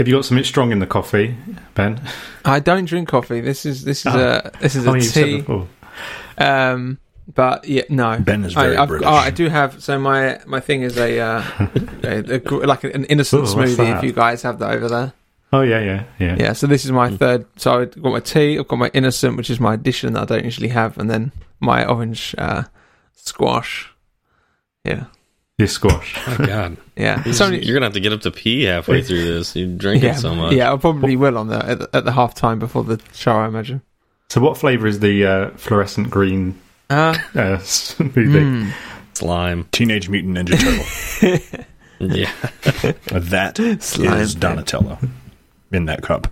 Have 0.00 0.08
you 0.08 0.14
got 0.14 0.24
something 0.24 0.44
strong 0.44 0.72
in 0.72 0.78
the 0.78 0.86
coffee, 0.86 1.36
Ben? 1.74 2.00
I 2.42 2.58
don't 2.58 2.86
drink 2.86 3.06
coffee. 3.08 3.42
This 3.42 3.66
is 3.66 3.84
this 3.84 4.06
is 4.06 4.14
Oh. 4.14 4.18
a 4.18 4.50
this 4.58 4.74
is 4.74 4.86
Oh, 4.86 4.92
a 4.92 4.96
you 4.96 5.02
said 5.02 5.24
tea. 5.26 5.36
before. 5.36 5.68
Um, 6.38 6.98
but 7.34 7.68
yeah, 7.68 7.82
no. 7.90 8.18
Ben 8.18 8.42
is 8.46 8.54
very 8.54 8.78
I, 8.78 8.86
British. 8.86 9.06
oh, 9.06 9.12
I 9.12 9.28
do 9.28 9.50
have. 9.50 9.82
So 9.82 9.98
my 9.98 10.40
my 10.46 10.58
thing 10.58 10.80
is 10.84 10.96
a, 10.96 11.20
uh, 11.20 11.42
a, 12.02 12.16
a 12.36 12.38
gr- 12.38 12.64
like 12.64 12.82
an 12.84 13.04
innocent 13.04 13.42
Ooh, 13.42 13.54
smoothie. 13.54 13.94
If 13.98 14.02
you 14.02 14.12
guys 14.12 14.40
have 14.40 14.58
that 14.60 14.70
over 14.70 14.88
there, 14.88 15.12
Oh 15.52 15.60
yeah, 15.60 15.80
yeah, 15.80 16.04
yeah. 16.18 16.36
yeah. 16.38 16.52
So 16.54 16.66
this 16.66 16.84
is 16.86 16.90
Hmm. 16.92 16.96
my 16.96 17.10
third. 17.14 17.44
So 17.56 17.82
I've 17.82 18.02
got 18.02 18.10
my 18.12 18.20
tea. 18.20 18.58
I've 18.58 18.68
got 18.68 18.78
my 18.78 18.90
innocent, 18.94 19.36
which 19.36 19.50
is 19.50 19.60
my 19.60 19.74
addition 19.74 20.14
that 20.14 20.22
I 20.22 20.24
don't 20.24 20.44
usually 20.46 20.68
have, 20.68 20.96
and 20.96 21.10
then 21.10 21.30
my 21.60 21.84
orange 21.84 22.34
uh, 22.38 22.62
squash. 23.16 23.92
Yeah, 24.82 25.04
Your 25.60 25.68
squash. 25.68 26.14
Oh 26.26 26.36
God, 26.38 26.76
yeah. 26.96 27.16
you're, 27.24 27.28
It's 27.28 27.40
only 27.42 27.60
gonna 27.64 27.84
have 27.84 27.92
to 27.92 28.00
get 28.00 28.12
up 28.14 28.22
to 28.22 28.30
pee 28.30 28.62
halfway 28.62 29.02
through 29.02 29.24
this. 29.24 29.54
You 29.54 29.66
drink 29.66 30.02
yeah, 30.02 30.12
it 30.16 30.18
so 30.20 30.34
much. 30.34 30.54
yeah. 30.54 30.72
I 30.72 30.76
probably 30.78 31.16
will 31.16 31.36
on 31.36 31.48
the 31.48 31.64
at, 31.64 31.78
the 31.80 31.90
at 31.92 32.04
the 32.06 32.12
half 32.12 32.34
time 32.34 32.58
before 32.58 32.82
the 32.82 32.98
show. 33.12 33.32
I 33.32 33.46
imagine. 33.46 33.82
So, 34.30 34.40
what 34.40 34.56
flavour 34.56 34.86
is 34.86 35.00
the 35.00 35.26
uh, 35.26 35.50
fluorescent 35.56 36.08
green 36.08 36.58
Uh, 36.88 37.14
uh, 37.34 37.58
smoothie? 37.58 38.70
mm. 38.70 38.72
Slime. 39.12 39.66
Teenage 39.70 40.08
Mutant 40.08 40.38
Ninja 40.38 40.58
Turtle. 40.58 41.66
Yeah. 42.02 42.32
that 43.12 43.58
Slime 43.82 44.18
is 44.20 44.32
pit. 44.34 44.40
Donatello 44.40 44.98
in 45.72 45.84
that 45.84 46.00
cup. 46.02 46.26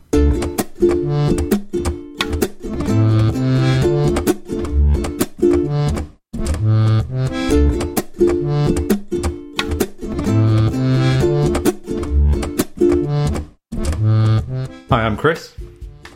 Hi, 14.90 15.04
I'm 15.04 15.16
Chris. 15.16 15.54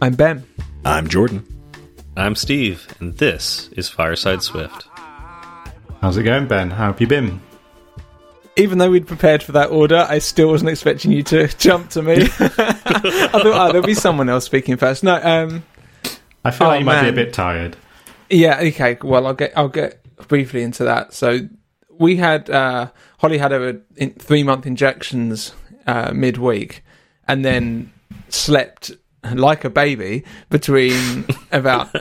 I'm 0.00 0.14
Ben. 0.14 0.44
I'm 0.84 1.08
Jordan. 1.08 1.46
I'm 2.16 2.34
Steve, 2.34 2.86
and 3.00 3.16
this 3.18 3.68
is 3.76 3.88
Fireside 3.88 4.42
Swift. 4.42 4.86
How's 6.00 6.16
it 6.16 6.22
going, 6.24 6.48
Ben? 6.48 6.70
How 6.70 6.86
have 6.86 7.00
you 7.00 7.06
been? 7.06 7.40
Even 8.56 8.78
though 8.78 8.90
we'd 8.90 9.06
prepared 9.06 9.42
for 9.42 9.52
that 9.52 9.70
order, 9.70 10.06
I 10.08 10.18
still 10.18 10.48
wasn't 10.48 10.70
expecting 10.70 11.12
you 11.12 11.22
to 11.24 11.48
jump 11.58 11.90
to 11.90 12.02
me. 12.02 12.14
I 12.22 12.26
thought, 12.28 13.44
oh, 13.44 13.68
there'll 13.72 13.86
be 13.86 13.94
someone 13.94 14.28
else 14.28 14.44
speaking 14.44 14.76
first. 14.76 15.04
No, 15.04 15.14
um, 15.22 15.64
I 16.44 16.50
feel 16.50 16.66
Oh, 16.66 16.70
like 16.70 16.80
you 16.80 16.86
might 16.86 17.02
be 17.02 17.08
a 17.08 17.12
bit 17.12 17.32
tired. 17.32 17.76
yeah, 18.30 18.58
okay. 18.60 18.98
Well, 19.02 19.26
I'll 19.26 19.34
get 19.34 19.52
I'll 19.56 19.68
get 19.68 20.02
briefly 20.28 20.62
into 20.62 20.84
that. 20.84 21.14
So 21.14 21.40
we 21.90 22.16
had 22.16 22.50
uh, 22.50 22.90
Holly 23.18 23.38
had 23.38 23.52
her 23.52 23.80
three 24.18 24.42
month 24.42 24.66
injections 24.66 25.54
uh, 25.86 26.12
midweek, 26.12 26.84
and 27.28 27.44
then 27.44 27.92
slept 28.34 28.90
like 29.34 29.64
a 29.64 29.70
baby 29.70 30.24
between 30.50 31.24
about 31.52 31.94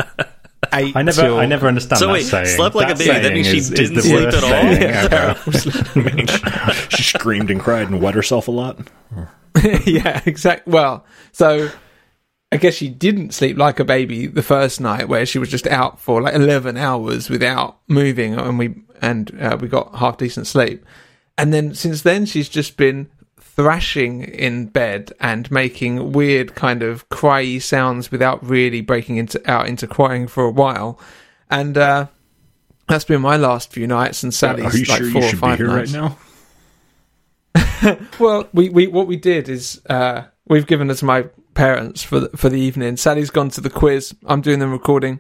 eight. 0.74 0.96
I 0.96 1.02
never, 1.04 1.22
till- 1.22 1.38
I 1.40 1.46
never 1.46 1.68
understand 1.68 2.00
So 2.00 2.08
that 2.08 2.14
wait, 2.14 2.24
saying. 2.24 2.46
slept 2.48 2.76
like 2.76 2.94
a 2.94 2.98
baby, 2.98 3.12
that 3.20 3.34
means 3.34 3.48
she 3.48 3.58
is- 3.58 3.72
is 3.72 3.90
didn't 3.92 3.96
the 3.96 4.02
sleep 4.02 4.28
at 4.30 4.44
all? 4.44 4.52
Yeah. 4.52 5.08
ever. 5.12 6.10
I 6.10 6.16
mean, 6.16 6.28
she, 6.28 6.98
she 6.98 7.04
screamed 7.04 7.52
and 7.52 7.60
cried 7.62 7.88
and 7.90 8.02
wet 8.02 8.16
herself 8.16 8.48
a 8.48 8.52
lot. 8.52 8.80
yeah, 9.86 10.22
exactly. 10.26 10.72
Well, 10.72 11.06
so 11.34 11.70
I 12.52 12.58
guess 12.58 12.74
she 12.74 12.88
didn't 12.90 13.34
sleep 13.34 13.58
like 13.58 13.80
a 13.80 13.86
baby 13.86 14.28
the 14.28 14.42
first 14.44 14.80
night, 14.82 15.08
where 15.08 15.26
she 15.26 15.40
was 15.40 15.50
just 15.50 15.68
out 15.68 16.00
for 16.00 16.22
like 16.22 16.34
eleven 16.36 16.78
hours 16.78 17.30
without 17.30 17.80
moving, 17.88 18.34
and 18.36 18.58
we 18.58 18.76
and 19.02 19.30
uh, 19.42 19.58
we 19.60 19.68
got 19.68 19.96
half 19.96 20.18
decent 20.18 20.48
sleep. 20.48 20.86
And 21.38 21.54
then 21.54 21.74
since 21.76 22.02
then, 22.04 22.26
she's 22.26 22.50
just 22.50 22.78
been 22.78 23.10
thrashing 23.56 24.24
in 24.24 24.68
bed 24.68 25.12
and 25.20 25.50
making 25.52 26.12
weird 26.14 26.56
kind 26.56 26.84
of 26.84 27.08
cryy 27.10 27.62
sounds 27.62 28.12
without 28.12 28.44
really 28.46 28.82
breaking 28.82 29.18
into 29.18 29.42
out 29.50 29.68
into 29.68 29.88
crying 29.88 30.28
for 30.28 30.46
a 30.46 30.52
while. 30.52 31.00
And 31.50 31.78
uh, 31.78 32.08
that's 32.88 33.04
been 33.06 33.22
my 33.22 33.38
last 33.38 33.72
few 33.74 33.88
nights, 33.88 34.24
and 34.24 34.34
Sally's 34.34 34.74
Are 34.74 34.78
you 34.78 34.86
like 34.86 34.98
sure 35.00 35.12
four 35.12 35.22
you 35.22 35.28
or 35.30 35.36
five 35.36 35.58
here 35.58 35.68
nights. 35.68 35.94
right 35.94 36.02
now? 36.02 36.18
Well, 38.20 38.48
we, 38.54 38.70
we 38.70 38.86
what 38.88 39.08
we 39.08 39.16
did 39.18 39.50
is 39.50 39.82
uh, 39.90 40.26
we've 40.48 40.68
given 40.68 40.90
it 40.92 40.96
to 40.96 41.06
my 41.06 41.24
parents 41.56 42.04
for 42.04 42.20
the, 42.22 42.30
for 42.38 42.48
the 42.48 42.60
evening. 42.60 42.96
Sally's 42.96 43.32
gone 43.32 43.50
to 43.50 43.62
the 43.62 43.72
quiz. 43.72 44.14
I'm 44.28 44.42
doing 44.42 44.60
the 44.60 44.68
recording. 44.68 45.20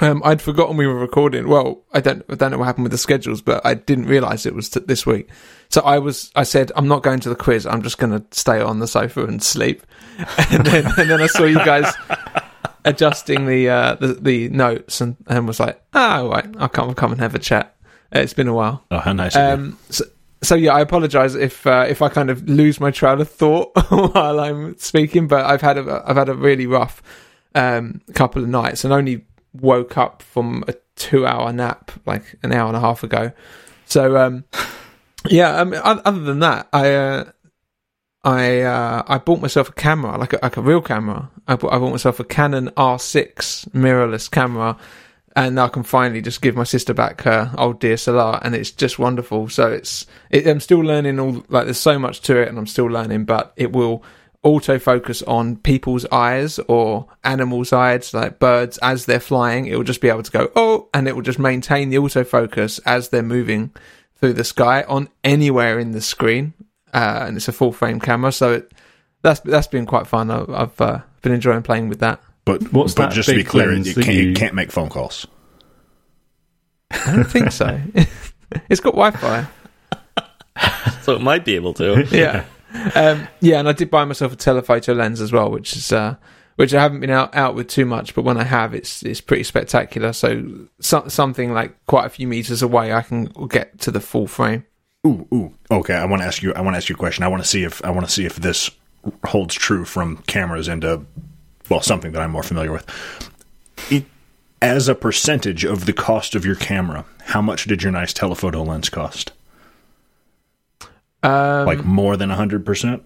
Um, 0.00 0.22
I'd 0.24 0.42
forgotten 0.42 0.76
we 0.76 0.86
were 0.88 0.98
recording. 0.98 1.48
Well, 1.48 1.84
I 1.92 2.00
don't 2.00 2.24
I 2.28 2.34
don't 2.34 2.50
know 2.50 2.58
what 2.58 2.64
happened 2.64 2.82
with 2.84 2.92
the 2.92 2.98
schedules, 2.98 3.42
but 3.42 3.64
I 3.64 3.74
didn't 3.74 4.06
realise 4.06 4.44
it 4.44 4.54
was 4.54 4.70
t- 4.70 4.80
this 4.80 5.06
week. 5.06 5.28
So 5.72 5.80
I 5.80 5.98
was 5.98 6.30
I 6.36 6.42
said 6.42 6.70
I'm 6.76 6.86
not 6.86 7.02
going 7.02 7.20
to 7.20 7.30
the 7.30 7.34
quiz. 7.34 7.66
I'm 7.66 7.82
just 7.82 7.96
going 7.96 8.12
to 8.12 8.22
stay 8.30 8.60
on 8.60 8.78
the 8.78 8.86
sofa 8.86 9.24
and 9.24 9.42
sleep. 9.42 9.82
And 10.50 10.66
then 10.66 10.86
and 10.98 11.10
then 11.10 11.22
I 11.22 11.26
saw 11.26 11.44
you 11.44 11.56
guys 11.56 11.90
adjusting 12.84 13.46
the 13.46 13.70
uh, 13.70 13.94
the, 13.94 14.08
the 14.08 14.48
notes 14.50 15.00
and, 15.00 15.16
and 15.26 15.46
was 15.46 15.58
like, 15.58 15.82
ah, 15.94 16.18
all 16.18 16.28
right, 16.28 16.46
I'll 16.58 16.68
come 16.68 16.94
come 16.94 17.12
and 17.12 17.20
have 17.22 17.34
a 17.34 17.38
chat. 17.38 17.74
It's 18.12 18.34
been 18.34 18.48
a 18.48 18.52
while. 18.54 18.84
Oh, 18.90 18.98
how 18.98 19.14
nice. 19.14 19.34
Um, 19.34 19.78
so, 19.88 20.04
so 20.42 20.54
yeah, 20.54 20.74
I 20.74 20.80
apologise 20.80 21.34
if 21.34 21.66
uh, 21.66 21.86
if 21.88 22.02
I 22.02 22.10
kind 22.10 22.28
of 22.28 22.46
lose 22.46 22.78
my 22.78 22.90
trail 22.90 23.18
of 23.20 23.30
thought 23.30 23.70
while 23.88 24.38
I'm 24.38 24.76
speaking, 24.76 25.26
but 25.26 25.46
I've 25.46 25.62
had 25.62 25.78
a 25.78 26.04
I've 26.06 26.16
had 26.16 26.28
a 26.28 26.34
really 26.34 26.66
rough 26.66 27.02
um, 27.54 28.02
couple 28.14 28.42
of 28.42 28.48
nights 28.48 28.84
and 28.84 28.92
only 28.92 29.24
woke 29.54 29.96
up 29.96 30.20
from 30.20 30.64
a 30.68 30.74
two 30.96 31.26
hour 31.26 31.50
nap 31.52 31.90
like 32.04 32.36
an 32.42 32.52
hour 32.52 32.68
and 32.68 32.76
a 32.76 32.80
half 32.80 33.02
ago. 33.02 33.32
So 33.86 34.18
um, 34.18 34.44
yeah, 35.28 35.56
um, 35.56 35.74
other 35.82 36.20
than 36.20 36.40
that, 36.40 36.68
I 36.72 36.94
uh, 36.94 37.24
I 38.24 38.60
uh, 38.60 39.02
I 39.06 39.18
bought 39.18 39.40
myself 39.40 39.68
a 39.68 39.72
camera, 39.72 40.16
like 40.16 40.32
a, 40.32 40.38
like 40.42 40.56
a 40.56 40.62
real 40.62 40.80
camera. 40.80 41.30
I 41.48 41.56
bought, 41.56 41.72
I 41.72 41.78
bought 41.78 41.90
myself 41.90 42.20
a 42.20 42.24
Canon 42.24 42.70
R6 42.70 43.68
mirrorless 43.70 44.30
camera, 44.30 44.76
and 45.34 45.58
I 45.58 45.68
can 45.68 45.82
finally 45.82 46.22
just 46.22 46.42
give 46.42 46.56
my 46.56 46.64
sister 46.64 46.94
back 46.94 47.22
her 47.22 47.52
old 47.58 47.80
DSLR, 47.80 48.40
and 48.42 48.54
it's 48.54 48.70
just 48.70 48.98
wonderful. 48.98 49.48
So 49.48 49.70
it's 49.70 50.06
it, 50.30 50.46
I'm 50.46 50.60
still 50.60 50.80
learning 50.80 51.18
all 51.18 51.44
like 51.48 51.64
there's 51.64 51.78
so 51.78 51.98
much 51.98 52.20
to 52.22 52.36
it, 52.36 52.48
and 52.48 52.58
I'm 52.58 52.66
still 52.66 52.86
learning, 52.86 53.24
but 53.24 53.52
it 53.56 53.72
will 53.72 54.04
autofocus 54.44 55.22
on 55.28 55.54
people's 55.56 56.04
eyes 56.06 56.58
or 56.66 57.06
animals' 57.22 57.72
eyes, 57.72 58.12
like 58.12 58.38
birds 58.38 58.78
as 58.78 59.06
they're 59.06 59.20
flying. 59.20 59.66
It 59.66 59.76
will 59.76 59.84
just 59.84 60.00
be 60.00 60.08
able 60.08 60.22
to 60.22 60.30
go 60.30 60.50
oh, 60.54 60.88
and 60.94 61.08
it 61.08 61.14
will 61.14 61.22
just 61.22 61.38
maintain 61.38 61.90
the 61.90 61.96
autofocus 61.96 62.80
as 62.86 63.08
they're 63.08 63.22
moving 63.22 63.72
through 64.22 64.32
the 64.34 64.44
sky 64.44 64.84
on 64.84 65.08
anywhere 65.24 65.80
in 65.80 65.90
the 65.90 66.00
screen, 66.00 66.54
uh, 66.94 67.24
and 67.26 67.36
it's 67.36 67.48
a 67.48 67.52
full 67.52 67.72
frame 67.72 67.98
camera. 67.98 68.30
So 68.30 68.52
it, 68.52 68.72
that's 69.22 69.40
that's 69.40 69.66
been 69.66 69.84
quite 69.84 70.06
fun. 70.06 70.30
I've, 70.30 70.48
I've 70.48 70.80
uh, 70.80 71.00
been 71.22 71.32
enjoying 71.32 71.62
playing 71.64 71.88
with 71.88 71.98
that. 71.98 72.22
but 72.44 72.72
what's 72.72 72.94
but 72.94 73.08
that 73.08 73.14
just 73.14 73.28
to 73.28 73.34
be 73.34 73.42
clear, 73.42 73.66
lens 73.72 73.88
you 73.88 73.94
can't, 74.02 74.16
you- 74.16 74.28
you 74.28 74.34
can't 74.34 74.54
make 74.54 74.70
phone 74.70 74.88
calls. 74.88 75.26
I 76.92 77.16
don't 77.16 77.24
think 77.24 77.50
so. 77.50 77.80
it's 78.70 78.80
got 78.80 78.94
Wi-Fi. 78.94 79.46
So 81.02 81.14
it 81.16 81.20
might 81.20 81.44
be 81.44 81.56
able 81.56 81.74
to. 81.74 82.06
yeah. 82.12 82.44
Um, 82.94 83.26
yeah, 83.40 83.58
and 83.58 83.68
I 83.68 83.72
did 83.72 83.90
buy 83.90 84.04
myself 84.04 84.32
a 84.32 84.36
telephoto 84.36 84.92
lens 84.92 85.20
as 85.20 85.32
well, 85.32 85.50
which 85.50 85.74
is 85.74 85.90
uh, 85.90 86.14
which 86.62 86.72
I 86.74 86.80
haven't 86.80 87.00
been 87.00 87.10
out, 87.10 87.34
out 87.34 87.56
with 87.56 87.66
too 87.66 87.84
much, 87.84 88.14
but 88.14 88.22
when 88.22 88.36
I 88.36 88.44
have, 88.44 88.72
it's 88.72 89.02
it's 89.02 89.20
pretty 89.20 89.42
spectacular. 89.42 90.12
So, 90.12 90.68
so 90.78 91.08
something 91.08 91.52
like 91.52 91.74
quite 91.86 92.06
a 92.06 92.08
few 92.08 92.28
meters 92.28 92.62
away, 92.62 92.92
I 92.92 93.02
can 93.02 93.24
get 93.48 93.80
to 93.80 93.90
the 93.90 93.98
full 93.98 94.28
frame. 94.28 94.64
Ooh, 95.04 95.26
ooh. 95.34 95.52
Okay, 95.72 95.94
I 95.94 96.04
want 96.04 96.22
to 96.22 96.26
ask 96.28 96.40
you. 96.40 96.54
I 96.54 96.60
want 96.60 96.74
to 96.74 96.76
ask 96.76 96.88
you 96.88 96.94
a 96.94 96.98
question. 96.98 97.24
I 97.24 97.28
want 97.28 97.42
to 97.42 97.48
see 97.48 97.64
if 97.64 97.84
I 97.84 97.90
want 97.90 98.06
to 98.06 98.12
see 98.12 98.26
if 98.26 98.36
this 98.36 98.70
holds 99.26 99.56
true 99.56 99.84
from 99.84 100.18
cameras 100.28 100.68
into 100.68 101.04
well 101.68 101.80
something 101.80 102.12
that 102.12 102.22
I'm 102.22 102.30
more 102.30 102.44
familiar 102.44 102.70
with. 102.70 102.86
It, 103.90 104.04
as 104.60 104.86
a 104.86 104.94
percentage 104.94 105.64
of 105.64 105.86
the 105.86 105.92
cost 105.92 106.36
of 106.36 106.46
your 106.46 106.54
camera, 106.54 107.04
how 107.24 107.42
much 107.42 107.64
did 107.64 107.82
your 107.82 107.90
nice 107.90 108.12
telephoto 108.12 108.62
lens 108.62 108.88
cost? 108.88 109.32
Um, 111.24 111.66
Like 111.66 111.84
more 111.84 112.16
than 112.16 112.30
hundred 112.30 112.64
percent? 112.64 113.02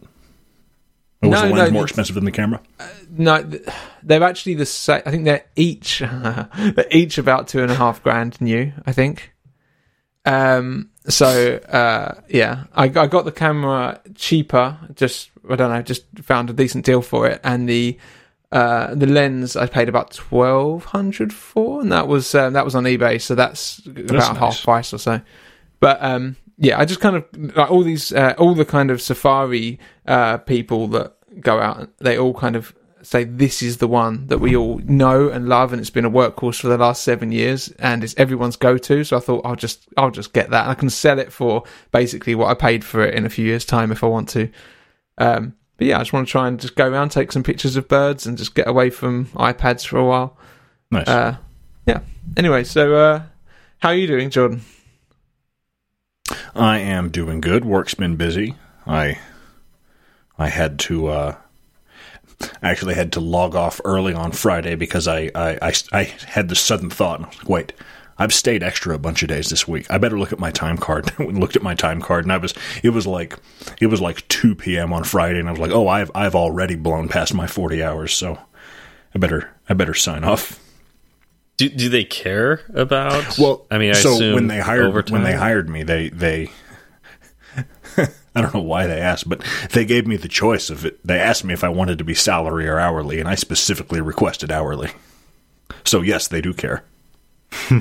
Or 1.23 1.31
was 1.31 1.43
No, 1.43 1.49
the 1.49 1.55
no, 1.55 1.71
more 1.71 1.85
expensive 1.85 2.15
than 2.15 2.25
the 2.25 2.33
camera? 2.33 2.61
no, 3.11 3.43
they're 4.03 4.23
actually 4.23 4.55
the 4.55 4.67
same. 4.67 5.03
I 5.07 5.11
think 5.11 5.25
they're 5.25 5.45
each 5.57 5.99
they're 6.01 6.87
each 6.91 7.19
about 7.19 7.49
two 7.49 7.63
and 7.63 7.71
a 7.71 7.75
half 7.75 8.03
grand 8.03 8.41
new. 8.41 8.73
I 8.85 8.93
think. 8.93 9.33
Um. 10.25 10.91
So, 11.09 11.59
uh, 11.69 12.21
yeah, 12.29 12.65
I, 12.75 12.85
I 12.87 13.07
got 13.07 13.25
the 13.25 13.33
camera 13.33 14.01
cheaper. 14.17 14.77
Just 14.95 15.31
I 15.49 15.55
don't 15.55 15.71
know, 15.71 15.81
just 15.83 16.05
found 16.23 16.51
a 16.51 16.53
decent 16.53 16.85
deal 16.85 17.01
for 17.01 17.29
it, 17.29 17.41
and 17.45 17.69
the 17.69 17.97
uh, 18.51 18.95
the 18.95 19.07
lens 19.07 19.57
I 19.57 19.67
paid 19.67 19.89
about 19.89 20.11
twelve 20.11 20.87
hundred 20.87 21.33
for, 21.33 21.81
and 21.81 21.93
that 21.93 22.09
was 22.09 22.35
um, 22.35 22.55
that 22.55 22.65
was 22.65 22.75
on 22.75 22.85
eBay. 22.85 23.21
So 23.21 23.35
that's 23.37 23.79
about 23.87 24.11
nice. 24.11 24.37
half 24.37 24.63
price 24.65 24.93
or 24.93 24.99
so. 24.99 25.21
But 25.79 26.03
um, 26.03 26.37
yeah, 26.59 26.81
I 26.81 26.85
just 26.85 27.01
kind 27.01 27.17
of 27.17 27.25
like 27.57 27.71
all 27.71 27.83
these 27.85 28.13
uh, 28.13 28.35
all 28.37 28.55
the 28.55 28.65
kind 28.65 28.91
of 28.91 29.01
safari 29.01 29.79
uh, 30.07 30.39
people 30.39 30.89
that 30.89 31.15
go 31.41 31.61
out. 31.61 31.91
They 31.99 32.19
all 32.19 32.35
kind 32.35 32.57
of 32.57 32.75
say 33.03 33.23
this 33.23 33.63
is 33.63 33.77
the 33.77 33.87
one 33.87 34.27
that 34.27 34.39
we 34.39 34.57
all 34.57 34.79
know 34.79 35.29
and 35.29 35.49
love, 35.49 35.73
and 35.73 35.81
it's 35.81 35.91
been 35.91 36.05
a 36.05 36.11
workhorse 36.11 36.61
for 36.61 36.69
the 36.69 36.79
last 36.79 37.03
seven 37.03 37.31
years, 37.33 37.69
and 37.79 38.03
it's 38.03 38.15
everyone's 38.17 38.57
go 38.57 38.77
to. 38.79 39.05
So 39.05 39.17
I 39.17 39.21
thought 39.21 39.45
I'll 39.45 39.57
just 39.57 39.89
I'll 39.97 40.11
just 40.11 40.33
get 40.33 40.51
that, 40.51 40.63
and 40.63 40.71
I 40.71 40.75
can 40.75 40.91
sell 40.91 41.19
it 41.19 41.33
for 41.33 41.65
basically 41.93 42.35
what 42.35 42.49
I 42.49 42.55
paid 42.55 42.85
for 42.85 43.05
it 43.05 43.15
in 43.15 43.25
a 43.25 43.31
few 43.31 43.45
years' 43.45 43.65
time 43.65 43.93
if 43.93 44.03
I 44.03 44.09
want 44.09 44.29
to. 44.31 44.51
Um, 45.19 45.55
but 45.77 45.87
yeah, 45.87 45.97
I 45.97 46.01
just 46.01 46.13
want 46.13 46.27
to 46.27 46.33
try 46.33 46.49
and 46.49 46.59
just 46.59 46.75
go 46.75 46.89
around, 46.89 47.11
take 47.11 47.33
some 47.33 47.43
pictures 47.43 47.77
of 47.77 47.87
birds, 47.89 48.27
and 48.27 48.39
just 48.39 48.55
get 48.55 48.67
away 48.67 48.91
from 48.91 49.27
iPads 49.35 49.87
for 49.87 49.99
a 49.99 50.05
while. 50.05 50.37
Nice. 50.91 51.07
Uh, 51.09 51.37
yeah. 51.87 52.01
Anyway, 52.37 52.65
so 52.65 52.95
uh, 52.95 53.23
how 53.79 53.91
are 53.91 53.95
you 53.95 54.07
doing, 54.07 54.31
Jordan? 54.31 54.63
I 56.55 56.79
am 56.79 57.11
doing 57.11 57.41
good. 57.41 57.65
Work's 57.65 57.95
been 57.95 58.17
busy. 58.17 58.57
I 58.87 59.19
I 60.39 60.49
had 60.49 60.79
to 60.81 61.09
uh, 61.09 61.37
actually 62.63 62.95
had 62.95 63.13
to 63.13 63.21
log 63.21 63.55
off 63.55 63.81
early 63.85 64.15
on 64.15 64.33
Friday 64.33 64.75
because 64.75 65.09
I 65.09 65.31
I, 65.35 65.59
I, 65.63 65.75
I 65.93 66.03
had 66.27 66.49
the 66.49 66.55
sudden 66.55 66.91
thought. 66.91 67.23
I 67.23 67.29
was 67.29 67.39
like, 67.39 67.49
Wait, 67.49 67.73
I've 68.19 68.33
stayed 68.33 68.63
extra 68.63 68.95
a 68.95 68.99
bunch 68.99 69.23
of 69.23 69.29
days 69.29 69.51
this 69.51 69.69
week. 69.69 69.87
I 69.91 69.99
better 69.99 70.19
look 70.19 70.33
at 70.33 70.39
my 70.39 70.51
time 70.51 70.79
card. 70.79 71.19
looked 71.19 71.57
at 71.57 71.63
my 71.63 71.75
time 71.75 72.01
card, 72.01 72.25
and 72.25 72.33
I 72.33 72.39
was 72.39 72.55
it 72.83 72.91
was 72.91 73.07
like 73.07 73.39
it 73.81 73.87
was 73.87 74.01
like 74.01 74.27
two 74.29 74.55
p.m. 74.55 74.93
on 74.93 75.05
Friday, 75.05 75.39
and 75.39 75.49
I 75.49 75.53
was 75.53 75.61
like, 75.61 75.73
oh, 75.73 75.89
I've 75.89 76.11
I've 76.15 76.35
already 76.35 76.77
blown 76.77 77.09
past 77.09 77.35
my 77.35 77.47
forty 77.47 77.83
hours, 77.83 78.15
so 78.15 78.39
I 79.15 79.19
better 79.19 79.51
I 79.69 79.75
better 79.75 79.95
sign 79.95 80.25
off. 80.25 80.63
Do 81.57 81.69
do 81.69 81.89
they 81.89 82.05
care 82.05 82.61
about? 82.75 83.39
Well, 83.39 83.67
I 83.71 83.79
mean, 83.79 83.91
I 83.91 83.95
so 83.95 84.15
assume 84.15 84.35
when 84.35 84.47
they 84.47 84.61
hired 84.61 84.87
overtime? 84.87 85.13
when 85.13 85.23
they 85.25 85.37
hired 85.37 85.69
me, 85.69 85.83
they 85.83 86.09
they 86.09 86.51
I 88.35 88.43
don't 88.43 88.55
know 88.55 88.61
why 88.61 88.87
they 88.87 89.01
asked, 89.01 89.29
but 89.29 89.43
they 89.73 89.85
gave 89.85 90.07
me 90.07 90.17
the 90.17 90.29
choice 90.29 90.69
of 90.69 90.85
it. 90.85 91.05
They 91.07 91.19
asked 91.19 91.45
me 91.45 91.55
if 91.55 91.65
I 91.65 91.69
wanted 91.69 91.99
to 91.99 92.05
be 92.05 92.15
salary 92.15 92.69
or 92.69 92.79
hourly, 92.79 93.19
and 93.19 93.29
I 93.29 93.35
specifically 93.35 94.01
requested 94.01 94.53
hourly. 94.53 94.91
So 95.85 96.03
yes, 96.03 96.29
they 96.29 96.41
do 96.41 96.53
care. 96.53 96.85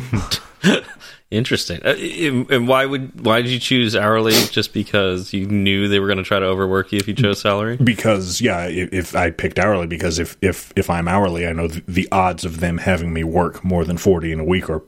Interesting. 1.31 1.81
Uh, 1.83 1.95
and 1.97 2.49
and 2.51 2.67
why 2.67 2.85
would 2.85 3.25
why 3.25 3.41
did 3.41 3.49
you 3.49 3.59
choose 3.59 3.95
hourly? 3.95 4.33
Just 4.51 4.73
because 4.73 5.33
you 5.33 5.47
knew 5.47 5.87
they 5.87 5.99
were 5.99 6.07
going 6.07 6.19
to 6.19 6.23
try 6.23 6.39
to 6.39 6.45
overwork 6.45 6.91
you 6.91 6.99
if 6.99 7.07
you 7.07 7.15
chose 7.15 7.41
salary? 7.41 7.77
Because 7.77 8.41
yeah, 8.41 8.67
if, 8.67 8.93
if 8.93 9.15
I 9.15 9.31
picked 9.31 9.57
hourly, 9.57 9.87
because 9.87 10.19
if 10.19 10.37
if 10.41 10.71
if 10.75 10.89
I'm 10.89 11.07
hourly, 11.07 11.47
I 11.47 11.51
know 11.51 11.67
the, 11.67 11.83
the 11.87 12.07
odds 12.11 12.45
of 12.45 12.59
them 12.59 12.77
having 12.77 13.11
me 13.11 13.23
work 13.23 13.63
more 13.65 13.83
than 13.83 13.97
forty 13.97 14.31
in 14.31 14.39
a 14.39 14.45
week 14.45 14.69
are 14.69 14.83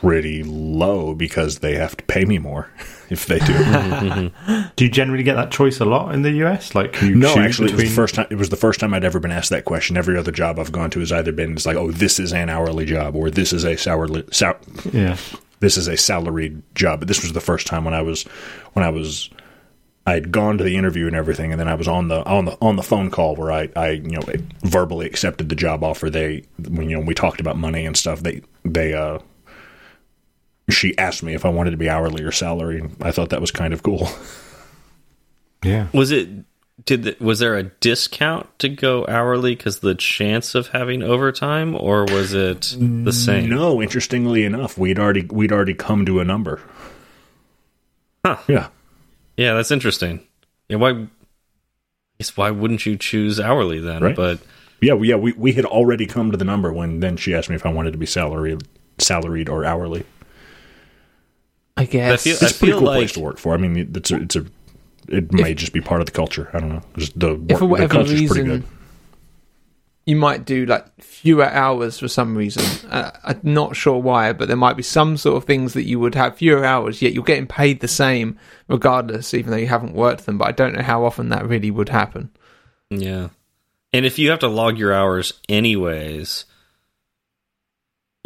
pretty 0.00 0.42
low 0.42 1.14
because 1.14 1.58
they 1.60 1.74
have 1.74 1.96
to 1.96 2.04
pay 2.04 2.24
me 2.24 2.38
more 2.38 2.70
if 3.10 3.26
they 3.26 3.38
do. 3.40 4.30
Do 4.76 4.84
you 4.84 4.90
generally 4.90 5.22
get 5.22 5.34
that 5.36 5.50
choice 5.50 5.80
a 5.80 5.84
lot 5.84 6.14
in 6.14 6.22
the 6.22 6.30
US? 6.44 6.74
Like, 6.74 7.00
you 7.02 7.14
no, 7.14 7.34
actually, 7.36 7.68
it 7.72 7.74
was 7.76 7.82
the 7.84 7.88
first 7.90 8.14
time. 8.14 8.26
It 8.30 8.36
was 8.36 8.48
the 8.50 8.56
first 8.56 8.80
time 8.80 8.92
I'd 8.94 9.04
ever 9.04 9.20
been 9.20 9.30
asked 9.32 9.50
that 9.50 9.64
question. 9.64 9.96
Every 9.96 10.16
other 10.16 10.32
job 10.32 10.58
I've 10.58 10.72
gone 10.72 10.90
to 10.90 11.00
has 11.00 11.12
either 11.12 11.32
been 11.32 11.52
it's 11.52 11.66
like, 11.66 11.76
oh, 11.76 11.90
this 11.90 12.18
is 12.18 12.32
an 12.32 12.48
hourly 12.48 12.84
job, 12.84 13.14
or 13.16 13.30
this 13.30 13.52
is 13.52 13.64
a 13.64 13.76
salary, 13.76 14.24
sal- 14.32 14.58
Yeah. 14.92 15.16
this 15.60 15.76
is 15.76 15.88
a 15.88 15.96
salaried 15.96 16.62
job. 16.74 17.00
But 17.00 17.08
this 17.08 17.22
was 17.22 17.32
the 17.32 17.40
first 17.40 17.66
time 17.66 17.84
when 17.84 17.94
I 17.94 18.02
was 18.02 18.22
when 18.74 18.84
I 18.84 18.90
was 18.90 19.30
I'd 20.08 20.30
gone 20.30 20.56
to 20.58 20.64
the 20.64 20.76
interview 20.76 21.06
and 21.08 21.16
everything, 21.16 21.50
and 21.50 21.60
then 21.60 21.68
I 21.68 21.74
was 21.74 21.88
on 21.88 22.08
the 22.08 22.24
on 22.26 22.44
the 22.44 22.56
on 22.60 22.76
the 22.76 22.82
phone 22.82 23.10
call 23.10 23.34
where 23.36 23.50
I 23.50 23.68
I 23.74 23.90
you 23.90 24.10
know 24.18 24.22
verbally 24.62 25.06
accepted 25.06 25.48
the 25.48 25.56
job 25.56 25.82
offer. 25.82 26.10
They 26.10 26.44
when 26.68 26.88
you 26.90 26.96
know 26.98 27.04
we 27.04 27.14
talked 27.14 27.40
about 27.40 27.56
money 27.56 27.84
and 27.86 27.96
stuff. 27.96 28.20
They 28.20 28.42
they 28.64 28.94
uh 28.94 29.18
she 30.70 30.96
asked 30.98 31.22
me 31.22 31.34
if 31.34 31.44
I 31.44 31.48
wanted 31.48 31.70
to 31.72 31.76
be 31.76 31.88
hourly 31.88 32.22
or 32.24 32.32
salary. 32.32 32.80
and 32.80 32.96
I 33.00 33.10
thought 33.12 33.30
that 33.30 33.40
was 33.40 33.50
kind 33.50 33.72
of 33.72 33.82
cool. 33.82 34.08
Yeah. 35.64 35.88
Was 35.92 36.12
it? 36.12 36.28
Did 36.84 37.02
the, 37.04 37.16
was 37.18 37.38
there 37.40 37.56
a 37.56 37.64
discount 37.64 38.46
to 38.60 38.68
go 38.68 39.04
hourly 39.08 39.56
because 39.56 39.80
the 39.80 39.94
chance 39.94 40.54
of 40.54 40.68
having 40.68 41.02
overtime, 41.02 41.74
or 41.74 42.04
was 42.04 42.34
it 42.34 42.76
the 42.78 43.12
same? 43.12 43.48
No, 43.48 43.82
interestingly 43.82 44.44
enough, 44.44 44.76
we'd 44.78 44.98
already 44.98 45.22
we'd 45.24 45.50
already 45.50 45.74
come 45.74 46.04
to 46.06 46.20
a 46.20 46.24
number. 46.24 46.60
Huh. 48.24 48.36
Yeah. 48.46 48.68
Yeah, 49.36 49.54
that's 49.54 49.70
interesting. 49.70 50.20
Yeah, 50.68 50.76
why? 50.76 50.90
I 50.90 51.06
guess 52.18 52.36
why 52.36 52.50
wouldn't 52.50 52.84
you 52.86 52.96
choose 52.96 53.40
hourly 53.40 53.80
then? 53.80 54.02
Right. 54.02 54.14
But 54.16 54.40
Yeah, 54.80 54.94
we- 54.94 55.08
yeah, 55.08 55.16
we, 55.16 55.32
we 55.32 55.52
had 55.52 55.64
already 55.64 56.06
come 56.06 56.30
to 56.30 56.36
the 56.36 56.44
number 56.44 56.72
when 56.72 57.00
then 57.00 57.16
she 57.16 57.34
asked 57.34 57.48
me 57.48 57.56
if 57.56 57.66
I 57.66 57.72
wanted 57.72 57.92
to 57.92 57.98
be 57.98 58.06
salaried, 58.06 58.62
salaried 58.98 59.48
or 59.48 59.64
hourly. 59.64 60.04
I 61.76 61.84
guess. 61.84 62.24
feel- 62.24 62.32
It's 62.40 62.42
a 62.42 62.54
pretty 62.54 62.72
feel 62.72 62.78
cool 62.78 62.86
like- 62.88 62.96
place 62.98 63.12
to 63.12 63.20
work 63.20 63.38
for. 63.38 63.54
I 63.54 63.56
mean, 63.58 63.76
it's 63.94 64.10
a, 64.10 64.16
it's 64.22 64.36
a 64.36 64.46
it 65.08 65.32
may 65.32 65.54
just 65.54 65.72
be 65.72 65.80
part 65.80 66.00
of 66.00 66.06
the 66.06 66.12
culture. 66.12 66.50
I 66.52 66.58
don't 66.60 66.68
know. 66.70 66.82
Just 66.96 67.18
the 67.18 67.34
if 67.34 67.38
work, 67.38 67.48
for 67.50 67.56
the 67.58 67.66
whatever 67.66 67.92
culture's 67.94 68.26
pretty 68.28 68.48
good. 68.48 68.64
you 70.04 70.16
might 70.16 70.44
do 70.44 70.66
like 70.66 70.84
fewer 71.02 71.44
hours 71.44 71.98
for 71.98 72.06
some 72.08 72.36
reason 72.36 72.62
uh, 72.90 73.10
i'm 73.24 73.40
not 73.42 73.74
sure 73.74 73.98
why 74.00 74.32
but 74.32 74.46
there 74.46 74.56
might 74.56 74.76
be 74.76 74.82
some 74.82 75.16
sort 75.16 75.36
of 75.36 75.44
things 75.44 75.72
that 75.72 75.82
you 75.82 75.98
would 75.98 76.14
have 76.14 76.36
fewer 76.36 76.64
hours 76.64 77.02
yet 77.02 77.12
you're 77.12 77.24
getting 77.24 77.46
paid 77.46 77.80
the 77.80 77.88
same 77.88 78.38
regardless 78.68 79.34
even 79.34 79.50
though 79.50 79.56
you 79.56 79.66
haven't 79.66 79.94
worked 79.94 80.24
them 80.24 80.38
but 80.38 80.46
i 80.46 80.52
don't 80.52 80.74
know 80.76 80.82
how 80.82 81.04
often 81.04 81.28
that 81.30 81.44
really 81.48 81.72
would 81.72 81.88
happen 81.88 82.30
yeah, 82.88 83.30
and 83.92 84.06
if 84.06 84.16
you 84.16 84.30
have 84.30 84.38
to 84.38 84.46
log 84.48 84.78
your 84.78 84.92
hours 84.94 85.32
anyways, 85.48 86.44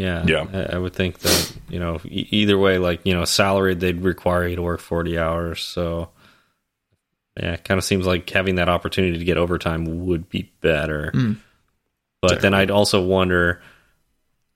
yeah, 0.00 0.25
Yeah. 0.26 0.47
I, 0.52 0.76
I 0.76 0.79
would 0.79 0.94
think 0.94 1.19
that 1.20 1.52
you 1.69 1.79
know 1.79 2.00
e- 2.05 2.29
either 2.31 2.58
way, 2.58 2.79
like 2.79 3.05
you 3.05 3.12
know, 3.14 3.25
salaried 3.25 3.81
they'd 3.81 4.00
require 4.02 4.47
you 4.47 4.56
to 4.56 4.62
work 4.62 4.81
forty 4.81 5.19
hours. 5.19 5.61
So 5.62 6.11
yeah, 7.38 7.52
it 7.52 7.64
kind 7.64 7.79
of 7.79 7.85
seems 7.85 8.06
like 8.06 8.29
having 8.31 8.56
that 8.56 8.69
opportunity 8.69 9.19
to 9.19 9.25
get 9.25 9.37
overtime 9.37 10.06
would 10.06 10.29
be 10.29 10.50
better. 10.61 11.11
Mm. 11.14 11.37
But 12.23 12.41
then 12.43 12.55
I'd 12.55 12.70
also 12.70 13.02
wonder. 13.02 13.62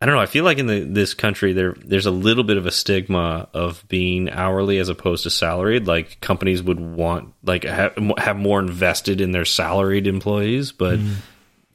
I 0.01 0.07
don't 0.07 0.17
know. 0.17 0.21
I 0.21 0.27
feel 0.27 0.45
like 0.45 0.59
in 0.59 0.67
the, 0.67 0.81
this 0.81 1.15
country 1.15 1.55
there 1.55 1.75
there's 1.83 2.05
a 2.05 2.11
little 2.11 2.45
bit 2.45 2.59
of 2.59 2.67
a 2.67 2.71
stigma 2.71 3.49
of 3.55 3.85
being 3.89 4.29
hourly 4.29 4.79
as 4.79 4.91
opposed 4.91 5.23
to 5.23 5.31
salaried. 5.31 5.87
Like 5.87 6.21
companies 6.21 6.63
would 6.63 6.79
want 6.79 7.33
like 7.43 7.65
have, 7.65 7.97
have 8.19 8.37
more 8.37 8.61
invested 8.61 9.23
in 9.23 9.33
their 9.33 9.47
salaried 9.47 10.07
employees, 10.07 10.73
but 10.73 10.99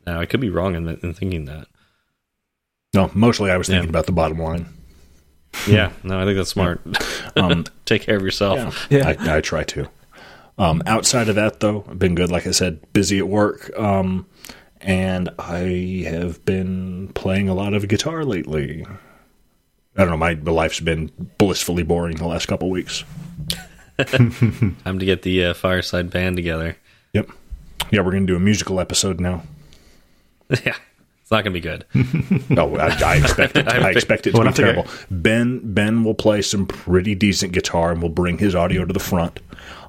no, 0.06 0.19
I 0.19 0.27
could 0.27 0.42
be 0.42 0.51
wrong 0.51 0.75
in, 0.75 0.88
in 0.88 1.13
thinking 1.16 1.45
that. 1.45 1.68
No, 2.94 3.12
mostly 3.13 3.51
I 3.51 3.57
was 3.57 3.68
thinking 3.68 3.83
Yeah. 3.86 3.89
about 3.89 4.06
the 4.07 4.12
bottom 4.12 4.39
line. 4.39 4.65
Yeah, 5.68 5.91
no, 6.03 6.19
I 6.19 6.25
think 6.25 6.38
that's 6.38 6.50
smart. 6.50 6.81
Um, 7.36 7.65
Take 7.86 8.03
care 8.03 8.15
of 8.18 8.21
yourself. 8.24 8.88
Yeah. 8.91 9.07
I, 9.19 9.38
I 9.38 9.41
try 9.41 9.63
to. 9.63 9.89
Um, 10.57 10.83
outside 10.86 11.30
of 11.30 11.36
that, 11.36 11.59
though, 11.59 11.86
I've 11.89 12.00
been 12.00 12.15
good. 12.15 12.31
Like 12.31 12.45
I 12.45 12.51
said, 12.51 12.81
busy 12.94 13.18
at 13.19 13.27
work, 13.27 13.71
um, 13.80 14.25
and 14.81 15.30
I 15.39 16.06
have 16.07 16.44
been 16.45 17.09
playing 17.15 17.47
a 17.50 17.53
lot 17.53 17.74
of 17.74 17.88
guitar 17.88 18.25
lately. 18.25 18.86
I 19.95 20.01
don't 20.06 20.09
know. 20.09 20.18
My 20.18 20.33
life's 20.33 20.80
been 20.81 21.12
blissfully 21.38 21.83
boring 21.83 22.18
the 22.18 22.27
last 22.27 22.47
couple 22.47 22.69
weeks. 22.69 23.03
Time 23.97 25.00
to 25.00 25.06
get 25.06 25.21
the 25.24 25.45
uh, 25.45 25.53
fireside 25.53 26.09
band 26.09 26.35
together. 26.35 26.77
Yep. 27.13 27.30
Yeah, 27.92 28.01
we're 28.01 28.12
gonna 28.12 28.25
do 28.25 28.35
a 28.35 28.39
musical 28.39 28.80
episode 28.80 29.19
now. 29.19 29.44
yeah, 30.66 30.75
it's 31.30 31.31
not 31.31 31.44
gonna 31.44 31.54
be 31.54 31.59
good. 31.59 31.86
No, 32.50 32.76
I, 32.80 32.88
I 33.06 33.18
expect 33.18 33.56
it. 33.56 33.68
I 33.71 33.92
expect 33.92 34.26
it 34.26 34.31
to 34.31 34.40
be 34.40 34.45
have 34.45 34.56
to 34.56 34.62
terrible. 34.64 34.88
Ben 35.12 35.62
Ben 35.76 36.04
will 36.04 36.16
play 36.16 36.42
some 36.42 36.66
pretty 36.66 37.14
decent 37.14 37.54
guitar, 37.54 37.92
and 37.92 38.02
we'll 38.02 38.09
bring 38.09 38.40
his 38.40 38.56
audio 38.56 38.83
to 38.83 38.92
the 38.92 39.00
front. 39.00 39.40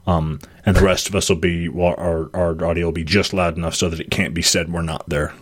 Um, 0.07 0.41
and 0.67 0.77
the 0.77 0.83
rest 0.83 1.09
of 1.09 1.15
us 1.15 1.31
will 1.31 1.37
be 1.37 1.71
well, 1.71 1.95
our 1.97 2.29
our 2.37 2.63
audio 2.63 2.85
will 2.85 2.93
be 2.93 3.05
just 3.05 3.33
loud 3.33 3.57
enough 3.57 3.75
so 3.75 3.89
that 3.89 4.01
it 4.01 4.11
can't 4.11 4.35
be 4.35 4.43
said 4.43 4.71
we're 4.71 4.83
not 4.83 5.09
there. 5.09 5.33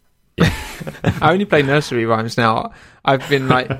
I 0.38 1.32
only 1.32 1.46
play 1.46 1.62
nursery 1.62 2.06
rhymes 2.06 2.36
now. 2.36 2.70
I've 3.04 3.28
been 3.28 3.48
like 3.48 3.72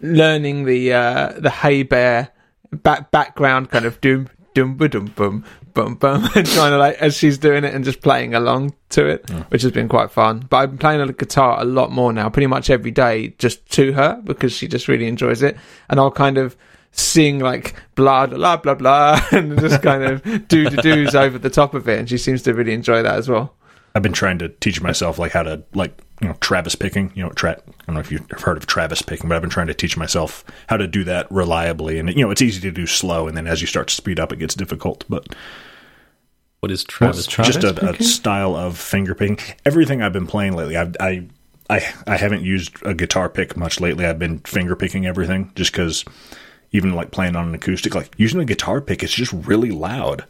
learning 0.00 0.64
the 0.64 0.94
uh, 0.94 1.32
the 1.36 1.50
Hey 1.50 1.82
Bear 1.82 2.30
back 2.72 3.10
background 3.10 3.70
kind 3.70 3.84
of 3.84 4.00
doom 4.00 4.30
doom 4.54 4.78
ba 4.78 4.88
dum 4.88 5.44
bum 5.74 5.94
bum 5.96 6.24
and 6.34 6.46
trying 6.46 6.72
to 6.72 6.78
like 6.78 6.96
as 6.96 7.16
she's 7.16 7.38
doing 7.38 7.64
it 7.64 7.74
and 7.74 7.84
just 7.84 8.00
playing 8.00 8.34
along 8.34 8.74
to 8.90 9.06
it, 9.06 9.28
which 9.50 9.62
has 9.62 9.72
been 9.72 9.88
quite 9.88 10.10
fun. 10.10 10.46
But 10.48 10.56
I've 10.58 10.70
been 10.70 10.78
playing 10.78 11.00
on 11.00 11.06
the 11.06 11.12
guitar 11.12 11.60
a 11.60 11.64
lot 11.64 11.90
more 11.90 12.12
now, 12.12 12.28
pretty 12.28 12.46
much 12.46 12.70
every 12.70 12.90
day, 12.90 13.34
just 13.38 13.68
to 13.72 13.92
her 13.92 14.20
because 14.24 14.52
she 14.52 14.68
just 14.68 14.88
really 14.88 15.06
enjoys 15.06 15.42
it, 15.42 15.56
and 15.88 15.98
I'll 15.98 16.10
kind 16.10 16.38
of 16.38 16.56
sing 16.92 17.38
like 17.38 17.74
blah 17.94 18.26
blah 18.26 18.56
blah 18.56 18.74
blah 18.74 19.20
and 19.32 19.58
just 19.58 19.82
kind 19.82 20.02
of 20.02 20.22
do 20.46 20.68
the 20.68 20.82
do's 20.82 21.14
over 21.14 21.38
the 21.38 21.50
top 21.50 21.74
of 21.74 21.88
it, 21.88 21.98
and 21.98 22.08
she 22.08 22.18
seems 22.18 22.42
to 22.42 22.54
really 22.54 22.74
enjoy 22.74 23.02
that 23.02 23.16
as 23.16 23.28
well. 23.28 23.54
I've 23.94 24.02
been 24.02 24.12
trying 24.12 24.38
to 24.38 24.48
teach 24.48 24.80
myself 24.80 25.18
like 25.18 25.32
how 25.32 25.42
to 25.42 25.62
like 25.74 26.00
you 26.20 26.28
know 26.28 26.34
Travis 26.40 26.74
picking. 26.74 27.12
You 27.14 27.24
know, 27.24 27.30
tra- 27.30 27.60
I 27.66 27.84
don't 27.86 27.94
know 27.94 28.00
if 28.00 28.10
you've 28.10 28.28
heard 28.30 28.56
of 28.56 28.66
Travis 28.66 29.02
picking, 29.02 29.28
but 29.28 29.34
I've 29.36 29.42
been 29.42 29.50
trying 29.50 29.66
to 29.66 29.74
teach 29.74 29.96
myself 29.96 30.44
how 30.68 30.76
to 30.76 30.86
do 30.86 31.04
that 31.04 31.30
reliably. 31.30 31.98
And 31.98 32.08
you 32.08 32.24
know, 32.24 32.30
it's 32.30 32.42
easy 32.42 32.60
to 32.62 32.70
do 32.70 32.86
slow, 32.86 33.28
and 33.28 33.36
then 33.36 33.46
as 33.46 33.60
you 33.60 33.66
start 33.66 33.88
to 33.88 33.94
speed 33.94 34.18
up, 34.18 34.32
it 34.32 34.38
gets 34.38 34.54
difficult. 34.54 35.04
But 35.08 35.34
What 36.60 36.70
is 36.72 36.84
Travis? 36.84 37.26
Travis 37.26 37.56
just 37.56 37.64
a, 37.78 37.90
a 37.90 38.02
style 38.02 38.54
of 38.56 38.78
finger 38.78 39.14
picking. 39.14 39.38
Everything 39.66 40.00
I've 40.00 40.12
been 40.12 40.26
playing 40.26 40.54
lately, 40.54 40.76
I, 40.76 40.92
I, 41.00 41.26
I, 41.68 41.94
I 42.06 42.16
haven't 42.16 42.42
used 42.42 42.76
a 42.86 42.94
guitar 42.94 43.28
pick 43.28 43.56
much 43.56 43.80
lately. 43.80 44.06
I've 44.06 44.18
been 44.18 44.38
finger 44.40 44.76
picking 44.76 45.06
everything 45.06 45.50
just 45.54 45.72
because 45.72 46.04
even 46.70 46.94
like 46.94 47.10
playing 47.10 47.36
on 47.36 47.48
an 47.48 47.54
acoustic, 47.54 47.94
like 47.94 48.12
using 48.16 48.40
a 48.40 48.44
guitar 48.44 48.80
pick, 48.80 49.02
it's 49.02 49.12
just 49.12 49.32
really 49.32 49.70
loud. 49.70 50.24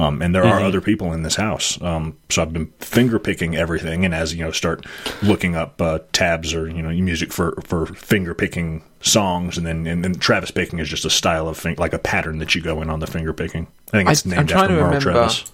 Um, 0.00 0.22
and 0.22 0.34
there 0.34 0.44
are 0.44 0.60
other 0.60 0.80
people 0.80 1.12
in 1.12 1.22
this 1.22 1.36
house, 1.36 1.80
um, 1.82 2.16
so 2.30 2.42
I've 2.42 2.52
been 2.52 2.66
finger 2.78 3.18
picking 3.18 3.54
everything. 3.56 4.04
And 4.04 4.14
as 4.14 4.32
you 4.34 4.44
know, 4.44 4.50
start 4.50 4.86
looking 5.22 5.56
up 5.56 5.80
uh, 5.82 5.98
tabs 6.12 6.54
or 6.54 6.68
you 6.68 6.82
know 6.82 6.90
music 6.90 7.32
for, 7.32 7.60
for 7.64 7.86
finger 7.86 8.32
picking 8.34 8.82
songs, 9.02 9.58
and 9.58 9.66
then 9.66 9.86
and 9.86 10.02
then 10.02 10.14
Travis 10.14 10.50
picking 10.50 10.78
is 10.78 10.88
just 10.88 11.04
a 11.04 11.10
style 11.10 11.48
of 11.48 11.58
fin- 11.58 11.76
like 11.78 11.92
a 11.92 11.98
pattern 11.98 12.38
that 12.38 12.54
you 12.54 12.62
go 12.62 12.80
in 12.82 12.88
on 12.88 13.00
the 13.00 13.06
finger 13.06 13.32
picking. 13.32 13.66
I 13.88 13.90
think 13.98 14.10
it's 14.10 14.26
I- 14.26 14.30
named 14.36 14.52
after 14.52 14.74
Merle 14.74 15.00
Travis. 15.00 15.44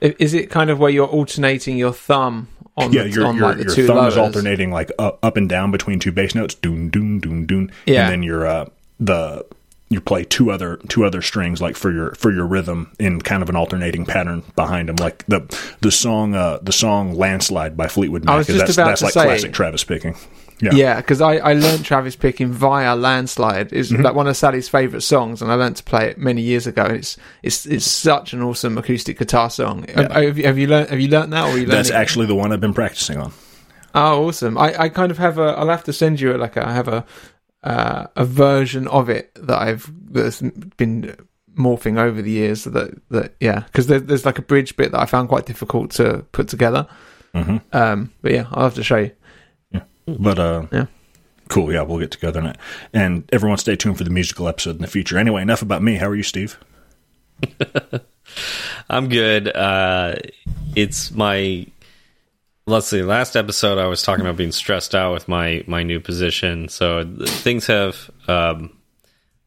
Is 0.00 0.34
it 0.34 0.50
kind 0.50 0.68
of 0.70 0.78
where 0.78 0.90
you're 0.90 1.06
alternating 1.06 1.78
your 1.78 1.92
thumb 1.92 2.48
on 2.76 2.92
Yeah, 2.92 3.04
the, 3.04 3.10
your 3.10 3.26
on 3.26 3.36
your, 3.36 3.46
like 3.48 3.56
the 3.58 3.64
your 3.64 3.74
two 3.74 3.86
thumb 3.86 4.06
is 4.06 4.16
alternating 4.18 4.70
like 4.70 4.90
up, 4.98 5.18
up 5.22 5.36
and 5.36 5.48
down 5.48 5.70
between 5.70 5.98
two 5.98 6.12
bass 6.12 6.34
notes, 6.34 6.54
doon 6.54 6.90
doon 6.90 7.20
doon 7.20 7.46
doon, 7.46 7.72
Yeah. 7.86 8.02
and 8.04 8.12
then 8.12 8.22
your 8.22 8.46
uh, 8.46 8.66
the 9.00 9.46
you 9.94 10.00
play 10.02 10.24
two 10.24 10.50
other 10.50 10.76
two 10.88 11.04
other 11.06 11.22
strings 11.22 11.62
like 11.62 11.76
for 11.76 11.90
your 11.90 12.14
for 12.16 12.30
your 12.30 12.46
rhythm 12.46 12.92
in 12.98 13.22
kind 13.22 13.42
of 13.42 13.48
an 13.48 13.56
alternating 13.56 14.04
pattern 14.04 14.42
behind 14.56 14.90
them, 14.90 14.96
like 14.96 15.24
the 15.26 15.40
the 15.80 15.90
song 15.90 16.34
uh, 16.34 16.58
the 16.60 16.72
song 16.72 17.14
"Landslide" 17.14 17.76
by 17.76 17.88
Fleetwood 17.88 18.24
Mac. 18.26 18.36
was 18.36 18.46
just 18.48 18.58
that's 18.58 18.72
about 18.76 18.86
that's 18.88 19.00
to 19.00 19.04
like 19.06 19.14
say- 19.14 19.24
classic 19.24 19.52
Travis 19.54 19.84
picking. 19.84 20.14
Yeah, 20.60 20.70
Yeah, 20.72 20.96
because 20.98 21.20
I, 21.20 21.38
I 21.38 21.52
learned 21.54 21.84
Travis 21.84 22.14
picking 22.14 22.52
via 22.52 22.94
Landslide. 22.94 23.72
Is 23.72 23.90
Mm-hmm. 23.90 24.02
like 24.02 24.14
one 24.14 24.28
of 24.28 24.36
Sally's 24.36 24.68
favourite 24.68 25.02
songs, 25.02 25.42
and 25.42 25.50
I 25.50 25.56
learned 25.56 25.76
to 25.76 25.82
play 25.82 26.06
it 26.10 26.16
many 26.16 26.42
years 26.42 26.68
ago. 26.68 26.84
It's 26.84 27.16
it's 27.42 27.66
it's 27.66 27.90
such 27.90 28.32
an 28.34 28.40
awesome 28.40 28.78
acoustic 28.78 29.18
guitar 29.18 29.50
song. 29.50 29.84
Um, 29.96 30.06
Have, 30.10 30.38
you, 30.38 30.44
have 30.46 30.56
you 30.56 30.68
learned 30.68 30.90
Have 30.90 31.00
you 31.00 31.08
learned 31.08 31.32
that, 31.32 31.48
or 31.52 31.58
you 31.58 31.66
that's 31.66 31.90
actually 31.90 32.26
the 32.26 32.36
one 32.36 32.52
I've 32.52 32.60
been 32.60 32.72
practicing 32.72 33.18
on. 33.18 33.32
Oh, 33.96 34.26
awesome! 34.28 34.56
I, 34.56 34.74
I 34.82 34.88
kind 34.90 35.10
of 35.10 35.18
have 35.18 35.38
a. 35.38 35.42
I'll 35.58 35.68
have 35.68 35.84
to 35.84 35.92
send 35.92 36.20
you 36.20 36.32
like 36.38 36.56
a, 36.56 36.66
I 36.66 36.72
have 36.72 36.88
a 36.88 37.04
uh, 37.64 38.06
a 38.14 38.24
version 38.24 38.86
of 38.88 39.08
it 39.08 39.34
that 39.34 39.58
I've 39.60 39.90
that's 40.12 40.40
been 40.76 41.16
morphing 41.56 41.98
over 41.98 42.22
the 42.22 42.30
years. 42.30 42.64
That 42.64 43.00
that 43.10 43.34
yeah, 43.40 43.60
because 43.60 43.88
there, 43.88 43.98
there's 44.00 44.24
like 44.24 44.38
a 44.38 44.42
bridge 44.42 44.76
bit 44.76 44.92
that 44.92 45.00
I 45.00 45.06
found 45.06 45.28
quite 45.28 45.46
difficult 45.46 45.90
to 45.92 46.24
put 46.32 46.46
together. 46.48 46.86
Mhm. 47.34 47.60
Um, 47.74 48.12
but 48.22 48.30
yeah, 48.32 48.46
I'll 48.52 48.64
have 48.64 48.74
to 48.74 48.84
show 48.84 48.96
you. 48.98 49.10
Yeah, 49.72 49.82
but 50.06 50.38
uh, 50.38 50.66
Yeah. 50.70 50.86
cool. 51.48 51.72
Yeah, 51.72 51.82
we'll 51.82 51.98
get 51.98 52.12
together 52.12 52.40
on 52.40 52.46
it. 52.46 52.56
And 52.92 53.24
everyone, 53.32 53.58
stay 53.58 53.74
tuned 53.76 53.98
for 53.98 54.04
the 54.04 54.10
musical 54.10 54.46
episode 54.46 54.76
in 54.76 54.82
the 54.82 54.86
future. 54.86 55.18
Anyway, 55.18 55.42
enough 55.42 55.62
about 55.62 55.82
me. 55.82 55.96
How 55.96 56.06
are 56.08 56.14
you, 56.14 56.22
Steve? 56.22 56.58
I'm 58.88 59.08
good. 59.08 59.48
Uh, 59.54 60.14
it's 60.76 61.10
my 61.12 61.66
let's 62.66 62.86
see. 62.86 63.02
Last 63.02 63.36
episode, 63.36 63.78
I 63.78 63.86
was 63.86 64.02
talking 64.02 64.24
about 64.24 64.36
being 64.36 64.52
stressed 64.52 64.94
out 64.94 65.12
with 65.12 65.28
my 65.28 65.64
my 65.66 65.82
new 65.82 66.00
position. 66.00 66.68
So 66.68 67.04
things 67.26 67.66
have 67.66 68.10
um, 68.28 68.76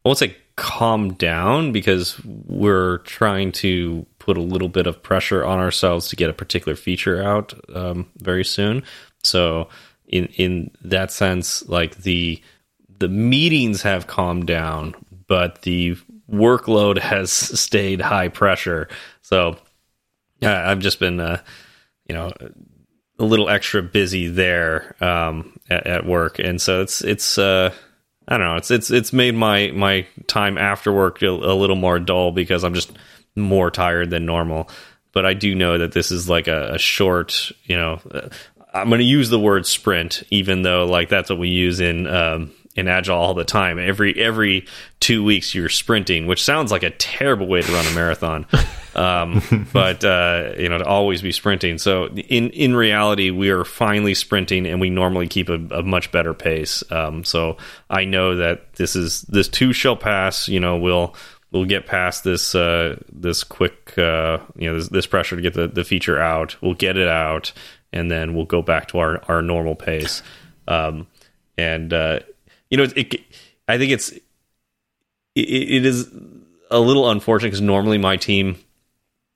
I 0.04 0.08
won't 0.08 0.18
say 0.18 0.36
calmed 0.56 1.18
down 1.18 1.70
because 1.70 2.20
we're 2.24 2.98
trying 2.98 3.52
to 3.52 4.04
put 4.18 4.36
a 4.36 4.42
little 4.42 4.68
bit 4.68 4.86
of 4.86 5.02
pressure 5.02 5.44
on 5.44 5.58
ourselves 5.58 6.08
to 6.08 6.16
get 6.16 6.30
a 6.30 6.34
particular 6.34 6.74
feature 6.74 7.22
out 7.22 7.54
um, 7.74 8.08
very 8.16 8.44
soon. 8.44 8.82
So 9.22 9.68
in 10.06 10.26
in 10.36 10.70
that 10.82 11.12
sense, 11.12 11.66
like 11.68 11.98
the 11.98 12.42
the 12.98 13.08
meetings 13.08 13.82
have 13.82 14.06
calmed 14.06 14.46
down, 14.46 14.94
but 15.26 15.62
the 15.62 15.96
workload 16.30 16.98
has 17.12 17.30
stayed 17.32 18.00
high 18.00 18.28
pressure. 18.28 18.88
So 19.22 19.56
yeah, 20.40 20.70
I've 20.70 20.78
just 20.78 21.00
been, 21.00 21.18
uh, 21.18 21.40
you 22.08 22.14
know, 22.14 22.32
a 23.18 23.24
little 23.24 23.48
extra 23.48 23.82
busy 23.82 24.28
there 24.28 24.94
um, 25.02 25.58
at, 25.68 25.86
at 25.86 26.06
work, 26.06 26.38
and 26.38 26.60
so 26.60 26.82
it's 26.82 27.02
it's 27.02 27.38
uh, 27.38 27.72
I 28.26 28.36
don't 28.36 28.46
know, 28.46 28.56
it's 28.56 28.70
it's 28.70 28.90
it's 28.90 29.12
made 29.12 29.34
my 29.34 29.70
my 29.74 30.06
time 30.26 30.58
after 30.58 30.92
work 30.92 31.22
a, 31.22 31.26
a 31.26 31.54
little 31.54 31.76
more 31.76 31.98
dull 31.98 32.32
because 32.32 32.64
I'm 32.64 32.74
just 32.74 32.92
more 33.34 33.70
tired 33.70 34.10
than 34.10 34.26
normal. 34.26 34.68
But 35.12 35.24
I 35.24 35.34
do 35.34 35.54
know 35.54 35.78
that 35.78 35.92
this 35.92 36.10
is 36.10 36.28
like 36.28 36.48
a, 36.48 36.74
a 36.74 36.78
short, 36.78 37.50
you 37.64 37.76
know. 37.76 38.00
uh, 38.10 38.28
I'm 38.74 38.90
going 38.90 38.98
to 38.98 39.04
use 39.04 39.30
the 39.30 39.40
word 39.40 39.66
sprint, 39.66 40.22
even 40.30 40.62
though 40.62 40.84
like 40.84 41.08
that's 41.08 41.30
what 41.30 41.38
we 41.38 41.48
use 41.48 41.80
in 41.80 42.06
um, 42.06 42.52
in 42.78 42.86
agile 42.86 43.18
all 43.18 43.34
the 43.34 43.44
time. 43.44 43.78
Every 43.80 44.16
every 44.18 44.64
two 45.00 45.24
weeks 45.24 45.52
you're 45.52 45.68
sprinting, 45.68 46.28
which 46.28 46.42
sounds 46.42 46.70
like 46.70 46.84
a 46.84 46.90
terrible 46.90 47.48
way 47.48 47.60
to 47.60 47.72
run 47.72 47.84
a 47.84 47.90
marathon. 47.90 48.46
um, 48.94 49.68
but 49.72 50.04
uh, 50.04 50.52
you 50.56 50.68
know 50.68 50.78
to 50.78 50.84
always 50.84 51.20
be 51.20 51.32
sprinting. 51.32 51.78
So 51.78 52.06
in 52.06 52.50
in 52.50 52.76
reality, 52.76 53.30
we 53.30 53.50
are 53.50 53.64
finally 53.64 54.14
sprinting, 54.14 54.64
and 54.64 54.80
we 54.80 54.90
normally 54.90 55.26
keep 55.26 55.48
a, 55.48 55.54
a 55.54 55.82
much 55.82 56.12
better 56.12 56.34
pace. 56.34 56.84
Um, 56.92 57.24
so 57.24 57.56
I 57.90 58.04
know 58.04 58.36
that 58.36 58.74
this 58.74 58.94
is 58.94 59.22
this 59.22 59.48
too 59.48 59.72
shall 59.72 59.96
pass. 59.96 60.48
You 60.48 60.60
know 60.60 60.78
we'll. 60.78 61.14
We'll 61.50 61.64
get 61.64 61.86
past 61.86 62.24
this 62.24 62.54
uh, 62.54 63.00
this 63.10 63.42
quick 63.42 63.96
uh, 63.96 64.36
you 64.54 64.68
know 64.68 64.74
this, 64.74 64.88
this 64.88 65.06
pressure 65.06 65.34
to 65.34 65.40
get 65.40 65.54
the, 65.54 65.66
the 65.66 65.82
feature 65.82 66.20
out. 66.20 66.60
We'll 66.60 66.74
get 66.74 66.98
it 66.98 67.08
out, 67.08 67.54
and 67.90 68.10
then 68.10 68.34
we'll 68.34 68.44
go 68.44 68.60
back 68.60 68.88
to 68.88 68.98
our, 68.98 69.24
our 69.30 69.40
normal 69.40 69.74
pace. 69.74 70.22
Um, 70.68 71.06
and 71.56 71.90
uh, 71.92 72.20
you 72.70 72.76
know, 72.78 72.86
it, 72.96 73.14
I 73.66 73.78
think 73.78 73.92
it's 73.92 74.10
it, 74.10 74.22
it 75.34 75.86
is 75.86 76.10
a 76.70 76.80
little 76.80 77.10
unfortunate 77.10 77.48
because 77.48 77.60
normally 77.60 77.98
my 77.98 78.16
team 78.16 78.56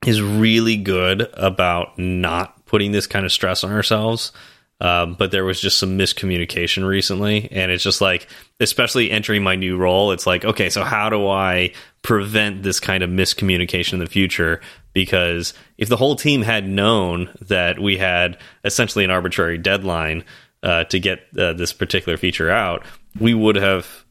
is 0.07 0.21
really 0.21 0.77
good 0.77 1.29
about 1.35 1.99
not 1.99 2.67
putting 2.67 2.93
this 2.93 3.07
kind 3.07 3.25
of 3.25 3.33
stress 3.33 3.65
on 3.65 3.73
ourselves. 3.73 4.33
Um, 4.81 5.15
but 5.15 5.31
there 5.31 5.45
was 5.45 5.61
just 5.61 5.79
some 5.79 5.97
miscommunication 5.97 6.85
recently, 6.85 7.49
and 7.53 7.71
it's 7.71 7.85
just 7.85 8.01
like, 8.01 8.27
especially 8.59 9.13
entering 9.13 9.45
my 9.45 9.55
new 9.55 9.77
role, 9.77 10.11
it's 10.11 10.27
like, 10.27 10.45
okay, 10.45 10.71
so 10.71 10.83
how 10.83 11.09
do 11.09 11.29
I 11.29 11.73
prevent 12.03 12.65
this 12.65 12.81
kind 12.81 13.05
of 13.05 13.11
miscommunication 13.11 13.93
in 13.93 13.99
the 14.01 14.07
future? 14.07 14.61
Because 14.93 15.55
if 15.79 15.89
the 15.89 15.97
whole 15.97 16.17
team 16.17 16.43
had 16.43 16.67
known 16.67 17.31
that 17.43 17.79
we 17.79 17.97
had 17.97 18.39
essentially 18.65 19.05
an 19.05 19.13
arbitrary 19.13 19.57
deadline 19.57 20.25
uh, 20.65 20.83
to 20.85 20.99
get 20.99 21.21
uh, 21.39 21.53
this 21.53 21.73
particular 21.73 22.19
feature 22.19 22.51
out, 22.51 22.85
we 23.19 23.35
would 23.35 23.57
have, 23.57 24.05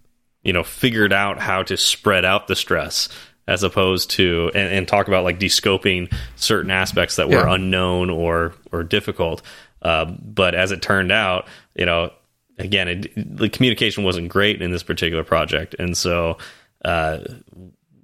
you 0.43 0.53
know, 0.53 0.63
figured 0.63 1.13
out 1.13 1.39
how 1.39 1.63
to 1.63 1.77
spread 1.77 2.25
out 2.25 2.47
the 2.47 2.55
stress 2.55 3.09
as 3.47 3.63
opposed 3.63 4.11
to 4.11 4.51
and, 4.53 4.71
and 4.73 4.87
talk 4.87 5.07
about 5.07 5.23
like 5.23 5.39
descoping 5.39 6.11
certain 6.35 6.71
aspects 6.71 7.15
that 7.15 7.27
were 7.27 7.47
Yeah. 7.47 7.55
unknown 7.55 8.09
or 8.09 8.53
or 8.71 8.83
difficult. 8.83 9.41
Uh, 9.81 10.05
but 10.05 10.53
as 10.53 10.71
it 10.71 10.81
turned 10.81 11.11
out, 11.11 11.47
you 11.75 11.85
know, 11.85 12.11
again, 12.59 12.87
it, 12.87 13.11
the 13.15 13.49
communication 13.49 14.03
wasn't 14.03 14.29
great 14.29 14.61
in 14.61 14.71
this 14.71 14.83
particular 14.83 15.23
project, 15.23 15.75
and 15.79 15.97
so 15.97 16.37
uh, 16.85 17.17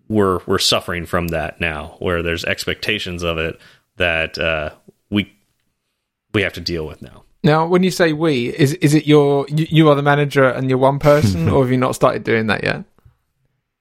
we're 0.07 0.39
we're 0.47 0.57
suffering 0.57 1.05
from 1.05 1.27
that 1.29 1.61
now, 1.61 1.95
where 1.99 2.23
there's 2.23 2.43
expectations 2.45 3.21
of 3.23 3.37
it 3.37 3.59
that 3.97 4.37
uh, 4.39 4.71
we 5.11 5.31
we 6.33 6.41
have 6.41 6.53
to 6.53 6.61
deal 6.61 6.87
with 6.87 7.01
now. 7.03 7.23
Now, 7.43 7.67
when 7.67 7.83
you 7.83 7.91
say 7.91 8.13
we, 8.13 8.47
is 8.47 8.73
is 8.75 8.93
it 8.93 9.05
your 9.05 9.45
you, 9.49 9.67
you 9.69 9.89
are 9.89 9.95
the 9.95 10.01
manager 10.01 10.47
and 10.49 10.69
you're 10.69 10.79
one 10.79 10.99
person, 10.99 11.49
or 11.51 11.63
have 11.63 11.71
you 11.71 11.77
not 11.77 11.95
started 11.95 12.23
doing 12.23 12.47
that 12.47 12.63
yet? 12.63 12.83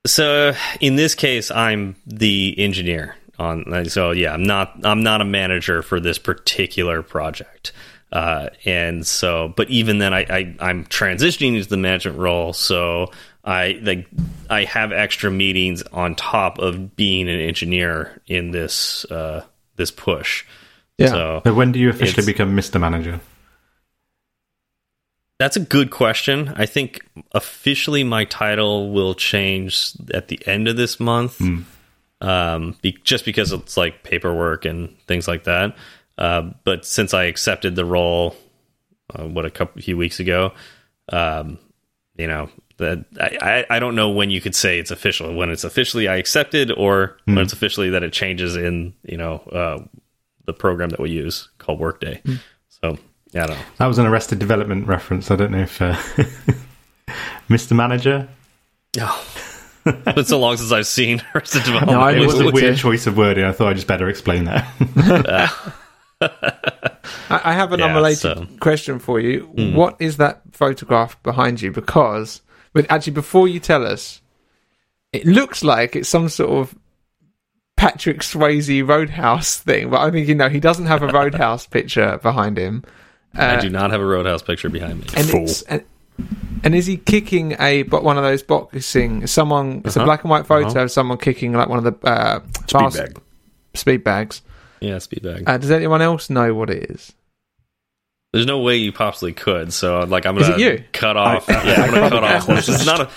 So 0.07 0.55
in 0.81 0.97
this 0.97 1.15
case, 1.15 1.51
I'm 1.51 1.97
the 2.07 2.55
engineer 2.59 3.17
on. 3.39 3.87
So 3.89 4.13
yeah, 4.13 4.33
I'm 4.33 4.45
not. 4.45 4.73
I'm 4.85 5.03
not 5.03 5.21
a 5.21 5.25
manager 5.25 5.83
for 5.83 6.01
this 6.01 6.19
particular 6.19 7.03
project. 7.03 7.73
Uh, 8.13 8.51
and 8.65 9.05
so, 9.07 9.53
but 9.57 9.69
even 9.69 9.99
then, 9.99 10.15
I, 10.15 10.21
I 10.31 10.57
I'm 10.61 10.85
transitioning 10.87 11.57
into 11.57 11.69
the 11.69 11.77
management 11.77 12.19
role. 12.19 12.53
So 12.53 13.11
I 13.45 13.79
like 13.83 14.07
I 14.49 14.65
have 14.65 14.93
extra 14.93 15.31
meetings 15.31 15.83
on 15.83 16.15
top 16.15 16.59
of 16.59 16.95
being 16.97 17.29
an 17.29 17.41
engineer 17.41 18.21
in 18.27 18.53
this 18.53 19.05
uh, 19.07 19.45
this 19.77 19.91
push. 19.91 20.45
Yeah. 20.99 21.09
So 21.09 21.43
So 21.45 21.55
when 21.55 21.73
do 21.73 21.79
you 21.79 21.91
officially 21.91 22.27
become 22.27 22.57
Mr. 22.57 22.81
Manager? 22.81 23.21
That's 25.39 25.57
a 25.57 25.61
good 25.61 25.91
question. 25.91 26.49
I 26.57 26.65
think 26.67 27.07
officially 27.33 28.05
my 28.05 28.25
title 28.25 28.91
will 28.91 29.15
change 29.15 29.93
at 30.15 30.29
the 30.29 30.41
end 30.47 30.67
of 30.67 30.77
this 30.77 30.99
month, 30.99 31.41
um, 32.23 32.77
be, 32.81 32.97
just 33.05 33.25
because 33.27 33.53
it's 33.53 33.77
like 33.77 34.03
paperwork 34.03 34.65
and 34.65 34.99
things 35.07 35.29
like 35.29 35.45
that. 35.45 35.77
Uh, 36.17 36.53
but 36.65 36.87
since 36.87 37.13
I 37.13 37.25
accepted 37.25 37.77
the 37.77 37.85
role, 37.85 38.35
uh, 39.15 39.25
what 39.25 39.45
a 39.45 39.51
couple 39.51 39.83
few 39.83 39.99
weeks 39.99 40.21
ago, 40.21 40.53
um, 41.13 41.59
you 42.17 42.27
know, 42.27 42.49
that 42.79 43.05
I, 43.21 43.65
I 43.71 43.77
I 43.77 43.79
don't 43.79 43.95
know 43.95 44.11
when 44.11 44.31
you 44.31 44.41
could 44.41 44.55
say 44.55 44.79
it's 44.79 44.91
official. 44.91 45.35
When 45.35 45.51
it's 45.51 45.65
officially 45.65 46.09
I 46.09 46.17
accepted, 46.17 46.71
or 46.71 47.19
when 47.25 47.39
it's 47.39 47.53
officially 47.53 47.91
that 47.91 48.03
it 48.03 48.13
changes 48.13 48.57
in 48.57 48.95
you 49.03 49.17
know 49.19 49.37
uh, 49.53 49.85
the 50.47 50.53
program 50.55 50.91
that 50.91 51.01
we 51.01 51.11
use 51.11 51.49
called 51.59 51.79
Workday. 51.79 52.23
So 52.69 52.99
yeah, 53.33 53.45
I 53.45 53.47
don't 53.47 53.57
know. 53.59 53.65
That 53.79 53.87
was 53.87 53.99
an 53.99 54.07
Arrested 54.07 54.39
Development 54.39 54.87
reference. 54.87 55.31
I 55.31 55.37
don't 55.37 55.51
know 55.53 55.63
if 55.63 55.81
uh, 55.83 55.95
Mr. 57.49 57.75
Manager. 57.77 58.29
Oh. 59.01 59.27
It's 59.89 60.31
so 60.31 60.41
long 60.41 60.57
since 60.57 60.73
I've 60.73 60.87
seen 60.87 61.23
Arrested 61.35 61.63
Development. 61.65 61.93
No, 61.93 62.01
I 62.01 62.13
It 62.13 62.27
was 62.27 62.41
a 62.41 62.51
weird 62.51 62.75
to- 62.77 62.81
choice 62.83 63.07
of 63.07 63.17
wording. 63.17 63.45
I 63.45 63.53
thought 63.53 63.69
I'd 63.69 63.77
just 63.77 63.87
better 63.87 64.09
explain 64.09 64.45
that. 64.45 64.67
I, 66.21 66.31
I 67.29 67.53
have 67.53 67.73
an 67.73 67.81
Yeah, 67.81 67.87
unrelated 67.87 68.19
so- 68.19 68.47
question 68.61 68.99
for 68.99 69.21
you. 69.21 69.43
What 69.75 69.97
is 70.01 70.17
that 70.17 70.43
photograph 70.53 71.21
behind 71.23 71.61
you? 71.63 71.71
Because, 71.73 72.41
but 72.73 72.91
actually, 72.91 73.13
before 73.13 73.49
you 73.49 73.61
tell 73.61 73.87
us, 73.87 74.21
it 75.13 75.25
looks 75.27 75.63
like 75.63 75.95
it's 75.97 76.09
some 76.09 76.29
sort 76.29 76.51
of 76.51 76.75
Patrick 77.77 78.21
Swayze 78.21 78.87
Roadhouse 78.87 79.59
thing. 79.59 79.91
But 79.91 80.01
I 80.01 80.11
think 80.11 80.27
you 80.29 80.35
know 80.35 80.49
he 80.49 80.61
doesn't 80.61 80.87
have 80.87 81.03
a 81.03 81.09
Roadhouse 81.09 81.67
picture 81.67 82.19
behind 82.23 82.59
him. 82.59 82.83
I 83.39 83.57
Uh, 83.57 83.61
do 83.61 83.71
not 83.71 83.91
have 83.91 84.01
a 84.01 84.05
Roadhouse 84.07 84.43
picture 84.43 84.69
behind 84.69 85.01
me. 85.01 85.07
and 85.17 85.27
Fool. 85.29 85.49
and, 85.69 85.85
and 86.65 86.75
is 86.75 86.87
he 86.87 86.97
kicking 86.97 87.57
a 87.61 87.83
but 87.83 88.03
one 88.05 88.17
of 88.19 88.25
those 88.25 88.43
boxing? 88.43 89.27
Someone 89.27 89.83
it's 89.85 89.97
a 89.97 90.01
Uh-huh. 90.01 90.07
black 90.07 90.23
and 90.25 90.31
white 90.31 90.47
photo 90.47 90.67
Uh-huh. 90.69 90.81
of 90.81 90.91
someone 90.91 91.19
kicking 91.19 91.53
like 91.53 91.69
one 91.69 91.79
of 91.79 91.85
the 91.85 92.09
uh, 92.09 92.41
Speed 92.67 92.71
fast- 92.71 92.97
bag. 92.97 93.19
speed 93.75 94.05
bags. 94.05 94.43
Yeah, 94.81 94.99
speed 94.99 95.23
bag. 95.23 95.45
Uh, 95.47 95.57
does 95.59 95.71
anyone 95.71 96.03
else 96.03 96.29
know 96.31 96.55
what 96.55 96.71
it 96.71 96.91
is? 96.91 97.13
There's 98.33 98.47
no 98.47 98.61
way 98.61 98.77
you 98.77 98.93
possibly 98.93 99.33
could. 99.33 99.73
So 99.73 100.01
like 100.01 100.27
I'm 100.27 100.37
gonna 100.37 100.59
you? 100.59 100.85
cut 100.93 101.17
off. 101.17 101.49
I- 101.49 101.65
yeah, 101.65 101.83
I'm 101.83 101.95
gonna 101.95 102.11
cut 102.11 102.25
off. 102.25 102.45
closest. 102.45 102.67
This 102.69 102.81
is 102.81 102.87
not 102.87 103.01
a. 103.01 103.09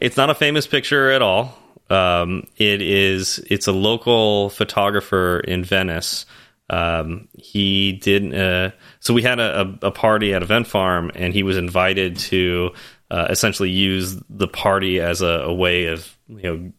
It's 0.00 0.16
not 0.16 0.30
a 0.30 0.34
famous 0.34 0.66
picture 0.66 1.10
at 1.10 1.22
all. 1.22 1.56
Um, 1.90 2.46
it 2.56 2.82
is. 2.82 3.38
It's 3.50 3.66
a 3.66 3.72
local 3.72 4.50
photographer 4.50 5.40
in 5.40 5.64
Venice. 5.64 6.26
Um, 6.70 7.28
he 7.36 7.92
did. 7.92 8.34
Uh, 8.34 8.70
so 9.00 9.14
we 9.14 9.22
had 9.22 9.38
a, 9.38 9.78
a, 9.82 9.90
party 9.90 10.34
at 10.34 10.42
Event 10.42 10.66
Farm, 10.66 11.10
and 11.14 11.32
he 11.32 11.42
was 11.42 11.56
invited 11.56 12.16
to 12.16 12.72
uh, 13.10 13.28
essentially 13.30 13.70
use 13.70 14.20
the 14.28 14.48
party 14.48 15.00
as 15.00 15.22
a, 15.22 15.26
a 15.26 15.54
way 15.54 15.86
of 15.86 16.16
you 16.28 16.42
know 16.42 16.72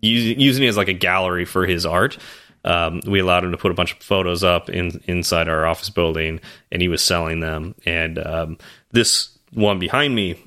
using 0.00 0.40
using 0.40 0.64
it 0.64 0.68
as 0.68 0.76
like 0.76 0.88
a 0.88 0.92
gallery 0.92 1.44
for 1.44 1.66
his 1.66 1.86
art. 1.86 2.18
Um, 2.64 3.00
we 3.06 3.20
allowed 3.20 3.44
him 3.44 3.52
to 3.52 3.58
put 3.58 3.70
a 3.70 3.74
bunch 3.74 3.92
of 3.92 3.98
photos 3.98 4.42
up 4.42 4.68
in 4.68 5.00
inside 5.06 5.48
our 5.48 5.66
office 5.66 5.90
building, 5.90 6.40
and 6.72 6.82
he 6.82 6.88
was 6.88 7.02
selling 7.02 7.40
them. 7.40 7.74
And 7.84 8.18
um, 8.18 8.58
this 8.90 9.38
one 9.52 9.78
behind 9.78 10.14
me, 10.14 10.42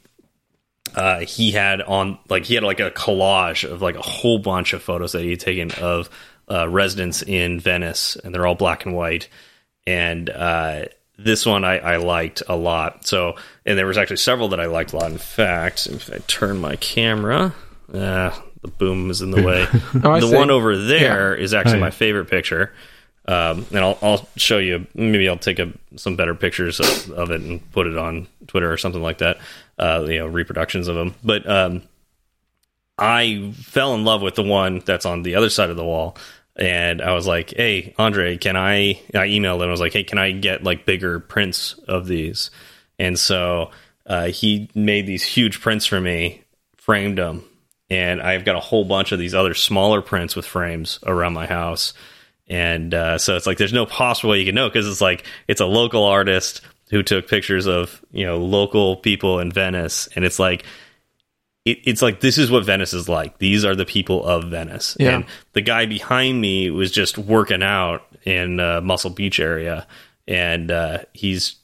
uh, 0.96 1.20
he 1.20 1.52
had 1.52 1.82
on 1.82 2.20
like 2.30 2.46
he 2.46 2.56
had 2.56 2.64
like 2.64 2.82
a 2.82 2.92
collage 2.92 3.70
of 3.70 3.82
like 3.82 3.96
a 3.96 4.02
whole 4.02 4.40
bunch 4.40 4.74
of 4.74 4.84
photos 4.84 5.14
that 5.14 5.24
he 5.24 5.32
had 5.32 5.40
taken 5.40 5.72
of 5.82 6.10
uh, 6.52 6.68
residents 6.68 7.22
in 7.22 7.60
Venice, 7.60 8.18
and 8.18 8.34
they're 8.34 8.46
all 8.46 8.56
black 8.56 8.86
and 8.86 8.96
white. 8.96 9.30
And 9.90 10.30
uh, 10.30 10.86
this 11.18 11.48
one 11.48 11.66
I, 11.66 11.80
I 11.80 11.96
liked 11.98 12.44
a 12.48 12.56
lot. 12.56 13.08
So, 13.08 13.36
and 13.66 13.76
there 13.76 13.88
was 13.88 13.98
actually 13.98 14.18
several 14.18 14.50
that 14.50 14.60
I 14.60 14.68
liked 14.68 14.94
a 14.94 14.98
lot. 14.98 15.10
In 15.10 15.18
fact, 15.18 15.88
if 15.88 16.14
I 16.14 16.20
turn 16.28 16.60
my 16.60 16.76
camera, 16.76 17.56
uh, 17.92 18.40
the 18.62 18.68
boom 18.68 19.10
is 19.10 19.22
in 19.22 19.32
the 19.32 19.42
way. 19.42 19.66
Oh, 20.04 20.20
the 20.20 20.28
see. 20.28 20.36
one 20.36 20.52
over 20.52 20.78
there 20.78 21.34
is 21.34 21.56
actually 21.56 21.80
yeah. 21.80 21.86
my 21.86 21.92
favorite 21.92 22.30
picture. 22.30 22.72
Um, 23.28 23.66
and 23.72 23.80
I'll, 23.80 23.98
I'll 24.04 24.30
show 24.36 24.60
you. 24.60 24.86
Maybe 24.94 25.28
I'll 25.28 25.38
take 25.38 25.58
a, 25.58 25.74
some 25.96 26.16
better 26.16 26.36
pictures 26.36 26.80
of, 26.80 27.10
of 27.12 27.32
it 27.32 27.42
and 27.42 27.72
put 27.72 27.88
it 27.88 27.98
on 27.98 28.28
Twitter 28.48 28.72
or 28.72 28.78
something 28.78 29.02
like 29.02 29.20
that. 29.20 29.40
Uh, 29.80 30.06
you 30.08 30.20
know, 30.20 30.28
reproductions 30.28 30.88
of 30.88 30.96
them. 30.96 31.16
But 31.24 31.50
um, 31.50 31.82
I 33.00 33.54
fell 33.56 33.96
in 33.96 34.06
love 34.06 34.22
with 34.22 34.36
the 34.36 34.44
one 34.44 34.84
that's 34.86 35.06
on 35.06 35.24
the 35.24 35.36
other 35.36 35.50
side 35.50 35.72
of 35.72 35.78
the 35.78 35.84
wall. 35.84 36.16
And 36.60 37.02
I 37.02 37.14
was 37.14 37.26
like, 37.26 37.54
"Hey, 37.56 37.96
Andre, 37.98 38.38
can 38.38 38.58
I?" 38.58 39.00
I 39.16 39.28
emailed 39.28 39.64
him. 39.64 39.70
I 39.70 39.72
was 39.72 39.80
like, 39.80 39.94
"Hey, 39.94 40.04
can 40.04 40.18
I 40.18 40.32
get 40.32 40.64
like 40.64 40.86
bigger 40.86 41.20
prints 41.20 41.76
of 41.88 42.06
these?" 42.06 42.52
And 43.00 43.18
so 43.18 43.72
uh, 44.06 44.28
he 44.28 44.70
made 44.76 45.08
these 45.08 45.24
huge 45.24 45.62
prints 45.62 45.86
for 45.86 46.02
me, 46.02 46.44
framed 46.76 47.18
them, 47.18 47.46
and 47.90 48.22
I've 48.22 48.44
got 48.44 48.58
a 48.58 48.60
whole 48.60 48.84
bunch 48.84 49.14
of 49.14 49.20
these 49.20 49.34
other 49.34 49.54
smaller 49.54 50.02
prints 50.02 50.36
with 50.36 50.46
frames 50.46 51.00
around 51.06 51.34
my 51.34 51.48
house. 51.48 51.94
And 52.48 52.94
uh, 52.94 53.18
so 53.20 53.36
it's 53.36 53.48
like 53.48 53.58
there's 53.58 53.74
no 53.74 53.86
possible 53.86 54.32
way 54.32 54.40
you 54.40 54.46
can 54.46 54.56
know 54.56 54.68
because 54.68 54.88
it's 54.88 55.02
like 55.02 55.26
it's 55.48 55.62
a 55.62 55.66
local 55.66 56.04
artist 56.04 56.62
who 56.90 57.04
took 57.04 57.28
pictures 57.28 57.68
of 57.68 58.04
you 58.12 58.26
know 58.26 58.38
local 58.38 58.98
people 58.98 59.40
in 59.40 59.52
Venice, 59.52 60.10
and 60.16 60.26
it's 60.26 60.40
like 60.40 60.66
it, 61.66 61.80
it's 61.86 62.02
like 62.02 62.22
this 62.22 62.38
is 62.38 62.50
what 62.50 62.66
Venice 62.66 62.94
is 62.94 63.08
like. 63.10 63.38
These 63.38 63.66
are 63.66 63.76
the 63.76 63.86
people 63.86 64.26
of 64.26 64.46
Venice. 64.50 64.96
Yeah. 65.00 65.10
And 65.16 65.26
the 65.54 65.62
guy 65.62 65.86
behind 65.86 66.40
me 66.42 66.70
was 66.70 66.92
just 66.92 67.18
working 67.18 67.64
out 67.64 68.04
in 68.24 68.60
uh, 68.60 68.82
Muscle 68.82 69.10
Beach 69.12 69.40
area, 69.40 69.88
and 70.28 70.72
uh, 70.72 71.00
he's 71.14 71.56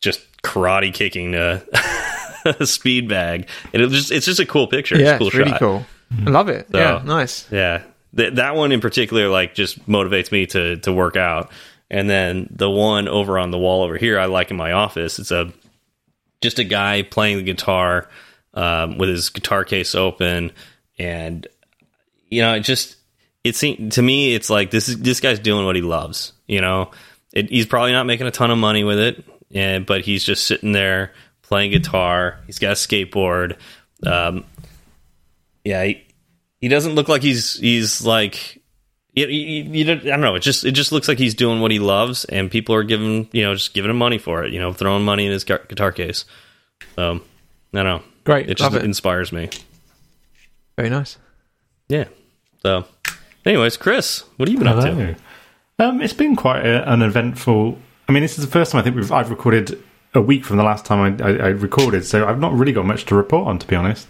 just 0.00 0.20
karate 0.42 0.92
kicking 0.94 1.34
a, 1.34 1.62
a 2.44 2.66
speed 2.66 3.08
bag, 3.08 3.48
and 3.72 3.82
it 3.82 3.86
was 3.86 3.94
just 3.94 4.10
it's 4.12 4.26
just 4.26 4.40
a 4.40 4.46
cool 4.46 4.66
picture. 4.66 4.96
yeah, 4.98 5.12
it's, 5.12 5.14
a 5.14 5.18
cool 5.18 5.26
it's 5.28 5.36
really 5.36 5.50
shot. 5.50 5.58
cool. 5.60 5.86
I 6.26 6.30
love 6.30 6.48
it. 6.48 6.66
So- 6.70 6.78
yeah, 6.78 7.02
nice. 7.04 7.50
Yeah, 7.50 7.82
Th- 8.16 8.32
that 8.34 8.54
one 8.54 8.70
in 8.72 8.80
particular, 8.80 9.28
like, 9.28 9.54
just 9.54 9.84
motivates 9.88 10.30
me 10.30 10.46
to 10.46 10.76
to 10.78 10.92
work 10.92 11.16
out. 11.16 11.50
And 11.90 12.10
then 12.10 12.48
the 12.50 12.68
one 12.70 13.06
over 13.06 13.38
on 13.38 13.50
the 13.52 13.58
wall 13.58 13.82
over 13.84 13.96
here, 13.96 14.18
I 14.18 14.24
like 14.26 14.50
in 14.50 14.56
my 14.56 14.72
office. 14.72 15.18
It's 15.20 15.30
a 15.30 15.52
just 16.40 16.58
a 16.58 16.64
guy 16.64 17.02
playing 17.02 17.36
the 17.38 17.42
guitar 17.44 18.08
um, 18.56 18.98
with 18.98 19.08
his 19.08 19.28
guitar 19.28 19.64
case 19.64 19.94
open, 19.94 20.50
and 20.98 21.46
you 22.28 22.42
know, 22.42 22.54
it 22.54 22.60
just 22.60 22.96
it 23.44 23.54
seemed 23.54 23.92
to 23.92 24.02
me, 24.02 24.34
it's 24.34 24.50
like 24.50 24.70
this 24.72 24.88
is 24.88 24.98
this 24.98 25.20
guy's 25.20 25.38
doing 25.38 25.64
what 25.64 25.76
he 25.76 25.82
loves. 25.82 26.32
You 26.46 26.60
know, 26.60 26.90
it, 27.32 27.50
he's 27.50 27.66
probably 27.66 27.92
not 27.92 28.06
making 28.06 28.26
a 28.26 28.32
ton 28.32 28.50
of 28.50 28.58
money 28.58 28.82
with 28.82 28.98
it, 28.98 29.24
and 29.54 29.86
but 29.86 30.00
he's 30.00 30.24
just 30.24 30.44
sitting 30.44 30.72
there 30.72 31.12
playing 31.42 31.70
guitar. 31.70 32.40
He's 32.46 32.58
got 32.58 32.72
a 32.72 32.74
skateboard. 32.74 33.58
Um, 34.04 34.44
yeah, 35.64 35.84
he, 35.84 36.04
he 36.60 36.68
doesn't 36.68 36.94
look 36.94 37.08
like 37.08 37.22
he's 37.22 37.54
he's 37.54 38.04
like 38.04 38.60
you, 39.16 39.26
you, 39.28 39.62
you 39.64 39.92
I 39.92 39.96
don't 39.96 40.20
know. 40.20 40.34
It 40.34 40.40
just 40.40 40.64
it 40.64 40.72
just 40.72 40.92
looks 40.92 41.08
like 41.08 41.18
he's 41.18 41.34
doing 41.34 41.60
what 41.60 41.70
he 41.70 41.78
loves, 41.78 42.24
and 42.26 42.50
people 42.50 42.74
are 42.74 42.84
giving 42.84 43.28
you 43.32 43.44
know 43.44 43.54
just 43.54 43.74
giving 43.74 43.90
him 43.90 43.96
money 43.98 44.18
for 44.18 44.44
it. 44.44 44.52
You 44.52 44.60
know, 44.60 44.72
throwing 44.72 45.04
money 45.04 45.26
in 45.26 45.32
his 45.32 45.44
guitar 45.44 45.92
case. 45.92 46.24
So 46.96 47.20
I 47.74 47.82
don't 47.82 47.84
know. 47.84 48.02
Great, 48.26 48.50
It 48.50 48.58
just 48.58 48.74
it. 48.74 48.84
inspires 48.84 49.32
me. 49.32 49.48
Very 50.76 50.90
nice. 50.90 51.16
Yeah. 51.88 52.04
So, 52.62 52.84
anyways, 53.46 53.76
Chris, 53.78 54.24
what 54.36 54.48
have 54.48 54.52
you 54.52 54.58
been 54.58 54.68
up 54.68 54.82
to? 54.84 55.16
Um, 55.78 56.02
it's 56.02 56.12
been 56.12 56.36
quite 56.36 56.66
a, 56.66 56.90
an 56.92 57.02
eventful. 57.02 57.78
I 58.08 58.12
mean, 58.12 58.22
this 58.22 58.36
is 58.38 58.44
the 58.44 58.50
first 58.50 58.72
time 58.72 58.80
I 58.80 58.82
think 58.82 58.96
we've, 58.96 59.12
I've 59.12 59.30
recorded 59.30 59.82
a 60.12 60.20
week 60.20 60.44
from 60.44 60.56
the 60.56 60.64
last 60.64 60.84
time 60.84 61.20
I, 61.22 61.24
I, 61.24 61.30
I 61.36 61.48
recorded, 61.48 62.04
so 62.04 62.26
I've 62.26 62.40
not 62.40 62.52
really 62.52 62.72
got 62.72 62.84
much 62.84 63.04
to 63.06 63.14
report 63.14 63.46
on, 63.46 63.58
to 63.60 63.66
be 63.66 63.76
honest. 63.76 64.08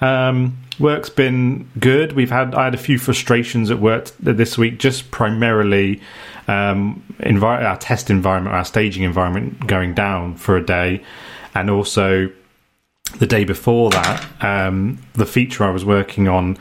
Um, 0.00 0.58
work's 0.80 1.10
been 1.10 1.68
good. 1.78 2.14
We've 2.14 2.30
had 2.30 2.54
I 2.56 2.64
had 2.64 2.74
a 2.74 2.78
few 2.78 2.98
frustrations 2.98 3.70
at 3.70 3.78
work 3.78 4.10
this 4.18 4.58
week, 4.58 4.80
just 4.80 5.12
primarily 5.12 6.00
um, 6.48 7.04
envi- 7.20 7.64
our 7.64 7.76
test 7.78 8.10
environment, 8.10 8.56
our 8.56 8.64
staging 8.64 9.04
environment 9.04 9.66
going 9.68 9.94
down 9.94 10.34
for 10.34 10.56
a 10.56 10.64
day, 10.66 11.04
and 11.54 11.70
also 11.70 12.32
the 13.18 13.26
day 13.26 13.44
before 13.44 13.90
that, 13.90 14.26
um, 14.40 14.98
the 15.14 15.26
feature 15.26 15.64
I 15.64 15.70
was 15.70 15.84
working 15.84 16.28
on, 16.28 16.58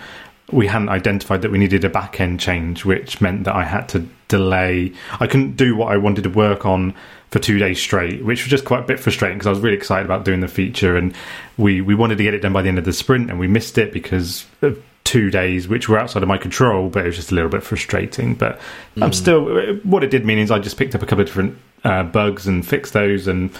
we 0.52 0.68
hadn't 0.68 0.90
identified 0.90 1.42
that 1.44 1.52
we 1.52 1.58
needed 1.58 1.84
a 1.86 1.90
back 1.90 2.20
end 2.20 2.40
change, 2.40 2.84
which 2.84 3.22
meant 3.22 3.46
that 3.46 3.56
I 3.56 3.64
had 3.64 3.88
to 3.90 4.08
delay. 4.28 4.94
I 5.20 5.28
couldn't 5.28 5.56
do 5.56 5.76
what 5.76 5.92
I 5.92 5.98
wanted 5.98 6.24
to 6.24 6.30
work 6.30 6.66
on 6.66 6.94
for 7.30 7.40
two 7.40 7.58
days 7.58 7.82
straight, 7.82 8.24
which 8.24 8.44
was 8.44 8.50
just 8.50 8.66
quite 8.66 8.82
a 8.82 8.86
bit 8.86 9.00
frustrating 9.00 9.38
because 9.38 9.48
I 9.48 9.52
was 9.52 9.60
really 9.60 9.78
excited 9.78 10.06
about 10.06 10.26
doing 10.26 10.42
the 10.42 10.50
feature 10.50 10.98
and 10.98 11.16
we, 11.58 11.80
we 11.80 11.96
wanted 11.96 12.18
to 12.18 12.24
get 12.24 12.34
it 12.34 12.42
done 12.42 12.54
by 12.54 12.62
the 12.62 12.68
end 12.68 12.78
of 12.78 12.86
the 12.86 12.94
sprint 12.94 13.30
and 13.30 13.40
we 13.40 13.48
missed 13.48 13.78
it 13.78 13.94
because 13.94 14.46
of 14.62 14.84
two 15.06 15.32
days, 15.32 15.68
which 15.68 15.88
were 15.88 15.98
outside 15.98 16.22
of 16.22 16.30
my 16.30 16.38
control, 16.38 16.90
but 16.90 17.06
it 17.06 17.08
was 17.08 17.16
just 17.16 17.32
a 17.32 17.36
little 17.36 17.50
bit 17.50 17.64
frustrating. 17.64 18.36
But 18.36 18.60
I'm 19.02 19.14
still, 19.14 19.74
what 19.84 20.04
it 20.04 20.12
did 20.12 20.26
mean 20.26 20.38
is 20.38 20.52
I 20.52 20.60
just 20.60 20.78
picked 20.78 20.94
up 20.96 21.02
a 21.02 21.06
couple 21.06 21.22
of 21.22 21.28
different 21.28 21.58
uh, 21.84 22.04
bugs 22.04 22.46
and 22.46 22.68
fixed 22.68 22.94
those 22.94 23.28
and 23.28 23.52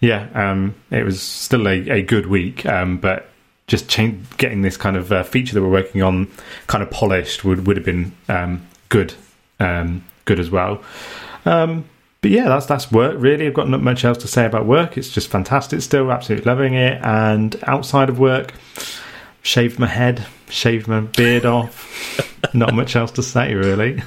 yeah, 0.00 0.28
um, 0.34 0.74
it 0.90 1.04
was 1.04 1.20
still 1.20 1.68
a, 1.68 1.88
a 1.90 2.02
good 2.02 2.26
week, 2.26 2.64
um, 2.66 2.98
but 2.98 3.28
just 3.66 3.88
change, 3.88 4.26
getting 4.38 4.62
this 4.62 4.76
kind 4.76 4.96
of 4.96 5.12
uh, 5.12 5.22
feature 5.22 5.54
that 5.54 5.62
we're 5.62 5.70
working 5.70 6.02
on 6.02 6.28
kind 6.66 6.82
of 6.82 6.90
polished 6.90 7.44
would, 7.44 7.66
would 7.66 7.76
have 7.76 7.86
been 7.86 8.12
um, 8.28 8.66
good, 8.88 9.14
um, 9.60 10.04
good 10.24 10.40
as 10.40 10.50
well. 10.50 10.82
Um, 11.44 11.84
but 12.22 12.30
yeah, 12.30 12.48
that's 12.48 12.66
that's 12.66 12.92
work. 12.92 13.16
Really, 13.18 13.46
I've 13.46 13.54
got 13.54 13.68
not 13.68 13.82
much 13.82 14.04
else 14.04 14.18
to 14.18 14.28
say 14.28 14.44
about 14.44 14.66
work. 14.66 14.98
It's 14.98 15.08
just 15.08 15.28
fantastic. 15.28 15.80
Still, 15.80 16.12
absolutely 16.12 16.44
loving 16.50 16.74
it. 16.74 17.00
And 17.02 17.56
outside 17.66 18.10
of 18.10 18.18
work, 18.18 18.52
shaved 19.42 19.78
my 19.78 19.86
head, 19.86 20.26
shaved 20.48 20.86
my 20.86 21.00
beard 21.00 21.46
off. 21.46 21.88
not 22.54 22.74
much 22.74 22.96
else 22.96 23.12
to 23.12 23.22
say, 23.22 23.54
really. 23.54 24.02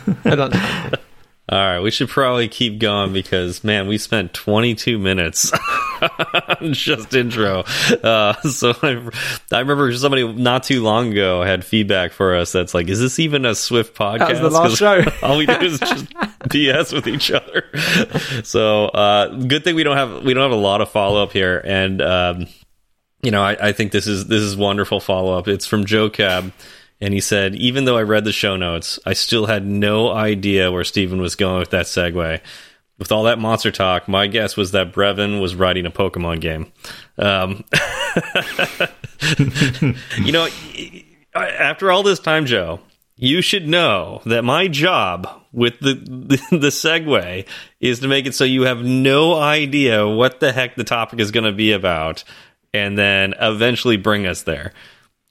All 1.50 1.60
right, 1.60 1.82
we 1.82 1.92
should 1.92 2.08
probably 2.08 2.48
keep 2.48 2.80
going 2.80 3.12
because 3.12 3.66
man, 3.66 3.90
we 3.90 3.98
spent 3.98 4.34
22 4.34 4.98
minutes 4.98 5.52
on 6.02 6.72
just 6.72 7.14
intro. 7.14 7.66
Uh, 8.02 8.34
so 8.44 8.74
I, 8.82 9.10
I 9.52 9.60
remember 9.60 9.92
somebody 9.94 10.26
not 10.26 10.64
too 10.64 10.82
long 10.82 11.12
ago 11.12 11.44
had 11.44 11.66
feedback 11.66 12.14
for 12.14 12.34
us 12.34 12.54
that's 12.54 12.74
like, 12.74 12.88
"Is 12.88 13.02
this 13.02 13.20
even 13.20 13.46
a 13.46 13.56
Swift 13.56 13.94
podcast?" 13.94 14.20
That 14.20 14.42
was 14.42 14.54
the 14.54 14.60
last 14.60 14.78
show. 14.78 15.04
all 15.22 15.38
we 15.38 15.46
do 15.46 15.52
is 15.60 15.80
just 15.80 16.06
BS 16.48 16.94
with 16.94 17.08
each 17.08 17.30
other. 17.30 17.66
So 18.46 18.86
uh, 18.86 19.28
good 19.36 19.66
thing 19.66 19.76
we 19.76 19.84
don't 19.84 19.98
have 19.98 20.24
we 20.24 20.34
don't 20.34 20.44
have 20.44 20.58
a 20.58 20.62
lot 20.62 20.80
of 20.80 20.92
follow 20.92 21.22
up 21.22 21.34
here, 21.34 21.62
and 21.66 22.02
um, 22.02 22.48
you 23.22 23.32
know 23.32 23.44
I, 23.44 23.58
I 23.68 23.72
think 23.74 23.92
this 23.92 24.08
is 24.08 24.28
this 24.28 24.42
is 24.42 24.56
wonderful 24.56 25.02
follow 25.02 25.38
up. 25.38 25.50
It's 25.50 25.66
from 25.66 25.86
Joe 25.86 26.10
Cab. 26.10 26.54
And 27.04 27.14
he 27.14 27.20
said, 27.20 27.56
even 27.56 27.84
though 27.84 27.98
I 27.98 28.04
read 28.04 28.24
the 28.24 28.32
show 28.32 28.56
notes, 28.56 28.98
I 29.06 29.12
still 29.12 29.48
had 29.48 29.68
no 29.68 30.14
idea 30.14 30.72
where 30.72 30.86
Steven 30.86 31.20
was 31.20 31.36
going 31.36 31.60
with 31.60 31.72
that 31.72 31.86
segue. 31.86 32.40
With 32.98 33.12
all 33.12 33.24
that 33.24 33.40
monster 33.40 33.72
talk, 33.72 34.08
my 34.08 34.28
guess 34.28 34.56
was 34.56 34.72
that 34.72 34.94
Brevin 34.94 35.42
was 35.42 35.54
writing 35.54 35.86
a 35.86 35.92
Pokemon 35.92 36.40
game. 36.40 36.72
Um, 37.18 37.66
you 40.26 40.32
know, 40.32 40.48
after 41.36 41.92
all 41.92 42.04
this 42.04 42.20
time, 42.20 42.46
Joe, 42.46 42.80
you 43.18 43.42
should 43.42 43.68
know 43.68 44.22
that 44.26 44.46
my 44.46 44.70
job 44.70 45.28
with 45.52 45.82
the, 45.82 45.96
the 45.96 46.38
the 46.58 46.68
segue 46.70 47.46
is 47.82 48.00
to 48.00 48.08
make 48.08 48.28
it 48.28 48.34
so 48.34 48.46
you 48.46 48.62
have 48.62 48.82
no 48.82 49.36
idea 49.36 50.08
what 50.08 50.40
the 50.40 50.54
heck 50.54 50.78
the 50.78 50.86
topic 50.86 51.20
is 51.20 51.32
going 51.32 51.44
to 51.44 51.52
be 51.52 51.74
about, 51.74 52.24
and 52.74 52.98
then 52.98 53.34
eventually 53.42 53.98
bring 53.98 54.26
us 54.26 54.44
there. 54.44 54.72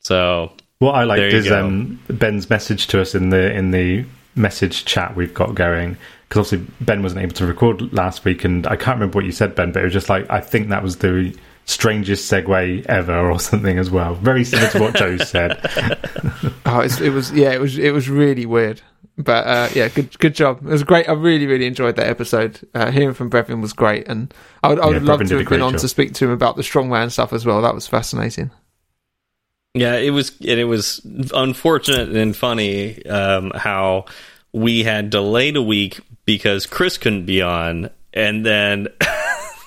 So 0.01 0.53
What 0.83 0.97
I 0.97 1.05
liked 1.05 1.23
is 1.33 1.49
um, 1.51 2.01
Ben's 2.09 2.51
message 2.51 2.89
to 2.89 3.01
us 3.01 3.15
in 3.15 3.29
the 3.31 3.53
in 3.53 3.71
the 3.71 4.05
message 4.35 4.85
chat 4.85 5.15
we've 5.15 5.33
got 5.33 5.55
going. 5.55 5.97
Because 6.29 6.53
obviously 6.53 6.75
Ben 6.85 7.03
wasn't 7.03 7.23
able 7.23 7.35
to 7.35 7.47
record 7.47 7.93
last 7.93 8.25
week, 8.25 8.43
and 8.45 8.67
I 8.67 8.75
can't 8.75 8.97
remember 8.97 9.17
what 9.19 9.25
you 9.25 9.31
said, 9.33 9.55
Ben, 9.55 9.71
but 9.71 9.81
it 9.83 9.85
was 9.85 9.93
just 9.93 10.09
like 10.09 10.29
I 10.29 10.41
think 10.41 10.71
that 10.71 10.83
was 10.83 10.97
the 10.97 11.37
strangest 11.67 12.29
segue 12.33 12.85
ever, 12.87 13.31
or 13.31 13.39
something 13.51 13.79
as 13.79 13.91
well. 13.91 14.15
Very 14.17 14.43
similar 14.43 14.71
to 14.71 14.81
what 14.81 14.95
Joe 14.97 15.19
said. 15.19 15.61
Oh, 16.67 16.81
it's, 16.81 17.01
it 17.01 17.11
was 17.11 17.31
yeah, 17.33 17.53
it 17.53 17.61
was 17.61 17.79
it 17.79 17.93
was 17.93 18.09
really 18.09 18.47
weird. 18.47 18.81
But 19.19 19.47
uh, 19.47 19.69
yeah, 19.75 19.89
good 19.89 20.19
good 20.19 20.35
job. 20.35 20.59
It 20.67 20.71
was 20.71 20.83
great. 20.83 21.07
I 21.09 21.13
really 21.13 21.47
really 21.47 21.67
enjoyed 21.67 21.97
that 21.97 22.07
episode. 22.09 22.67
Uh, 22.75 22.91
hearing 22.91 23.13
from 23.15 23.29
Brevin 23.31 23.61
was 23.61 23.73
great, 23.75 24.09
and 24.09 24.33
I 24.63 24.69
would 24.71 24.81
I 24.81 24.87
would 24.87 25.03
Yeah, 25.03 25.09
love 25.09 25.21
Brevin 25.21 25.25
to 25.25 25.29
did 25.29 25.31
have 25.33 25.39
been 25.41 25.47
great 25.47 25.61
on 25.61 25.73
job. 25.73 25.81
to 25.83 25.89
speak 25.89 26.15
to 26.15 26.25
him 26.25 26.31
about 26.31 26.57
the 26.57 26.63
strongman 26.63 27.11
stuff 27.13 27.33
as 27.35 27.45
well. 27.45 27.61
That 27.61 27.75
was 27.75 27.87
fascinating. 27.87 28.51
Yeah, 29.75 29.97
it 29.97 30.11
was 30.11 30.31
and 30.41 30.61
it 30.61 30.65
was 30.65 31.01
unfortunate 31.35 32.15
and 32.15 32.37
funny 32.37 33.05
um, 33.07 33.53
how 33.55 34.05
we 34.53 34.83
had 34.83 35.11
delayed 35.11 35.57
a 35.57 35.63
week 35.63 36.01
because 36.25 36.67
Chris 36.67 36.99
couldn't 36.99 37.25
be 37.25 37.41
on, 37.41 37.91
and 38.13 38.45
then 38.45 38.89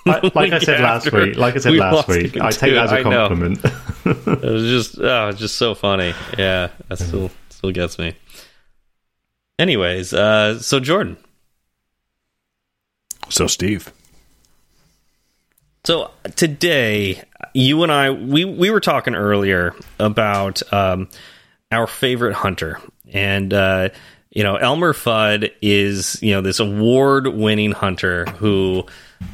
Like, 0.06 0.36
like 0.36 0.54
I 0.54 0.60
said 0.60 0.82
last 0.82 1.08
after, 1.08 1.26
week, 1.26 1.36
like 1.36 1.56
I 1.56 1.58
said 1.58 1.72
we 1.72 1.80
last 1.80 2.08
week, 2.08 2.39
I 2.39 2.52
take 2.52 2.76
that 2.76 2.86
as 2.86 2.91
a 2.91 3.02
compliment. 3.02 3.60
it 4.06 4.44
was 4.44 4.70
just 4.70 5.00
oh, 5.00 5.30
it's 5.30 5.39
just 5.39 5.56
so 5.56 5.74
funny. 5.74 6.13
Yeah, 6.38 6.70
that 6.89 7.00
still 7.00 7.32
still 7.50 7.72
gets 7.72 7.98
me. 7.98 8.13
Anyways, 9.58 10.13
uh, 10.13 10.60
so 10.60 10.80
Jordan, 10.80 11.18
So, 13.30 13.48
Steve, 13.48 13.91
So 15.86 16.12
today, 16.36 17.24
you 17.56 17.84
and 17.84 17.91
I, 17.91 18.12
we 18.12 18.44
we 18.44 18.70
were 18.70 18.82
talking 18.82 19.15
earlier 19.15 19.74
about 19.98 20.62
um, 20.74 21.08
our 21.72 21.88
favorite 21.88 22.34
hunter, 22.34 22.82
and 23.13 23.54
uh, 23.54 23.89
you 24.30 24.44
know, 24.44 24.58
Elmer 24.58 24.94
Fudd 24.94 25.52
is 25.62 26.22
you 26.22 26.34
know 26.34 26.41
this 26.41 26.60
award-winning 26.60 27.72
hunter 27.72 28.26
who, 28.26 28.86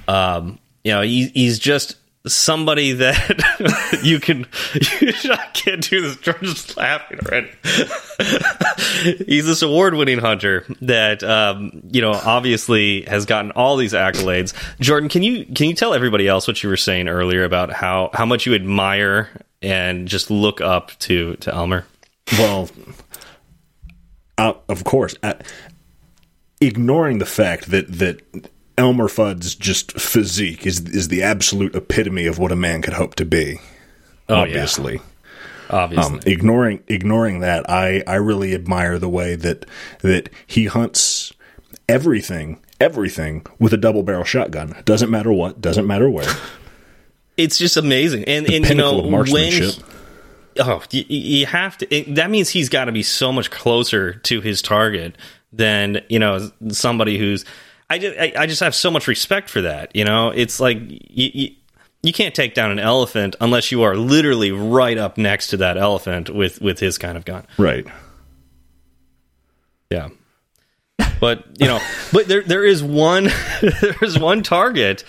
um, 0.07 0.59
you 0.83 0.91
know, 0.91 1.01
he, 1.01 1.27
he's 1.29 1.57
just 1.57 1.95
somebody 2.27 2.93
that 2.93 3.99
you 4.03 4.19
can. 4.19 4.45
I 4.73 5.49
can't 5.53 5.87
do 5.89 6.01
this. 6.01 6.17
George's 6.17 6.75
laughing 6.77 7.19
already. 7.25 7.51
he's 9.25 9.45
this 9.45 9.61
award-winning 9.61 10.19
hunter 10.19 10.65
that 10.81 11.23
um, 11.23 11.81
you 11.91 12.01
know 12.01 12.11
obviously 12.11 13.03
has 13.03 13.25
gotten 13.25 13.51
all 13.51 13.77
these 13.77 13.93
accolades. 13.93 14.53
Jordan, 14.79 15.09
can 15.09 15.23
you 15.23 15.45
can 15.45 15.67
you 15.67 15.75
tell 15.75 15.93
everybody 15.93 16.27
else 16.27 16.47
what 16.47 16.61
you 16.63 16.69
were 16.69 16.77
saying 16.77 17.07
earlier 17.07 17.43
about 17.43 17.71
how 17.71 18.09
how 18.13 18.25
much 18.25 18.45
you 18.45 18.53
admire 18.53 19.29
and 19.61 20.07
just 20.07 20.29
look 20.29 20.61
up 20.61 20.91
to 20.99 21.35
to 21.37 21.53
Elmer? 21.53 21.85
well, 22.37 22.69
uh, 24.37 24.53
of 24.69 24.83
course, 24.83 25.15
uh, 25.23 25.33
ignoring 26.59 27.17
the 27.17 27.25
fact 27.25 27.71
that 27.71 27.87
that 27.99 28.21
Elmer 28.81 29.07
Fudd's 29.07 29.55
just 29.55 29.93
physique 29.93 30.65
is 30.65 30.81
is 30.81 31.07
the 31.07 31.23
absolute 31.23 31.75
epitome 31.75 32.25
of 32.25 32.39
what 32.39 32.51
a 32.51 32.55
man 32.55 32.81
could 32.81 32.93
hope 32.93 33.15
to 33.15 33.25
be. 33.25 33.59
Oh, 34.27 34.35
yeah. 34.35 34.41
obviously. 34.41 35.01
Obviously, 35.69 36.15
Um, 36.15 36.19
ignoring 36.25 36.83
ignoring 36.87 37.39
that, 37.39 37.69
I, 37.69 38.03
I 38.05 38.15
really 38.15 38.53
admire 38.53 38.99
the 38.99 39.07
way 39.07 39.35
that 39.35 39.65
that 39.99 40.29
he 40.45 40.65
hunts 40.65 41.31
everything 41.87 42.59
everything 42.81 43.45
with 43.59 43.71
a 43.73 43.77
double 43.77 44.03
barrel 44.03 44.23
shotgun. 44.23 44.75
Doesn't 44.85 45.09
matter 45.09 45.31
what, 45.31 45.61
doesn't 45.61 45.87
matter 45.87 46.09
where. 46.09 46.27
it's 47.37 47.57
just 47.57 47.77
amazing. 47.77 48.25
And 48.25 48.49
and 48.49 48.67
you 48.67 48.75
know 48.75 48.97
of 48.97 49.03
when 49.03 49.11
marksmanship. 49.11 49.75
oh 50.59 50.83
you, 50.91 51.05
you 51.07 51.45
have 51.45 51.77
to 51.77 51.95
it, 51.95 52.15
that 52.15 52.29
means 52.29 52.49
he's 52.49 52.69
got 52.69 52.85
to 52.85 52.91
be 52.91 53.03
so 53.03 53.31
much 53.31 53.51
closer 53.51 54.15
to 54.15 54.41
his 54.41 54.61
target 54.61 55.15
than 55.53 56.01
you 56.09 56.19
know 56.19 56.51
somebody 56.69 57.17
who's 57.17 57.45
i 57.91 57.97
just 57.97 58.17
i, 58.19 58.33
I 58.35 58.45
just 58.47 58.61
have 58.61 58.73
so 58.73 58.89
much 58.89 59.07
respect 59.07 59.49
for 59.49 59.61
that 59.61 59.91
you 59.93 60.05
know? 60.05 60.29
It's 60.29 60.59
like 60.59 60.79
you, 60.79 61.29
you 61.33 61.55
you 62.03 62.13
can't 62.13 62.33
take 62.33 62.55
down 62.55 62.71
an 62.71 62.79
elephant 62.79 63.35
unless 63.39 63.71
you 63.71 63.83
are 63.83 63.95
literally 63.95 64.51
right 64.51 64.97
up 64.97 65.17
next 65.17 65.47
to 65.47 65.57
that 65.57 65.77
elephant 65.77 66.29
with 66.29 66.61
with 66.61 66.79
his 66.79 66.97
kind 66.97 67.17
of 67.17 67.25
gun. 67.25 67.45
Right. 67.57 67.85
yeah. 69.89 70.09
But 71.19 71.45
you 71.59 71.67
know 71.67 71.79
but 72.13 72.27
there 72.27 72.41
there 72.41 72.65
is 72.65 72.81
one 72.81 73.29
there's 73.81 74.17
one 74.17 74.43
target 74.43 75.03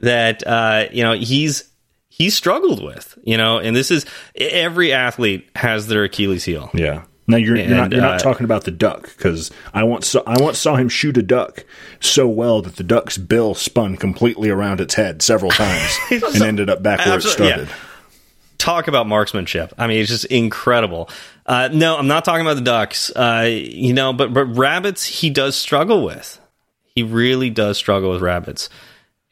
that 0.00 0.46
uh 0.46 0.86
you 0.92 1.02
know 1.02 1.12
he's 1.12 1.68
he's 2.08 2.34
struggled 2.36 2.82
with 2.82 3.18
you 3.24 3.36
know? 3.36 3.58
And 3.58 3.76
this 3.76 3.90
is 3.90 4.06
every 4.34 4.92
athlete 4.92 5.48
has 5.56 5.86
their 5.88 6.04
achilles 6.04 6.44
heel. 6.44 6.70
Yeah. 6.72 7.04
Now 7.30 7.36
you're, 7.36 7.56
you're 7.56 7.68
not 7.68 7.92
you're 7.92 8.00
uh, 8.02 8.12
not 8.12 8.20
talking 8.20 8.44
about 8.44 8.64
the 8.64 8.70
duck 8.70 9.14
because 9.16 9.50
I 9.74 9.84
once 9.84 10.08
saw, 10.08 10.22
I 10.26 10.40
once 10.40 10.58
saw 10.58 10.76
him 10.76 10.88
shoot 10.88 11.16
a 11.18 11.22
duck 11.22 11.64
so 12.00 12.26
well 12.26 12.62
that 12.62 12.76
the 12.76 12.82
duck's 12.82 13.18
bill 13.18 13.54
spun 13.54 13.98
completely 13.98 14.48
around 14.48 14.80
its 14.80 14.94
head 14.94 15.20
several 15.20 15.50
times 15.50 15.98
and 16.10 16.42
ended 16.42 16.70
up 16.70 16.82
back 16.82 17.00
where 17.00 17.08
it 17.08 17.16
Absolutely, 17.16 17.46
yeah. 17.46 17.54
started. 17.66 17.74
talk 18.56 18.88
about 18.88 19.06
marksmanship. 19.06 19.74
I 19.76 19.86
mean, 19.88 20.00
it's 20.00 20.08
just 20.08 20.24
incredible. 20.24 21.10
Uh, 21.44 21.68
no, 21.70 21.98
I'm 21.98 22.06
not 22.08 22.24
talking 22.24 22.46
about 22.46 22.54
the 22.56 22.62
ducks. 22.62 23.10
Uh, 23.14 23.46
you 23.46 23.92
know, 23.92 24.14
but 24.14 24.32
but 24.32 24.46
rabbits 24.46 25.04
he 25.04 25.28
does 25.28 25.54
struggle 25.54 26.02
with. 26.02 26.40
He 26.94 27.02
really 27.02 27.50
does 27.50 27.76
struggle 27.76 28.10
with 28.10 28.22
rabbits, 28.22 28.70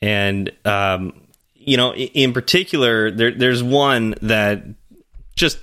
and 0.02 0.52
um, 0.66 1.18
you 1.54 1.78
know, 1.78 1.94
in 1.94 2.35
particular, 2.35 3.11
there 3.11 3.32
there's 3.32 3.62
one 3.62 4.14
that 4.20 4.62
just 5.35 5.59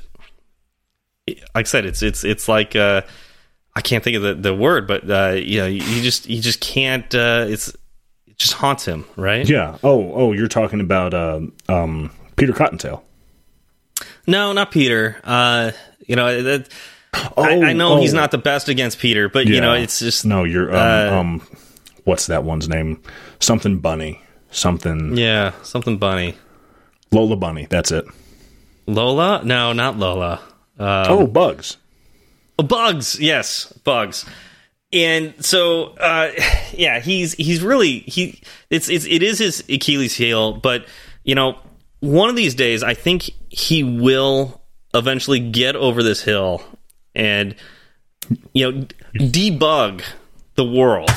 like 1.28 1.40
I 1.56 1.64
said, 1.64 1.86
it's 1.86 2.02
it's 2.02 2.24
it's 2.24 2.48
like 2.48 2.76
uh, 2.76 3.02
I 3.76 3.82
can't 3.82 4.04
think 4.04 4.18
of 4.18 4.24
the, 4.24 4.36
the 4.36 4.56
word, 4.56 4.88
but 4.88 5.10
uh, 5.10 5.32
you 5.32 5.60
know, 5.60 5.68
you 5.68 6.02
just 6.02 6.30
you 6.30 6.42
just 6.42 6.60
can't. 6.60 7.14
Uh, 7.14 7.46
it's 7.48 7.70
it 8.28 8.38
just 8.38 8.54
haunts 8.54 8.86
him, 8.86 9.06
right? 9.16 9.48
Yeah. 9.48 9.78
Oh, 9.84 10.14
oh, 10.14 10.32
you're 10.34 10.48
talking 10.48 10.82
about 10.82 11.14
um, 11.14 11.54
um, 11.70 12.12
Peter 12.36 12.54
Cottontail. 12.54 13.04
No, 14.28 14.54
not 14.54 14.72
Peter. 14.72 15.18
Uh, 15.24 15.72
you 16.08 16.16
know, 16.16 16.42
that, 16.42 16.70
Oh, 17.38 17.44
I, 17.44 17.70
I 17.70 17.74
know 17.74 17.94
oh. 17.94 17.98
he's 18.02 18.14
not 18.14 18.32
the 18.32 18.38
best 18.38 18.70
against 18.70 19.00
Peter, 19.00 19.30
but 19.30 19.46
you 19.46 19.62
know, 19.62 19.74
it's 19.74 20.00
just 20.00 20.26
No, 20.26 20.44
you're 20.44 20.72
um, 20.72 20.78
Uh, 20.78 21.20
um, 21.20 21.48
what's 22.06 22.28
that 22.28 22.44
one's 22.44 22.68
name? 22.68 23.02
Something 23.40 23.80
Bunny. 23.80 24.20
Something 24.50 25.18
yeah, 25.18 25.54
something 25.64 25.98
bunny. 25.98 26.36
Lola 27.12 27.36
Bunny. 27.36 27.68
That's 27.70 27.92
it. 27.92 28.06
Lola? 28.86 29.42
No, 29.44 29.74
not 29.74 29.98
Lola. 29.98 30.42
Um, 30.80 31.06
oh, 31.10 31.28
Bugs. 31.28 31.78
Bugs, 32.58 33.20
yes, 33.20 33.72
Bugs. 33.84 34.26
And 34.92 35.34
so, 35.44 35.96
uh, 35.96 36.32
yeah, 36.74 37.00
he's 37.00 37.34
he's 37.34 37.62
really 37.64 38.00
he. 38.00 38.42
It's 38.70 38.90
it's 38.90 39.06
it 39.06 39.24
is 39.24 39.40
his 39.40 39.64
Achilles 39.70 40.16
heel, 40.16 40.54
but 40.54 40.86
you 41.24 41.36
know, 41.36 41.58
one 42.00 42.30
of 42.30 42.36
these 42.36 42.56
days, 42.56 42.84
I 42.84 42.94
think 42.94 43.32
he 43.50 43.84
will 43.84 44.62
eventually 44.94 45.40
get 45.40 45.76
over 45.76 46.04
this 46.04 46.22
hill 46.22 46.64
and 47.16 47.56
you 48.54 48.72
know 48.72 48.88
debug 49.16 50.04
the 50.56 50.66
world. 50.66 51.10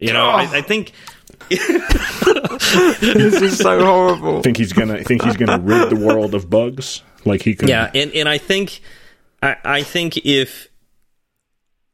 You 0.00 0.12
know, 0.12 0.26
I, 0.26 0.58
I 0.58 0.60
think 0.60 0.92
this 1.48 3.40
is 3.40 3.58
so 3.58 3.84
horrible. 3.84 4.42
Think 4.42 4.56
he's 4.56 4.72
gonna 4.72 5.04
think 5.04 5.22
he's 5.22 5.36
gonna 5.36 5.60
rid 5.60 5.90
the 5.90 6.04
world 6.04 6.34
of 6.34 6.50
bugs 6.50 7.02
like 7.26 7.42
he 7.42 7.54
could. 7.54 7.68
Yeah, 7.68 7.90
and 7.94 8.12
and 8.12 8.28
I 8.28 8.38
think 8.38 8.80
I, 9.42 9.56
I 9.64 9.82
think 9.82 10.16
if 10.18 10.68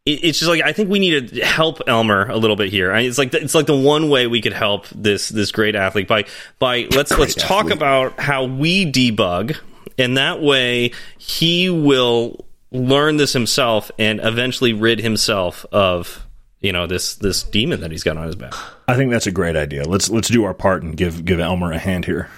it's 0.07 0.39
just 0.39 0.49
like 0.49 0.63
I 0.63 0.73
think 0.73 0.89
we 0.89 0.99
need 0.99 1.29
to 1.31 1.45
help 1.45 1.81
Elmer 1.87 2.29
a 2.29 2.37
little 2.37 2.57
bit 2.57 2.71
here. 2.71 2.91
I- 2.93 3.03
It's 3.03 3.19
like 3.19 3.31
the, 3.33 3.43
it's 3.43 3.55
like 3.55 3.67
the 3.67 3.77
one 3.77 4.09
way 4.09 4.27
we 4.27 4.41
could 4.41 4.55
help 4.55 4.87
this 4.89 5.29
this 5.29 5.53
great 5.53 5.75
athlete 5.77 6.09
by 6.09 6.25
by 6.59 6.89
let's 6.95 7.17
let's 7.19 7.35
talk 7.35 7.71
about 7.71 8.19
how 8.19 8.45
we 8.45 8.91
debug, 8.91 9.57
and 9.99 10.17
that 10.17 10.41
way 10.41 10.93
he 11.19 11.69
will 11.71 12.45
learn 12.73 13.17
this 13.19 13.33
himself 13.33 13.91
and 13.99 14.21
eventually 14.23 14.73
rid 14.73 15.01
himself 15.01 15.67
of 15.71 16.27
you 16.61 16.73
know 16.73 16.87
this 16.87 17.17
this 17.17 17.43
demon 17.43 17.81
that 17.81 17.91
he's 17.91 18.03
got 18.03 18.17
on 18.17 18.27
his 18.27 18.37
back. 18.37 18.55
I 18.89 18.97
think 18.97 19.11
that's 19.11 19.27
a 19.27 19.33
great 19.33 19.55
idea. 19.57 19.85
Let's 19.85 20.09
let's 20.09 20.29
do 20.29 20.45
our 20.45 20.55
part 20.55 20.83
and 20.83 20.97
give 20.97 21.25
give 21.27 21.41
Elmer 21.41 21.73
a 21.73 21.79
hand 21.79 22.07
here. 22.07 22.29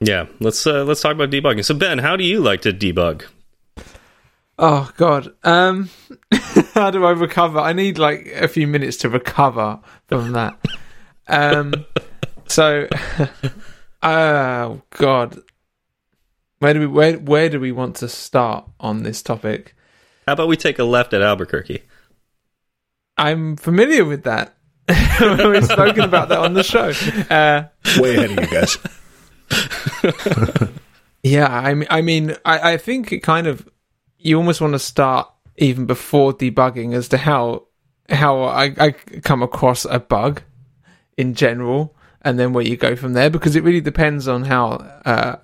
Yeah, 0.00 0.26
let's 0.40 0.66
uh, 0.66 0.84
let's 0.84 1.00
talk 1.00 1.12
about 1.12 1.30
debugging. 1.30 1.64
So 1.64 1.74
Ben, 1.74 1.98
how 1.98 2.16
do 2.16 2.24
you 2.24 2.40
like 2.40 2.62
to 2.62 2.72
debug? 2.72 3.24
Oh 4.58 4.90
God. 4.96 5.34
Um, 5.44 5.90
how 6.74 6.90
do 6.90 7.04
I 7.04 7.10
recover? 7.10 7.58
I 7.58 7.72
need 7.72 7.98
like 7.98 8.26
a 8.34 8.48
few 8.48 8.66
minutes 8.66 8.96
to 8.98 9.08
recover 9.08 9.80
from 10.08 10.32
that. 10.32 10.58
Um, 11.28 11.86
so, 12.46 12.88
oh 14.02 14.82
God, 14.90 15.38
where 16.58 16.74
do 16.74 16.80
we 16.80 16.86
where 16.86 17.18
where 17.18 17.48
do 17.48 17.60
we 17.60 17.72
want 17.72 17.96
to 17.96 18.08
start 18.08 18.68
on 18.80 19.04
this 19.04 19.22
topic? 19.22 19.74
How 20.26 20.34
about 20.34 20.48
we 20.48 20.56
take 20.56 20.78
a 20.78 20.84
left 20.84 21.14
at 21.14 21.22
Albuquerque? 21.22 21.82
I'm 23.16 23.56
familiar 23.56 24.04
with 24.04 24.24
that. 24.24 24.54
We've 24.88 25.64
spoken 25.64 26.04
about 26.04 26.28
that 26.28 26.38
on 26.38 26.54
the 26.54 26.62
show. 26.62 26.92
Uh, 27.28 27.68
Way 28.00 28.16
ahead 28.16 28.30
of 28.30 28.44
you 28.44 28.46
guys. 28.46 28.78
Yeah, 31.22 31.48
I 31.48 31.74
mean, 31.74 31.88
I 31.90 32.00
mean, 32.00 32.36
I, 32.44 32.72
I 32.72 32.76
think 32.76 33.12
it 33.12 33.20
kind 33.20 33.46
of 33.48 33.68
you 34.18 34.36
almost 34.36 34.60
want 34.60 34.74
to 34.74 34.78
start 34.78 35.28
even 35.56 35.84
before 35.84 36.32
debugging 36.32 36.94
as 36.94 37.08
to 37.08 37.18
how 37.18 37.64
how 38.08 38.42
I, 38.42 38.72
I 38.78 38.90
come 38.92 39.42
across 39.42 39.84
a 39.84 39.98
bug 39.98 40.42
in 41.16 41.34
general 41.34 41.94
and 42.22 42.38
then 42.38 42.52
where 42.52 42.64
you 42.64 42.76
go 42.76 42.94
from 42.94 43.12
there 43.14 43.30
because 43.30 43.56
it 43.56 43.64
really 43.64 43.80
depends 43.80 44.28
on 44.28 44.44
how 44.44 44.70
uh, 45.04 45.36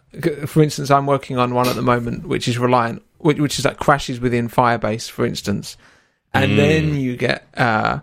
for 0.47 0.63
instance 0.63 0.91
i'm 0.91 1.07
working 1.07 1.37
on 1.37 1.53
one 1.55 1.69
at 1.69 1.75
the 1.77 1.83
moment 1.83 2.27
which 2.27 2.49
is 2.49 2.57
reliant 2.59 3.03
which, 3.19 3.39
which 3.39 3.59
is 3.59 3.65
like 3.65 3.77
crashes 3.79 4.19
within 4.21 4.49
firebase 4.49 5.11
for 5.11 5.27
instance 5.27 5.77
and 6.33 6.53
Mm. 6.53 6.57
then 6.57 6.95
you 6.97 7.17
get 7.17 7.47
uh, 7.57 7.99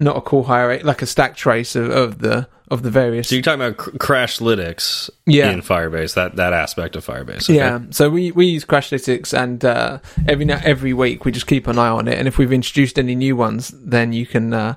not 0.00 0.16
a 0.16 0.20
call 0.20 0.44
higher 0.44 0.68
rate 0.68 0.84
like 0.84 1.02
a 1.02 1.06
stack 1.06 1.34
trace 1.36 1.74
of, 1.76 1.90
of 1.90 2.18
the 2.18 2.48
of 2.70 2.82
the 2.82 2.90
various 2.90 3.28
So 3.28 3.34
you're 3.34 3.42
talking 3.42 3.62
about 3.62 3.78
cr- 3.78 3.90
Crashlytics 3.96 5.08
Yeah. 5.26 5.50
in 5.50 5.60
Firebase, 5.62 6.14
that 6.14 6.36
that 6.36 6.52
aspect 6.52 6.96
of 6.96 7.04
Firebase. 7.06 7.44
okay? 7.44 7.54
Yeah, 7.56 7.80
so 7.90 8.10
we, 8.10 8.30
we 8.32 8.46
use 8.46 8.64
Crashlytics, 8.64 9.36
and 9.36 9.64
uh, 9.64 9.98
every 10.28 10.44
now, 10.44 10.60
every 10.62 10.92
week 10.92 11.24
we 11.24 11.32
just 11.32 11.46
keep 11.46 11.66
an 11.66 11.78
eye 11.78 11.88
on 11.88 12.08
it. 12.08 12.18
And 12.18 12.28
if 12.28 12.36
we've 12.38 12.52
introduced 12.52 12.98
any 12.98 13.14
new 13.14 13.36
ones, 13.36 13.72
then 13.74 14.12
you 14.12 14.26
can 14.26 14.52
uh, 14.52 14.74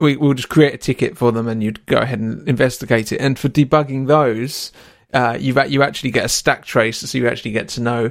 we 0.00 0.16
we'll 0.16 0.34
just 0.34 0.48
create 0.48 0.74
a 0.74 0.78
ticket 0.78 1.16
for 1.16 1.30
them, 1.32 1.46
and 1.48 1.62
you'd 1.62 1.86
go 1.86 1.98
ahead 1.98 2.18
and 2.18 2.46
investigate 2.48 3.12
it. 3.12 3.20
And 3.20 3.38
for 3.38 3.48
debugging 3.48 4.08
those, 4.08 4.72
uh, 5.14 5.36
you 5.40 5.54
you 5.68 5.82
actually 5.82 6.10
get 6.10 6.24
a 6.24 6.28
stack 6.28 6.64
trace, 6.64 6.98
so 6.98 7.16
you 7.16 7.28
actually 7.28 7.52
get 7.52 7.68
to 7.68 7.80
know 7.80 8.10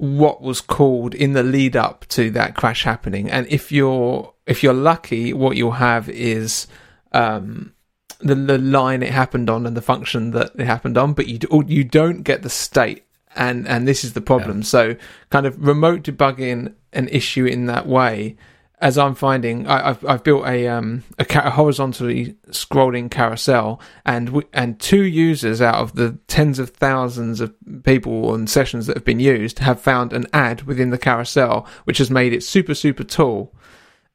what 0.00 0.40
was 0.40 0.62
called 0.62 1.14
in 1.14 1.34
the 1.34 1.42
lead 1.42 1.76
up 1.76 2.06
to 2.08 2.30
that 2.30 2.56
crash 2.56 2.84
happening. 2.84 3.30
And 3.30 3.46
if 3.48 3.70
you're 3.70 4.32
if 4.46 4.62
you're 4.62 4.72
lucky, 4.72 5.34
what 5.34 5.58
you'll 5.58 5.72
have 5.72 6.08
is 6.08 6.66
um, 7.12 7.74
the, 8.20 8.34
the 8.34 8.56
line 8.56 9.02
it 9.02 9.10
happened 9.10 9.50
on 9.50 9.66
and 9.66 9.76
the 9.76 9.82
function 9.82 10.30
that 10.30 10.52
it 10.54 10.64
happened 10.64 10.96
on, 10.96 11.12
but 11.12 11.28
you 11.28 11.38
do, 11.38 11.64
you 11.66 11.84
don't 11.84 12.22
get 12.22 12.40
the 12.40 12.48
state, 12.48 13.04
and 13.36 13.68
and 13.68 13.86
this 13.86 14.02
is 14.02 14.14
the 14.14 14.22
problem. 14.22 14.62
So, 14.62 14.96
kind 15.28 15.44
of 15.44 15.62
remote 15.62 16.04
debugging 16.04 16.72
an 16.94 17.08
issue 17.08 17.44
in 17.44 17.66
that 17.66 17.86
way, 17.86 18.36
as 18.80 18.96
I'm 18.96 19.14
finding, 19.14 19.66
I, 19.66 19.90
I've 19.90 20.04
I've 20.06 20.24
built 20.24 20.46
a 20.46 20.66
um 20.68 21.04
a, 21.18 21.26
a 21.28 21.50
horizontally 21.50 22.36
scrolling 22.48 23.10
carousel, 23.10 23.80
and 24.06 24.26
w- 24.26 24.48
and 24.52 24.80
two 24.80 25.02
users 25.02 25.60
out 25.60 25.76
of 25.76 25.94
the 25.94 26.18
tens 26.28 26.58
of 26.58 26.70
thousands 26.70 27.40
of 27.40 27.54
people 27.84 28.34
and 28.34 28.48
sessions 28.48 28.86
that 28.86 28.96
have 28.96 29.04
been 29.04 29.20
used 29.20 29.58
have 29.58 29.80
found 29.80 30.12
an 30.12 30.26
ad 30.32 30.62
within 30.62 30.90
the 30.90 30.98
carousel, 30.98 31.66
which 31.84 31.98
has 31.98 32.10
made 32.10 32.32
it 32.32 32.42
super 32.42 32.74
super 32.74 33.04
tall. 33.04 33.52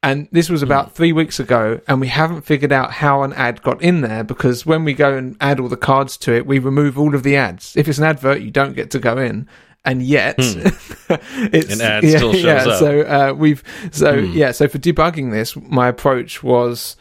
And 0.02 0.28
this 0.30 0.50
was 0.50 0.62
about 0.62 0.94
three 0.94 1.12
weeks 1.12 1.40
ago, 1.40 1.80
and 1.88 2.00
we 2.00 2.08
haven't 2.08 2.42
figured 2.42 2.70
out 2.70 2.92
how 2.92 3.22
an 3.22 3.32
ad 3.32 3.62
got 3.62 3.82
in 3.82 4.02
there 4.02 4.22
because 4.22 4.66
when 4.66 4.84
we 4.84 4.94
go 4.94 5.16
and 5.16 5.36
add 5.40 5.58
all 5.58 5.68
the 5.68 5.76
cards 5.76 6.16
to 6.18 6.32
it, 6.32 6.46
we 6.46 6.58
remove 6.58 6.98
all 6.98 7.14
of 7.14 7.22
the 7.22 7.36
ads. 7.36 7.76
If 7.76 7.88
it's 7.88 7.98
an 7.98 8.04
advert, 8.04 8.40
you 8.40 8.50
don't 8.50 8.74
get 8.76 8.90
to 8.92 8.98
go 8.98 9.16
in. 9.18 9.48
And 9.86 10.02
yet, 10.02 10.34
it's 10.38 11.72
An 11.72 11.80
ad 11.80 12.04
yeah, 12.04 12.16
still 12.16 12.32
shows 12.32 12.44
yeah, 12.44 12.56
up. 12.56 12.64
Hmm. 12.64 12.78
So 12.78 13.00
uh, 13.02 13.32
we've 13.34 13.62
so 13.92 14.14
yeah. 14.14 14.50
So 14.50 14.68
for 14.68 14.78
debugging 14.78 15.30
this, 15.30 15.56
my 15.56 15.88
approach 15.88 16.42
was 16.42 16.96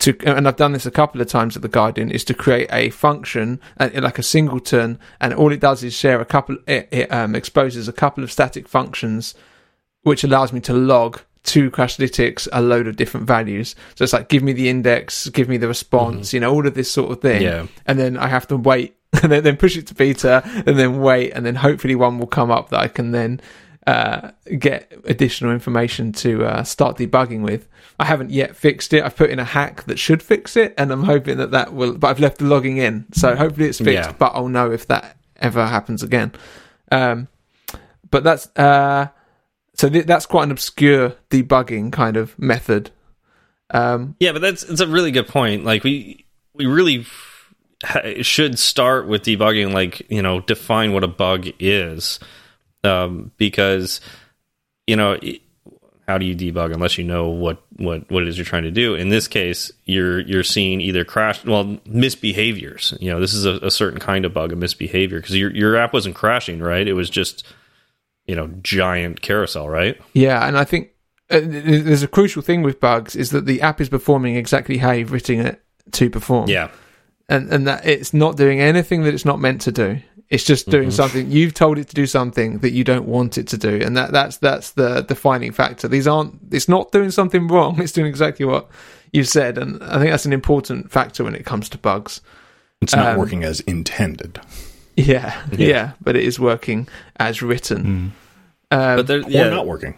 to, 0.00 0.16
and 0.26 0.46
I've 0.46 0.56
done 0.56 0.72
this 0.72 0.86
a 0.86 0.90
couple 0.90 1.20
of 1.20 1.28
times 1.28 1.56
at 1.56 1.62
the 1.62 1.68
Guardian, 1.68 2.10
is 2.10 2.24
to 2.24 2.34
create 2.34 2.68
a 2.72 2.90
function 2.90 3.60
uh, 3.78 3.90
like 3.94 4.18
a 4.18 4.22
singleton, 4.22 4.98
and 5.20 5.32
all 5.32 5.50
it 5.50 5.60
does 5.60 5.82
is 5.82 5.94
share 5.94 6.20
a 6.20 6.24
couple. 6.26 6.58
It, 6.66 6.88
it 6.90 7.12
um, 7.12 7.34
exposes 7.34 7.88
a 7.88 7.92
couple 7.92 8.22
of 8.22 8.30
static 8.30 8.68
functions, 8.68 9.34
which 10.02 10.22
allows 10.22 10.52
me 10.52 10.60
to 10.60 10.74
log 10.74 11.20
to 11.42 11.70
Crashlytics 11.70 12.48
a 12.52 12.60
load 12.60 12.86
of 12.86 12.96
different 12.96 13.26
values. 13.26 13.74
So 13.94 14.04
it's 14.04 14.12
like 14.12 14.28
give 14.28 14.42
me 14.42 14.52
the 14.52 14.68
index, 14.68 15.28
give 15.28 15.48
me 15.48 15.56
the 15.56 15.68
response, 15.68 16.32
you 16.32 16.40
know, 16.40 16.52
all 16.52 16.66
of 16.66 16.74
this 16.74 16.90
sort 16.90 17.10
of 17.10 17.20
thing. 17.20 17.42
Yeah. 17.42 17.66
And 17.86 17.98
then 17.98 18.16
I 18.16 18.28
have 18.28 18.46
to 18.48 18.56
wait, 18.56 18.96
and 19.22 19.32
then, 19.32 19.42
then 19.42 19.56
push 19.56 19.76
it 19.76 19.86
to 19.88 19.94
beta, 19.94 20.42
and 20.44 20.78
then 20.78 21.00
wait, 21.00 21.32
and 21.32 21.44
then 21.44 21.56
hopefully 21.56 21.94
one 21.94 22.18
will 22.18 22.26
come 22.26 22.50
up 22.50 22.70
that 22.70 22.80
I 22.80 22.88
can 22.88 23.10
then 23.10 23.40
uh, 23.86 24.30
get 24.58 24.92
additional 25.04 25.52
information 25.52 26.12
to 26.12 26.44
uh, 26.44 26.62
start 26.62 26.96
debugging 26.96 27.42
with. 27.42 27.68
I 27.98 28.04
haven't 28.04 28.30
yet 28.30 28.56
fixed 28.56 28.92
it. 28.92 29.02
I've 29.04 29.16
put 29.16 29.30
in 29.30 29.38
a 29.38 29.44
hack 29.44 29.84
that 29.84 29.98
should 29.98 30.22
fix 30.22 30.56
it, 30.56 30.74
and 30.78 30.90
I'm 30.90 31.04
hoping 31.04 31.38
that 31.38 31.50
that 31.50 31.72
will. 31.74 31.98
But 31.98 32.08
I've 32.08 32.20
left 32.20 32.38
the 32.38 32.44
logging 32.44 32.76
in, 32.76 33.06
so 33.12 33.34
hopefully 33.34 33.68
it's 33.68 33.78
fixed. 33.78 34.10
Yeah. 34.10 34.12
But 34.12 34.32
I'll 34.34 34.48
know 34.48 34.70
if 34.70 34.86
that 34.86 35.16
ever 35.36 35.66
happens 35.66 36.02
again. 36.02 36.32
Um, 36.92 37.28
but 38.10 38.24
that's 38.24 38.46
uh, 38.56 39.08
so 39.74 39.88
th- 39.88 40.06
that's 40.06 40.26
quite 40.26 40.44
an 40.44 40.50
obscure 40.50 41.16
debugging 41.30 41.92
kind 41.92 42.16
of 42.16 42.38
method. 42.38 42.90
Um, 43.70 44.16
Yeah, 44.20 44.32
but 44.32 44.42
that's 44.42 44.62
it's 44.62 44.80
a 44.80 44.86
really 44.86 45.10
good 45.10 45.28
point. 45.28 45.64
Like 45.64 45.84
we 45.84 46.26
we 46.54 46.66
really 46.66 47.06
should 48.22 48.58
start 48.58 49.06
with 49.06 49.22
debugging. 49.22 49.72
Like 49.72 50.10
you 50.10 50.22
know, 50.22 50.40
define 50.40 50.92
what 50.92 51.04
a 51.04 51.08
bug 51.08 51.48
is, 51.58 52.20
um, 52.84 53.32
because 53.36 54.00
you 54.86 54.96
know. 54.96 55.18
How 56.08 56.18
do 56.18 56.26
you 56.26 56.34
debug 56.34 56.74
unless 56.74 56.98
you 56.98 57.04
know 57.04 57.28
what, 57.28 57.62
what, 57.76 58.10
what 58.10 58.24
it 58.24 58.28
is 58.28 58.36
you're 58.36 58.44
trying 58.44 58.64
to 58.64 58.72
do? 58.72 58.96
In 58.96 59.10
this 59.10 59.28
case, 59.28 59.70
you're 59.84 60.18
you're 60.18 60.42
seeing 60.42 60.80
either 60.80 61.04
crash, 61.04 61.44
well, 61.44 61.78
misbehaviors. 61.86 63.00
You 63.00 63.12
know, 63.12 63.20
this 63.20 63.32
is 63.32 63.44
a, 63.44 63.64
a 63.64 63.70
certain 63.70 64.00
kind 64.00 64.24
of 64.24 64.34
bug, 64.34 64.52
a 64.52 64.56
misbehavior, 64.56 65.20
because 65.20 65.36
your 65.36 65.52
your 65.52 65.76
app 65.76 65.92
wasn't 65.92 66.16
crashing, 66.16 66.58
right? 66.58 66.88
It 66.88 66.94
was 66.94 67.10
just 67.10 67.46
you 68.26 68.34
know 68.34 68.48
giant 68.60 69.22
carousel, 69.22 69.68
right? 69.68 70.00
Yeah, 70.12 70.44
and 70.46 70.58
I 70.58 70.64
think 70.64 70.90
uh, 71.30 71.40
there's 71.42 72.02
a 72.02 72.08
crucial 72.08 72.42
thing 72.42 72.62
with 72.62 72.80
bugs 72.80 73.14
is 73.14 73.30
that 73.30 73.46
the 73.46 73.60
app 73.62 73.80
is 73.80 73.88
performing 73.88 74.34
exactly 74.34 74.78
how 74.78 74.90
you've 74.90 75.12
written 75.12 75.40
it 75.40 75.62
to 75.92 76.10
perform. 76.10 76.48
Yeah, 76.48 76.70
and 77.30 77.50
and 77.50 77.66
that 77.66 77.86
it's 77.86 78.12
not 78.12 78.36
doing 78.36 78.60
anything 78.60 79.04
that 79.04 79.14
it's 79.14 79.24
not 79.24 79.40
meant 79.40 79.62
to 79.62 79.72
do. 79.72 80.00
It's 80.28 80.44
just 80.44 80.70
doing 80.70 80.90
something 80.92 81.28
you've 81.30 81.54
told 81.54 81.76
it 81.78 81.88
to 81.88 81.94
do 81.94 82.06
something 82.06 82.58
that 82.58 82.70
you 82.70 82.84
don't 82.84 83.06
want 83.06 83.36
it 83.36 83.48
to 83.48 83.58
do, 83.58 83.80
and 83.84 83.96
that 83.96 84.12
that's 84.12 84.36
that's 84.36 84.72
the 84.72 85.00
defining 85.02 85.50
factor. 85.52 85.88
These 85.88 86.06
aren't. 86.06 86.38
It's 86.52 86.68
not 86.68 86.92
doing 86.92 87.10
something 87.10 87.48
wrong. 87.48 87.80
It's 87.82 87.90
doing 87.92 88.06
exactly 88.06 88.44
what 88.46 88.68
you've 89.12 89.26
said, 89.28 89.58
and 89.58 89.82
I 89.82 89.98
think 89.98 90.10
that's 90.10 90.26
an 90.26 90.32
important 90.32 90.90
factor 90.92 91.24
when 91.24 91.34
it 91.34 91.44
comes 91.44 91.68
to 91.70 91.78
bugs. 91.78 92.20
It's 92.80 92.94
not 92.94 93.08
Um, 93.14 93.18
working 93.18 93.42
as 93.44 93.60
intended. 93.60 94.38
Yeah, 94.96 95.34
yeah, 95.50 95.92
but 96.00 96.14
it 96.16 96.24
is 96.24 96.38
working 96.38 96.86
as 97.16 97.42
written. 97.42 98.12
Um, 98.70 98.96
but 98.96 99.06
they're, 99.08 99.28
yeah, 99.28 99.48
not 99.50 99.66
working. 99.66 99.94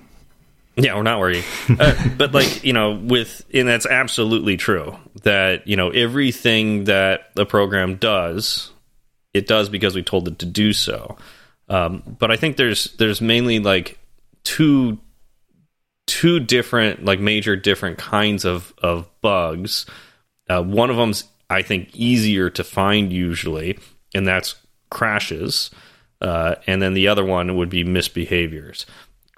Yeah, 0.77 0.97
we're 0.97 1.03
not 1.03 1.19
worried. 1.21 1.45
uh, 1.69 2.09
but 2.17 2.33
like 2.33 2.65
you 2.65 2.73
know, 2.73 2.93
with 2.93 3.45
and 3.53 3.69
that's 3.69 3.87
absolutely 3.87 4.57
true 4.57 4.97
that 5.23 5.67
you 5.67 5.77
know 5.77 5.91
everything 5.91 6.85
that 6.85 7.35
the 7.35 7.45
program 7.45 7.97
does, 7.97 8.71
it 9.35 9.47
does 9.47 9.69
because 9.69 9.95
we 9.95 10.03
told 10.03 10.29
it 10.29 10.39
to 10.41 10.47
do 10.47 10.73
so. 10.73 11.17
Um, 11.69 12.17
but 12.19 12.31
I 12.31 12.37
think 12.37 12.57
there's 12.57 12.93
there's 12.97 13.21
mainly 13.21 13.59
like 13.59 13.99
two 14.45 14.99
two 16.07 16.41
different 16.41 17.05
like 17.05 17.21
major 17.21 17.55
different 17.55 17.99
kinds 17.99 18.45
of 18.45 18.73
of 18.79 19.09
bugs. 19.21 19.87
Uh, 20.49 20.63
one 20.63 20.91
of 20.91 20.97
them's 20.97 21.25
I 21.51 21.63
think 21.63 21.95
easier 21.95 22.49
to 22.51 22.65
find 22.65 23.13
usually, 23.13 23.79
and 24.15 24.27
that's 24.27 24.55
crashes. 24.91 25.71
Uh, 26.21 26.55
and 26.69 26.81
then 26.81 26.95
the 26.95 27.09
other 27.09 27.25
one 27.25 27.57
would 27.57 27.69
be 27.69 27.85
misbehaviors 27.85 28.87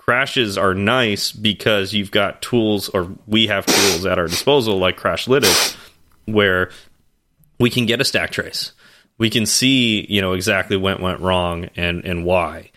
crashes 0.05 0.59
are 0.59 0.75
nice 0.75 1.33
because 1.33 1.95
you've 1.95 2.11
got 2.11 2.43
tools 2.43 2.91
or 2.91 3.11
we 3.27 3.47
have 3.47 3.65
tools 3.65 4.05
at 4.05 4.19
our 4.19 4.27
disposal 4.27 4.79
like 4.79 4.99
crashlytics 4.99 5.77
where 6.27 6.71
we 7.59 7.71
can 7.71 7.87
get 7.87 8.01
a 8.01 8.05
stack 8.05 8.31
trace. 8.31 8.73
We 9.17 9.31
can 9.31 9.47
see 9.47 10.07
you 10.09 10.21
know 10.21 10.35
exactly 10.35 10.77
what 10.77 11.01
went 11.01 11.21
wrong 11.21 11.71
and 11.77 12.05
and 12.05 12.25
why. 12.25 12.71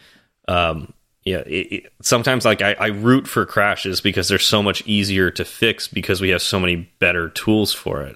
Um 0.47 0.93
yeah 1.25 1.39
it, 1.39 1.71
it, 1.71 1.93
sometimes 2.01 2.45
like 2.45 2.61
I, 2.61 2.73
I 2.79 2.87
root 2.87 3.27
for 3.27 3.45
crashes 3.45 3.99
because 3.99 4.29
they're 4.29 4.39
so 4.39 4.63
much 4.63 4.81
easier 4.85 5.29
to 5.31 5.43
fix 5.43 5.89
because 5.89 6.21
we 6.21 6.29
have 6.29 6.41
so 6.41 6.61
many 6.61 6.89
better 6.99 7.27
tools 7.29 7.73
for 7.73 8.03
it. 8.03 8.15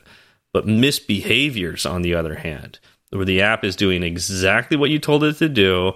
But 0.53 0.67
misbehaviors 0.67 1.89
on 1.89 2.01
the 2.01 2.15
other 2.15 2.35
hand 2.35 2.79
where 3.09 3.25
the 3.25 3.41
app 3.41 3.65
is 3.65 3.75
doing 3.75 4.03
exactly 4.03 4.77
what 4.77 4.89
you 4.89 4.99
told 4.99 5.25
it 5.25 5.33
to 5.33 5.49
do 5.49 5.93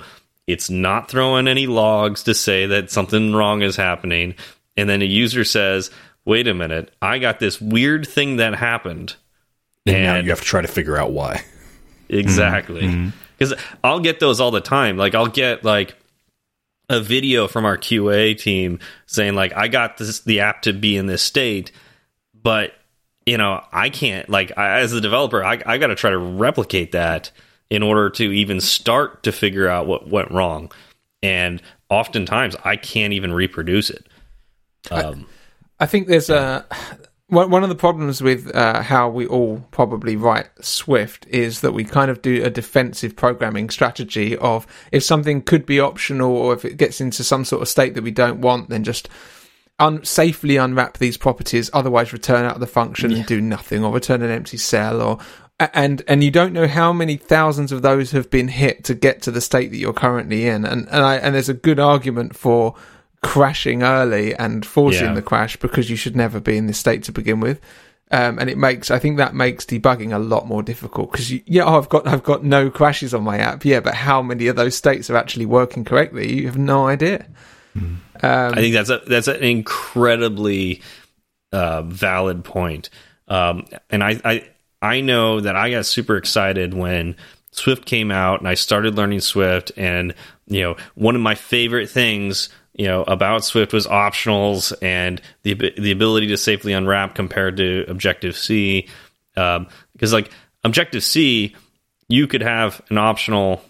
it's 0.47 0.69
not 0.69 1.09
throwing 1.09 1.47
any 1.47 1.67
logs 1.67 2.23
to 2.23 2.33
say 2.33 2.67
that 2.67 2.91
something 2.91 3.33
wrong 3.33 3.61
is 3.61 3.75
happening. 3.75 4.35
And 4.77 4.89
then 4.89 5.01
a 5.01 5.05
user 5.05 5.43
says, 5.43 5.89
wait 6.25 6.47
a 6.47 6.53
minute, 6.53 6.91
I 7.01 7.19
got 7.19 7.39
this 7.39 7.59
weird 7.59 8.07
thing 8.07 8.37
that 8.37 8.55
happened. 8.55 9.15
And, 9.85 10.03
now 10.03 10.17
you 10.17 10.29
have 10.29 10.39
to 10.39 10.45
try 10.45 10.61
to 10.61 10.67
figure 10.67 10.97
out 10.97 11.11
why. 11.11 11.43
Exactly. 12.09 12.81
Mm-hmm. 12.81 13.07
Mm-hmm. 13.07 13.17
Because 13.37 13.53
I'll 13.83 13.99
get 13.99 14.19
those 14.19 14.39
all 14.39 14.51
the 14.51 14.61
time. 14.61 14.97
Like, 14.97 15.13
I'll 15.15 15.27
get 15.27 15.63
like 15.63 15.95
a 16.89 17.01
video 17.01 17.47
from 17.47 17.65
our 17.65 17.77
QA 17.77 18.37
team 18.37 18.79
saying, 19.05 19.35
like, 19.35 19.53
I 19.55 19.67
got 19.67 19.97
this, 19.97 20.21
the 20.21 20.41
app 20.41 20.63
to 20.63 20.73
be 20.73 20.95
in 20.97 21.07
this 21.07 21.21
state, 21.21 21.71
but, 22.33 22.73
you 23.25 23.37
know, 23.37 23.63
I 23.71 23.89
can't, 23.89 24.29
like, 24.29 24.57
I, 24.57 24.79
as 24.79 24.93
a 24.93 25.01
developer, 25.01 25.43
I, 25.43 25.61
I 25.65 25.77
got 25.79 25.87
to 25.87 25.95
try 25.95 26.11
to 26.11 26.17
replicate 26.17 26.93
that 26.93 27.31
in 27.69 27.83
order 27.83 28.09
to 28.11 28.31
even 28.31 28.61
start 28.61 29.23
to 29.23 29.31
figure 29.31 29.67
out 29.67 29.87
what 29.87 30.09
went 30.09 30.31
wrong. 30.31 30.71
And 31.23 31.61
oftentimes 31.89 32.55
I 32.63 32.75
can't 32.75 33.13
even 33.13 33.33
reproduce 33.33 33.89
it. 33.89 34.07
Um, 34.91 35.27
I 35.79 35.85
think 35.87 36.07
there's 36.07 36.29
a 36.29 36.65
one 37.27 37.49
one 37.49 37.63
of 37.63 37.69
the 37.69 37.75
problems 37.75 38.21
with 38.21 38.55
uh, 38.55 38.81
how 38.81 39.09
we 39.09 39.25
all 39.25 39.65
probably 39.71 40.15
write 40.15 40.47
Swift 40.63 41.25
is 41.27 41.61
that 41.61 41.73
we 41.73 41.83
kind 41.83 42.11
of 42.11 42.21
do 42.21 42.43
a 42.43 42.49
defensive 42.49 43.15
programming 43.15 43.69
strategy 43.69 44.37
of 44.37 44.67
if 44.91 45.03
something 45.03 45.41
could 45.41 45.65
be 45.65 45.79
optional 45.79 46.35
or 46.35 46.53
if 46.53 46.63
it 46.63 46.77
gets 46.77 47.01
into 47.01 47.23
some 47.23 47.43
sort 47.43 47.61
of 47.63 47.67
state 47.67 47.95
that 47.95 48.03
we 48.03 48.11
don't 48.11 48.41
want, 48.41 48.69
then 48.69 48.83
just 48.83 49.09
un- 49.79 50.03
safely 50.05 50.57
unwrap 50.57 50.99
these 50.99 51.17
properties, 51.17 51.69
otherwise 51.73 52.13
return 52.13 52.45
out 52.45 52.55
of 52.55 52.59
the 52.59 52.67
function 52.67 53.11
and 53.11 53.25
do 53.25 53.41
nothing 53.41 53.83
or 53.83 53.91
return 53.91 54.21
an 54.21 54.31
empty 54.31 54.57
cell 54.57 55.01
or 55.01 55.17
a- 55.17 55.44
and 55.59 56.03
and 56.07 56.23
you 56.23 56.31
don't 56.31 56.53
know 56.53 56.67
how 56.67 56.91
many 56.91 57.15
thousands 57.17 57.71
of 57.71 57.81
those 57.81 58.11
have 58.11 58.29
been 58.29 58.47
hit 58.47 58.83
to 58.85 58.93
get 58.93 59.21
to 59.23 59.31
the 59.31 59.41
state 59.41 59.71
that 59.71 59.77
you're 59.77 59.93
currently 59.93 60.47
in 60.47 60.65
and 60.65 60.87
and 60.89 61.03
I 61.03 61.15
and 61.15 61.33
there's 61.33 61.49
a 61.49 61.53
good 61.53 61.79
argument 61.79 62.35
for 62.35 62.75
crashing 63.23 63.81
early 63.81 64.35
and 64.35 64.65
forcing 64.65 65.05
Yeah. 65.07 65.13
the 65.15 65.21
crash 65.21 65.57
because 65.57 65.89
you 65.89 65.95
should 65.95 66.15
never 66.15 66.39
be 66.39 66.57
in 66.57 66.67
this 66.67 66.77
state 66.77 67.03
to 67.03 67.11
begin 67.11 67.39
with. 67.39 67.59
Um, 68.11 68.37
and 68.37 68.51
it 68.51 68.57
makes, 68.59 68.91
I 68.91 68.99
think 68.99 69.17
that 69.17 69.33
makes 69.33 69.65
debugging 69.65 70.13
a 70.13 70.19
lot 70.19 70.45
more 70.45 70.61
difficult 70.61 71.11
because 71.11 71.31
yeah, 71.31 71.63
oh, 71.63 71.79
I've 71.79 71.89
got, 71.89 72.05
I've 72.05 72.21
got 72.21 72.43
no 72.43 72.69
crashes 72.69 73.15
on 73.15 73.23
my 73.23 73.39
app. 73.39 73.65
Yeah, 73.65 73.79
but 73.79 73.95
how 73.95 74.21
many 74.21 74.45
of 74.45 74.55
those 74.55 74.75
states 74.75 75.09
are 75.09 75.17
actually 75.17 75.47
working 75.47 75.83
correctly? 75.83 76.31
You 76.31 76.45
have 76.45 76.57
no 76.57 76.85
idea. 76.87 77.25
Um, 77.75 77.99
I 78.21 78.53
think 78.53 78.75
that's 78.75 78.91
a, 78.91 79.01
that's 79.07 79.27
an 79.27 79.41
incredibly 79.41 80.83
uh, 81.51 81.81
valid 81.81 82.43
point. 82.43 82.91
Um, 83.27 83.65
and 83.89 84.03
I, 84.03 84.21
I 84.23 84.47
I 84.85 85.01
know 85.01 85.39
that 85.41 85.55
I 85.55 85.71
got 85.71 85.87
super 85.87 86.15
excited 86.15 86.73
when 86.75 87.15
Swift 87.51 87.85
came 87.85 88.11
out 88.11 88.39
and 88.39 88.47
I 88.47 88.53
started 88.53 88.95
learning 88.95 89.21
Swift. 89.21 89.71
And 89.75 90.13
you 90.47 90.61
know, 90.61 90.75
one 90.93 91.15
of 91.15 91.21
my 91.21 91.35
favorite 91.35 91.89
things 91.89 92.49
you 92.73 92.85
know 92.85 93.03
about 93.03 93.43
Swift 93.43 93.73
was 93.73 93.87
optionals 93.87 94.73
and 94.81 95.21
the 95.43 95.53
the 95.77 95.91
ability 95.91 96.27
to 96.27 96.37
safely 96.37 96.73
unwrap 96.73 97.15
compared 97.15 97.57
to 97.57 97.85
Objective 97.87 98.37
C. 98.37 98.87
Um, 99.35 99.67
because 99.93 100.13
like 100.13 100.29
Objective 100.63 101.03
C, 101.03 101.55
you 102.07 102.27
could 102.27 102.41
have 102.41 102.81
an 102.89 102.99
optional 102.99 103.61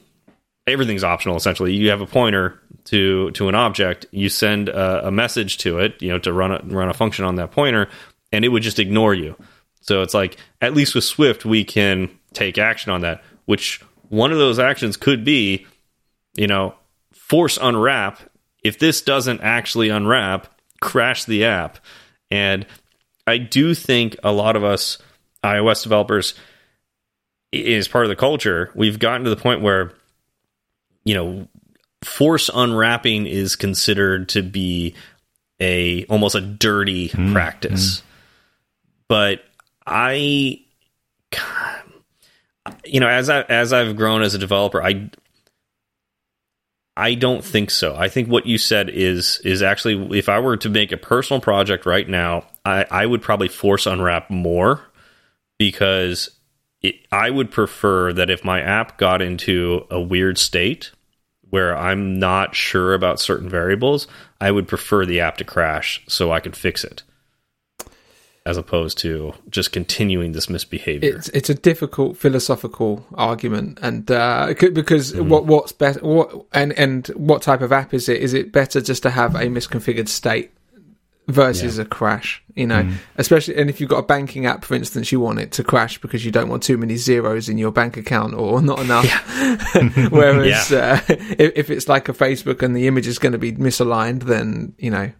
everything's 0.67 1.04
optional 1.04 1.36
essentially 1.36 1.75
you 1.75 1.91
have 1.91 2.01
a 2.01 2.08
pointer 2.08 2.60
to 2.86 3.30
to 3.32 3.47
an 3.47 3.54
object 3.54 4.08
you 4.10 4.30
send 4.30 4.67
a, 4.67 5.08
a 5.08 5.12
message 5.12 5.60
to 5.60 5.78
it 5.78 6.01
you 6.01 6.10
know 6.10 6.17
to 6.17 6.34
run 6.34 6.51
a 6.51 6.60
run 6.65 6.89
a 6.89 6.93
function 6.93 7.23
on 7.23 7.36
that 7.36 7.51
pointer 7.51 7.88
and 8.32 8.43
it 8.43 8.47
would 8.47 8.63
just 8.63 8.80
ignore 8.80 9.13
you 9.13 9.36
so 9.88 10.02
it's 10.02 10.13
like 10.13 10.38
at 10.62 10.74
least 10.74 10.95
with 10.95 11.04
swift 11.04 11.45
we 11.45 11.63
can 11.63 12.10
take 12.34 12.58
action 12.58 12.91
on 12.91 13.02
that 13.02 13.24
which 13.45 13.82
one 14.10 14.32
of 14.32 14.38
those 14.38 14.60
actions 14.60 14.98
could 14.98 15.24
be 15.24 15.65
you 16.36 16.48
know 16.48 16.76
force 17.13 17.58
unwrap. 17.62 18.19
If 18.63 18.80
this 18.80 19.02
doesn't 19.02 19.41
actually 19.41 19.89
unwrap 19.89 20.48
crash 20.82 21.26
the 21.26 21.45
app. 21.45 21.80
And 22.30 22.65
i 23.28 23.38
do 23.38 23.74
think 23.74 24.15
a 24.24 24.32
lot 24.32 24.56
of 24.56 24.63
us 24.63 25.00
ios 25.43 25.82
developers 25.82 26.36
is 27.52 27.88
part 27.88 28.06
of 28.06 28.10
the 28.10 28.15
culture. 28.15 28.71
We've 28.76 29.00
gotten 29.00 29.24
to 29.24 29.30
the 29.30 29.36
point 29.36 29.62
where 29.62 29.93
you 31.04 31.13
know 31.13 31.48
force 32.04 32.50
unwrapping 32.54 33.26
is 33.26 33.56
considered 33.56 34.30
to 34.30 34.43
be 34.43 34.95
a 35.60 36.06
almost 36.06 36.36
a 36.36 36.41
dirty 36.41 37.08
hmm. 37.08 37.34
practice. 37.34 38.00
Hmm. 38.00 38.06
But 39.08 39.43
i 39.86 40.60
you 42.86 43.00
know 43.00 43.08
as 43.08 43.30
i 43.30 43.41
as 43.41 43.74
i've 43.74 43.95
grown 43.95 44.21
as 44.21 44.34
a 44.34 44.39
developer 44.39 44.82
i 44.82 45.10
i 46.98 47.13
don't 47.13 47.43
think 47.43 47.69
so. 47.69 47.93
I 47.95 48.08
think 48.08 48.30
what 48.30 48.45
you 48.45 48.58
said 48.58 48.89
is 48.89 49.41
is 49.43 49.62
actually 49.62 50.17
if 50.17 50.30
i 50.30 50.39
were 50.39 50.58
to 50.58 50.69
make 50.69 50.91
a 50.91 50.98
personal 50.98 51.41
project 51.41 51.86
right 51.86 52.08
now 52.08 52.45
i 52.63 52.86
i 52.89 53.06
would 53.06 53.21
probably 53.21 53.50
force 53.50 53.86
unwrap 53.86 54.30
more 54.30 54.82
because 55.58 56.30
it, 56.86 57.06
I 57.12 57.30
would 57.30 57.52
prefer 57.52 58.13
that 58.13 58.30
if 58.30 58.43
my 58.43 58.62
app 58.62 58.98
got 58.98 59.21
into 59.21 59.86
a 59.89 60.00
weird 60.00 60.38
state 60.38 60.91
where 61.50 61.76
I'm 61.76 62.19
not 62.19 62.56
sure 62.56 62.93
about 62.93 63.19
certain 63.19 63.50
variables, 63.50 64.08
I 64.39 64.52
would 64.52 64.67
prefer 64.67 65.06
the 65.06 65.21
app 65.21 65.38
to 65.38 65.43
crash 65.43 66.04
so 66.08 66.32
I 66.32 66.39
could 66.39 66.56
fix 66.56 66.84
it, 66.84 67.04
as 68.45 68.58
opposed 68.58 68.99
to 68.99 69.34
just 69.49 69.71
continuing 69.71 70.34
this 70.34 70.49
misbehavior. 70.49 71.15
it's 71.15 71.29
it's 71.29 71.49
a 71.49 71.55
difficult 71.55 72.15
philosophical 72.15 73.05
argument, 73.15 73.79
and 73.81 74.10
uh, 74.12 74.53
because 74.73 75.15
what 75.15 75.45
what's 75.45 75.71
better, 75.71 75.99
what 76.01 76.45
and 76.53 76.71
and 76.73 77.08
what 77.15 77.41
type 77.41 77.62
of 77.62 77.71
app 77.71 77.93
is 77.93 78.08
it? 78.08 78.21
Is 78.21 78.34
it 78.34 78.51
better 78.51 78.81
just 78.81 79.01
to 79.03 79.10
have 79.10 79.34
a 79.36 79.45
misconfigured 79.45 80.08
state 80.08 80.51
versus 81.27 81.79
a 81.79 81.86
crash? 81.86 82.43
You 82.53 82.67
know, 82.67 82.88
especially 83.17 83.55
and 83.55 83.67
if 83.67 83.81
you've 83.81 83.89
got 83.89 83.97
a 83.97 84.03
banking 84.03 84.45
app, 84.45 84.63
for 84.63 84.75
instance, 84.75 85.12
you 85.12 85.19
want 85.19 85.39
it 85.39 85.51
to 85.53 85.63
crash 85.63 85.97
because 85.99 86.23
you 86.23 86.31
don't 86.31 86.47
want 86.47 86.62
too 86.62 86.77
many 86.77 86.97
zeros 86.97 87.49
in 87.49 87.58
your 87.58 87.71
bank 87.71 87.97
account 87.97 88.36
or 88.36 88.62
not 88.62 88.79
enough. 88.79 89.10
Whereas 90.12 90.71
uh, 90.71 91.01
if, 91.10 91.51
if 91.55 91.69
it's 91.71 91.89
like 91.89 92.10
a 92.10 92.13
Facebook 92.13 92.62
and 92.62 92.75
the 92.75 92.86
image 92.86 93.08
is 93.08 93.17
going 93.17 93.31
to 93.34 93.39
be 93.39 93.53
misaligned, 93.53 94.23
then 94.23 94.75
you 94.77 94.91
know 94.91 95.12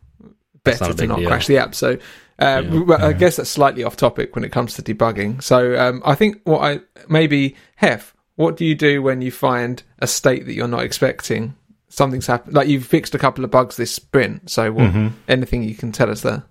better 0.64 0.86
not 0.86 0.98
to 0.98 1.08
not 1.08 1.20
deal. 1.20 1.28
crash 1.28 1.48
the 1.48 1.58
app. 1.58 1.74
So. 1.74 1.98
Uh, 2.38 2.84
well, 2.86 3.04
I 3.04 3.14
guess 3.14 3.38
that's 3.38 3.50
slightly 3.50 3.84
off 3.84 3.96
topic 3.96 4.36
when 4.36 4.44
it 4.44 4.52
comes 4.52 4.74
to 4.76 4.82
debugging. 4.82 5.42
So 5.42 5.80
um, 5.80 6.02
I 6.06 6.16
think 6.16 6.42
what 6.44 6.62
I 6.62 6.82
maybe 7.08 7.56
Hef, 7.78 8.14
what 8.36 8.58
do 8.58 8.66
you 8.66 8.76
do 8.76 9.02
when 9.02 9.22
you 9.22 9.32
find 9.32 9.82
a 10.00 10.08
state 10.08 10.46
that 10.46 10.54
you're 10.54 10.68
not 10.68 10.84
expecting? 10.84 11.56
Something's 11.88 12.28
happened. 12.28 12.54
Like 12.54 12.68
you've 12.68 12.86
fixed 12.86 13.16
a 13.16 13.18
couple 13.18 13.46
of 13.46 13.52
bugs 13.52 13.78
this 13.78 13.94
sprint. 13.94 14.50
So 14.50 14.72
what, 14.74 14.84
anything 15.30 15.64
you 15.64 15.76
can 15.76 15.94
tell 15.94 16.12
us 16.12 16.22
there? 16.22 16.44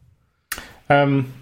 Um, 0.88 1.32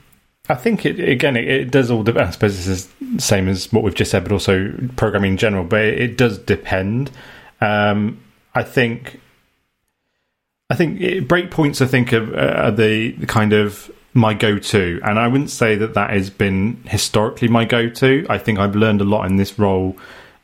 I 0.48 0.56
think 0.56 0.84
it 0.84 0.98
again. 0.98 1.36
It, 1.36 1.46
it 1.46 1.70
does 1.70 1.88
all. 1.90 2.02
Depend, 2.02 2.26
I 2.26 2.30
suppose 2.30 2.56
this 2.56 2.66
is 2.66 2.88
the 3.00 3.22
same 3.22 3.48
as 3.48 3.72
what 3.72 3.84
we've 3.84 3.94
just 3.94 4.10
said, 4.10 4.24
but 4.24 4.32
also 4.32 4.72
programming 4.96 5.32
in 5.32 5.36
general. 5.36 5.62
But 5.62 5.82
it, 5.82 6.00
it 6.00 6.18
does 6.18 6.38
depend. 6.38 7.12
Um, 7.60 8.20
I 8.56 8.64
think. 8.64 9.20
I 10.68 10.74
think 10.74 11.00
it, 11.00 11.28
breakpoints. 11.28 11.80
I 11.80 11.86
think 11.86 12.12
are, 12.12 12.36
are 12.36 12.70
the 12.72 13.12
the 13.12 13.26
kind 13.26 13.52
of 13.52 13.88
my 14.14 14.34
go-to, 14.34 15.00
and 15.04 15.18
I 15.18 15.26
wouldn't 15.28 15.50
say 15.50 15.76
that 15.76 15.94
that 15.94 16.10
has 16.10 16.28
been 16.30 16.82
historically 16.84 17.48
my 17.48 17.64
go-to. 17.64 18.26
I 18.28 18.38
think 18.38 18.58
I've 18.58 18.76
learned 18.76 19.00
a 19.00 19.04
lot 19.04 19.26
in 19.26 19.36
this 19.36 19.58
role, 19.58 19.96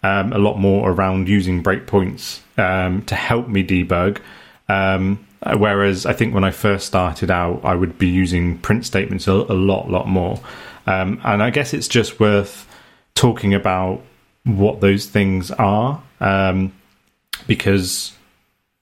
um, 0.03 0.33
a 0.33 0.39
lot 0.39 0.59
more 0.59 0.91
around 0.91 1.29
using 1.29 1.63
breakpoints 1.63 2.41
um, 2.59 3.03
to 3.03 3.15
help 3.15 3.49
me 3.49 3.63
debug. 3.63 4.19
Um, 4.69 5.25
whereas 5.57 6.07
I 6.07 6.13
think 6.13 6.35
when 6.35 6.45
I 6.45 6.51
first 6.51 6.87
started 6.87 7.31
out, 7.31 7.61
I 7.65 7.75
would 7.75 7.99
be 7.99 8.09
using 8.09 8.59
print 8.59 8.87
statements 8.87 9.29
a, 9.29 9.33
a 9.33 9.55
lot, 9.55 9.91
lot 9.91 10.09
more. 10.09 10.41
Um, 10.87 11.21
and 11.23 11.43
I 11.43 11.51
guess 11.51 11.75
it's 11.75 11.89
just 11.89 12.19
worth 12.19 12.67
talking 13.15 13.53
about 13.53 14.03
what 14.45 14.81
those 14.81 15.07
things 15.07 15.51
are, 15.51 16.03
um, 16.21 16.73
because 17.47 18.13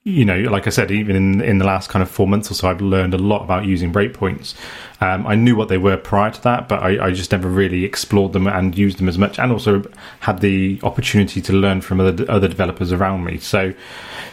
you 0.07 0.23
know, 0.23 0.37
like 0.37 0.67
I 0.67 0.69
said, 0.69 0.89
even 0.89 1.17
in 1.17 1.41
in 1.41 1.57
the 1.57 1.65
last 1.65 1.89
kind 1.89 2.01
of 2.01 2.09
four 2.09 2.29
months 2.29 2.49
or 2.49 2.53
so, 2.53 2.69
I've 2.69 2.79
learned 2.79 3.13
a 3.13 3.17
lot 3.17 3.43
about 3.43 3.65
using 3.65 3.91
breakpoints. 3.91 4.55
Um, 5.01 5.27
I 5.27 5.35
knew 5.35 5.53
what 5.53 5.67
they 5.67 5.77
were 5.77 5.97
prior 5.97 6.31
to 6.31 6.41
that, 6.43 6.69
but 6.69 6.81
I, 6.81 7.07
I 7.07 7.11
just 7.11 7.33
never 7.33 7.49
really 7.49 7.83
explored 7.83 8.31
them 8.31 8.47
and 8.47 8.77
used 8.77 8.99
them 8.99 9.09
as 9.09 9.17
much, 9.17 9.37
and 9.37 9.51
also 9.51 9.83
had 10.21 10.39
the 10.39 10.79
opportunity 10.81 11.41
to 11.41 11.51
learn 11.51 11.81
from 11.81 11.99
other 11.99 12.25
other 12.31 12.47
developers 12.47 12.93
around 12.93 13.25
me. 13.25 13.37
So, 13.37 13.73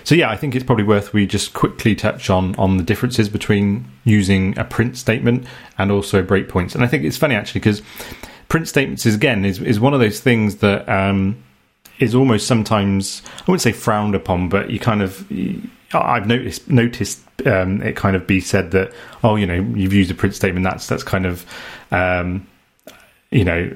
so 0.04 0.14
yeah, 0.14 0.30
I 0.30 0.36
think 0.36 0.54
it's 0.54 0.64
probably 0.64 0.84
worth 0.84 1.12
we 1.12 1.26
just 1.26 1.54
quickly 1.54 1.96
touch 1.96 2.30
on 2.30 2.54
on 2.54 2.76
the 2.76 2.84
differences 2.84 3.28
between 3.28 3.84
using 4.04 4.56
a 4.56 4.62
print 4.62 4.96
statement 4.96 5.44
and 5.76 5.90
also 5.90 6.22
breakpoints. 6.22 6.76
And 6.76 6.84
I 6.84 6.86
think 6.86 7.02
it's 7.02 7.16
funny 7.16 7.34
actually 7.34 7.58
because 7.60 7.82
print 8.48 8.68
statements 8.68 9.06
is 9.06 9.16
again 9.16 9.44
is 9.44 9.60
is 9.60 9.80
one 9.80 9.92
of 9.92 9.98
those 9.98 10.20
things 10.20 10.58
that. 10.58 10.88
Um, 10.88 11.43
is 11.98 12.14
almost 12.14 12.46
sometimes 12.46 13.22
I 13.38 13.42
wouldn't 13.42 13.62
say 13.62 13.72
frowned 13.72 14.14
upon, 14.14 14.48
but 14.48 14.70
you 14.70 14.78
kind 14.78 15.02
of 15.02 15.26
I've 15.92 16.26
noticed 16.26 16.68
noticed 16.68 17.20
um, 17.46 17.82
it 17.82 17.96
kind 17.96 18.16
of 18.16 18.26
be 18.26 18.40
said 18.40 18.70
that 18.72 18.92
oh 19.22 19.36
you 19.36 19.46
know 19.46 19.54
you've 19.54 19.92
used 19.92 20.10
a 20.10 20.14
print 20.14 20.34
statement 20.34 20.64
that's 20.64 20.86
that's 20.86 21.02
kind 21.02 21.26
of 21.26 21.46
um, 21.90 22.46
you 23.30 23.44
know 23.44 23.74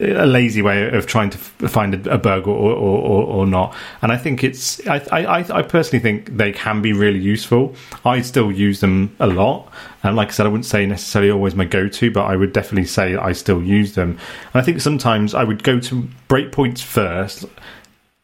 a 0.00 0.26
lazy 0.26 0.62
way 0.62 0.88
of 0.88 1.06
trying 1.06 1.30
to 1.30 1.38
find 1.38 2.06
a, 2.06 2.18
bug 2.18 2.48
or, 2.48 2.56
or, 2.56 3.24
or, 3.24 3.46
not. 3.46 3.74
And 4.00 4.10
I 4.10 4.16
think 4.16 4.42
it's 4.42 4.86
I, 4.86 4.96
I 5.12 5.58
I 5.58 5.62
personally 5.62 6.02
think 6.02 6.36
they 6.36 6.52
can 6.52 6.80
be 6.80 6.92
really 6.92 7.18
useful. 7.18 7.74
I 8.04 8.22
still 8.22 8.50
use 8.50 8.80
them 8.80 9.14
a 9.20 9.26
lot. 9.26 9.70
And 10.02 10.16
like 10.16 10.28
I 10.28 10.30
said, 10.30 10.46
I 10.46 10.48
wouldn't 10.48 10.64
say 10.64 10.86
necessarily 10.86 11.30
always 11.30 11.54
my 11.54 11.66
go-to, 11.66 12.10
but 12.10 12.24
I 12.24 12.34
would 12.34 12.54
definitely 12.54 12.86
say 12.86 13.16
I 13.16 13.32
still 13.32 13.62
use 13.62 13.94
them. 13.94 14.18
And 14.54 14.62
I 14.62 14.62
think 14.62 14.80
sometimes 14.80 15.34
I 15.34 15.44
would 15.44 15.62
go 15.62 15.78
to 15.80 16.08
breakpoints 16.28 16.80
first, 16.80 17.44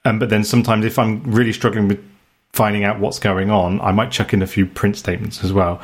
um, 0.07 0.19
but 0.19 0.31
then 0.31 0.45
sometimes 0.45 0.87
if 0.87 0.99
I'm 0.99 1.23
really 1.25 1.53
struggling 1.53 1.89
with 1.89 2.03
finding 2.53 2.85
out 2.85 2.99
what's 2.99 3.19
going 3.19 3.51
on, 3.51 3.81
I 3.83 3.93
might 3.93 4.11
chuck 4.11 4.33
in 4.33 4.41
a 4.41 4.47
few 4.47 4.65
print 4.65 4.97
statements 4.97 5.45
as 5.45 5.53
well. 5.53 5.83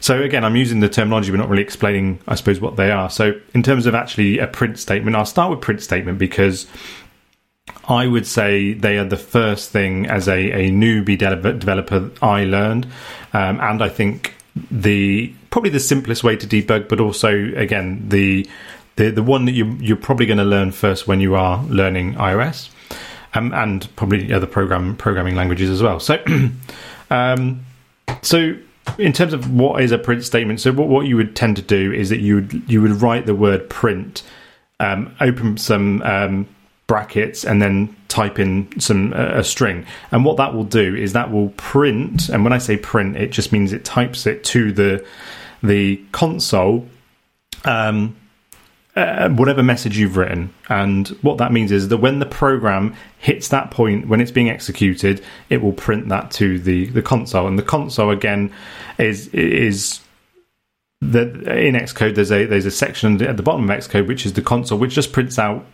So 0.00 0.22
again, 0.22 0.44
I'm 0.44 0.56
using 0.56 0.80
the 0.80 0.88
terminology, 0.88 1.30
but 1.30 1.36
not 1.36 1.48
really 1.48 1.62
explaining, 1.62 2.20
I 2.26 2.34
suppose, 2.34 2.60
what 2.60 2.76
they 2.76 2.90
are. 2.90 3.10
So 3.10 3.38
in 3.54 3.62
terms 3.62 3.86
of 3.86 3.94
actually 3.94 4.38
a 4.38 4.46
print 4.46 4.78
statement, 4.78 5.14
I'll 5.14 5.26
start 5.26 5.50
with 5.50 5.60
print 5.60 5.82
statement 5.82 6.18
because 6.18 6.66
I 7.88 8.06
would 8.06 8.26
say 8.26 8.72
they 8.72 8.98
are 8.98 9.04
the 9.04 9.16
first 9.16 9.70
thing 9.70 10.06
as 10.06 10.28
a, 10.28 10.38
a 10.38 10.70
newbie 10.70 11.18
de- 11.18 11.52
developer 11.52 12.10
I 12.22 12.44
learned, 12.44 12.86
um, 13.32 13.60
and 13.60 13.82
I 13.82 13.88
think 13.88 14.34
the 14.70 15.32
probably 15.50 15.70
the 15.70 15.80
simplest 15.80 16.24
way 16.24 16.36
to 16.36 16.46
debug, 16.46 16.88
but 16.88 17.00
also 17.00 17.30
again 17.56 18.08
the 18.08 18.48
the 18.96 19.10
the 19.10 19.22
one 19.22 19.44
that 19.44 19.52
you 19.52 19.76
you're 19.80 19.96
probably 19.96 20.26
going 20.26 20.38
to 20.38 20.44
learn 20.44 20.72
first 20.72 21.06
when 21.06 21.20
you 21.20 21.34
are 21.34 21.62
learning 21.64 22.14
iOS, 22.14 22.70
um, 23.34 23.52
and 23.52 23.94
probably 23.96 24.32
other 24.32 24.46
program 24.46 24.96
programming 24.96 25.34
languages 25.34 25.70
as 25.70 25.82
well. 25.82 26.00
So, 26.00 26.22
um, 27.10 27.64
so 28.22 28.56
in 28.98 29.12
terms 29.12 29.32
of 29.32 29.52
what 29.52 29.82
is 29.82 29.92
a 29.92 29.98
print 29.98 30.24
statement, 30.24 30.60
so 30.60 30.72
what, 30.72 30.88
what 30.88 31.06
you 31.06 31.16
would 31.16 31.34
tend 31.36 31.56
to 31.56 31.62
do 31.62 31.92
is 31.92 32.08
that 32.10 32.20
you 32.20 32.36
would 32.36 32.62
you 32.66 32.82
would 32.82 33.02
write 33.02 33.26
the 33.26 33.34
word 33.34 33.68
print, 33.68 34.22
um, 34.78 35.14
open 35.20 35.56
some 35.56 36.02
um, 36.02 36.48
brackets, 36.86 37.44
and 37.44 37.60
then 37.62 37.94
type 38.08 38.38
in 38.38 38.68
some 38.80 39.12
uh, 39.12 39.38
a 39.38 39.44
string. 39.44 39.86
And 40.10 40.24
what 40.24 40.36
that 40.36 40.54
will 40.54 40.64
do 40.64 40.94
is 40.94 41.12
that 41.12 41.30
will 41.30 41.50
print. 41.50 42.28
And 42.28 42.44
when 42.44 42.52
I 42.52 42.58
say 42.58 42.76
print, 42.76 43.16
it 43.16 43.30
just 43.30 43.52
means 43.52 43.72
it 43.72 43.84
types 43.84 44.26
it 44.26 44.44
to 44.44 44.72
the 44.72 45.06
the 45.62 46.02
console. 46.12 46.86
Um, 47.64 48.16
uh, 48.96 49.28
whatever 49.30 49.62
message 49.62 49.96
you've 49.96 50.16
written. 50.16 50.52
And 50.68 51.08
what 51.22 51.38
that 51.38 51.52
means 51.52 51.70
is 51.72 51.88
that 51.88 51.98
when 51.98 52.18
the 52.18 52.26
program 52.26 52.94
hits 53.18 53.48
that 53.48 53.70
point, 53.70 54.08
when 54.08 54.20
it's 54.20 54.30
being 54.32 54.50
executed, 54.50 55.22
it 55.48 55.62
will 55.62 55.72
print 55.72 56.08
that 56.08 56.30
to 56.32 56.58
the, 56.58 56.86
the 56.86 57.02
console. 57.02 57.46
And 57.46 57.58
the 57.58 57.62
console 57.62 58.10
again 58.10 58.52
is 58.98 59.28
is 59.28 60.00
the 61.00 61.22
in 61.56 61.74
Xcode. 61.74 62.14
There's 62.14 62.32
a 62.32 62.46
there's 62.46 62.66
a 62.66 62.70
section 62.70 63.22
at 63.22 63.36
the 63.36 63.42
bottom 63.42 63.68
of 63.68 63.78
Xcode 63.78 64.06
which 64.06 64.26
is 64.26 64.32
the 64.32 64.42
console, 64.42 64.78
which 64.78 64.94
just 64.94 65.12
prints 65.12 65.38
out 65.38 65.64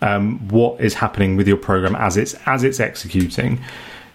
um, 0.00 0.46
what 0.48 0.80
is 0.80 0.94
happening 0.94 1.36
with 1.36 1.48
your 1.48 1.56
program 1.56 1.96
as 1.96 2.16
it's 2.16 2.34
as 2.46 2.64
it's 2.64 2.80
executing. 2.80 3.60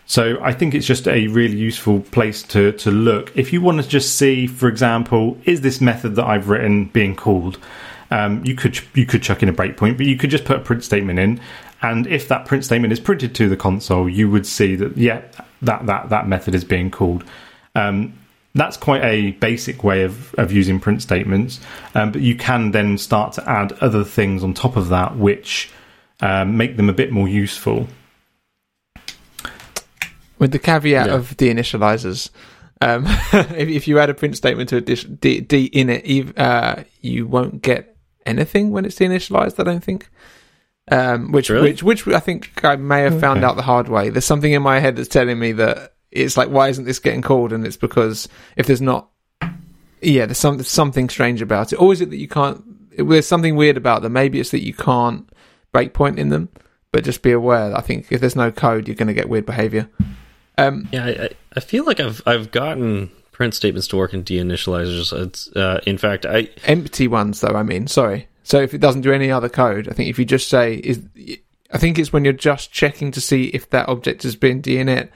So 0.06 0.38
I 0.41 0.51
think 0.51 0.76
it's 0.76 0.86
just 0.86 1.08
a 1.08 1.28
really 1.28 1.56
useful 1.56 2.01
place 2.01 2.43
to 2.43 2.72
to 2.74 2.91
look 2.91 3.36
if 3.36 3.51
you 3.51 3.62
want 3.62 3.82
to 3.82 3.88
just 3.88 4.16
see, 4.16 4.47
for 4.47 4.68
example, 4.68 5.38
is 5.45 5.62
this 5.62 5.82
method 5.82 6.16
that 6.16 6.26
I've 6.26 6.49
written 6.49 6.86
being 6.86 7.16
called? 7.16 7.58
Um, 8.14 8.45
you 8.45 8.53
could 8.53 8.80
you 8.93 9.07
could 9.07 9.24
chuck 9.24 9.41
in 9.41 9.49
a 9.49 9.53
breakpoint, 9.53 9.97
but 9.97 10.05
you 10.05 10.16
could 10.18 10.30
just 10.30 10.45
put 10.45 10.57
a 10.57 10.59
print 10.59 10.84
statement 10.84 11.18
in, 11.18 11.41
and 11.82 12.05
if 12.05 12.28
that 12.28 12.45
print 12.45 12.64
statement 12.64 12.93
is 12.93 12.99
printed 12.99 13.34
to 13.36 13.49
the 13.49 13.57
console, 13.57 14.07
you 14.07 14.30
would 14.30 14.45
see 14.45 14.76
that 14.76 14.95
yeah, 14.95 15.24
that 15.64 15.88
that 15.88 16.09
that 16.09 16.28
method 16.28 16.53
is 16.53 16.64
being 16.64 16.91
called. 16.91 17.24
Um, 17.74 18.14
that's 18.53 18.78
quite 18.78 19.03
a 19.03 19.32
basic 19.32 19.84
way 19.84 20.03
of, 20.03 20.32
of 20.36 20.51
using 20.51 20.80
print 20.80 21.01
statements, 21.01 21.59
um, 21.95 22.11
but 22.11 22.22
you 22.22 22.36
can 22.36 22.70
then 22.70 22.99
start 22.99 23.34
to 23.34 23.49
add 23.49 23.72
other 23.82 24.03
things 24.03 24.43
on 24.43 24.53
top 24.53 24.78
of 24.78 24.89
that, 24.89 25.18
which 25.18 25.72
um, 26.22 26.55
make 26.55 26.78
them 26.78 26.89
a 26.89 26.93
bit 26.93 27.11
more 27.11 27.28
useful. 27.28 27.88
With 30.38 30.51
the 30.51 30.59
caveat 30.59 31.07
Yeah. 31.07 31.16
of 31.16 31.36
deinitializers, 31.36 32.30
um, 32.80 33.05
if, 33.34 33.70
if 33.70 33.88
you 33.88 33.97
add 33.97 34.11
a 34.11 34.14
print 34.14 34.38
statement 34.38 34.70
to 34.70 34.78
a 34.78 34.82
dish, 34.82 35.03
d, 35.05 35.41
d 35.41 35.66
in 35.66 35.89
it, 35.89 36.38
uh, 36.38 36.84
you 37.01 37.26
won't 37.26 37.64
get 37.64 37.93
anything 38.26 38.72
when 38.72 38.86
it's 38.86 38.98
deinitialized. 38.98 39.60
I 39.60 39.64
don't 39.64 39.84
think. 39.84 40.10
Um, 40.92 41.32
which, 41.32 41.50
Really? 41.50 41.72
which, 41.72 41.84
which 42.06 42.08
I 42.16 42.20
think 42.20 42.64
I 42.66 42.76
may 42.76 43.02
have 43.02 43.20
found 43.20 43.40
Okay. 43.40 43.46
out 43.46 43.56
the 43.56 43.62
hard 43.62 43.88
way. 43.88 44.10
There's 44.10 44.26
something 44.26 44.52
in 44.52 44.62
my 44.62 44.80
head 44.80 44.96
that's 44.98 45.08
telling 45.08 45.40
me 45.40 45.54
that 45.54 45.94
it's 46.12 46.36
like, 46.36 46.50
why 46.50 46.68
isn't 46.70 46.84
this 46.86 47.00
getting 47.00 47.22
called? 47.22 47.54
And 47.54 47.66
it's 47.66 47.78
because 47.78 48.28
if 48.58 48.68
there's 48.68 48.82
not, 48.82 49.10
yeah, 50.02 50.26
there's 50.26 50.38
some, 50.38 50.58
there's 50.58 50.68
something 50.68 51.08
strange 51.08 51.42
about 51.42 51.72
it. 51.72 51.78
Or 51.78 51.94
is 51.94 52.02
it 52.02 52.10
that 52.10 52.18
you 52.18 52.28
can't? 52.28 52.62
There's 52.98 53.26
something 53.26 53.56
weird 53.56 53.78
about 53.78 54.02
them. 54.02 54.12
Maybe 54.14 54.40
it's 54.42 54.52
that 54.52 54.64
you 54.66 54.74
can't 54.74 55.28
breakpoint 55.74 56.18
in 56.18 56.30
them. 56.30 56.50
But 56.92 57.06
just 57.06 57.24
be 57.24 57.32
aware. 57.32 57.70
that 57.70 57.78
I 57.78 57.82
think 57.82 58.12
if 58.12 58.20
there's 58.20 58.36
no 58.36 58.52
code, 58.52 58.88
you're 58.88 58.96
going 58.96 59.08
to 59.08 59.14
get 59.16 59.30
weird 59.30 59.46
behavior. 59.48 59.90
Um, 60.60 60.88
Yeah, 60.92 61.06
I, 61.06 61.10
I- 61.10 61.30
I 61.56 61.60
feel 61.60 61.86
like 61.86 62.00
I've 62.00 62.22
I've 62.26 62.52
gotten 62.52 63.10
print 63.34 63.54
statements 63.54 63.88
to 63.90 63.98
work 63.98 64.14
in 64.14 64.24
deinitializers. 64.24 65.12
It's 65.26 65.48
uh, 65.56 65.82
in 65.86 65.98
fact 65.98 66.26
I 66.26 66.50
empty 66.66 67.08
ones 67.08 67.42
though 67.42 67.56
i 67.56 67.64
mean 67.64 67.88
sorry 67.88 68.28
so 68.44 68.62
if 68.62 68.74
it 68.74 68.80
doesn't 68.80 69.02
do 69.02 69.12
any 69.12 69.30
other 69.32 69.50
code 69.50 69.88
i 69.90 69.94
think 69.94 70.10
if 70.10 70.18
you 70.20 70.26
just 70.26 70.48
say 70.50 70.76
is 70.76 71.02
i 71.72 71.78
think 71.78 71.98
it's 72.00 72.14
when 72.14 72.24
you're 72.24 72.34
just 72.34 72.72
checking 72.72 73.12
to 73.12 73.20
see 73.22 73.46
if 73.48 73.70
that 73.72 73.90
object 73.90 74.24
has 74.24 74.36
been 74.36 74.62
deinit 74.62 75.10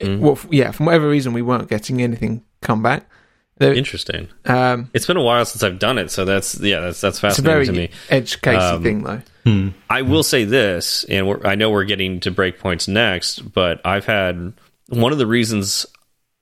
Mm. 0.00 0.18
well 0.18 0.38
yeah 0.50 0.72
for 0.72 0.84
whatever 0.84 1.08
reason 1.08 1.32
we 1.32 1.40
weren't 1.40 1.68
getting 1.70 2.02
anything 2.02 2.42
come 2.60 2.82
back 2.82 3.08
There- 3.56 3.72
interesting. 3.72 4.28
um 4.44 4.90
It's 4.92 5.06
been 5.06 5.16
a 5.16 5.22
while 5.22 5.44
since 5.46 5.62
I've 5.62 5.78
done 5.78 5.96
it, 5.96 6.10
so 6.10 6.26
that's 6.26 6.60
yeah, 6.60 6.80
that's 6.80 7.00
that's 7.00 7.16
it's 7.16 7.18
a 7.18 7.42
fascinating 7.42 7.44
very 7.54 7.66
to 7.66 7.72
me. 7.72 7.90
edge 8.10 8.42
casey 8.42 8.58
Um, 8.58 8.82
thing 8.82 9.02
though 9.04 9.22
Hmm. 9.44 9.68
I 9.88 10.02
will 10.02 10.22
say 10.22 10.44
this, 10.44 11.04
and 11.08 11.26
we're, 11.28 11.40
I 11.46 11.54
know 11.54 11.70
we're 11.70 11.84
getting 11.84 12.18
to 12.20 12.30
breakpoints 12.32 12.88
next, 12.88 13.40
but 13.54 13.80
I've 13.86 14.04
had 14.04 14.52
one 14.88 15.12
of 15.12 15.18
the 15.18 15.26
reasons 15.26 15.86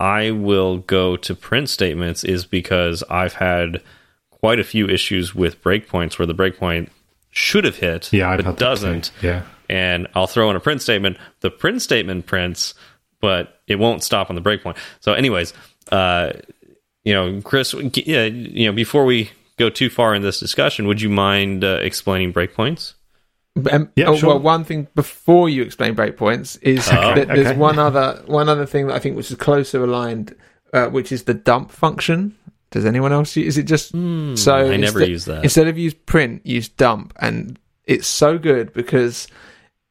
I 0.01 0.31
will 0.33 0.79
go 0.79 1.17
to 1.17 1.35
print 1.35 1.69
statements 1.71 2.25
is 2.25 2.45
because 2.47 3.03
I've 3.09 3.35
had 3.35 3.83
quite 4.31 4.59
a 4.59 4.65
few 4.65 4.89
issues 4.89 5.35
with 5.35 5.63
breakpoints 5.63 6.19
where 6.19 6.27
the 6.27 6.35
breakpoint 6.35 6.89
should 7.31 7.65
have 7.65 7.77
hit, 7.77 8.13
Yeah, 8.13 8.31
I've 8.31 8.39
but 8.39 8.47
had 8.47 8.55
that 8.55 8.59
too. 8.59 8.65
doesn't. 8.65 9.11
Yeah. 9.23 9.43
And 9.69 10.09
I'll 10.15 10.27
throw 10.27 10.51
in 10.51 10.57
a 10.57 10.61
print 10.61 10.83
statement. 10.83 11.17
The 11.41 11.51
print 11.51 11.81
statement 11.83 12.27
prints, 12.27 12.75
but 13.21 13.61
it 13.67 13.77
won't 13.79 14.03
stop 14.03 14.29
on 14.31 14.37
the 14.37 14.43
breakpoint. 14.43 14.77
So, 15.01 15.15
anyways, 15.15 15.55
uh, 15.91 16.33
you 17.05 17.15
know, 17.15 17.41
Chris, 17.43 17.75
yeah, 18.07 18.25
you 18.25 18.67
know, 18.67 18.73
before 18.73 19.05
we 19.05 19.31
go 19.57 19.71
too 19.71 19.89
far 19.89 20.15
in 20.15 20.23
this 20.23 20.39
discussion, 20.41 20.87
would 20.87 21.01
you 21.01 21.09
mind 21.09 21.65
uh, 21.65 21.79
explaining 21.81 22.33
breakpoints? 22.33 22.95
Um, 23.71 23.91
Yeah, 23.95 24.07
oh, 24.09 24.17
sure. 24.17 24.31
well, 24.31 24.41
one 24.41 24.65
thing 24.65 24.89
before 24.95 25.49
you 25.49 25.63
explain 25.63 25.95
breakpoints 25.95 26.59
is 26.63 26.89
Oh, 26.89 27.15
that 27.15 27.29
there's 27.29 27.47
okay. 27.49 27.57
one 27.59 27.79
other 27.79 28.23
one 28.27 28.49
other 28.49 28.67
thing 28.67 28.89
that 28.89 28.95
I 28.95 28.99
think 28.99 29.17
which 29.17 29.31
is 29.31 29.37
closer 29.37 29.85
aligned, 29.85 30.35
uh, 30.73 30.87
which 30.89 31.13
is 31.13 31.25
the 31.25 31.35
dump 31.35 31.71
function. 31.71 32.35
Does 32.73 32.85
anyone 32.85 33.13
else 33.13 33.37
use? 33.37 33.47
Is 33.55 33.59
it 33.59 33.65
just 33.65 33.91
so? 33.91 33.97
Hmm, 33.97 34.73
I 34.73 34.77
never 34.77 34.99
instead- 34.99 35.09
use 35.09 35.25
that. 35.27 35.45
Instead 35.45 35.69
of 35.69 35.79
use 35.79 35.95
print, 35.95 36.45
use 36.45 36.69
dump, 36.69 37.13
and 37.21 37.57
it's 37.85 38.09
so 38.09 38.39
good 38.39 38.73
because 38.73 39.29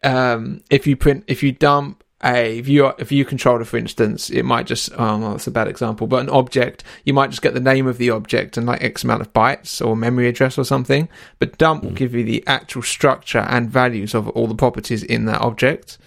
um, 0.04 0.62
if 0.70 0.86
you 0.86 0.98
print, 0.98 1.24
if 1.28 1.42
you 1.42 1.54
dump 1.54 2.03
a 2.24 2.62
view, 2.62 2.86
a 2.86 3.04
view 3.04 3.26
controller, 3.26 3.66
for 3.66 3.78
instance, 3.78 4.30
it 4.30 4.44
might 4.44 4.66
just 4.66 4.92
oh, 4.94 5.18
well, 5.18 5.32
that's 5.32 5.48
a 5.48 5.52
bad 5.52 5.68
example, 5.68 6.08
but 6.08 6.22
an 6.22 6.30
object, 6.30 6.84
you 7.04 7.14
might 7.14 7.30
just 7.32 7.42
get 7.42 7.54
the 7.54 7.60
name 7.60 7.86
of 7.88 7.98
the 7.98 8.10
object 8.10 8.58
and 8.58 8.66
like 8.66 8.84
X 8.84 9.04
amount 9.04 9.22
of 9.22 9.34
bytes 9.34 9.86
or 9.86 9.96
memory 9.96 10.28
address 10.28 10.58
or 10.58 10.64
something. 10.64 11.10
But 11.40 11.58
dump 11.58 11.84
will 11.84 11.92
give 11.92 12.14
you 12.16 12.24
the 12.24 12.44
actual 12.48 12.82
structure 12.82 13.40
and 13.50 13.70
values 13.70 14.14
of 14.14 14.30
all 14.30 14.48
the 14.48 14.56
properties 14.56 15.04
in 15.04 15.26
that 15.26 15.42
object. 15.42 15.98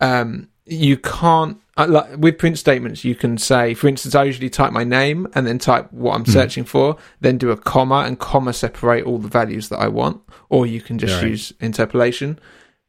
Um, 0.00 0.48
you 0.66 0.96
can't 0.96 1.58
uh, 1.76 1.86
like 1.88 2.16
with 2.16 2.38
print 2.38 2.56
statements 2.58 3.04
you 3.04 3.14
can 3.14 3.36
say 3.38 3.74
for 3.74 3.88
instance 3.88 4.14
i 4.14 4.22
usually 4.22 4.50
type 4.50 4.72
my 4.72 4.84
name 4.84 5.26
and 5.34 5.46
then 5.46 5.58
type 5.58 5.90
what 5.92 6.14
i'm 6.14 6.24
searching 6.26 6.62
for 6.64 6.96
then 7.20 7.38
do 7.38 7.50
a 7.50 7.56
comma 7.56 8.04
and 8.06 8.18
comma 8.20 8.52
separate 8.52 9.04
all 9.04 9.18
the 9.18 9.26
values 9.28 9.68
that 9.68 9.78
i 9.80 9.88
want 9.88 10.20
or 10.48 10.66
you 10.66 10.80
can 10.80 10.98
just 10.98 11.20
Right. 11.22 11.30
use 11.30 11.52
interpolation 11.60 12.38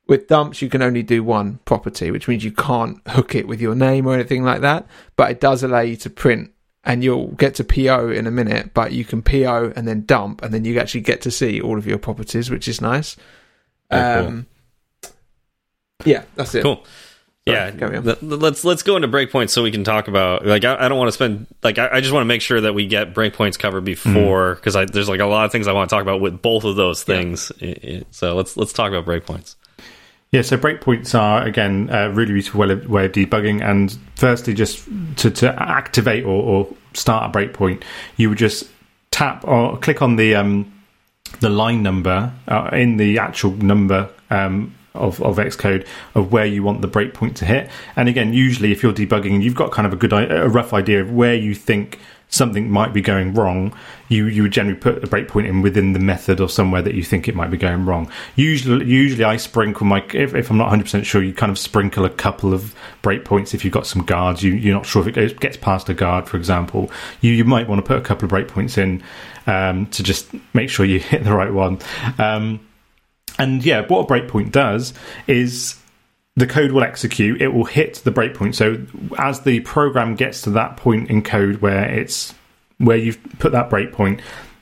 with 0.08 0.28
dumps 0.28 0.62
you 0.62 0.70
can 0.70 0.82
only 0.82 1.04
do 1.04 1.24
one 1.24 1.60
property 1.66 2.12
which 2.12 2.28
means 2.28 2.44
you 2.44 2.52
can't 2.52 3.00
hook 3.08 3.34
it 3.36 3.48
with 3.48 3.62
your 3.62 3.76
name 3.76 4.06
or 4.06 4.14
anything 4.14 4.44
like 4.44 4.62
that 4.62 4.86
but 5.16 5.32
it 5.32 5.40
does 5.40 5.64
allow 5.64 5.80
you 5.80 5.96
to 5.96 6.10
print 6.10 6.52
and 6.84 7.04
you'll 7.04 7.28
get 7.34 7.56
to 7.56 7.64
po 7.64 8.10
in 8.10 8.26
a 8.28 8.32
minute 8.32 8.74
but 8.74 8.92
you 8.92 9.06
can 9.06 9.22
po 9.22 9.72
and 9.76 9.88
then 9.88 10.04
dump 10.06 10.42
and 10.44 10.54
then 10.54 10.66
you 10.66 10.80
actually 10.80 11.02
get 11.02 11.22
to 11.22 11.32
see 11.32 11.62
all 11.62 11.78
of 11.78 11.86
your 11.88 11.98
properties 11.98 12.50
which 12.50 12.68
is 12.68 12.82
nice 12.82 13.16
cool. 13.92 14.00
um 14.00 14.46
yeah 16.06 16.24
that's 16.36 16.56
it 16.56 16.64
Cool. 16.64 16.84
Sorry, 17.48 17.58
yeah, 17.58 17.72
carry 17.72 17.98
on. 17.98 18.04
th- 18.04 18.22
let's 18.22 18.64
let's 18.64 18.84
go 18.84 18.96
into 18.96 19.08
breakpoints 19.08 19.50
so 19.50 19.64
we 19.64 19.72
can 19.72 19.84
talk 19.84 20.08
about 20.08 20.46
like 20.46 20.64
I, 20.64 20.86
I 20.86 20.88
don't 20.90 20.98
want 21.00 21.08
to 21.08 21.12
spend 21.14 21.48
like 21.64 21.80
I, 21.80 21.90
I 21.94 22.00
just 22.02 22.14
want 22.14 22.22
to 22.22 22.28
make 22.28 22.42
sure 22.42 22.62
that 22.62 22.76
we 22.76 22.86
get 22.86 23.16
breakpoints 23.16 23.58
covered 23.58 23.84
before 23.84 24.56
because 24.56 24.76
I 24.76 24.86
there's 24.86 25.10
like 25.10 25.22
a 25.22 25.26
lot 25.26 25.46
of 25.46 25.52
things 25.52 25.68
I 25.68 25.74
want 25.74 25.90
to 25.90 25.96
talk 25.96 26.04
about 26.04 26.22
with 26.22 26.40
both 26.44 26.66
of 26.66 26.76
those 26.76 27.02
things. 27.04 27.52
I- 27.60 28.04
so 28.12 28.36
let's 28.36 28.58
let's 28.58 28.74
talk 28.74 28.92
about 28.94 29.06
breakpoints. 29.06 29.56
Yeah, 30.32 30.44
so 30.44 30.58
breakpoints 30.58 31.18
are 31.18 31.44
again 31.44 31.90
a 31.92 32.10
really 32.10 32.34
useful 32.34 32.62
way 32.62 32.72
of, 32.72 33.12
debugging. 33.12 33.62
And 33.62 33.98
firstly, 34.16 34.54
just 34.54 34.88
to, 35.18 35.30
to 35.30 35.62
activate 35.62 36.24
or, 36.24 36.42
or 36.42 36.68
start 36.94 37.36
a 37.36 37.38
breakpoint, 37.38 37.84
you 38.16 38.30
would 38.30 38.38
just 38.38 38.70
tap 39.12 39.46
or 39.46 39.78
click 39.78 40.02
on 40.02 40.16
the 40.16 40.36
um, 40.36 40.72
the 41.42 41.50
line 41.50 41.84
number 41.84 42.32
uh, 42.48 42.70
in 42.72 42.96
the 42.96 43.20
actual 43.20 43.52
number 43.52 44.10
um, 44.30 44.74
of, 44.94 45.22
of 45.22 45.36
Xcode 45.36 45.86
of 46.16 46.32
where 46.32 46.46
you 46.46 46.64
want 46.64 46.82
the 46.82 46.88
breakpoint 46.88 47.36
to 47.36 47.46
hit. 47.46 47.70
And 47.98 48.08
again, 48.08 48.34
usually 48.34 48.72
if 48.72 48.84
you're 48.84 48.94
debugging 48.94 49.42
you've 49.42 49.56
got 49.56 49.72
kind 49.72 49.86
of 49.86 49.92
a 49.92 49.98
good 49.98 50.14
a 50.14 50.48
rough 50.48 50.74
idea 50.74 51.02
of 51.02 51.12
where 51.12 51.36
you 51.36 51.56
think 51.56 52.00
something 52.32 52.72
might 52.72 52.94
be 52.94 53.02
going 53.02 53.34
wrong, 53.34 53.78
you 54.08 54.26
you 54.26 54.42
would 54.42 54.52
generally 54.52 54.80
put 54.80 55.04
a 55.04 55.08
breakpoint 55.08 55.48
in 55.48 55.62
within 55.62 55.94
the 55.94 56.00
method 56.00 56.40
or 56.40 56.50
somewhere 56.50 56.82
that 56.82 56.96
you 56.96 57.04
think 57.04 57.28
it 57.28 57.36
might 57.36 57.52
be 57.52 57.58
going 57.58 57.86
wrong. 57.86 58.10
Usually, 58.36 58.86
usually 58.86 59.24
I 59.24 59.38
sprinkle 59.38 59.86
my 59.86 60.04
if, 60.14 60.34
if 60.34 60.50
I'm 60.50 60.58
not 60.58 60.66
100 60.66 60.84
percent 60.84 61.06
sure, 61.06 61.22
you 61.22 61.34
kind 61.34 61.52
of 61.52 61.60
sprinkle 61.60 62.06
a 62.06 62.10
couple 62.10 62.54
of 62.54 62.74
breakpoints 63.04 63.54
if 63.54 63.64
you've 63.64 63.74
got 63.74 63.86
some 63.86 64.04
guards. 64.04 64.42
You 64.42 64.54
you're 64.54 64.74
not 64.74 64.86
sure 64.86 65.08
if 65.08 65.16
it 65.16 65.40
gets 65.40 65.58
past 65.58 65.90
a 65.90 65.94
guard, 65.94 66.28
for 66.28 66.38
example. 66.38 66.90
You 67.20 67.34
you 67.34 67.46
might 67.46 67.68
want 67.68 67.80
to 67.80 67.88
put 67.88 67.98
a 67.98 68.02
couple 68.02 68.26
of 68.26 68.32
breakpoints 68.32 68.78
in 68.78 69.04
um, 69.46 69.86
to 69.88 70.02
just 70.02 70.30
make 70.54 70.70
sure 70.70 70.86
you 70.86 71.00
hit 71.00 71.24
the 71.24 71.34
right 71.34 71.54
one. 71.54 71.80
Um, 72.18 72.60
and 73.38 73.64
yeah, 73.66 73.86
what 73.88 74.10
a 74.10 74.14
breakpoint 74.14 74.52
does 74.52 74.94
is 75.28 75.81
the 76.36 76.48
code 76.48 76.72
will 76.72 76.84
execute. 76.84 77.42
It 77.42 77.50
will 77.50 77.66
hit 77.66 77.96
the 78.04 78.12
breakpoint. 78.12 78.56
So 78.56 78.86
as 79.18 79.42
the 79.42 79.60
program 79.62 80.16
gets 80.16 80.42
to 80.44 80.50
that 80.52 80.78
point 80.78 81.10
in 81.10 81.24
code 81.24 81.62
where 81.62 81.84
it's 81.84 82.34
where 82.78 82.98
you've 82.98 83.22
put 83.40 83.52
that 83.52 83.70
breakpoint, 83.70 84.22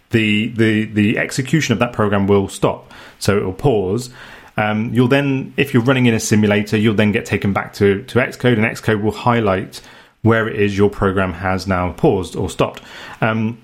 the 0.09 0.47
the 0.49 0.86
the 0.86 1.17
execution 1.17 1.74
of 1.74 1.80
that 1.80 1.93
program 1.93 2.28
will 2.28 2.47
stop. 2.47 2.91
So 3.20 3.38
it 3.38 3.43
will 3.43 3.53
pause. 3.53 4.09
Um, 4.57 4.93
you'll 4.93 5.07
then, 5.07 5.53
if 5.55 5.74
you're 5.74 5.84
running 5.84 6.07
in 6.07 6.13
a 6.13 6.20
simulator, 6.20 6.76
you'll 6.76 6.95
then 6.95 7.13
get 7.13 7.26
taken 7.26 7.53
back 7.53 7.74
to 7.76 8.03
to 8.03 8.20
Xcode, 8.20 8.53
and 8.53 8.65
Xcode 8.65 9.01
will 9.01 9.11
highlight 9.11 9.82
where 10.22 10.49
it 10.49 10.59
is 10.59 10.78
your 10.78 10.89
program 10.89 11.32
has 11.32 11.65
now 11.65 11.93
paused 11.93 12.36
or 12.36 12.49
stopped. 12.49 12.82
Um, 13.22 13.61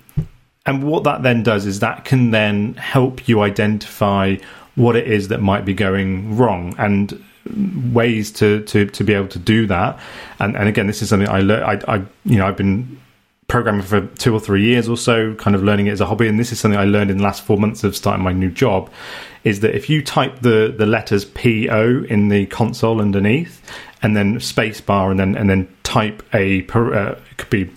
and 0.64 0.84
what 0.84 1.04
that 1.04 1.22
then 1.22 1.42
does 1.42 1.66
is 1.66 1.80
that 1.80 2.04
can 2.04 2.30
then 2.30 2.74
help 2.74 3.28
you 3.28 3.42
identify 3.42 4.36
what 4.74 4.96
it 4.96 5.06
is 5.06 5.28
that 5.28 5.40
might 5.40 5.64
be 5.64 5.74
going 5.74 6.36
wrong 6.36 6.74
and 6.78 7.22
ways 7.92 8.30
to 8.32 8.62
to 8.64 8.86
to 8.86 9.04
be 9.04 9.14
able 9.14 9.28
to 9.28 9.38
do 9.38 9.66
that. 9.66 9.98
And 10.38 10.56
and 10.56 10.68
again, 10.68 10.86
this 10.86 11.02
is 11.02 11.08
something 11.08 11.28
I 11.28 11.40
learned. 11.40 11.64
I, 11.64 11.94
I 11.94 11.96
you 12.24 12.38
know 12.38 12.46
I've 12.46 12.56
been 12.56 13.00
programming 13.48 13.82
for 13.82 14.06
two 14.18 14.34
or 14.34 14.40
three 14.40 14.64
years 14.64 14.88
or 14.88 14.96
so, 14.96 15.34
kind 15.36 15.54
of 15.54 15.62
learning 15.62 15.86
it 15.86 15.92
as 15.92 16.00
a 16.00 16.06
hobby. 16.06 16.26
And 16.26 16.38
this 16.38 16.50
is 16.50 16.58
something 16.58 16.80
I 16.80 16.84
learned 16.84 17.10
in 17.10 17.18
the 17.18 17.22
last 17.22 17.42
four 17.44 17.56
months 17.56 17.84
of 17.84 17.94
starting 17.94 18.24
my 18.24 18.32
new 18.32 18.50
job. 18.50 18.90
Is 19.44 19.60
that 19.60 19.76
if 19.76 19.88
you 19.88 20.02
type 20.02 20.40
the 20.40 20.74
the 20.76 20.86
letters 20.86 21.24
P 21.24 21.68
O 21.68 22.02
in 22.04 22.28
the 22.28 22.46
console 22.46 23.00
underneath, 23.00 23.62
and 24.02 24.16
then 24.16 24.40
space 24.40 24.80
bar, 24.80 25.10
and 25.10 25.20
then 25.20 25.36
and 25.36 25.48
then 25.48 25.68
type 25.84 26.22
a 26.34 26.66
uh, 26.74 27.14
it 27.30 27.36
could 27.36 27.50
be 27.50 27.70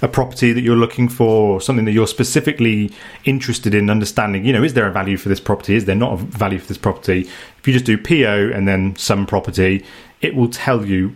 a 0.00 0.08
property 0.08 0.52
that 0.52 0.62
you're 0.62 0.76
looking 0.76 1.08
for, 1.08 1.54
or 1.54 1.60
something 1.60 1.84
that 1.84 1.92
you're 1.92 2.06
specifically 2.06 2.92
interested 3.24 3.74
in 3.74 3.90
understanding. 3.90 4.46
You 4.46 4.52
know, 4.52 4.62
is 4.62 4.74
there 4.74 4.86
a 4.86 4.92
value 4.92 5.16
for 5.16 5.28
this 5.28 5.40
property? 5.40 5.74
Is 5.74 5.84
there 5.84 5.96
not 5.96 6.12
a 6.12 6.16
value 6.16 6.58
for 6.58 6.68
this 6.68 6.78
property? 6.78 7.28
You 7.68 7.74
just 7.74 7.84
do 7.84 7.98
PO 7.98 8.50
and 8.54 8.66
then 8.66 8.96
some 8.96 9.26
property, 9.26 9.84
it 10.20 10.34
will 10.34 10.48
tell 10.48 10.84
you 10.84 11.14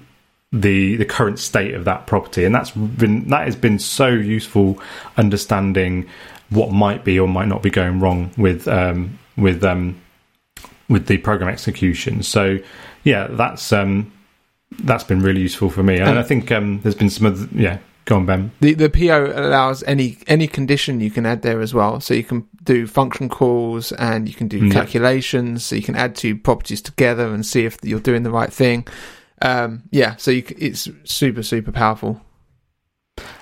the 0.52 0.96
the 0.96 1.06
current 1.06 1.38
state 1.38 1.74
of 1.74 1.86
that 1.86 2.06
property, 2.06 2.44
and 2.44 2.54
that's 2.54 2.70
been 2.70 3.28
that 3.28 3.46
has 3.46 3.56
been 3.56 3.78
so 3.78 4.08
useful 4.08 4.78
understanding 5.16 6.06
what 6.50 6.70
might 6.70 7.04
be 7.04 7.18
or 7.18 7.26
might 7.26 7.48
not 7.48 7.62
be 7.62 7.70
going 7.70 8.00
wrong 8.00 8.30
with 8.36 8.68
um, 8.68 9.18
with 9.36 9.64
um, 9.64 9.98
with 10.88 11.06
the 11.06 11.16
program 11.18 11.48
execution. 11.48 12.22
So 12.22 12.58
yeah, 13.02 13.28
that's 13.30 13.72
um, 13.72 14.12
that's 14.80 15.04
been 15.04 15.22
really 15.22 15.40
useful 15.40 15.70
for 15.70 15.82
me, 15.82 15.98
and 15.98 16.18
I 16.18 16.22
think 16.22 16.52
um, 16.52 16.80
there's 16.82 16.94
been 16.94 17.10
some 17.10 17.26
other 17.26 17.48
yeah. 17.52 17.78
Go 18.04 18.16
on, 18.16 18.26
Ben. 18.26 18.50
The 18.60 18.74
the 18.74 18.90
PO 18.90 19.32
allows 19.34 19.82
any 19.84 20.18
any 20.26 20.48
condition 20.48 21.00
you 21.00 21.10
can 21.10 21.24
add 21.24 21.42
there 21.42 21.60
as 21.60 21.72
well. 21.72 22.00
So 22.00 22.14
you 22.14 22.24
can 22.24 22.48
do 22.64 22.86
function 22.86 23.28
calls 23.28 23.92
and 23.92 24.28
you 24.28 24.34
can 24.34 24.48
do 24.48 24.58
Yeah. 24.66 24.72
calculations. 24.72 25.64
So 25.64 25.76
you 25.76 25.82
can 25.82 25.94
add 25.94 26.16
two 26.16 26.36
properties 26.36 26.80
together 26.82 27.32
and 27.32 27.46
see 27.46 27.64
if 27.64 27.78
you're 27.82 28.00
doing 28.00 28.22
the 28.24 28.30
right 28.30 28.52
thing. 28.52 28.86
Um, 29.40 29.82
yeah, 29.90 30.16
so 30.16 30.30
you, 30.30 30.44
it's 30.58 30.88
super 31.04 31.42
super 31.42 31.70
powerful. 31.72 32.20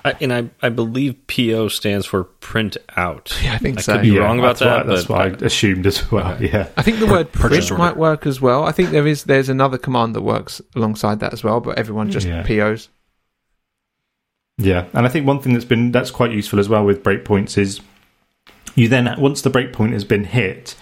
I, 0.03 0.15
and 0.19 0.33
I, 0.33 0.49
I 0.61 0.69
believe 0.69 1.15
PO 1.27 1.69
stands 1.69 2.05
for 2.05 2.23
print 2.25 2.75
out. 2.97 3.35
Yeah, 3.43 3.53
I 3.53 3.57
think 3.57 3.77
I 3.77 3.81
so. 3.81 3.93
could 3.93 4.01
be 4.01 4.17
wrong 4.19 4.39
about 4.39 4.57
that's 4.57 4.59
that, 4.59 4.87
What, 4.87 4.95
that's 4.95 5.09
what 5.09 5.21
I 5.43 5.45
assumed 5.45 5.85
as 5.87 6.11
well. 6.11 6.41
Yeah. 6.43 6.67
I 6.75 6.81
think 6.81 6.99
the 6.99 7.07
word 7.07 7.31
print 7.31 7.63
order. 7.71 7.77
might 7.77 7.97
work 7.97 8.25
as 8.27 8.41
well. 8.41 8.65
I 8.65 8.71
think 8.73 8.89
there 8.89 9.07
is 9.07 9.23
there's 9.23 9.47
another 9.49 9.77
command 9.77 10.13
that 10.15 10.21
works 10.21 10.61
alongside 10.75 11.19
that 11.21 11.33
as 11.33 11.43
well, 11.43 11.61
but 11.61 11.77
everyone 11.77 12.11
just 12.11 12.27
Yeah. 12.27 12.43
POs. 12.43 12.89
Yeah, 14.57 14.85
and 14.93 15.05
I 15.05 15.09
think 15.09 15.25
one 15.25 15.39
thing 15.39 15.53
that's 15.53 15.65
been 15.65 15.91
that's 15.91 16.11
quite 16.11 16.31
useful 16.31 16.59
as 16.59 16.69
well 16.69 16.85
with 16.85 17.03
breakpoints 17.03 17.57
is 17.57 17.81
you 18.75 18.87
then 18.87 19.19
once 19.19 19.41
the 19.41 19.49
breakpoint 19.49 19.93
has 19.93 20.03
been 20.03 20.25
hit, 20.25 20.75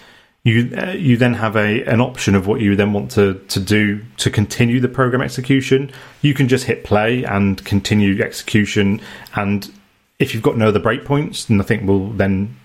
you 0.44 0.74
uh, 0.76 0.90
you 0.90 1.16
then 1.16 1.34
have 1.34 1.56
a 1.56 1.82
an 1.84 2.00
option 2.00 2.34
of 2.34 2.46
what 2.46 2.60
you 2.60 2.76
then 2.76 2.92
want 2.92 3.10
to 3.12 3.34
to 3.48 3.60
do 3.60 4.00
to 4.18 4.30
continue 4.30 4.80
the 4.80 4.88
program 4.88 5.22
execution. 5.22 5.90
You 6.22 6.34
can 6.34 6.48
just 6.48 6.64
hit 6.64 6.84
play 6.84 7.24
and 7.24 7.64
continue 7.64 8.22
execution, 8.22 9.00
and 9.34 9.70
if 10.18 10.34
you've 10.34 10.42
got 10.42 10.56
no 10.56 10.68
other 10.68 10.80
breakpoints, 10.80 11.48
nothing 11.48 11.86
will 11.86 12.10
then 12.10 12.56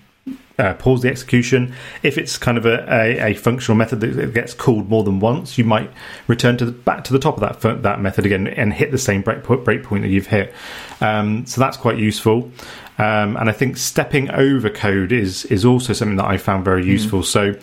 uh, 0.58 0.74
pause 0.74 1.02
the 1.02 1.08
execution. 1.08 1.74
If 2.02 2.18
it's 2.18 2.38
kind 2.38 2.58
of 2.58 2.66
a, 2.66 2.86
a, 2.88 3.30
a 3.30 3.34
functional 3.34 3.76
method 3.76 4.00
that 4.00 4.34
gets 4.34 4.54
called 4.54 4.88
more 4.88 5.04
than 5.04 5.20
once, 5.20 5.58
you 5.58 5.64
might 5.64 5.90
return 6.26 6.56
to 6.58 6.66
the, 6.66 6.72
back 6.72 7.04
to 7.04 7.12
the 7.12 7.18
top 7.18 7.40
of 7.40 7.60
that 7.60 7.82
that 7.82 8.00
method 8.00 8.26
again 8.26 8.46
and 8.46 8.72
hit 8.72 8.90
the 8.90 8.98
same 8.98 9.22
break, 9.22 9.42
breakpoint 9.42 10.02
that 10.02 10.08
you've 10.08 10.26
hit. 10.26 10.54
Um, 11.00 11.46
so 11.46 11.60
that's 11.60 11.76
quite 11.76 11.98
useful. 11.98 12.50
Um, 12.98 13.36
and 13.36 13.50
I 13.50 13.52
think 13.52 13.76
stepping 13.76 14.30
over 14.30 14.70
code 14.70 15.12
is 15.12 15.44
is 15.46 15.64
also 15.64 15.92
something 15.92 16.16
that 16.16 16.26
I 16.26 16.38
found 16.38 16.64
very 16.64 16.84
useful. 16.86 17.22
So 17.22 17.54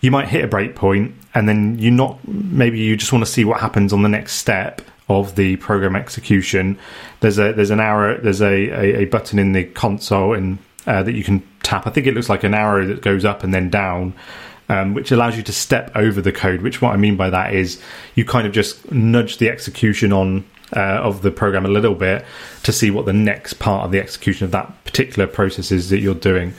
you 0.00 0.10
might 0.10 0.28
hit 0.28 0.44
a 0.44 0.48
breakpoint 0.48 1.14
and 1.34 1.48
then 1.48 1.78
you 1.78 1.90
not 1.90 2.26
maybe 2.28 2.78
you 2.78 2.96
just 2.96 3.12
want 3.12 3.24
to 3.24 3.30
see 3.30 3.44
what 3.44 3.60
happens 3.60 3.92
on 3.92 4.02
the 4.02 4.08
next 4.08 4.34
step 4.34 4.82
of 5.08 5.36
the 5.36 5.56
program 5.56 5.96
execution. 5.96 6.78
There's 7.20 7.38
a 7.38 7.52
there's 7.52 7.70
an 7.70 7.80
arrow 7.80 8.20
there's 8.20 8.42
a, 8.42 8.68
a, 8.68 9.02
a 9.02 9.04
button 9.06 9.38
in 9.38 9.52
the 9.52 9.64
console 9.64 10.34
and 10.34 10.58
uh, 10.86 11.02
that 11.02 11.14
you 11.14 11.24
can 11.24 11.46
tap. 11.62 11.86
I 11.86 11.90
think 11.90 12.06
it 12.06 12.14
looks 12.14 12.28
like 12.28 12.44
an 12.44 12.54
arrow 12.54 12.86
that 12.86 13.02
goes 13.02 13.24
up 13.24 13.44
and 13.44 13.52
then 13.52 13.70
down. 13.70 14.14
Um, 14.68 14.94
which 14.94 15.12
allows 15.12 15.36
you 15.36 15.44
to 15.44 15.52
step 15.52 15.92
over 15.94 16.20
the 16.20 16.32
code. 16.32 16.60
Which 16.60 16.82
what 16.82 16.92
I 16.92 16.96
mean 16.96 17.16
by 17.16 17.30
that 17.30 17.54
is 17.54 17.80
you 18.16 18.24
kind 18.24 18.48
of 18.48 18.52
just 18.52 18.90
nudge 18.90 19.38
the 19.38 19.48
execution 19.48 20.12
on 20.12 20.44
uh, 20.74 20.80
of 20.80 21.22
the 21.22 21.30
program 21.30 21.64
a 21.64 21.68
little 21.68 21.94
bit 21.94 22.24
to 22.64 22.72
see 22.72 22.90
what 22.90 23.06
the 23.06 23.12
next 23.12 23.60
part 23.60 23.84
of 23.84 23.92
the 23.92 24.00
execution 24.00 24.44
of 24.44 24.50
that 24.50 24.84
particular 24.84 25.28
process 25.28 25.70
is 25.70 25.90
that 25.90 26.00
you're 26.00 26.16
doing. 26.16 26.52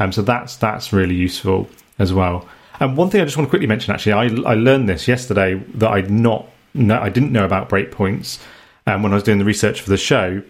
Um, 0.00 0.10
so 0.10 0.22
that's 0.22 0.56
that's 0.56 0.92
really 0.92 1.14
useful 1.14 1.68
as 2.00 2.12
well. 2.12 2.48
And 2.80 2.96
one 2.96 3.10
thing 3.10 3.20
I 3.20 3.24
just 3.24 3.36
want 3.36 3.46
to 3.46 3.50
quickly 3.50 3.68
mention, 3.68 3.94
actually, 3.94 4.14
I, 4.14 4.24
I 4.50 4.54
learned 4.54 4.88
this 4.88 5.06
yesterday 5.06 5.54
that 5.74 5.88
I'd 5.88 6.10
not 6.10 6.48
I 6.74 7.10
didn't 7.10 7.32
know 7.32 7.44
about 7.44 7.68
breakpoints 7.68 8.40
um, 8.86 9.02
when 9.02 9.12
I 9.12 9.16
was 9.16 9.22
doing 9.22 9.38
the 9.38 9.44
research 9.44 9.80
for 9.80 9.90
the 9.90 9.96
show. 9.96 10.42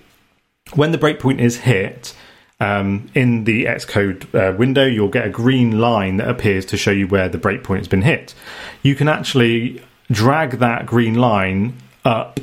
When 0.74 0.92
the 0.92 0.98
breakpoint 0.98 1.40
is 1.40 1.58
hit, 1.58 2.14
um, 2.62 3.10
in 3.14 3.44
the 3.44 3.64
Xcode 3.64 4.22
uh, 4.34 4.56
window, 4.56 4.84
you'll 4.86 5.08
get 5.08 5.26
a 5.26 5.30
green 5.30 5.80
line 5.80 6.16
that 6.18 6.28
appears 6.28 6.64
to 6.66 6.76
show 6.76 6.90
you 6.90 7.06
where 7.08 7.28
the 7.28 7.38
breakpoint 7.38 7.78
has 7.78 7.88
been 7.88 8.02
hit. 8.02 8.34
You 8.82 8.94
can 8.94 9.08
actually 9.08 9.82
drag 10.10 10.58
that 10.58 10.86
green 10.86 11.14
line 11.14 11.74
up 12.04 12.38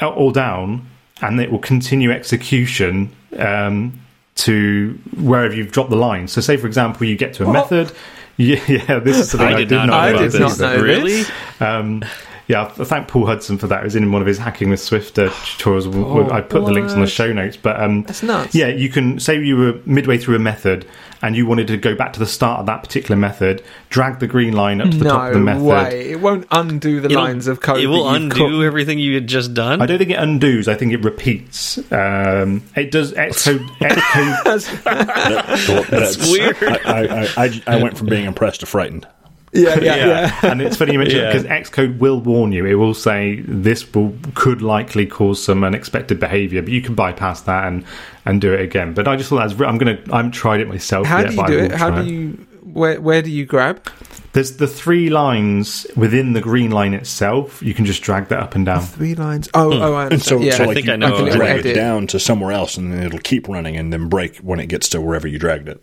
or 0.00 0.32
down, 0.32 0.86
and 1.20 1.40
it 1.40 1.50
will 1.52 1.58
continue 1.58 2.10
execution 2.10 3.10
um, 3.38 4.00
to 4.36 4.98
wherever 5.16 5.54
you've 5.54 5.72
dropped 5.72 5.90
the 5.90 5.96
line. 5.96 6.26
So, 6.28 6.40
say 6.40 6.56
for 6.56 6.66
example, 6.66 7.06
you 7.06 7.16
get 7.16 7.34
to 7.34 7.44
a 7.44 7.46
What? 7.46 7.52
method. 7.70 7.92
Yeah, 8.36 8.60
yeah, 8.68 8.98
this 9.00 9.18
is 9.18 9.30
something 9.30 9.48
I, 9.48 9.52
I 9.58 9.64
did 9.64 9.70
not 9.72 9.86
know 9.86 9.92
I 9.92 10.08
about 10.10 10.18
did 10.20 10.32
this. 10.32 10.58
not 10.58 10.76
know 10.76 10.82
really? 10.82 11.22
um, 11.60 12.02
yeah, 12.50 12.64
I 12.64 12.84
thank 12.84 13.06
Paul 13.08 13.26
Hudson 13.26 13.58
for 13.58 13.66
that. 13.68 13.80
It 13.80 13.84
was 13.84 13.94
in 13.96 14.10
one 14.10 14.20
of 14.20 14.26
his 14.26 14.38
hacking 14.38 14.70
with 14.70 14.80
Swift 14.80 15.18
uh, 15.18 15.28
tutorials. 15.30 15.86
Oh, 15.94 16.28
I 16.30 16.40
put 16.40 16.64
the 16.64 16.72
links 16.72 16.92
on 16.92 17.00
the 17.00 17.06
show 17.06 17.32
notes, 17.32 17.56
but 17.56 17.80
um, 17.80 18.02
That's 18.02 18.22
nuts. 18.22 18.54
yeah, 18.54 18.66
you 18.66 18.88
can 18.88 19.20
say 19.20 19.40
you 19.40 19.56
were 19.56 19.80
midway 19.86 20.18
through 20.18 20.34
a 20.36 20.40
method 20.40 20.86
and 21.22 21.36
you 21.36 21.44
wanted 21.46 21.66
to 21.68 21.76
go 21.76 21.94
back 21.94 22.14
to 22.14 22.18
the 22.18 22.26
start 22.26 22.60
of 22.60 22.66
that 22.66 22.82
particular 22.82 23.14
method, 23.14 23.62
drag 23.90 24.18
the 24.20 24.26
green 24.26 24.54
line 24.54 24.80
up 24.80 24.90
to 24.90 24.96
the 24.96 25.04
top 25.04 25.28
of 25.28 25.32
the 25.34 25.38
No 25.38 25.44
method. 25.44 25.62
way! 25.64 26.10
It 26.12 26.20
won't 26.20 26.46
undo 26.50 27.00
the 27.00 27.10
It'll- 27.10 27.22
lines 27.22 27.46
of 27.46 27.60
code. 27.60 27.78
It 27.80 27.86
will 27.88 28.04
that 28.10 28.16
undo 28.22 28.36
co- 28.36 28.60
everything 28.62 28.98
you 28.98 29.14
had 29.14 29.26
just 29.26 29.52
done. 29.54 29.80
I 29.82 29.86
don't 29.86 29.98
think 29.98 30.10
it 30.10 30.18
undoes. 30.18 30.66
I 30.66 30.74
think 30.74 30.92
it 30.92 31.04
repeats. 31.04 31.76
Um, 31.92 32.62
it 32.74 32.90
does 32.90 33.12
Xcode. 33.12 33.66
Xcode 33.80 35.68
Well, 35.68 35.84
that's 35.90 36.16
weird. 36.30 36.56
I, 36.62 37.24
I, 37.36 37.44
I, 37.46 37.62
I 37.76 37.82
went 37.82 37.96
from 37.98 38.06
being 38.08 38.24
impressed 38.24 38.60
to 38.60 38.66
frightened. 38.66 39.06
Yeah, 39.52 39.80
yeah, 39.80 39.80
Yeah. 39.96 40.06
yeah. 40.06 40.50
and 40.52 40.62
it's 40.62 40.76
funny 40.76 40.92
you 40.92 40.98
mention 40.98 41.18
Yeah. 41.20 41.32
because 41.32 41.44
Xcode 41.44 41.98
will 41.98 42.20
warn 42.20 42.52
you. 42.52 42.64
It 42.66 42.74
will 42.74 42.94
say 42.94 43.40
this 43.46 43.92
will 43.94 44.16
could 44.34 44.62
likely 44.62 45.06
cause 45.06 45.42
some 45.42 45.64
unexpected 45.64 46.20
behaviour, 46.20 46.62
but 46.62 46.70
you 46.72 46.82
can 46.82 46.94
bypass 46.94 47.40
that 47.42 47.66
and 47.66 47.84
and 48.24 48.40
do 48.40 48.52
it 48.52 48.60
again. 48.60 48.94
But 48.94 49.08
I 49.08 49.16
just 49.16 49.28
thought 49.30 49.48
that's 49.48 49.60
I'm 49.60 49.78
gonna 49.78 49.98
I 50.12 50.18
haven't 50.18 50.32
tried 50.32 50.60
it 50.60 50.68
myself 50.68 51.06
How 51.06 51.18
yet. 51.20 51.28
do 51.28 51.32
you 51.34 51.36
but 51.42 51.46
do 51.48 51.58
it? 51.58 51.72
How 51.72 51.90
do 51.90 52.04
you? 52.04 52.46
Where 52.62 53.00
where 53.00 53.22
do 53.22 53.30
you 53.30 53.44
grab? 53.46 53.90
There's 54.32 54.58
the 54.58 54.68
three 54.68 55.10
lines 55.10 55.88
within 55.96 56.34
the 56.34 56.40
green 56.40 56.70
line 56.70 56.94
itself. 56.94 57.60
You 57.62 57.74
can 57.74 57.84
just 57.84 58.00
drag 58.02 58.28
that 58.28 58.38
up 58.38 58.54
and 58.54 58.64
down. 58.64 58.82
Three 58.82 59.16
lines. 59.16 59.48
Oh, 59.54 59.72
hmm. 59.76 59.82
oh, 59.82 59.94
I 59.94 60.06
And 60.06 60.22
so, 60.22 60.38
yeah, 60.38 60.52
so 60.56 60.70
I 60.70 60.74
think 60.74 60.86
you 60.86 60.92
I 60.92 60.96
know 60.96 61.16
can 61.16 61.36
drag 61.36 61.66
it 61.66 61.74
down 61.74 62.06
to 62.08 62.20
somewhere 62.20 62.52
else, 62.52 62.76
and 62.76 62.92
then 62.92 63.02
it'll 63.02 63.18
keep 63.18 63.48
running, 63.48 63.76
and 63.76 63.92
then 63.92 64.08
break 64.08 64.36
when 64.36 64.60
it 64.60 64.66
gets 64.66 64.88
to 64.90 65.00
wherever 65.00 65.26
you 65.26 65.36
dragged 65.36 65.68
it. 65.68 65.82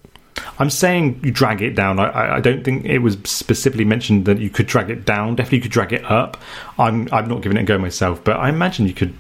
I'm 0.59 0.69
saying 0.69 1.19
you 1.23 1.31
drag 1.31 1.61
it 1.61 1.75
down. 1.75 1.99
I- 1.99 2.09
I, 2.09 2.35
I 2.37 2.39
don't 2.39 2.63
think 2.63 2.85
it 2.85 2.99
was 2.99 3.17
specifically 3.25 3.85
mentioned 3.85 4.25
that 4.25 4.39
you 4.39 4.49
could 4.49 4.67
drag 4.67 4.89
it 4.89 5.05
down. 5.05 5.35
Definitely, 5.35 5.57
you 5.59 5.61
could 5.63 5.71
drag 5.71 5.93
it 5.93 6.05
up. 6.05 6.37
I'm 6.77 7.07
I'm 7.11 7.27
not 7.27 7.41
giving 7.41 7.57
it 7.57 7.61
a 7.61 7.65
go 7.65 7.77
myself, 7.77 8.23
but 8.23 8.37
I 8.37 8.49
imagine 8.49 8.87
you 8.87 8.93
could. 8.93 9.13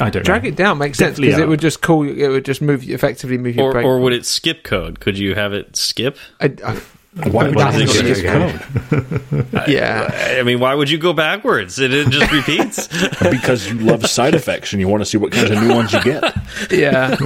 I 0.00 0.10
don't 0.10 0.24
drag 0.24 0.42
know. 0.42 0.48
it 0.48 0.56
down 0.56 0.78
makes 0.78 0.98
sense 0.98 1.18
because 1.20 1.38
it 1.38 1.46
would 1.48 1.60
just 1.60 1.82
call. 1.82 2.02
It 2.08 2.28
would 2.28 2.44
just 2.44 2.60
move 2.60 2.88
effectively 2.88 3.38
move 3.38 3.54
your 3.56 3.68
or, 3.68 3.72
break. 3.72 3.86
or 3.86 4.00
would 4.00 4.12
it 4.12 4.26
skip 4.26 4.64
code? 4.64 4.98
Could 5.00 5.16
you 5.18 5.34
have 5.36 5.52
it 5.52 5.76
skip? 5.76 6.16
I, 6.40 6.52
I, 6.64 6.80
Why 7.30 7.48
would 7.48 7.58
That's 7.58 7.76
you 7.78 7.84
not 7.86 7.92
do 7.94 8.02
just 8.02 8.22
that? 8.22 9.68
yeah. 9.68 10.36
I 10.38 10.42
mean, 10.44 10.60
why 10.60 10.74
would 10.74 10.88
you 10.88 10.98
go 10.98 11.12
backwards? 11.12 11.78
It, 11.78 11.92
it 11.92 12.08
just 12.10 12.30
repeats. 12.32 12.88
Because 13.30 13.68
you 13.68 13.78
love 13.80 14.06
side 14.06 14.34
effects 14.34 14.72
and 14.72 14.80
you 14.80 14.88
want 14.88 15.00
to 15.00 15.04
see 15.04 15.18
what 15.18 15.32
kinds 15.32 15.50
of 15.50 15.60
new 15.60 15.74
ones 15.74 15.92
you 15.92 16.02
get. 16.04 16.34
yeah. 16.70 17.16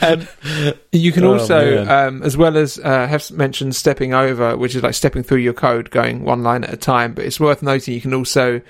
um, 0.00 0.28
you 0.92 1.12
can 1.12 1.24
Oh, 1.24 1.32
also, 1.34 1.84
man. 1.84 1.88
um, 2.08 2.22
as 2.22 2.36
well 2.36 2.56
as 2.56 2.78
uh, 2.78 3.06
have 3.06 3.30
mentioned 3.30 3.74
stepping 3.74 4.12
over, 4.14 4.56
which 4.56 4.74
is 4.76 4.82
like 4.82 4.94
stepping 4.94 5.22
through 5.22 5.38
your 5.38 5.54
code, 5.54 5.90
going 5.90 6.24
one 6.24 6.42
line 6.42 6.64
at 6.64 6.72
a 6.72 6.76
time. 6.76 7.14
But 7.14 7.24
it's 7.24 7.40
worth 7.40 7.62
noting 7.62 7.94
you 7.94 8.00
can 8.00 8.14
also 8.14 8.60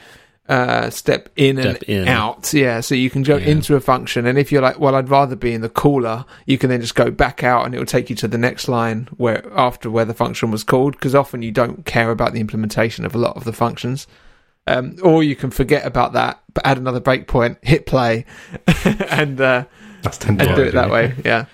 uh, 0.49 0.90
step 0.90 1.28
in 1.36 1.57
Step 1.61 1.82
and 1.88 2.03
in. 2.03 2.09
out. 2.09 2.53
Yeah, 2.55 2.80
so 2.80 2.94
you 2.94 3.11
can 3.11 3.22
go 3.22 3.36
Yeah. 3.36 3.47
into 3.47 3.74
a 3.76 3.80
function, 3.80 4.26
and 4.26 4.38
if 4.38 4.53
you're 4.53 4.62
like, 4.62 4.78
well, 4.78 4.94
I'd 4.94 5.09
rather 5.09 5.34
be 5.36 5.53
in 5.53 5.61
the 5.61 5.68
caller, 5.68 6.24
you 6.47 6.57
can 6.59 6.70
then 6.70 6.80
just 6.80 6.94
go 6.94 7.11
back 7.11 7.42
out, 7.42 7.66
and 7.66 7.74
it 7.74 7.78
will 7.78 7.86
take 7.86 8.09
you 8.11 8.16
to 8.16 8.28
the 8.28 8.38
next 8.38 8.68
line 8.68 9.09
where 9.16 9.44
after 9.55 9.90
where 9.90 10.05
the 10.05 10.14
function 10.14 10.51
was 10.51 10.62
called. 10.64 10.92
Because 10.94 11.14
often 11.14 11.42
you 11.42 11.51
don't 11.53 11.84
care 11.84 12.11
about 12.11 12.32
the 12.32 12.40
implementation 12.40 13.05
of 13.05 13.14
a 13.14 13.18
lot 13.18 13.36
of 13.36 13.44
the 13.44 13.53
functions. 13.53 14.07
Um, 14.68 14.97
or 15.03 15.22
you 15.22 15.36
can 15.36 15.51
forget 15.51 15.86
about 15.86 16.12
that, 16.14 16.40
but 16.53 16.66
add 16.66 16.76
another 16.78 17.01
breakpoint, 17.01 17.57
hit 17.62 17.86
play, 17.86 18.24
and 19.11 19.40
uh, 19.40 19.64
That's 20.03 20.18
ten 20.18 20.40
and 20.40 20.57
do 20.57 20.62
it 20.62 20.72
that 20.72 20.90
way. 20.90 21.14
Yeah, 21.24 21.44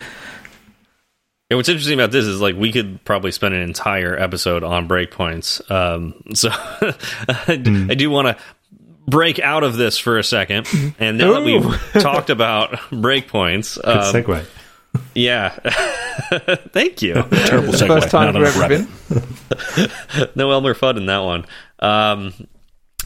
And 1.51 1.59
what's 1.59 1.69
interesting 1.69 1.93
about 2.01 2.11
this 2.11 2.25
is 2.25 2.41
like 2.41 2.57
we 2.57 2.73
could 2.73 3.05
probably 3.05 3.31
spend 3.31 3.55
an 3.55 3.61
entire 3.61 4.19
episode 4.19 4.63
on 4.65 4.89
breakpoints. 4.89 5.61
Um, 5.71 6.15
so 6.35 6.49
I 7.49 7.95
do 7.95 8.09
want 8.11 8.29
to 8.29 8.43
break 9.07 9.39
out 9.39 9.65
of 9.65 9.77
this 9.77 9.99
for 9.99 10.19
a 10.19 10.25
second, 10.25 10.69
and 10.99 11.19
now 11.19 11.35
that 11.35 11.43
we've 11.45 11.93
talked 12.03 12.31
about 12.31 12.73
breakpoints, 12.91 13.77
Good 13.77 13.87
um, 13.87 14.15
segue. 14.15 14.45
yeah, 15.15 15.51
thank 16.73 17.03
you. 17.03 17.15
Terrible 17.31 17.73
segue. 17.73 17.87
first 17.87 18.11
time 18.11 18.33
Not 18.33 18.55
for 18.55 18.63
enough 18.63 18.89
ever 19.11 19.89
been. 20.27 20.31
no 20.35 20.51
Elmer 20.51 20.75
Fudd 20.75 20.97
in 20.97 21.07
that 21.07 21.21
one. 21.21 21.45
Um, 21.79 22.33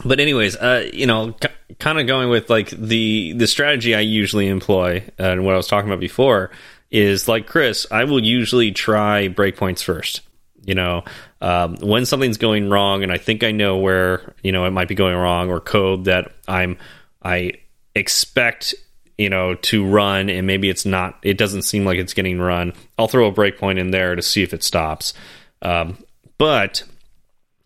but 0.05 0.19
anyways, 0.19 0.55
uh, 0.57 0.89
you 0.93 1.07
know, 1.07 1.35
kind 1.79 1.99
of 1.99 2.07
going 2.07 2.29
with 2.29 2.49
like 2.49 2.69
the 2.69 3.33
the 3.33 3.47
strategy 3.47 3.95
I 3.95 4.01
usually 4.01 4.47
employ, 4.47 5.03
and 5.17 5.45
what 5.45 5.53
I 5.53 5.57
was 5.57 5.67
talking 5.67 5.89
about 5.89 5.99
before 5.99 6.51
is 6.91 7.27
like 7.27 7.47
Chris. 7.47 7.87
I 7.91 8.03
will 8.05 8.23
usually 8.23 8.71
try 8.71 9.27
breakpoints 9.27 9.83
first. 9.83 10.21
You 10.67 10.75
know, 10.75 11.05
um, 11.41 11.77
when 11.77 12.05
something's 12.05 12.37
going 12.37 12.69
wrong, 12.69 13.01
and 13.01 13.11
I 13.11 13.17
think 13.17 13.43
I 13.43 13.51
know 13.51 13.77
where 13.77 14.35
you 14.43 14.51
know 14.51 14.65
it 14.65 14.71
might 14.71 14.89
be 14.89 14.95
going 14.95 15.15
wrong, 15.15 15.49
or 15.49 15.59
code 15.59 16.05
that 16.05 16.33
I'm 16.47 16.77
I 17.23 17.53
expect 17.95 18.75
you 19.17 19.29
know 19.29 19.55
to 19.55 19.87
run, 19.87 20.29
and 20.29 20.45
maybe 20.45 20.69
it's 20.69 20.85
not. 20.85 21.17
It 21.23 21.37
doesn't 21.37 21.63
seem 21.63 21.85
like 21.85 21.97
it's 21.97 22.13
getting 22.13 22.39
run. 22.39 22.73
I'll 22.99 23.07
throw 23.07 23.27
a 23.27 23.33
breakpoint 23.33 23.79
in 23.79 23.91
there 23.91 24.15
to 24.15 24.21
see 24.21 24.43
if 24.43 24.53
it 24.53 24.61
stops. 24.61 25.13
Um, 25.61 25.97
but 26.37 26.83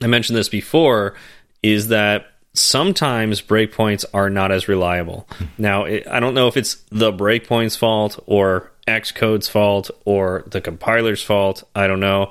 I 0.01 0.07
mentioned 0.07 0.37
this 0.37 0.49
before, 0.49 1.15
is 1.61 1.89
that 1.89 2.27
sometimes 2.53 3.41
breakpoints 3.41 4.05
are 4.13 4.29
not 4.29 4.51
as 4.51 4.67
reliable. 4.67 5.27
Now, 5.57 5.85
it, 5.85 6.07
I 6.07 6.19
don't 6.19 6.33
know 6.33 6.47
if 6.47 6.57
it's 6.57 6.75
the 6.89 7.11
breakpoint's 7.11 7.75
fault 7.75 8.21
or 8.25 8.71
Xcode's 8.87 9.47
fault 9.47 9.91
or 10.05 10.43
the 10.47 10.61
compiler's 10.61 11.23
fault. 11.23 11.63
I 11.75 11.87
don't 11.87 11.99
know. 11.99 12.29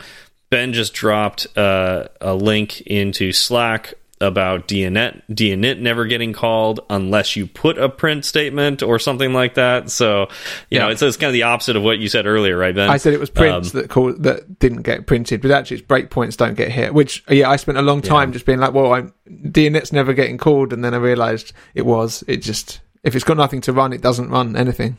Ben 0.51 0.73
just 0.73 0.93
dropped 0.95 1.47
uh, 1.57 2.09
a 2.21 2.35
link 2.35 2.81
into 2.83 3.33
Slack 3.33 3.95
about 4.23 4.69
deinit 4.69 5.23
deinit 5.31 5.79
never 5.79 6.05
getting 6.05 6.35
called 6.35 6.81
unless 6.91 7.37
you 7.37 7.47
put 7.47 7.79
a 7.79 7.89
print 7.89 8.23
statement 8.23 8.83
or 8.83 8.99
something 8.99 9.33
like 9.33 9.55
that. 9.55 9.89
So, 9.91 10.29
you 10.71 10.79
know, 10.79 10.89
Yeah. 10.89 10.93
it's, 10.93 11.01
it's 11.01 11.17
kind 11.17 11.29
of 11.29 11.33
the 11.33 11.45
opposite 11.45 11.75
of 11.75 11.83
what 11.83 12.01
you 12.01 12.09
said 12.11 12.27
earlier, 12.27 12.59
right, 12.59 12.75
Ben? 12.75 12.91
I 12.91 12.99
said 12.99 13.15
it 13.15 13.21
was 13.21 13.31
prints 13.31 13.75
Um, 13.75 13.81
that 13.81 13.89
called, 13.89 14.23
that 14.25 14.59
didn't 14.59 14.83
get 14.83 15.07
printed, 15.07 15.41
but 15.41 15.51
actually 15.53 15.79
it's 15.79 15.87
breakpoints 15.87 16.37
don't 16.37 16.53
get 16.55 16.71
hit. 16.71 16.93
Which 16.93 17.25
yeah, 17.31 17.49
I 17.49 17.57
spent 17.57 17.79
a 17.79 17.83
long 17.83 18.03
time 18.03 18.33
just 18.33 18.45
being 18.45 18.59
like, 18.59 18.75
well, 18.75 18.93
I'm 18.93 19.15
deinit's 19.27 19.91
never 19.91 20.13
getting 20.13 20.37
called, 20.37 20.75
and 20.75 20.85
then 20.85 20.93
I 20.93 20.99
realised 20.99 21.55
it 21.75 21.87
was. 21.87 22.23
It 22.29 22.39
just 22.43 22.81
if 23.03 23.15
it's 23.15 23.25
got 23.25 23.39
nothing 23.39 23.63
to 23.63 23.73
run, 23.73 23.95
it 23.95 24.03
doesn't 24.03 24.29
run 24.29 24.55
anything. 24.55 24.99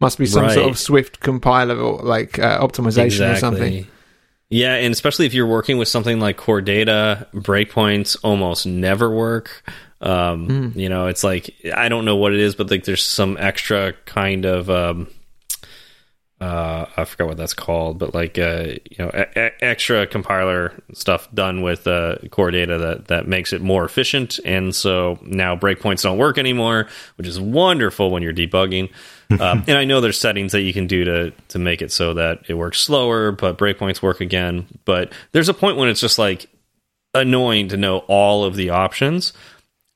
Must 0.00 0.16
be 0.18 0.24
some 0.24 0.48
sort 0.48 0.70
of 0.70 0.78
Swift 0.78 1.20
compiler 1.20 1.76
or 1.76 2.02
like 2.02 2.38
uh, 2.38 2.58
optimization 2.66 3.30
or 3.30 3.36
something. 3.36 3.86
Yeah, 4.52 4.74
and 4.74 4.92
especially 4.92 5.24
if 5.24 5.32
you're 5.32 5.46
working 5.46 5.78
with 5.78 5.88
something 5.88 6.20
like 6.20 6.36
core 6.36 6.60
data, 6.60 7.26
breakpoints 7.34 8.18
almost 8.22 8.66
never 8.66 9.10
work. 9.10 9.64
Um, 10.02 10.46
Hmm. 10.46 10.78
You 10.78 10.88
know, 10.90 11.06
it's 11.06 11.24
like 11.24 11.54
I 11.74 11.88
don't 11.88 12.04
know 12.04 12.16
what 12.16 12.34
it 12.34 12.40
is, 12.40 12.54
but 12.54 12.70
like 12.70 12.84
there's 12.84 13.02
some 13.02 13.36
extra 13.40 13.94
kind 14.04 14.44
of 14.44 14.68
um, 14.68 15.08
uh, 16.40 16.86
I 16.96 17.04
forgot 17.04 17.28
what 17.28 17.36
that's 17.36 17.54
called, 17.54 18.00
but 18.00 18.14
like 18.14 18.36
uh, 18.36 18.74
you 18.90 18.96
know, 18.98 19.10
extra 19.60 20.08
compiler 20.08 20.72
stuff 20.92 21.32
done 21.32 21.62
with 21.62 21.86
uh, 21.86 22.16
core 22.30 22.50
data 22.50 22.78
that 22.78 23.08
that 23.08 23.28
makes 23.28 23.52
it 23.52 23.62
more 23.62 23.84
efficient, 23.84 24.40
and 24.44 24.74
so 24.74 25.20
now 25.22 25.54
breakpoints 25.54 26.02
don't 26.02 26.18
work 26.18 26.38
anymore, 26.38 26.88
which 27.14 27.28
is 27.28 27.40
wonderful 27.40 28.10
when 28.10 28.24
you're 28.24 28.34
debugging. 28.34 28.90
Um, 29.40 29.64
and 29.66 29.76
I 29.76 29.84
know 29.84 30.00
there's 30.00 30.20
settings 30.20 30.52
that 30.52 30.62
you 30.62 30.72
can 30.72 30.86
do 30.86 31.04
to 31.04 31.32
to 31.48 31.58
make 31.58 31.82
it 31.82 31.92
so 31.92 32.14
that 32.14 32.40
it 32.48 32.54
works 32.54 32.80
slower, 32.80 33.32
but 33.32 33.58
breakpoints 33.58 34.02
work 34.02 34.20
again. 34.20 34.66
But 34.84 35.12
there's 35.32 35.48
a 35.48 35.54
point 35.54 35.76
when 35.76 35.88
it's 35.88 36.00
just 36.00 36.18
like 36.18 36.46
annoying 37.14 37.68
to 37.68 37.76
know 37.76 37.98
all 38.08 38.44
of 38.44 38.56
the 38.56 38.70
options. 38.70 39.32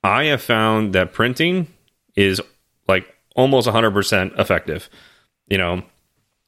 I 0.03 0.25
have 0.25 0.43
found 0.43 0.95
that 0.95 1.13
printing 1.13 1.67
is 2.15 2.41
like 2.87 3.07
almost 3.35 3.69
100% 3.69 4.39
effective. 4.39 4.89
You 5.49 5.59
know, 5.59 5.83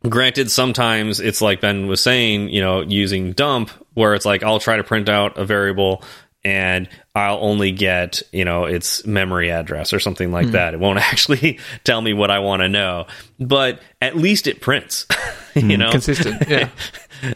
granted 0.08 0.50
sometimes 0.50 1.18
it's 1.18 1.42
like 1.42 1.60
ben 1.60 1.88
was 1.88 2.00
saying 2.00 2.48
you 2.50 2.60
know 2.60 2.82
using 2.82 3.32
dump 3.32 3.70
where 3.94 4.14
it's 4.14 4.24
like 4.24 4.44
i'll 4.44 4.60
try 4.60 4.76
to 4.76 4.84
print 4.84 5.08
out 5.08 5.36
a 5.36 5.44
variable 5.44 6.02
and 6.44 6.88
i'll 7.14 7.38
only 7.40 7.72
get 7.72 8.22
you 8.32 8.44
know 8.44 8.64
its 8.64 9.04
memory 9.04 9.50
address 9.50 9.92
or 9.92 9.98
something 9.98 10.30
like 10.30 10.48
that 10.52 10.72
it 10.74 10.80
won't 10.80 10.98
actually 11.12 11.58
tell 11.84 12.00
me 12.00 12.12
what 12.12 12.30
i 12.30 12.38
want 12.38 12.60
to 12.60 12.68
know 12.68 13.06
but 13.40 13.80
at 14.00 14.16
least 14.16 14.46
it 14.46 14.60
prints 14.60 15.06
you 15.54 15.76
know 15.76 15.90
Consistent, 15.90 16.42
yeah. 16.48 16.68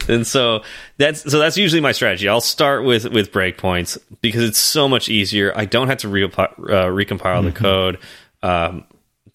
and 0.07 0.25
so 0.25 0.63
that's 0.97 1.29
so 1.29 1.39
that's 1.39 1.57
usually 1.57 1.81
my 1.81 1.91
strategy. 1.91 2.27
I'll 2.27 2.41
start 2.41 2.85
with 2.85 3.05
with 3.11 3.31
breakpoints 3.31 3.97
because 4.21 4.43
it's 4.43 4.59
so 4.59 4.87
much 4.87 5.09
easier. 5.09 5.51
I 5.55 5.65
don't 5.65 5.87
have 5.87 5.97
to 5.99 6.07
re- 6.07 6.23
uh, 6.23 6.29
recompile 6.29 7.43
the 7.43 7.51
code. 7.51 7.99
Um, 8.41 8.85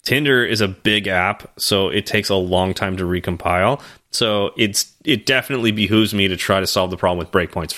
Tinder 0.03 0.43
is 0.43 0.61
a 0.61 0.67
big 0.67 1.07
app, 1.07 1.51
so 1.59 1.89
it 1.89 2.05
takes 2.05 2.29
a 2.29 2.35
long 2.35 2.73
time 2.73 2.97
to 2.97 3.03
recompile. 3.03 3.81
So 4.11 4.51
it's 4.57 4.93
it 5.05 5.25
definitely 5.25 5.71
behooves 5.71 6.13
me 6.13 6.27
to 6.27 6.37
try 6.37 6.59
to 6.59 6.67
solve 6.67 6.89
the 6.89 6.97
problem 6.97 7.19
with 7.19 7.31
breakpoints 7.31 7.73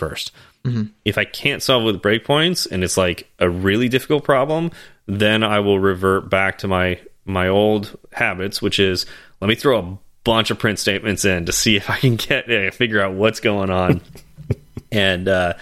1st 0.63 0.89
If 1.05 1.17
I 1.17 1.25
can't 1.25 1.63
solve 1.63 1.83
it 1.83 1.85
with 1.85 2.01
breakpoints 2.01 2.69
and 2.69 2.83
it's 2.83 2.97
like 2.97 3.29
a 3.39 3.49
really 3.49 3.89
difficult 3.89 4.23
problem, 4.23 4.71
then 5.07 5.43
I 5.43 5.59
will 5.59 5.79
revert 5.79 6.29
back 6.29 6.59
to 6.59 6.67
my 6.67 6.99
my 7.25 7.47
old 7.47 7.97
habits, 8.13 8.61
which 8.61 8.79
is 8.79 9.05
let 9.39 9.47
me 9.47 9.55
throw 9.55 9.79
a 9.79 9.97
bunch 10.23 10.51
of 10.51 10.59
print 10.59 10.79
statements 10.79 11.25
in 11.25 11.45
to 11.45 11.51
see 11.51 11.75
if 11.75 11.89
I 11.89 11.97
can 11.97 12.15
get 12.15 12.51
uh, 12.51 12.71
figure 12.71 13.01
out 13.01 13.13
what's 13.13 13.39
going 13.39 13.69
on. 13.69 14.01
and 14.91 15.27
uh, 15.27 15.53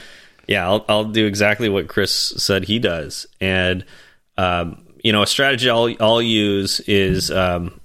yeah, 0.47 0.67
I'll 0.67 0.85
I'll 0.89 1.05
do 1.05 1.25
exactly 1.25 1.69
what 1.69 1.87
Chris 1.87 2.11
said 2.11 2.65
he 2.65 2.79
does. 2.79 3.27
And 3.39 3.85
um, 4.37 4.85
you 5.03 5.11
know, 5.11 5.21
a 5.21 5.27
strategy 5.27 5.69
I'll 5.69 5.93
I'll 5.99 6.21
use 6.21 6.79
is 6.81 7.31
um, 7.31 7.79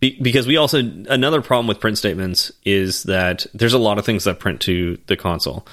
be, 0.00 0.18
because 0.20 0.46
we 0.46 0.56
also 0.56 0.78
another 0.78 1.42
problem 1.42 1.66
with 1.66 1.80
print 1.80 1.98
statements 1.98 2.52
is 2.64 3.04
that 3.04 3.46
there's 3.54 3.72
a 3.72 3.78
lot 3.78 3.98
of 3.98 4.04
things 4.04 4.24
that 4.24 4.38
print 4.38 4.60
to 4.62 4.98
the 5.06 5.16
console. 5.16 5.66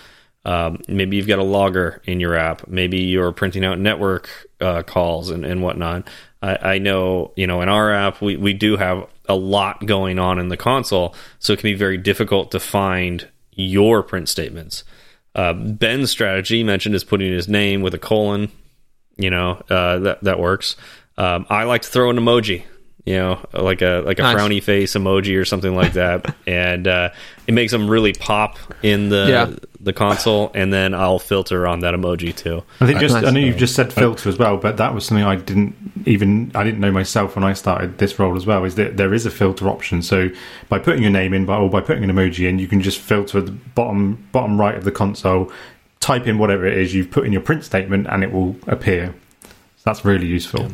Um, 0.45 0.81
maybe 0.87 1.17
you've 1.17 1.27
got 1.27 1.39
a 1.39 1.43
logger 1.43 2.01
in 2.05 2.19
your 2.19 2.35
app. 2.35 2.67
Maybe 2.67 2.99
you're 2.99 3.31
printing 3.31 3.65
out 3.65 3.79
network 3.79 4.29
uh, 4.61 4.83
calls 4.83 5.29
and, 5.31 5.43
and 5.43 5.61
whatnot. 5.63 6.07
I, 6.41 6.73
I 6.75 6.77
know, 6.77 7.31
you 7.35 7.47
know, 7.47 7.61
in 7.61 7.69
our 7.69 7.91
app, 7.91 8.21
we, 8.21 8.37
we 8.37 8.53
do 8.53 8.77
have 8.77 9.07
a 9.27 9.35
lot 9.35 9.85
going 9.85 10.19
on 10.19 10.37
in 10.37 10.49
the 10.49 10.57
console, 10.57 11.15
so 11.39 11.53
it 11.53 11.59
can 11.59 11.67
be 11.67 11.73
very 11.73 11.97
difficult 11.97 12.51
to 12.51 12.59
find 12.59 13.27
your 13.53 14.03
print 14.03 14.29
statements. 14.29 14.83
Uh, 15.33 15.53
Ben's 15.53 16.11
strategy 16.11 16.63
mentioned 16.63 16.93
is 16.93 17.03
putting 17.03 17.31
his 17.31 17.47
name 17.47 17.81
with 17.81 17.93
a 17.95 17.99
colon. 17.99 18.51
You 19.17 19.29
know, 19.31 19.63
uh, 19.69 19.99
that 19.99 20.23
that 20.25 20.39
works. 20.39 20.75
Um, 21.17 21.45
I 21.49 21.63
like 21.63 21.81
to 21.83 21.89
throw 21.89 22.09
an 22.09 22.17
emoji. 22.17 22.63
You 23.05 23.15
know, 23.15 23.45
like 23.53 23.81
a 23.81 24.01
like 24.05 24.19
a 24.19 24.23
Nice. 24.23 24.35
frowny 24.37 24.61
face 24.61 24.93
emoji 24.93 25.39
or 25.39 25.45
something 25.45 25.75
like 25.75 25.93
that, 25.93 26.35
and 26.47 26.87
uh, 26.87 27.09
it 27.47 27.53
makes 27.53 27.71
them 27.71 27.89
really 27.89 28.13
pop 28.13 28.57
in 28.83 29.09
the 29.09 29.25
Yeah. 29.29 29.55
The 29.85 29.93
console. 29.93 30.51
And 30.53 30.73
then 30.73 30.93
I'll 30.93 31.19
filter 31.19 31.65
on 31.65 31.79
that 31.79 31.93
emoji 31.93 32.35
too. 32.35 32.63
I 32.81 32.87
think 32.87 32.99
just 32.99 33.13
Nice. 33.13 33.23
I 33.23 33.29
know 33.29 33.39
you've 33.39 33.55
just 33.55 33.75
said 33.75 33.87
uh, 33.87 33.91
filter 33.91 34.27
as 34.27 34.37
well, 34.37 34.57
but 34.57 34.77
that 34.77 34.93
was 34.93 35.05
something 35.05 35.23
I 35.23 35.35
didn't 35.35 35.75
even 36.05 36.51
I 36.53 36.63
didn't 36.63 36.79
know 36.79 36.91
myself 36.91 37.35
when 37.35 37.45
I 37.45 37.53
started 37.53 37.99
this 37.99 38.19
role 38.19 38.35
as 38.35 38.45
well. 38.45 38.65
Is 38.65 38.75
that 38.75 38.97
there 38.97 39.13
is 39.13 39.25
a 39.25 39.31
filter 39.31 39.69
option? 39.69 40.01
So 40.01 40.29
by 40.67 40.79
putting 40.79 41.03
your 41.03 41.11
name 41.11 41.33
in, 41.33 41.45
by, 41.45 41.57
or 41.57 41.69
by 41.69 41.81
putting 41.81 42.03
an 42.03 42.09
emoji 42.09 42.49
in, 42.49 42.59
you 42.59 42.67
can 42.67 42.81
just 42.81 42.99
filter 42.99 43.39
the 43.39 43.51
bottom 43.51 44.27
bottom 44.31 44.59
right 44.59 44.75
of 44.75 44.83
the 44.83 44.91
console, 44.91 45.51
type 45.99 46.27
in 46.27 46.37
whatever 46.39 46.65
it 46.65 46.77
is 46.77 46.93
you've 46.93 47.11
put 47.11 47.25
in 47.25 47.31
your 47.31 47.41
print 47.41 47.63
statement, 47.63 48.07
and 48.09 48.23
it 48.23 48.33
will 48.33 48.57
appear. 48.67 49.13
So 49.43 49.49
that's 49.85 50.03
really 50.03 50.27
useful. 50.27 50.71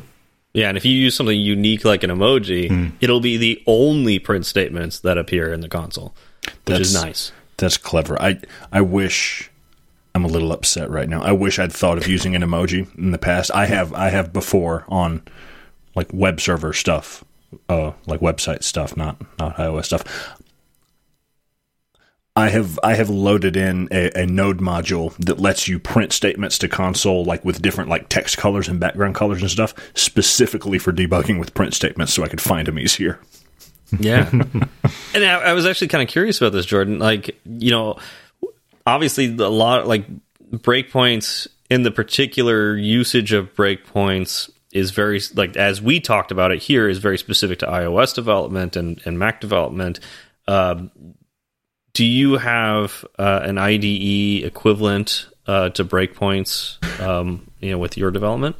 Yeah, 0.53 0.69
and 0.69 0.77
if 0.77 0.83
you 0.83 0.93
use 0.93 1.15
something 1.15 1.39
unique 1.39 1.85
like 1.85 2.03
an 2.03 2.09
emoji, 2.09 2.67
hmm. 2.67 2.95
it'll 2.99 3.21
be 3.21 3.37
the 3.37 3.61
only 3.67 4.19
print 4.19 4.45
statements 4.45 4.99
that 4.99 5.17
appear 5.17 5.53
in 5.53 5.61
the 5.61 5.69
console, 5.69 6.13
which 6.65 6.79
is 6.79 6.93
That's- 6.93 7.05
nice. 7.05 7.31
That's 7.61 7.77
clever. 7.77 8.21
I 8.21 8.41
I 8.71 8.81
wish 8.81 9.49
I'm 10.13 10.25
a 10.25 10.27
little 10.27 10.51
upset 10.51 10.89
right 10.89 11.07
now. 11.07 11.21
I 11.21 11.31
wish 11.31 11.59
I'd 11.59 11.71
thought 11.71 11.97
of 11.97 12.07
using 12.07 12.35
an 12.35 12.41
emoji 12.41 12.93
in 12.97 13.11
the 13.11 13.17
past. 13.17 13.51
I 13.53 13.65
have 13.65 13.93
I 13.93 14.09
have 14.09 14.33
before 14.33 14.83
on 14.89 15.23
like 15.95 16.09
web 16.13 16.41
server 16.41 16.73
stuff, 16.73 17.23
uh, 17.69 17.91
like 18.05 18.19
website 18.19 18.63
stuff, 18.63 18.97
not 18.97 19.21
not 19.39 19.55
iOS 19.55 19.85
stuff. 19.85 20.37
I 22.35 22.49
have 22.49 22.79
I 22.81 22.95
have 22.95 23.09
loaded 23.09 23.57
in 23.57 23.89
a, 23.91 24.09
a, 24.21 24.25
node 24.25 24.59
module 24.59 25.13
that 25.17 25.39
lets 25.39 25.67
you 25.67 25.79
print 25.79 26.13
statements 26.13 26.57
to 26.59 26.69
console 26.69 27.25
like 27.25 27.43
with 27.43 27.61
different 27.61 27.89
like 27.89 28.07
text 28.07 28.37
colors 28.37 28.69
and 28.69 28.79
background 28.79 29.15
colors 29.15 29.41
and 29.41 29.51
stuff 29.51 29.73
specifically 29.95 30.79
for 30.79 30.93
debugging 30.93 31.39
with 31.39 31.53
print 31.53 31.73
statements 31.73 32.13
so 32.13 32.23
I 32.23 32.29
could 32.29 32.39
find 32.39 32.67
them 32.67 32.79
easier. 32.79 33.19
Yeah. 33.99 34.29
and 35.13 35.25
I, 35.25 35.41
I 35.41 35.53
was 35.53 35.65
actually 35.65 35.87
kind 35.87 36.01
of 36.01 36.09
curious 36.09 36.39
about 36.39 36.53
this, 36.53 36.65
Jordan. 36.65 36.99
Like, 36.99 37.39
you 37.45 37.71
know, 37.71 37.97
obviously 38.85 39.25
a 39.25 39.49
lot 39.49 39.87
like 39.87 40.05
breakpoints 40.51 41.47
in 41.69 41.83
the 41.83 41.91
particular 41.91 42.75
usage 42.75 43.33
of 43.33 43.53
breakpoints 43.55 44.49
is 44.71 44.91
very 44.91 45.21
like 45.35 45.57
as 45.57 45.81
we 45.81 45.99
talked 45.99 46.31
about 46.31 46.51
it 46.51 46.61
here 46.61 46.87
is 46.87 46.97
very 46.97 47.17
specific 47.17 47.59
to 47.59 47.65
iOS 47.65 48.15
development 48.15 48.75
and, 48.75 49.01
and 49.05 49.19
Mac 49.19 49.41
development. 49.41 49.99
Um, 50.47 50.91
do 51.93 52.05
you 52.05 52.37
have 52.37 53.05
uh, 53.19 53.41
an 53.43 53.57
IDE 53.57 54.45
equivalent 54.45 55.27
uh, 55.45 55.69
to 55.69 55.83
breakpoints, 55.83 56.81
um, 57.01 57.51
you 57.59 57.71
know, 57.71 57.77
with 57.77 57.97
your 57.97 58.11
development? 58.11 58.55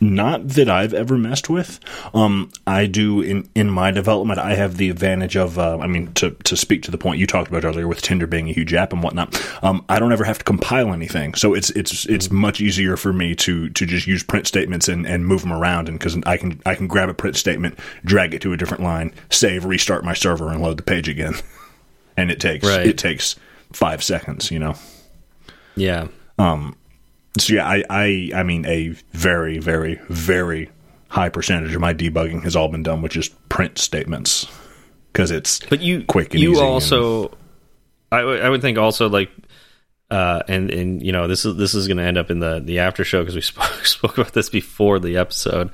Not 0.00 0.48
that 0.48 0.68
I've 0.68 0.92
ever 0.92 1.16
messed 1.16 1.48
with. 1.48 1.80
Um, 2.14 2.50
I 2.66 2.86
do 2.86 3.20
in 3.20 3.48
in 3.54 3.70
my 3.70 3.90
development. 3.90 4.38
I 4.38 4.54
have 4.54 4.76
the 4.76 4.90
advantage 4.90 5.36
of, 5.36 5.58
uh, 5.58 5.78
I 5.78 5.86
mean, 5.86 6.12
to 6.14 6.30
to 6.30 6.56
speak 6.56 6.82
to 6.84 6.90
the 6.90 6.98
point 6.98 7.18
you 7.18 7.26
talked 7.26 7.48
about 7.48 7.64
earlier 7.64 7.86
with 7.86 8.02
Tinder 8.02 8.26
being 8.26 8.48
a 8.48 8.52
huge 8.52 8.74
app 8.74 8.92
and 8.92 9.02
whatnot. 9.02 9.40
Um, 9.62 9.84
I 9.88 9.98
don't 9.98 10.12
ever 10.12 10.24
have 10.24 10.38
to 10.38 10.44
compile 10.44 10.92
anything, 10.92 11.34
so 11.34 11.54
it's 11.54 11.70
it's 11.70 12.06
it's 12.06 12.30
much 12.30 12.60
easier 12.60 12.96
for 12.96 13.12
me 13.12 13.34
to 13.36 13.70
to 13.70 13.86
just 13.86 14.06
use 14.06 14.22
print 14.22 14.46
statements 14.46 14.88
and, 14.88 15.06
and 15.06 15.26
move 15.26 15.42
them 15.42 15.52
around, 15.52 15.88
and 15.88 15.98
because 15.98 16.18
I 16.26 16.36
can 16.36 16.60
I 16.66 16.74
can 16.74 16.86
grab 16.86 17.08
a 17.08 17.14
print 17.14 17.36
statement, 17.36 17.78
drag 18.04 18.34
it 18.34 18.42
to 18.42 18.52
a 18.52 18.56
different 18.56 18.82
line, 18.82 19.12
save, 19.30 19.64
restart 19.64 20.04
my 20.04 20.14
server, 20.14 20.50
and 20.50 20.62
load 20.62 20.76
the 20.76 20.82
page 20.82 21.08
again, 21.08 21.34
and 22.16 22.30
it 22.30 22.40
takes 22.40 22.66
right. 22.66 22.86
it 22.86 22.98
takes 22.98 23.36
five 23.72 24.02
seconds, 24.02 24.50
you 24.50 24.58
know. 24.58 24.74
Yeah. 25.76 26.08
Um, 26.38 26.76
so 27.38 27.54
yeah, 27.54 27.66
I, 27.66 27.84
I, 27.90 28.30
I 28.34 28.42
mean, 28.42 28.64
a 28.66 28.88
very, 29.12 29.58
very, 29.58 30.00
very 30.08 30.70
high 31.08 31.28
percentage 31.28 31.74
of 31.74 31.80
my 31.80 31.94
debugging 31.94 32.42
has 32.42 32.56
all 32.56 32.68
been 32.68 32.82
done 32.82 33.02
with 33.02 33.12
just 33.12 33.48
print 33.48 33.78
statements 33.78 34.46
because 35.12 35.30
it's 35.30 35.60
but 35.60 35.80
you 35.80 36.02
quick 36.02 36.34
and 36.34 36.42
you 36.42 36.52
easy 36.52 36.60
also 36.60 37.28
and, 37.28 37.36
I, 38.10 38.20
w- 38.22 38.40
I 38.40 38.48
would 38.48 38.60
think 38.62 38.78
also 38.78 39.08
like 39.08 39.30
uh, 40.10 40.42
and 40.48 40.70
and 40.70 41.02
you 41.02 41.12
know 41.12 41.28
this 41.28 41.44
is 41.44 41.56
this 41.56 41.74
is 41.74 41.86
going 41.86 41.98
to 41.98 42.02
end 42.02 42.18
up 42.18 42.30
in 42.30 42.40
the 42.40 42.60
the 42.60 42.80
after 42.80 43.04
show 43.04 43.20
because 43.20 43.36
we 43.36 43.40
spoke, 43.42 43.86
spoke 43.86 44.18
about 44.18 44.32
this 44.32 44.50
before 44.50 44.98
the 44.98 45.16
episode. 45.16 45.70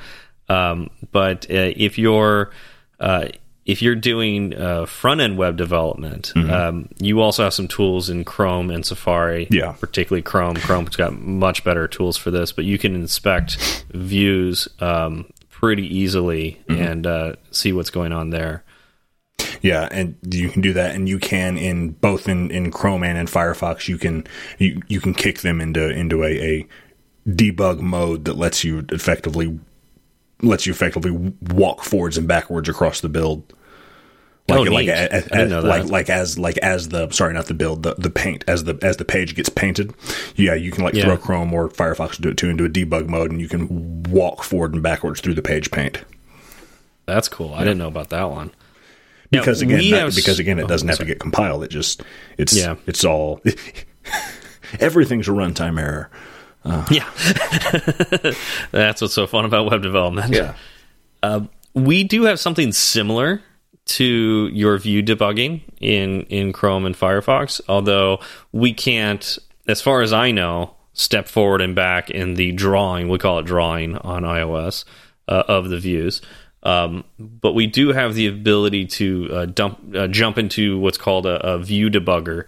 Um, 0.49 0.91
but 1.11 1.47
uh, 1.51 1.73
if 1.77 1.99
you're 1.99 2.51
uh, 2.99 3.29
if 3.71 3.81
you're 3.81 3.95
doing 3.95 4.55
uh, 4.55 4.85
front 4.85 5.21
end 5.21 5.39
web 5.39 5.57
development, 5.57 6.33
mm 6.35 6.43
-hmm. 6.43 6.69
um, 6.69 6.89
you 6.99 7.21
also 7.21 7.43
have 7.43 7.55
some 7.55 7.69
tools 7.69 8.09
in 8.09 8.25
Chrome 8.25 8.75
and 8.75 8.85
Safari. 8.85 9.47
Yeah, 9.51 9.73
particularly 9.81 10.23
Chrome. 10.23 10.57
Chrome's 10.57 10.97
got 10.97 11.13
much 11.21 11.63
better 11.65 11.89
tools 11.89 12.17
for 12.17 12.31
this, 12.33 12.53
but 12.53 12.65
you 12.65 12.79
can 12.79 12.95
inspect 12.95 13.85
views 13.95 14.69
um, 14.81 15.27
pretty 15.61 15.87
easily 16.01 16.59
mm 16.67 16.77
-hmm. 16.77 16.91
and 16.91 17.07
uh, 17.07 17.33
see 17.51 17.73
what's 17.73 17.91
going 17.91 18.13
on 18.13 18.31
there. 18.31 18.63
Yeah, 19.63 19.89
and 19.99 20.15
you 20.25 20.51
can 20.51 20.63
do 20.63 20.73
that, 20.73 20.95
and 20.95 21.09
you 21.09 21.19
can 21.19 21.59
in 21.59 21.97
both 22.01 22.29
in, 22.29 22.51
in 22.51 22.71
Chrome 22.71 23.07
and 23.09 23.19
in 23.19 23.27
Firefox. 23.27 23.89
You 23.89 23.99
can 23.99 24.25
you 24.59 24.81
you 24.89 25.01
can 25.01 25.15
kick 25.15 25.41
them 25.41 25.61
into 25.61 25.81
into 25.81 26.25
a, 26.25 26.33
a 26.53 26.67
debug 27.27 27.81
mode 27.81 28.25
that 28.25 28.37
lets 28.37 28.65
you 28.65 28.85
effectively 28.93 29.59
lets 30.43 30.67
you 30.67 30.73
effectively 30.73 31.11
walk 31.55 31.85
forwards 31.85 32.19
and 32.19 32.27
backwards 32.27 32.69
across 32.69 33.01
the 33.01 33.09
build. 33.09 33.43
Like, 34.51 34.69
oh, 34.69 34.73
like, 34.73 34.89
as, 34.89 35.27
as, 35.29 35.65
like, 35.65 35.85
like 35.87 36.11
as 36.11 36.39
like 36.39 36.59
as 36.59 36.89
the 36.89 37.11
sorry 37.11 37.35
not 37.35 37.47
the 37.47 37.55
build 37.55 37.83
the, 37.83 37.95
the 37.95 38.11
paint 38.11 38.45
as 38.47 38.65
the 38.65 38.79
as 38.83 38.97
the 38.97 39.05
page 39.05 39.35
gets 39.35 39.49
painted 39.49 39.95
yeah 40.37 40.55
you 40.55 40.71
can 40.71 40.85
like 40.85 40.95
yeah. 40.95 41.05
throw 41.05 41.17
Chrome 41.17 41.53
or 41.55 41.69
Firefox 41.69 42.21
do 42.21 42.29
it 42.31 42.37
too 42.37 42.51
into 42.51 42.65
a 42.65 42.69
debug 42.69 43.09
mode 43.09 43.31
and 43.31 43.41
you 43.41 43.49
can 43.49 44.03
walk 44.05 44.43
forward 44.43 44.75
and 44.75 44.83
backwards 44.83 45.21
through 45.21 45.35
the 45.35 45.43
page 45.43 45.71
paint. 45.71 46.05
That's 47.07 47.29
cool. 47.29 47.55
I 47.55 47.61
didn't 47.61 47.79
know 47.79 47.89
about 47.89 48.11
that 48.11 48.31
one. 48.31 48.53
Because 49.31 49.63
now, 49.63 49.77
again, 49.77 49.91
that, 49.93 50.15
because 50.15 50.39
again, 50.39 50.59
it 50.59 50.65
oh, 50.65 50.67
doesn't 50.67 50.89
have 50.89 50.99
to 50.99 51.05
get 51.05 51.21
compiled. 51.21 51.63
It 51.63 51.71
just 51.71 52.03
it's 52.37 52.57
yeah. 52.57 52.77
it's 52.87 53.05
all 53.05 53.41
everything's 54.81 55.29
a 55.29 55.33
runtime 55.33 55.81
error. 55.81 56.11
Uh, 56.65 56.85
yeah, 56.91 57.09
that's 58.71 59.01
what's 59.01 59.15
so 59.15 59.27
fun 59.27 59.45
about 59.45 59.71
web 59.71 59.83
development. 59.83 60.35
Yeah, 60.35 60.55
uh, 61.23 61.43
we 61.75 62.05
do 62.05 62.25
have 62.25 62.41
something 62.41 62.73
similar 62.73 63.41
to 63.91 64.49
your 64.53 64.79
view 64.79 65.03
debugging 65.03 65.63
in 65.81 66.23
in 66.25 66.53
Chrome 66.53 66.87
and 66.87 66.95
Firefox, 66.95 67.61
although 67.69 68.21
we 68.53 68.73
can't, 68.73 69.39
as 69.67 69.81
far 69.81 70.03
as 70.03 70.13
I 70.13 70.31
know, 70.31 70.75
step 70.93 71.29
forward 71.29 71.61
and 71.61 71.75
back 71.75 72.11
in 72.11 72.35
the 72.35 72.53
drawing. 72.53 73.09
We 73.09 73.19
call 73.19 73.41
it 73.41 73.47
drawing 73.47 73.97
on 73.97 74.23
iOS 74.23 74.85
uh, 75.29 75.43
of 75.49 75.71
the 75.71 75.79
views. 75.79 76.23
Um, 76.63 77.05
but 77.19 77.55
we 77.55 77.67
do 77.67 77.93
have 77.93 78.15
the 78.15 78.27
ability 78.27 78.87
to 78.87 79.29
uh, 79.33 79.47
dump, 79.47 79.95
uh, 79.95 80.09
jump 80.09 80.37
into 80.37 80.79
what's 80.79 80.99
called 80.99 81.25
a, 81.27 81.55
a 81.55 81.59
view 81.59 81.89
debugger 81.89 82.45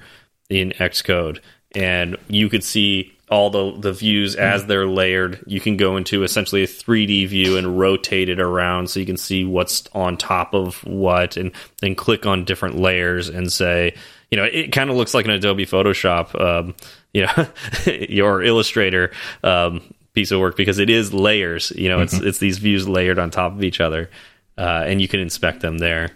in 0.50 0.70
Xcode, 0.72 1.40
and 1.74 2.18
you 2.28 2.50
could 2.50 2.62
see 2.62 3.16
all 3.32 3.48
the 3.48 3.72
the 3.78 3.92
views 3.94 4.36
as 4.36 4.60
mm-hmm. 4.60 4.68
they're 4.68 4.86
layered. 4.86 5.42
You 5.46 5.58
can 5.58 5.78
go 5.78 5.96
into 5.96 6.22
essentially 6.22 6.62
a 6.62 6.66
3D 6.66 7.28
view 7.28 7.56
and 7.56 7.78
rotate 7.78 8.28
it 8.28 8.38
around 8.38 8.90
so 8.90 9.00
you 9.00 9.06
can 9.06 9.16
see 9.16 9.44
what's 9.44 9.88
on 9.94 10.18
top 10.18 10.54
of 10.54 10.84
what, 10.84 11.38
and 11.38 11.52
then 11.80 11.94
click 11.94 12.26
on 12.26 12.44
different 12.44 12.76
layers 12.76 13.30
and 13.30 13.50
say, 13.50 13.94
you 14.30 14.36
know, 14.36 14.44
it 14.44 14.70
kind 14.72 14.90
of 14.90 14.96
looks 14.96 15.14
like 15.14 15.24
an 15.24 15.30
Adobe 15.30 15.64
Photoshop, 15.64 16.38
um, 16.38 16.74
you 17.14 17.26
know, 17.26 17.46
your 18.08 18.42
Illustrator 18.42 19.12
um, 19.42 19.80
piece 20.12 20.30
of 20.30 20.38
work 20.38 20.54
because 20.54 20.78
it 20.78 20.90
is 20.90 21.14
layers. 21.14 21.72
You 21.74 21.88
know, 21.88 21.96
mm 21.96 22.00
-hmm. 22.00 22.04
it's 22.04 22.14
mm-hmm. 22.14 22.28
it's 22.28 22.38
these 22.38 22.58
views 22.58 22.86
layered 22.86 23.18
on 23.18 23.30
top 23.30 23.52
of 23.56 23.64
each 23.64 23.80
other, 23.80 24.10
uh, 24.58 24.84
and 24.88 25.00
you 25.00 25.08
can 25.08 25.20
inspect 25.20 25.60
them 25.60 25.78
there. 25.78 26.10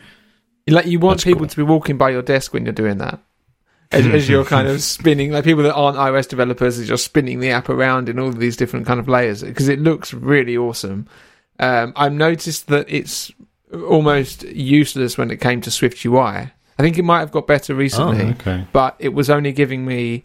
Like 0.69 0.87
you 0.87 0.99
want 0.99 1.17
That's 1.17 1.25
people 1.25 1.47
cool. 1.47 1.55
to 1.55 1.57
be 1.57 1.73
walking 1.73 1.97
by 1.97 2.11
your 2.11 2.23
desk 2.23 2.53
when 2.53 2.65
you're 2.67 2.83
doing 2.85 2.99
that 2.99 3.21
as, 3.93 4.07
as, 4.07 4.29
you're 4.29 4.45
kind 4.57 4.69
of 4.69 4.83
spinning, 4.83 5.33
like 5.33 5.45
people 5.45 5.63
that 5.63 5.75
aren't 5.75 5.97
iOS 5.97 6.29
developers 6.29 6.79
are 6.79 6.85
just 6.85 7.05
spinning 7.05 7.41
the 7.41 7.51
app 7.51 7.69
around 7.69 8.09
in 8.09 8.19
all 8.19 8.29
of 8.29 8.39
these 8.39 8.57
different 8.57 8.87
kind 8.87 9.01
of 9.01 9.09
layers 9.09 9.43
because 9.43 9.69
it 9.69 9.79
looks 9.79 10.13
really 10.13 10.57
awesome. 10.57 11.07
Um, 11.59 11.93
I've 11.97 12.13
noticed 12.13 12.69
that 12.69 12.87
it's 12.89 13.31
almost 13.73 14.43
useless 14.45 15.17
when 15.17 15.31
it 15.31 15.41
came 15.41 15.61
to 15.63 15.71
Swift 15.71 16.05
UI. 16.05 16.51
I 16.79 16.83
think 16.83 16.99
it 16.99 17.05
might 17.05 17.21
have 17.21 17.33
got 17.33 17.47
better 17.47 17.75
recently, 17.75 18.25
oh, 18.25 18.31
okay. 18.31 18.67
but 18.73 18.97
it 18.99 19.11
was 19.11 19.31
only 19.31 19.53
giving 19.53 19.87
me 19.87 20.25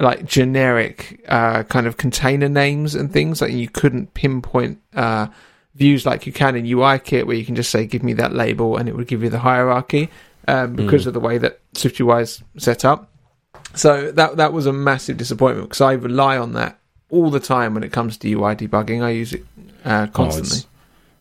like 0.00 0.24
generic 0.24 1.22
uh, 1.28 1.62
kind 1.64 1.86
of 1.86 1.96
container 1.96 2.48
names 2.48 2.94
and 2.94 3.12
things 3.12 3.40
like 3.40 3.52
you 3.52 3.68
couldn't 3.68 4.14
pinpoint 4.14 4.80
uh, 4.94 5.26
views 5.74 6.04
like 6.04 6.26
you 6.26 6.32
can 6.32 6.56
in 6.56 6.64
UIKit 6.64 7.26
where 7.26 7.36
you 7.36 7.44
can 7.44 7.54
just 7.54 7.70
say 7.70 7.86
give 7.86 8.02
me 8.02 8.12
that 8.14 8.34
label 8.34 8.76
and 8.76 8.88
it 8.88 8.96
would 8.96 9.06
give 9.06 9.22
you 9.22 9.30
the 9.30 9.38
hierarchy 9.38 10.10
um, 10.48 10.74
because 10.74 11.04
mm. 11.04 11.08
of 11.08 11.14
the 11.14 11.20
way 11.20 11.38
that 11.38 11.60
SwiftUI 11.74 12.22
is 12.22 12.42
set 12.58 12.84
up. 12.84 13.10
So 13.74 14.12
that 14.12 14.36
that 14.36 14.52
was 14.52 14.66
a 14.66 14.72
massive 14.72 15.16
disappointment 15.16 15.68
because 15.68 15.80
I 15.80 15.92
rely 15.92 16.36
on 16.36 16.52
that 16.54 16.78
all 17.10 17.30
the 17.30 17.40
time 17.40 17.74
when 17.74 17.82
it 17.82 17.92
comes 17.92 18.16
to 18.18 18.30
UI 18.30 18.54
debugging. 18.56 19.02
I 19.02 19.10
use 19.10 19.32
it 19.32 19.44
uh, 19.84 20.06
constantly. 20.08 20.58
Oh, 20.58 20.68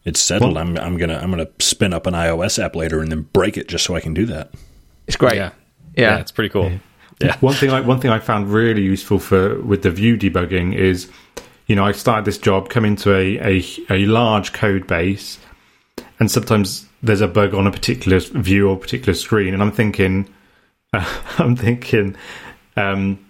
it's, 0.04 0.06
it's, 0.06 0.20
settled. 0.20 0.56
Well, 0.56 0.64
I'm 0.64 0.78
I'm 0.78 0.98
gonna 0.98 1.18
I'm 1.18 1.30
gonna 1.30 1.48
spin 1.60 1.94
up 1.94 2.08
an 2.08 2.14
iOS 2.14 2.62
app 2.62 2.76
later 2.76 3.00
and 3.00 3.12
then 3.12 3.22
break 3.34 3.58
it 3.58 3.68
just 3.68 3.86
so 3.86 3.96
I 3.96 4.02
can 4.02 4.14
do 4.14 4.26
that. 4.28 4.52
It's 5.08 5.18
great. 5.18 5.36
Yeah, 5.36 5.52
yeah, 5.96 6.16
yeah 6.16 6.20
it's 6.20 6.32
pretty 6.32 6.50
cool. 6.50 6.72
Yeah. 6.72 6.78
yeah. 7.22 7.38
One 7.40 7.54
thing 7.54 7.70
I 7.70 7.82
one 7.82 8.00
thing 8.00 8.12
I 8.12 8.20
found 8.20 8.52
really 8.52 8.82
useful 8.82 9.20
for 9.20 9.62
with 9.62 9.84
the 9.84 9.92
view 9.92 10.18
debugging 10.18 10.76
is, 10.76 11.10
you 11.68 11.76
know, 11.76 11.86
I 11.86 11.92
started 11.94 12.26
this 12.26 12.38
job, 12.38 12.70
come 12.70 12.84
into 12.84 13.16
a 13.16 13.38
a, 13.60 13.64
a 13.90 14.06
large 14.08 14.52
code 14.54 14.88
base, 14.88 15.40
and 16.20 16.30
sometimes 16.30 16.88
there's 17.04 17.22
a 17.22 17.28
bug 17.28 17.54
on 17.54 17.68
a 17.68 17.72
particular 17.72 18.20
view 18.20 18.70
or 18.70 18.78
particular 18.78 19.14
screen, 19.14 19.54
and 19.54 19.62
I'm 19.62 19.72
thinking, 19.72 20.28
uh, 20.94 21.20
I'm 21.38 21.56
thinking, 21.56 22.16
um, 22.78 23.26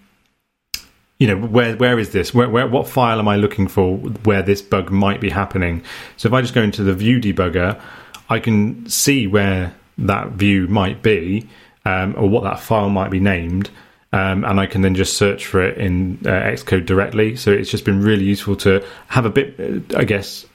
you 1.17 1.27
know, 1.27 1.37
where 1.37 1.75
where 1.75 1.99
is 1.99 2.09
this? 2.09 2.33
Where, 2.33 2.49
where 2.49 2.67
what 2.67 2.87
file 2.87 3.19
am 3.19 3.27
I 3.27 3.35
looking 3.35 3.67
for 3.67 3.97
where 3.97 4.41
this 4.41 4.61
bug 4.61 4.91
might 4.91 5.21
be 5.21 5.29
happening? 5.29 5.83
So 6.17 6.27
if 6.27 6.33
I 6.33 6.41
just 6.41 6.53
go 6.53 6.61
into 6.61 6.83
the 6.83 6.93
view 6.93 7.19
debugger, 7.19 7.79
I 8.29 8.39
can 8.39 8.89
see 8.89 9.27
where 9.27 9.75
that 9.99 10.29
view 10.31 10.67
might 10.67 11.01
be, 11.01 11.47
um, 11.85 12.15
or 12.17 12.27
what 12.27 12.43
that 12.43 12.59
file 12.59 12.89
might 12.89 13.11
be 13.11 13.19
named. 13.19 13.69
Um, 14.13 14.43
and 14.43 14.59
I 14.59 14.65
can 14.65 14.81
then 14.81 14.95
just 14.95 15.15
search 15.15 15.45
for 15.45 15.61
it 15.61 15.77
in 15.77 16.19
uh, 16.25 16.29
Xcode 16.29 16.85
directly. 16.85 17.37
So 17.37 17.51
it's 17.51 17.71
just 17.71 17.85
been 17.85 18.01
really 18.01 18.25
useful 18.25 18.57
to 18.57 18.85
have 19.07 19.25
a 19.25 19.29
bit, 19.29 19.57
uh, 19.57 19.97
I 19.97 20.03
guess, 20.03 20.45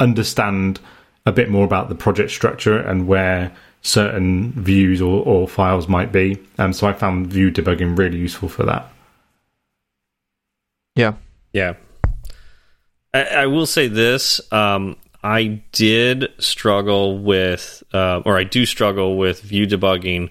understand 0.00 0.80
a 1.26 1.32
bit 1.32 1.50
more 1.50 1.64
about 1.64 1.88
the 1.88 1.94
project 1.94 2.30
structure 2.30 2.78
and 2.78 3.06
where 3.06 3.52
certain 3.82 4.52
views 4.52 5.02
or, 5.02 5.24
or 5.24 5.46
files 5.46 5.88
might 5.88 6.12
be. 6.12 6.38
Um, 6.58 6.72
so 6.72 6.86
I 6.86 6.92
found 6.92 7.26
view 7.26 7.50
debugging 7.50 7.98
really 7.98 8.16
useful 8.16 8.48
for 8.48 8.64
that. 8.64 8.90
Yeah. 10.94 11.14
Yeah. 11.52 11.74
I, 13.12 13.22
I 13.22 13.46
will 13.46 13.66
say 13.66 13.88
this. 13.88 14.40
Um, 14.52 14.96
I 15.22 15.62
did 15.72 16.28
struggle 16.38 17.18
with, 17.18 17.82
uh, 17.92 18.22
or 18.24 18.38
I 18.38 18.44
do 18.44 18.64
struggle 18.64 19.16
with 19.16 19.42
view 19.42 19.66
debugging 19.66 20.30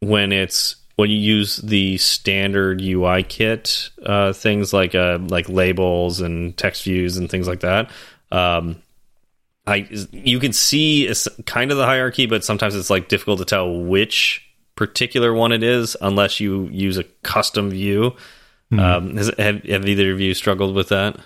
when 0.00 0.32
it's 0.32 0.76
when 0.96 1.10
you 1.10 1.16
use 1.16 1.58
the 1.58 1.98
standard 1.98 2.80
UI 2.80 3.22
kit 3.22 3.90
uh, 4.04 4.32
things 4.32 4.72
like 4.72 4.94
uh, 4.94 5.18
like 5.20 5.48
labels 5.48 6.20
and 6.20 6.56
text 6.56 6.84
views 6.84 7.16
and 7.16 7.30
things 7.30 7.46
like 7.46 7.60
that. 7.60 7.90
Um, 8.32 8.82
I 9.66 9.88
you 10.12 10.38
can 10.38 10.52
see 10.52 11.06
it's 11.06 11.28
kind 11.44 11.70
of 11.70 11.76
the 11.76 11.86
hierarchy, 11.86 12.26
but 12.26 12.44
sometimes 12.44 12.74
it's 12.74 12.90
like 12.90 13.08
difficult 13.08 13.38
to 13.40 13.44
tell 13.44 13.82
which 13.82 14.42
particular 14.76 15.32
one 15.32 15.52
it 15.52 15.62
is 15.62 15.96
unless 16.00 16.38
you 16.38 16.68
use 16.68 16.98
a 16.98 17.04
custom 17.22 17.70
view. 17.70 18.14
Mm. 18.72 18.80
Um, 18.80 19.16
has, 19.16 19.30
have, 19.38 19.62
have 19.64 19.86
either 19.86 20.12
of 20.12 20.20
you 20.20 20.34
struggled 20.34 20.74
with 20.74 20.88
that? 20.90 21.16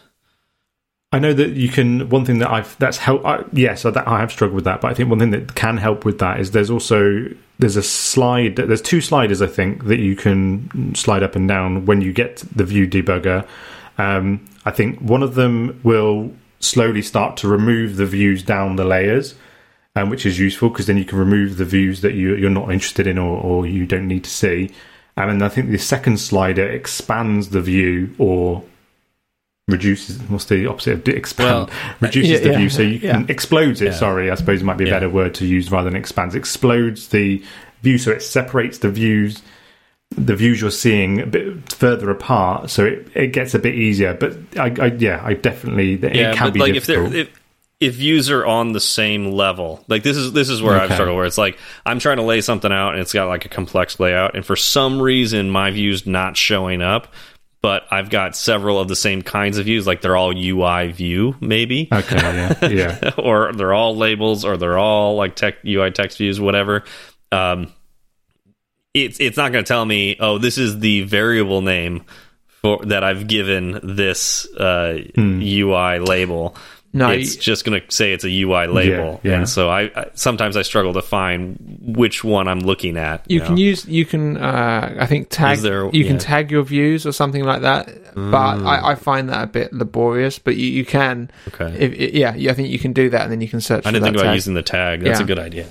I 1.13 1.19
know 1.19 1.33
that 1.33 1.51
you 1.51 1.69
can. 1.69 2.09
One 2.09 2.25
thing 2.25 2.39
that 2.39 2.51
I've 2.51 2.79
that's 2.79 2.99
helped. 2.99 3.25
I, 3.25 3.45
yes, 3.53 3.83
that 3.83 4.07
I 4.07 4.21
have 4.21 4.31
struggled 4.31 4.55
with 4.55 4.65
that, 4.65 4.81
but 4.81 4.93
I 4.93 4.95
think 4.95 5.11
one 5.11 5.19
thing 5.19 5.33
that 5.33 5.57
can 5.57 5.77
help 5.77 6.05
with 6.05 6.21
that 6.21 6.39
is 6.39 6.53
there's 6.53 6.71
also 6.71 7.27
there's 7.59 7.77
a 7.77 7.83
slide. 7.83 8.57
There's 8.57 8.81
two 8.81 9.01
sliders 9.01 9.43
I 9.43 9.49
think 9.49 9.87
that 9.87 9.99
you 9.99 10.15
can 10.15 10.95
slide 10.95 11.25
up 11.25 11.35
and 11.35 11.49
down 11.49 11.85
when 11.85 12.01
you 12.01 12.13
get 12.13 12.37
the 12.55 12.65
view 12.65 12.87
debugger. 12.87 13.47
Um, 13.99 14.45
I 14.65 14.71
think 14.71 15.01
one 15.01 15.25
of 15.25 15.35
them 15.35 15.81
will 15.83 16.33
slowly 16.61 17.03
start 17.03 17.37
to 17.39 17.49
remove 17.49 17.97
the 17.97 18.07
views 18.07 18.43
down 18.43 18.77
the 18.77 18.85
layers, 18.85 19.35
um, 19.97 20.11
which 20.11 20.25
is 20.25 20.39
useful 20.39 20.69
because 20.69 20.87
then 20.87 20.99
you 20.99 21.05
can 21.05 21.19
remove 21.19 21.57
the 21.57 21.65
views 21.65 22.03
that 22.03 22.15
you, 22.15 22.37
you're 22.37 22.51
not 22.51 22.71
interested 22.71 23.07
in 23.07 23.19
or, 23.19 23.41
or 23.41 23.67
you 23.67 23.87
don't 23.87 24.07
need 24.07 24.25
to 24.25 24.31
see. 24.31 24.71
And 25.17 25.43
I 25.43 25.49
think 25.49 25.71
the 25.71 25.79
second 25.79 26.19
slider 26.19 26.67
expands 26.67 27.51
the 27.51 27.61
view 27.61 28.15
or 28.19 28.63
reduces 29.69 30.21
what's 30.23 30.47
the 30.47 30.67
opposite 30.67 31.07
of 31.07 31.15
expand 31.15 31.69
well, 31.69 31.71
reduces 32.01 32.41
yeah, 32.41 32.49
the 32.49 32.57
view 32.57 32.69
so 32.69 32.83
you 32.83 32.99
can 32.99 33.21
yeah. 33.21 33.27
explodes 33.29 33.81
it 33.81 33.95
sorry 33.95 34.29
i 34.29 34.35
suppose 34.35 34.63
it 34.63 34.65
might 34.65 34.77
be 34.77 34.89
a 34.89 34.91
better 34.91 35.09
word 35.09 35.33
to 35.33 35.47
use 35.47 35.71
rather 35.71 35.89
than 35.89 35.97
expands 35.97 36.35
explodes 36.35 37.09
the 37.09 37.41
view 37.83 37.97
so 37.97 38.11
it 38.11 38.21
separates 38.21 38.79
the 38.79 38.91
views 38.91 39.43
the 40.13 40.35
views 40.35 40.61
you're 40.61 40.71
seeing 40.71 41.21
a 41.21 41.27
bit 41.27 41.73
further 41.73 42.11
apart 42.11 42.69
so 42.69 42.85
it, 42.85 43.09
it 43.15 43.29
gets 43.29 43.55
a 43.55 43.59
bit 43.59 43.75
easier 43.75 44.15
but 44.15 44.37
I, 44.59 44.75
I 44.81 44.87
yeah 44.87 45.21
i 45.25 45.35
definitely 45.35 45.97
yeah, 45.97 46.33
it 46.33 46.37
can 46.37 46.53
be 46.53 46.61
like 46.61 46.75
difficult. 46.75 47.15
if 47.15 47.31
if 47.79 47.95
views 47.95 48.29
are 48.29 48.45
on 48.45 48.73
the 48.73 48.81
same 48.81 49.31
level 49.31 49.85
like 49.89 50.03
this 50.03 50.17
is 50.17 50.33
this 50.33 50.49
is 50.49 50.61
where 50.63 50.75
okay. 50.75 50.85
i've 50.85 50.93
struggled 50.93 51.17
where 51.17 51.27
it's 51.27 51.39
like 51.39 51.59
i'm 51.87 52.01
trying 52.01 52.17
to 52.17 52.25
lay 52.25 52.41
something 52.41 52.73
out 52.73 52.93
and 52.93 53.01
it's 53.01 53.13
got 53.13 53.29
like 53.29 53.45
a 53.45 53.49
complex 53.49 54.01
layout 54.01 54.35
and 54.35 54.45
for 54.45 54.57
some 54.57 55.01
reason 55.01 55.49
my 55.49 55.71
view's 55.71 56.07
not 56.07 56.37
showing 56.37 56.83
up 56.83 57.07
but 57.63 57.85
I've 57.91 58.09
got 58.09 58.37
several 58.37 58.81
of 58.81 58.89
the 58.89 58.97
same 58.97 59.23
kinds 59.23 59.59
of 59.59 59.67
views, 59.67 59.87
like 59.87 60.01
they're 60.01 60.17
all 60.17 60.35
UI 60.35 60.93
view, 60.93 61.37
maybe. 61.41 61.89
Okay, 61.93 62.17
yeah, 62.17 62.69
yeah. 62.69 63.11
or 63.19 63.53
they're 63.53 63.75
all 63.75 63.97
labels, 63.97 64.45
or 64.45 64.57
they're 64.57 64.79
all 64.79 65.17
like 65.17 65.37
tech 65.37 65.57
UI 65.67 65.91
text 65.91 66.19
views, 66.19 66.41
whatever. 66.41 66.85
Um, 67.31 67.71
it's 68.95 69.21
it's 69.21 69.37
not 69.37 69.53
going 69.53 69.65
to 69.65 69.69
tell 69.69 69.85
me, 69.85 70.17
oh, 70.21 70.39
this 70.39 70.59
is 70.59 70.79
the 70.81 71.03
variable 71.03 71.63
name 71.63 72.05
for 72.47 72.85
that 72.87 73.05
I've 73.05 73.27
given 73.27 73.81
this 73.83 74.47
uh, 74.57 74.99
hmm. 75.15 75.41
UI 75.43 75.99
label. 75.99 76.57
No, 76.93 77.09
it's 77.11 77.37
you, 77.37 77.41
just 77.41 77.65
going 77.65 77.81
to 77.81 77.93
say 77.93 78.13
it's 78.13 78.25
a 78.25 78.43
UI 78.43 78.67
label, 78.67 79.21
yeah, 79.23 79.31
yeah. 79.31 79.37
and 79.37 79.49
so 79.49 79.71
I, 79.71 79.83
I, 79.95 80.11
sometimes 80.15 80.57
I 80.57 80.63
struggle 80.63 80.93
to 80.95 81.03
find 81.03 81.79
which 81.81 82.25
one 82.25 82.49
I'm 82.49 82.59
looking 82.59 82.97
at. 82.97 83.31
You, 83.31 83.37
you 83.37 83.41
can 83.43 83.55
know? 83.55 83.61
use 83.61 83.87
you 83.87 84.05
can 84.05 84.37
uh, 84.37 84.97
I 84.99 85.07
think 85.07 85.29
tag 85.31 85.59
there, 85.59 85.85
you 85.85 86.03
yeah. 86.03 86.09
can 86.09 86.19
tag 86.19 86.51
your 86.51 86.65
views 86.65 87.07
or 87.07 87.13
something 87.13 87.45
like 87.45 87.61
that, 87.61 87.87
mm. 87.87 88.33
but 88.33 88.67
I, 88.67 88.91
I, 88.91 88.95
find 88.97 89.29
that 89.29 89.45
a 89.45 89.47
bit 89.47 89.73
laborious. 89.73 90.41
But 90.41 90.57
you, 90.57 90.67
you 90.67 90.85
can, 90.85 91.31
okay, 91.55 91.73
if, 91.79 92.13
yeah, 92.13 92.31
I 92.51 92.55
think 92.55 92.71
you 92.71 92.81
can 92.81 92.93
do 92.93 93.09
that, 93.11 93.23
and 93.23 93.31
then 93.31 93.41
you 93.41 93.49
can 93.49 93.61
search. 93.61 93.87
I 93.87 93.93
didn't 93.93 94.03
think 94.03 94.17
about 94.17 94.25
tag. 94.25 94.35
using 94.35 94.55
the 94.55 94.63
tag. 94.65 95.03
That's 95.03 95.21
a 95.21 95.25
good 95.25 95.39
idea. 95.39 95.69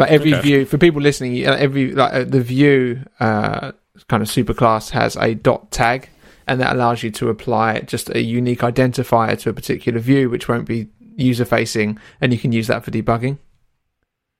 But 0.00 0.08
every 0.08 0.32
okay. 0.32 0.42
view 0.42 0.64
for 0.64 0.78
people 0.78 1.02
listening, 1.02 1.44
every 1.44 1.92
like 1.92 2.12
uh, 2.14 2.24
the 2.24 2.40
view 2.40 3.04
uh, 3.20 3.72
kind 4.08 4.22
of 4.22 4.30
superclass 4.30 4.88
has 4.90 5.14
a 5.16 5.34
dot 5.34 5.70
tag 5.70 6.08
and 6.46 6.58
that 6.58 6.74
allows 6.74 7.02
you 7.02 7.10
to 7.10 7.28
apply 7.28 7.80
just 7.80 8.08
a 8.08 8.22
unique 8.22 8.60
identifier 8.60 9.38
to 9.38 9.50
a 9.50 9.52
particular 9.52 10.00
view, 10.00 10.30
which 10.30 10.48
won't 10.48 10.66
be 10.66 10.88
user 11.16 11.44
facing, 11.44 11.98
and 12.20 12.32
you 12.32 12.38
can 12.38 12.50
use 12.50 12.66
that 12.68 12.82
for 12.82 12.90
debugging. 12.90 13.36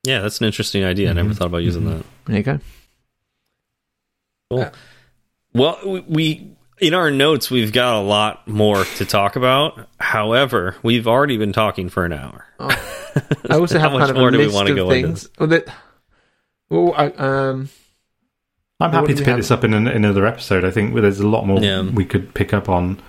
Yeah, 0.02 0.20
that's 0.20 0.40
an 0.40 0.46
interesting 0.46 0.82
idea. 0.82 1.08
Mm-hmm. 1.08 1.10
I 1.10 1.14
never 1.14 1.28
mm-hmm. 1.28 1.38
thought 1.38 1.46
about 1.48 1.62
using 1.62 1.82
mm-hmm. 1.82 1.98
that. 1.98 2.06
There 2.24 2.36
you 2.38 2.42
go. 2.42 2.60
Cool. 4.50 4.60
Uh, 4.60 4.70
well, 5.52 6.02
we 6.08 6.56
in 6.80 6.94
our 6.94 7.10
notes 7.10 7.50
we've 7.50 7.72
got 7.72 7.96
a 7.96 8.00
lot 8.00 8.46
more 8.48 8.84
to 8.84 9.04
talk 9.04 9.36
about. 9.36 9.88
However, 9.98 10.76
we've 10.82 11.06
already 11.06 11.36
been 11.36 11.52
talking 11.52 11.88
for 11.88 12.04
an 12.04 12.12
hour. 12.12 12.46
Oh. 12.58 12.68
I 13.50 13.54
also 13.56 13.78
have 13.78 13.92
kind 13.92 14.10
of 14.10 14.16
a 14.16 14.30
list 14.30 14.70
of 14.70 14.88
things. 14.88 15.28
Well, 15.38 15.48
that, 15.48 15.68
well 16.68 16.94
I, 16.96 17.06
um, 17.06 17.68
I'm 18.80 18.92
happy 18.92 19.14
to 19.14 19.24
pick 19.24 19.36
this 19.36 19.50
up 19.50 19.62
in 19.64 19.74
an, 19.74 19.86
another 19.86 20.26
episode. 20.26 20.64
I 20.64 20.70
think 20.70 20.94
there's 20.94 21.20
a 21.20 21.28
lot 21.28 21.46
more 21.46 21.60
yeah. 21.60 21.82
we 21.82 22.04
could 22.04 22.34
pick 22.34 22.54
up 22.54 22.68
on. 22.68 23.00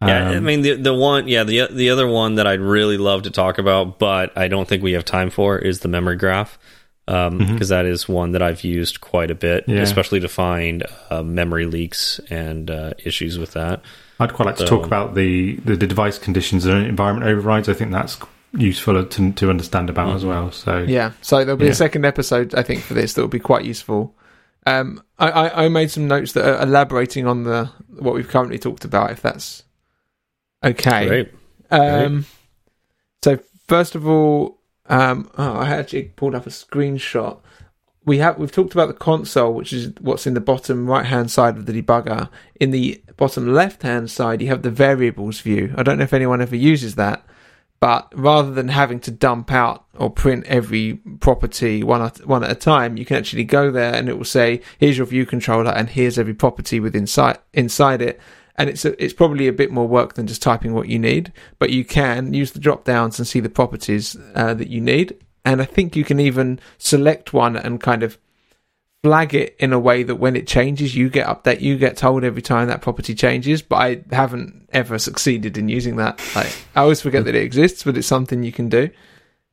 Um, 0.00 0.08
yeah, 0.08 0.30
I 0.30 0.36
um, 0.36 0.44
mean 0.44 0.62
the 0.62 0.74
the 0.74 0.92
one, 0.92 1.28
yeah, 1.28 1.44
the 1.44 1.68
the 1.70 1.90
other 1.90 2.08
one 2.08 2.34
that 2.34 2.46
I'd 2.46 2.60
really 2.60 2.98
love 2.98 3.22
to 3.22 3.30
talk 3.30 3.58
about, 3.58 3.98
but 3.98 4.36
I 4.36 4.48
don't 4.48 4.66
think 4.68 4.82
we 4.82 4.92
have 4.92 5.04
time 5.04 5.30
for 5.30 5.56
is 5.58 5.80
the 5.80 5.88
memory 5.88 6.16
graph, 6.16 6.58
because 7.06 7.28
um, 7.28 7.38
mm 7.38 7.46
-hmm. 7.46 7.68
that 7.68 7.86
is 7.86 8.08
one 8.08 8.32
that 8.32 8.42
I've 8.42 8.64
used 8.64 9.00
quite 9.00 9.30
a 9.30 9.34
bit, 9.34 9.64
yeah. 9.66 9.82
especially 9.82 10.20
to 10.20 10.28
find 10.28 10.84
uh, 11.10 11.22
memory 11.22 11.66
leaks 11.66 12.20
and 12.30 12.70
uh, 12.70 12.90
issues 13.04 13.38
with 13.38 13.52
that. 13.52 13.80
I'd 14.20 14.32
quite 14.32 14.46
like 14.46 14.58
so, 14.58 14.64
to 14.64 14.70
talk 14.70 14.86
about 14.86 15.14
the, 15.14 15.56
the 15.64 15.76
device 15.76 16.18
conditions 16.18 16.66
and 16.66 16.86
environment 16.86 17.26
overrides. 17.30 17.68
I 17.68 17.74
think 17.74 17.92
that's 17.92 18.18
useful 18.56 19.04
to 19.04 19.32
to 19.32 19.50
understand 19.50 19.90
about 19.90 20.06
mm 20.06 20.12
-hmm. 20.12 20.16
as 20.16 20.24
well. 20.24 20.50
So 20.52 20.84
yeah, 20.86 21.12
so 21.20 21.36
there'll 21.36 21.56
be 21.56 21.64
yeah. 21.64 21.72
a 21.72 21.86
second 21.86 22.04
episode 22.04 22.60
I 22.60 22.62
think 22.62 22.82
for 22.82 22.94
this 22.94 23.12
that 23.12 23.22
will 23.22 23.38
be 23.40 23.46
quite 23.54 23.70
useful. 23.70 24.14
Um, 24.66 25.02
I, 25.18 25.28
I, 25.30 25.64
I, 25.64 25.68
made 25.68 25.88
some 25.88 26.06
notes 26.06 26.32
that 26.32 26.44
are 26.44 26.62
elaborating 26.62 27.26
on 27.26 27.44
the 27.44 27.68
what 28.00 28.14
we've 28.14 28.28
currently 28.28 28.58
talked 28.58 28.84
about, 28.84 29.10
if 29.10 29.20
that's 29.20 29.64
okay. 30.62 31.06
Great. 31.06 31.28
Um, 31.70 32.12
Great. 32.12 32.24
So 33.24 33.38
first 33.68 33.94
of 33.94 34.06
all, 34.06 34.58
um, 34.86 35.30
oh, 35.38 35.54
I 35.54 35.70
actually 35.70 36.04
pulled 36.04 36.34
up 36.34 36.46
a 36.46 36.50
screenshot. 36.50 37.40
We 38.04 38.18
have 38.18 38.38
we've 38.38 38.52
talked 38.52 38.74
about 38.74 38.88
the 38.88 38.94
console, 38.94 39.54
which 39.54 39.72
is 39.72 39.92
what's 40.00 40.26
in 40.26 40.34
the 40.34 40.40
bottom 40.40 40.86
right 40.86 41.06
hand 41.06 41.30
side 41.30 41.56
of 41.56 41.66
the 41.66 41.82
debugger. 41.82 42.28
In 42.60 42.70
the 42.70 43.02
bottom 43.16 43.52
left 43.52 43.82
hand 43.82 44.10
side, 44.10 44.42
you 44.42 44.48
have 44.48 44.62
the 44.62 44.70
variables 44.70 45.40
view. 45.40 45.74
I 45.76 45.82
don't 45.82 45.98
know 45.98 46.04
if 46.04 46.12
anyone 46.12 46.42
ever 46.42 46.56
uses 46.56 46.96
that, 46.96 47.24
but 47.80 48.12
rather 48.14 48.50
than 48.50 48.68
having 48.68 49.00
to 49.00 49.10
dump 49.10 49.52
out 49.52 49.84
or 49.96 50.10
print 50.10 50.44
every 50.46 50.94
property 51.20 51.82
one 51.82 52.02
at, 52.02 52.26
one 52.26 52.44
at 52.44 52.50
a 52.50 52.54
time, 52.54 52.96
you 52.96 53.04
can 53.04 53.16
actually 53.16 53.44
go 53.44 53.70
there 53.70 53.94
and 53.94 54.08
it 54.08 54.18
will 54.18 54.24
say, 54.24 54.60
here's 54.78 54.98
your 54.98 55.06
view 55.06 55.24
controller 55.24 55.70
and 55.70 55.90
here's 55.90 56.18
every 56.18 56.34
property 56.34 56.80
within 56.80 57.02
inside, 57.02 57.38
inside 57.52 58.02
it. 58.02 58.20
And 58.56 58.70
it's 58.70 58.84
a, 58.84 59.02
it's 59.02 59.12
probably 59.12 59.48
a 59.48 59.52
bit 59.52 59.72
more 59.72 59.88
work 59.88 60.14
than 60.14 60.26
just 60.26 60.42
typing 60.42 60.74
what 60.74 60.88
you 60.88 60.98
need, 60.98 61.32
but 61.58 61.70
you 61.70 61.84
can 61.84 62.32
use 62.34 62.52
the 62.52 62.60
drop 62.60 62.84
downs 62.84 63.18
and 63.18 63.26
see 63.26 63.40
the 63.40 63.48
properties 63.48 64.16
uh, 64.34 64.54
that 64.54 64.68
you 64.68 64.80
need. 64.80 65.16
And 65.44 65.60
I 65.60 65.64
think 65.64 65.96
you 65.96 66.04
can 66.04 66.20
even 66.20 66.60
select 66.78 67.32
one 67.32 67.56
and 67.56 67.80
kind 67.80 68.02
of 68.02 68.18
flag 69.02 69.34
it 69.34 69.54
in 69.58 69.72
a 69.72 69.78
way 69.78 70.02
that 70.02 70.16
when 70.16 70.36
it 70.36 70.46
changes, 70.46 70.94
you 70.94 71.10
get 71.10 71.26
update, 71.26 71.60
you 71.60 71.76
get 71.76 71.96
told 71.96 72.24
every 72.24 72.40
time 72.40 72.68
that 72.68 72.80
property 72.80 73.14
changes. 73.14 73.60
But 73.60 73.76
I 73.76 74.02
haven't 74.14 74.68
ever 74.72 74.98
succeeded 74.98 75.58
in 75.58 75.68
using 75.68 75.96
that. 75.96 76.22
Like, 76.34 76.56
I 76.74 76.80
always 76.80 77.02
forget 77.02 77.24
that 77.24 77.34
it 77.34 77.42
exists, 77.42 77.82
but 77.82 77.98
it's 77.98 78.06
something 78.06 78.42
you 78.42 78.52
can 78.52 78.68
do. 78.68 78.88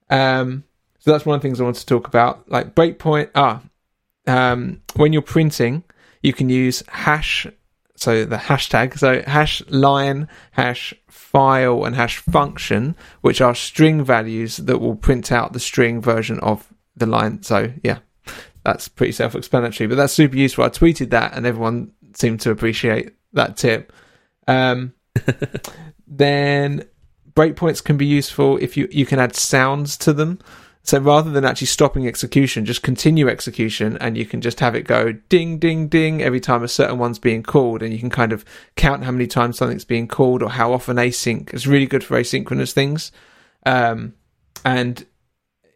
Um, 0.09 0.63
so 0.99 1.11
that's 1.11 1.25
one 1.25 1.35
of 1.35 1.41
the 1.41 1.47
things 1.47 1.59
I 1.59 1.63
want 1.63 1.77
to 1.77 1.85
talk 1.85 2.07
about. 2.07 2.49
Like 2.49 2.75
breakpoint. 2.75 3.31
Ah, 3.33 3.61
um, 4.27 4.81
when 4.95 5.11
you're 5.11 5.21
printing, 5.23 5.83
you 6.21 6.31
can 6.31 6.47
use 6.49 6.83
hash. 6.87 7.47
So 8.01 8.25
the 8.25 8.37
hashtag. 8.37 8.97
So 8.97 9.21
hash 9.27 9.61
line, 9.67 10.27
hash 10.53 10.91
file, 11.07 11.85
and 11.85 11.95
hash 11.95 12.17
function, 12.17 12.95
which 13.21 13.41
are 13.41 13.53
string 13.53 14.03
values 14.03 14.57
that 14.57 14.79
will 14.79 14.95
print 14.95 15.31
out 15.31 15.53
the 15.53 15.59
string 15.59 16.01
version 16.01 16.39
of 16.39 16.67
the 16.95 17.05
line. 17.05 17.43
So 17.43 17.71
yeah, 17.83 17.99
that's 18.63 18.87
pretty 18.87 19.11
self-explanatory. 19.11 19.87
But 19.87 19.97
that's 19.97 20.13
super 20.13 20.35
useful. 20.35 20.63
I 20.63 20.69
tweeted 20.69 21.11
that, 21.11 21.35
and 21.35 21.45
everyone 21.45 21.91
seemed 22.15 22.41
to 22.41 22.49
appreciate 22.49 23.13
that 23.33 23.55
tip. 23.55 23.93
Um, 24.47 24.93
then 26.07 26.85
breakpoints 27.35 27.83
can 27.83 27.97
be 27.97 28.07
useful 28.07 28.57
if 28.57 28.75
you 28.77 28.87
you 28.89 29.05
can 29.05 29.19
add 29.19 29.35
sounds 29.35 29.95
to 29.97 30.11
them. 30.11 30.39
So 30.91 30.99
rather 30.99 31.31
than 31.31 31.45
actually 31.45 31.67
stopping 31.67 32.05
execution, 32.05 32.65
just 32.65 32.83
continue 32.83 33.29
execution, 33.29 33.97
and 34.01 34.17
you 34.17 34.25
can 34.25 34.41
just 34.41 34.59
have 34.59 34.75
it 34.75 34.81
go 34.81 35.13
ding, 35.29 35.57
ding, 35.57 35.87
ding 35.87 36.21
every 36.21 36.41
time 36.41 36.63
a 36.63 36.67
certain 36.67 36.97
one's 36.97 37.17
being 37.17 37.43
called, 37.43 37.81
and 37.81 37.93
you 37.93 37.99
can 37.99 38.09
kind 38.09 38.33
of 38.33 38.43
count 38.75 39.05
how 39.05 39.11
many 39.11 39.25
times 39.25 39.57
something's 39.57 39.85
being 39.85 40.05
called 40.05 40.43
or 40.43 40.49
how 40.49 40.73
often 40.73 40.97
async. 40.97 41.53
It's 41.53 41.65
really 41.65 41.85
good 41.85 42.03
for 42.03 42.19
asynchronous 42.19 42.73
things. 42.73 43.13
Um, 43.65 44.15
and 44.65 45.05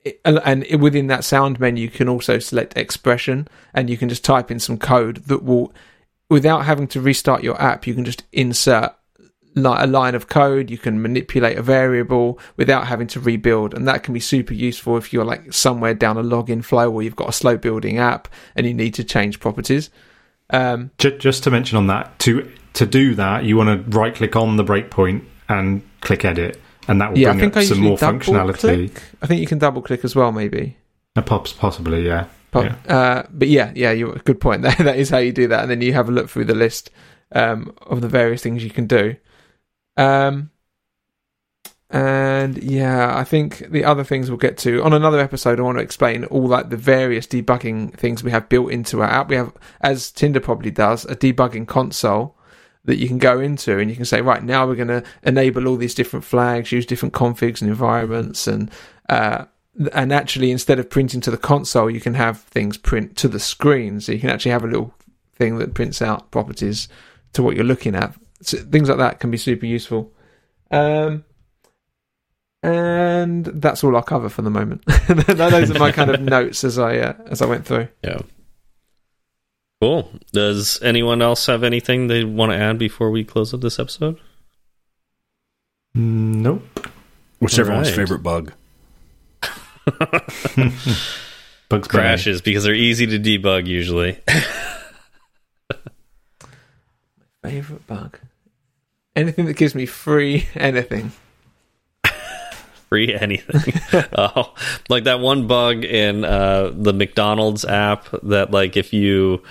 it- 0.03 0.19
and 0.25 0.65
it- 0.67 0.81
within 0.81 1.07
that 1.07 1.23
sound 1.23 1.61
menu, 1.61 1.83
you 1.83 1.89
can 1.89 2.09
also 2.09 2.37
select 2.37 2.77
expression, 2.77 3.47
and 3.73 3.89
you 3.89 3.95
can 3.95 4.09
just 4.09 4.25
type 4.25 4.51
in 4.51 4.59
some 4.59 4.77
code 4.77 5.23
that 5.27 5.43
will, 5.43 5.73
without 6.29 6.65
having 6.65 6.87
to 6.87 6.99
restart 6.99 7.41
your 7.41 7.61
app, 7.61 7.87
you 7.87 7.93
can 7.93 8.03
just 8.03 8.23
insert 8.33 8.91
li- 9.55 9.75
a 9.77 9.87
line 9.87 10.15
of 10.15 10.27
code. 10.27 10.69
You 10.69 10.77
can 10.77 11.01
manipulate 11.01 11.57
a 11.57 11.61
variable 11.63 12.39
without 12.57 12.87
having 12.87 13.07
to 13.07 13.19
rebuild, 13.19 13.73
and 13.73 13.87
that 13.87 14.03
can 14.03 14.13
be 14.13 14.19
super 14.19 14.53
useful 14.53 14.97
if 14.97 15.11
you're 15.11 15.25
like 15.25 15.51
somewhere 15.53 15.93
down 15.93 16.17
a 16.17 16.23
login 16.23 16.63
flow 16.63 16.91
or 16.91 17.01
you've 17.01 17.15
got 17.15 17.29
a 17.29 17.33
slow 17.33 17.57
building 17.57 17.97
app 17.97 18.27
and 18.55 18.67
you 18.67 18.73
need 18.73 18.93
to 18.95 19.03
change 19.03 19.39
properties. 19.39 19.89
Um, 20.51 20.91
Ju- 20.97 21.17
Just 21.17 21.43
to 21.45 21.51
mention 21.51 21.77
on 21.77 21.87
that, 21.87 22.19
to 22.19 22.51
to 22.73 22.85
do 22.85 23.15
that, 23.15 23.45
you 23.45 23.57
want 23.57 23.69
to 23.91 23.97
right 23.97 24.13
click 24.13 24.35
on 24.35 24.57
the 24.57 24.63
breakpoint 24.63 25.25
and 25.49 25.81
click 26.01 26.25
edit, 26.25 26.59
and 26.87 27.01
that 27.01 27.11
will 27.11 27.17
yeah, 27.19 27.33
bring 27.33 27.49
up 27.49 27.57
I 27.57 27.65
some 27.65 27.79
more 27.79 27.97
functionality. 27.97 28.59
click. 28.93 29.01
I 29.21 29.27
think 29.27 29.41
you 29.41 29.47
can 29.47 29.57
double 29.57 29.81
click 29.81 30.03
as 30.03 30.15
well, 30.15 30.31
maybe. 30.31 30.77
Uh, 31.15 31.21
pops 31.21 31.53
possibly, 31.53 32.05
yeah. 32.05 32.27
But, 32.51 32.65
yeah. 32.85 32.95
uh, 32.95 33.27
but 33.31 33.47
yeah, 33.47 33.71
yeah, 33.75 33.91
you 33.91 34.13
good 34.25 34.39
point. 34.39 34.61
That 34.63 34.77
that 34.79 34.97
is 34.97 35.09
how 35.09 35.17
you 35.17 35.31
do 35.31 35.47
that, 35.47 35.61
and 35.61 35.71
then 35.71 35.81
you 35.81 35.93
have 35.93 36.09
a 36.09 36.11
look 36.11 36.29
through 36.29 36.45
the 36.45 36.55
list 36.55 36.91
um, 37.31 37.73
of 37.87 38.01
the 38.01 38.07
various 38.07 38.41
things 38.41 38.63
you 38.63 38.69
can 38.69 38.87
do. 38.87 39.15
Um, 39.97 40.51
and 41.89 42.61
yeah, 42.61 43.17
I 43.17 43.23
think 43.23 43.59
the 43.69 43.85
other 43.85 44.03
things 44.03 44.29
we'll 44.29 44.37
get 44.37 44.57
to 44.59 44.83
on 44.83 44.91
another 44.91 45.19
episode. 45.19 45.59
I 45.59 45.63
want 45.63 45.77
to 45.77 45.83
explain 45.83 46.25
all 46.25 46.47
like 46.47 46.69
the 46.69 46.77
various 46.77 47.27
debugging 47.27 47.93
things 47.93 48.23
we 48.23 48.31
have 48.31 48.49
built 48.49 48.71
into 48.71 49.01
our 49.01 49.09
app. 49.09 49.29
We 49.29 49.35
have, 49.35 49.53
as 49.81 50.11
Tinder 50.11 50.39
probably 50.39 50.71
does, 50.71 51.05
a 51.05 51.15
debugging 51.15 51.67
console 51.67 52.35
that 52.85 52.97
you 52.97 53.07
can 53.07 53.17
go 53.17 53.39
into, 53.39 53.79
and 53.79 53.89
you 53.89 53.95
can 53.95 54.05
say, 54.05 54.21
right 54.21 54.43
now 54.43 54.67
we're 54.67 54.75
going 54.75 54.87
to 54.89 55.03
enable 55.23 55.67
all 55.67 55.75
these 55.75 55.95
different 55.95 56.25
flags, 56.25 56.71
use 56.71 56.85
different 56.85 57.13
configs 57.13 57.61
and 57.61 57.69
environments, 57.69 58.47
and 58.47 58.69
uh, 59.09 59.45
and 59.93 60.11
actually 60.11 60.51
instead 60.51 60.79
of 60.79 60.89
printing 60.89 61.21
to 61.21 61.31
the 61.31 61.37
console, 61.37 61.89
you 61.89 61.99
can 61.99 62.13
have 62.15 62.41
things 62.41 62.77
print 62.77 63.15
to 63.17 63.27
the 63.27 63.39
screen. 63.39 63.99
So 63.99 64.11
you 64.11 64.19
can 64.19 64.29
actually 64.29 64.51
have 64.51 64.63
a 64.63 64.67
little 64.67 64.93
thing 65.35 65.57
that 65.59 65.73
prints 65.73 66.01
out 66.01 66.31
properties 66.31 66.87
to 67.33 67.43
what 67.43 67.55
you're 67.55 67.65
looking 67.65 67.95
at. 67.95 68.15
So 68.41 68.57
things 68.57 68.89
like 68.89 68.97
that 68.99 69.19
can 69.19 69.31
be 69.31 69.37
super 69.37 69.65
useful. 69.65 70.11
Um, 70.71 71.23
and 72.63 73.45
that's 73.45 73.83
all 73.83 73.95
I'll 73.95 74.01
cover 74.01 74.29
for 74.29 74.41
the 74.41 74.49
moment. 74.49 74.83
Those 75.07 75.71
are 75.71 75.79
my 75.79 75.91
kind 75.91 76.09
of 76.09 76.21
notes 76.35 76.63
as 76.63 76.77
I 76.79 76.97
uh, 76.97 77.13
as 77.27 77.41
I 77.41 77.45
went 77.45 77.65
through. 77.65 77.87
Yeah. 78.03 78.19
Cool. 79.81 80.11
Does 80.31 80.81
anyone 80.81 81.21
else 81.21 81.45
have 81.47 81.63
anything 81.63 82.07
they 82.07 82.23
want 82.23 82.51
to 82.51 82.57
add 82.57 82.79
before 82.79 83.11
we 83.11 83.23
close 83.23 83.53
up 83.53 83.61
this 83.61 83.77
episode? 83.77 84.19
Nope. 85.93 86.89
What's 87.39 87.59
everyone's 87.59 87.89
Right. 87.89 87.95
favorite 87.95 88.23
bug? 88.23 88.53
Bugs 91.69 91.87
Crashes 91.87 92.41
because 92.41 92.63
they're 92.63 92.73
easy 92.73 93.05
to 93.07 93.19
debug 93.19 93.67
usually. 93.67 94.19
Favorite 97.49 97.87
bug? 97.87 98.19
Anything 99.15 99.45
that 99.45 99.55
gives 99.55 99.75
me 99.75 99.85
free 99.85 100.47
anything. 100.55 101.11
Free 102.89 103.15
anything. 103.15 103.73
oh, 104.17 104.53
like 104.89 105.05
that 105.05 105.19
one 105.19 105.47
bug 105.47 105.83
in 105.83 106.23
uh, 106.23 106.71
the 106.73 106.93
McDonald's 106.93 107.65
app 107.65 108.07
that, 108.23 108.51
like, 108.51 108.77
if 108.77 108.93
you 108.93 109.41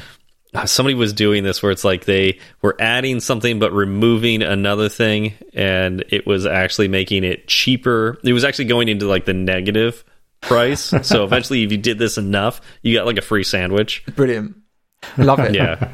somebody 0.67 0.95
was 0.95 1.13
doing 1.13 1.43
this 1.43 1.63
where 1.63 1.73
it's 1.73 1.85
like 1.85 2.05
they 2.05 2.39
were 2.63 2.77
adding 2.79 3.19
something 3.19 3.59
but 3.59 3.73
removing 3.73 4.43
another 4.43 4.89
thing, 4.89 5.35
and 5.53 6.05
it 6.11 6.27
was 6.27 6.47
actually 6.47 6.89
making 6.89 7.25
it 7.25 7.49
cheaper. 7.49 8.19
It 8.23 8.33
was 8.33 8.45
actually 8.45 8.67
going 8.67 8.89
into 8.89 9.07
like 9.07 9.25
the 9.25 9.35
negative 9.35 10.05
price. 10.41 10.95
so 11.03 11.25
eventually, 11.25 11.65
if 11.65 11.73
you 11.73 11.79
did 11.79 11.99
this 11.99 12.19
enough, 12.19 12.61
you 12.83 12.97
got 12.97 13.07
like 13.07 13.19
a 13.19 13.23
free 13.23 13.45
sandwich. 13.45 14.05
Brilliant. 14.15 14.57
Love 15.19 15.41
it. 15.41 15.55
Yeah. 15.55 15.89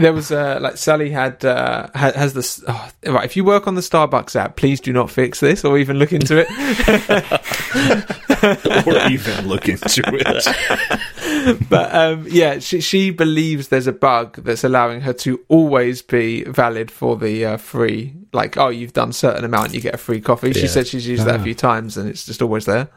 There 0.00 0.12
was 0.12 0.30
uh, 0.32 0.58
like 0.60 0.76
Sally 0.76 1.10
had 1.10 1.44
uh, 1.44 1.88
ha- 1.94 2.12
has 2.14 2.34
this 2.34 2.62
oh, 2.66 2.90
right. 3.06 3.24
If 3.24 3.36
you 3.36 3.44
work 3.44 3.66
on 3.66 3.74
the 3.74 3.80
Starbucks 3.80 4.36
app, 4.36 4.56
please 4.56 4.80
do 4.80 4.92
not 4.92 5.10
fix 5.10 5.40
this 5.40 5.64
or 5.64 5.78
even 5.78 5.98
look 5.98 6.12
into 6.12 6.36
it. 6.38 6.48
or 8.86 9.10
even 9.10 9.48
look 9.48 9.68
into 9.68 10.02
it. 10.06 11.68
but 11.68 11.94
um, 11.94 12.26
yeah, 12.28 12.58
she 12.58 12.80
she 12.80 13.10
believes 13.10 13.68
there's 13.68 13.86
a 13.86 13.92
bug 13.92 14.42
that's 14.44 14.64
allowing 14.64 15.00
her 15.02 15.12
to 15.14 15.40
always 15.48 16.02
be 16.02 16.44
valid 16.44 16.90
for 16.90 17.16
the 17.16 17.44
uh, 17.44 17.56
free. 17.56 18.14
Like, 18.32 18.56
oh, 18.56 18.68
you've 18.68 18.92
done 18.92 19.12
certain 19.12 19.44
amount, 19.44 19.74
you 19.74 19.80
get 19.80 19.94
a 19.94 19.98
free 19.98 20.20
coffee. 20.20 20.52
She 20.52 20.68
said 20.68 20.86
she's 20.86 21.06
used 21.06 21.24
that 21.26 21.36
a 21.36 21.40
Ah. 21.40 21.42
few 21.42 21.54
times, 21.54 21.96
and 21.96 22.08
it's 22.08 22.24
just 22.24 22.42
always 22.42 22.64
there. 22.64 22.88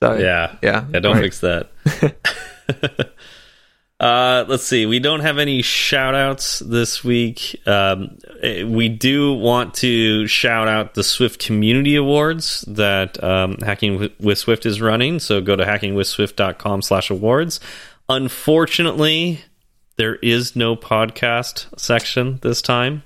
So 0.00 0.14
Yeah. 0.16 0.56
yeah, 0.62 0.84
Yeah, 0.92 1.00
don't 1.00 1.16
Right. 1.16 1.22
fix 1.24 1.40
that. 1.40 1.70
uh, 4.00 4.44
let's 4.48 4.64
see. 4.64 4.86
We 4.86 4.98
don't 4.98 5.20
have 5.20 5.36
any 5.38 5.60
shout 5.62 6.14
outs 6.14 6.60
this 6.60 7.04
week. 7.04 7.60
Um, 7.66 8.18
eh, 8.42 8.64
we 8.64 8.88
do 8.88 9.34
want 9.34 9.74
to 9.74 10.26
shout 10.26 10.68
out 10.68 10.94
the 10.94 11.04
Swift 11.04 11.38
Community 11.44 11.96
Awards 11.96 12.62
that 12.66 13.22
um, 13.22 13.56
Hacking 13.58 14.10
with- 14.18 14.38
Swift 14.38 14.64
is 14.64 14.80
running. 14.80 15.18
So 15.20 15.40
go 15.42 15.54
to 15.54 15.64
hackingwithswift.com 15.64 16.82
slash 16.82 17.10
awards. 17.10 17.60
Unfortunately, 18.08 19.40
there 19.96 20.16
is 20.16 20.56
no 20.56 20.76
podcast 20.76 21.66
section 21.78 22.38
this 22.42 22.62
time. 22.62 23.02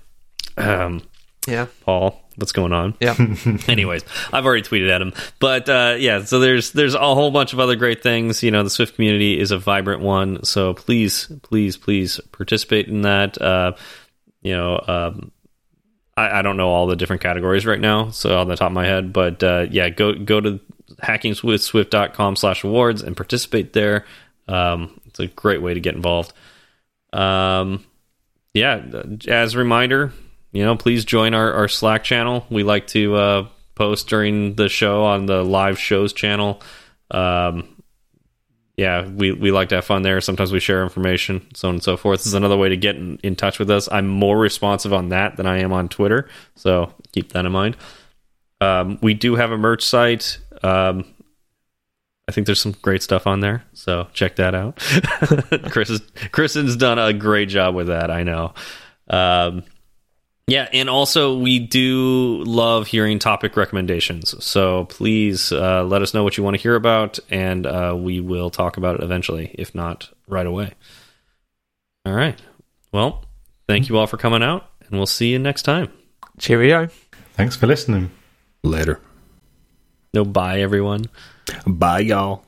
Um, 0.57 1.03
yeah, 1.47 1.67
Paul, 1.83 2.21
what's 2.37 2.53
going 2.53 2.73
on? 2.73 2.95
yeah. 3.01 3.15
Anyways, 3.69 4.05
I've 4.33 4.47
already 4.47 4.63
tweeted 4.63 4.91
at 4.91 5.03
him, 5.03 5.13
but 5.39 5.69
uh, 5.69 5.97
yeah. 5.99 6.25
So 6.25 6.41
there's 6.41 6.73
there's 6.73 6.95
a 6.95 6.99
whole 6.99 7.31
bunch 7.31 7.53
of 7.53 7.61
other 7.61 7.77
great 7.77 8.03
things. 8.03 8.43
You 8.43 8.51
know, 8.51 8.63
the 8.63 8.71
Swift 8.71 8.95
community 8.95 9.39
is 9.39 9.51
a 9.51 9.59
vibrant 9.59 10.03
one. 10.03 10.45
So 10.45 10.75
please, 10.75 11.31
please, 11.43 11.77
please 11.77 12.21
participate 12.33 12.89
in 12.89 13.03
that. 13.03 13.41
Uh, 13.41 13.73
you 14.43 14.53
know, 14.53 14.83
um, 14.87 15.33
I, 16.17 16.39
I 16.39 16.43
don't 16.43 16.57
know 16.57 16.69
all 16.69 16.87
the 16.87 16.97
different 16.97 17.23
categories 17.23 17.67
right 17.67 17.81
now, 17.81 18.11
so 18.11 18.39
on 18.39 18.49
the 18.49 18.57
top 18.57 18.69
of 18.69 18.75
my 18.75 18.87
head, 18.87 19.13
but 19.13 19.43
uh, 19.43 19.67
yeah, 19.71 19.89
go 19.89 20.15
go 20.15 20.41
to 20.41 20.61
hackingswithswift.com 21.03 22.37
slash 22.37 22.65
awards 22.65 23.03
and 23.03 23.17
participate 23.17 23.73
there. 23.73 24.05
Um, 24.47 25.01
it's 25.07 25.21
a 25.21 25.27
great 25.27 25.63
way 25.63 25.75
to 25.75 25.81
get 25.81 25.95
involved. 25.95 26.33
Um, 27.13 27.85
yeah, 28.53 28.85
as 29.29 29.55
a 29.55 29.59
reminder, 29.59 30.13
you 30.55 30.65
know, 30.65 30.77
please 30.77 31.05
join 31.05 31.35
our, 31.35 31.53
our 31.53 31.69
Slack 31.69 32.05
channel. 32.05 32.47
We 32.49 32.63
like 32.63 32.87
to 32.89 33.17
uh, 33.17 33.49
post 33.75 34.09
during 34.09 34.55
the 34.55 34.69
show 34.69 35.05
on 35.05 35.27
the 35.27 35.43
live 35.43 35.81
shows 35.81 36.13
channel. 36.13 36.63
Um, 37.11 37.69
yeah, 38.77 39.07
we, 39.07 39.33
we 39.33 39.51
like 39.51 39.69
to 39.71 39.77
have 39.77 39.85
fun 39.85 40.03
there. 40.03 40.21
Sometimes 40.21 40.53
we 40.53 40.61
share 40.61 40.85
information, 40.85 41.45
so 41.55 41.69
on 41.69 41.75
and 41.75 41.83
so 41.83 41.97
forth. 41.97 42.21
This 42.21 42.29
is 42.29 42.35
another 42.35 42.57
way 42.57 42.69
to 42.69 42.77
get 42.77 42.95
in, 42.95 43.19
in 43.25 43.35
touch 43.35 43.59
with 43.59 43.69
us. 43.69 43.89
I'm 43.91 44.07
more 44.07 44.39
responsive 44.39 44.93
on 44.93 45.09
that 45.09 45.37
than 45.37 45.47
I 45.47 45.59
am 45.59 45.73
on 45.73 45.89
Twitter, 45.89 46.29
so 46.55 46.93
keep 47.11 47.33
that 47.33 47.45
in 47.45 47.53
mind. 47.53 47.77
Um, 48.61 48.99
we 49.03 49.15
do 49.15 49.35
have 49.35 49.51
a 49.51 49.59
merch 49.59 49.85
site. 49.85 50.39
Um, 50.63 51.05
I 52.29 52.33
think 52.33 52.47
there's 52.47 52.61
some 52.61 52.77
great 52.81 53.03
stuff 53.03 53.27
on 53.27 53.41
there, 53.41 53.65
so 53.73 54.07
check 54.13 54.37
that 54.37 54.55
out. 54.55 54.77
Chris 55.71 55.91
is, 55.91 56.01
Kristen's 56.31 56.77
done 56.77 56.99
a 56.99 57.13
great 57.13 57.49
job 57.49 57.75
with 57.75 57.89
that. 57.89 58.11
I 58.11 58.23
know. 58.23 58.55
Um, 59.09 59.65
yeah, 60.47 60.69
and 60.73 60.91
also 60.91 61.39
we 61.39 61.59
do 61.59 62.43
love 62.45 62.87
hearing 62.87 63.19
topic 63.19 63.57
recommendations. 63.57 64.45
So 64.45 64.85
please 64.87 65.53
uh, 65.53 65.85
let 65.85 66.03
us 66.03 66.13
know 66.13 66.23
what 66.23 66.37
you 66.37 66.45
want 66.45 66.57
to 66.57 66.63
hear 66.63 66.75
about, 66.75 67.19
and 67.31 67.67
uh, 67.67 67.95
we 67.97 68.21
will 68.21 68.51
talk 68.51 68.77
about 68.77 68.97
it 68.97 69.03
eventually, 69.03 69.55
if 69.55 69.75
not 69.75 70.11
right 70.29 70.47
away. 70.47 70.73
All 72.05 72.13
right. 72.13 72.41
Well, 72.93 73.25
thank 73.67 73.89
you 73.89 73.97
all 73.97 74.07
for 74.07 74.19
coming 74.19 74.43
out, 74.43 74.71
and 74.81 74.91
we'll 74.91 75.07
see 75.07 75.33
you 75.33 75.39
next 75.39 75.63
time. 75.63 75.91
Cheerio. 76.39 76.89
Thanks 77.33 77.57
for 77.57 77.67
listening. 77.67 78.11
Later. 78.63 79.01
No, 80.13 80.25
bye, 80.25 80.61
everyone. 80.61 81.07
Bye, 81.67 82.01
y'all. 82.01 82.45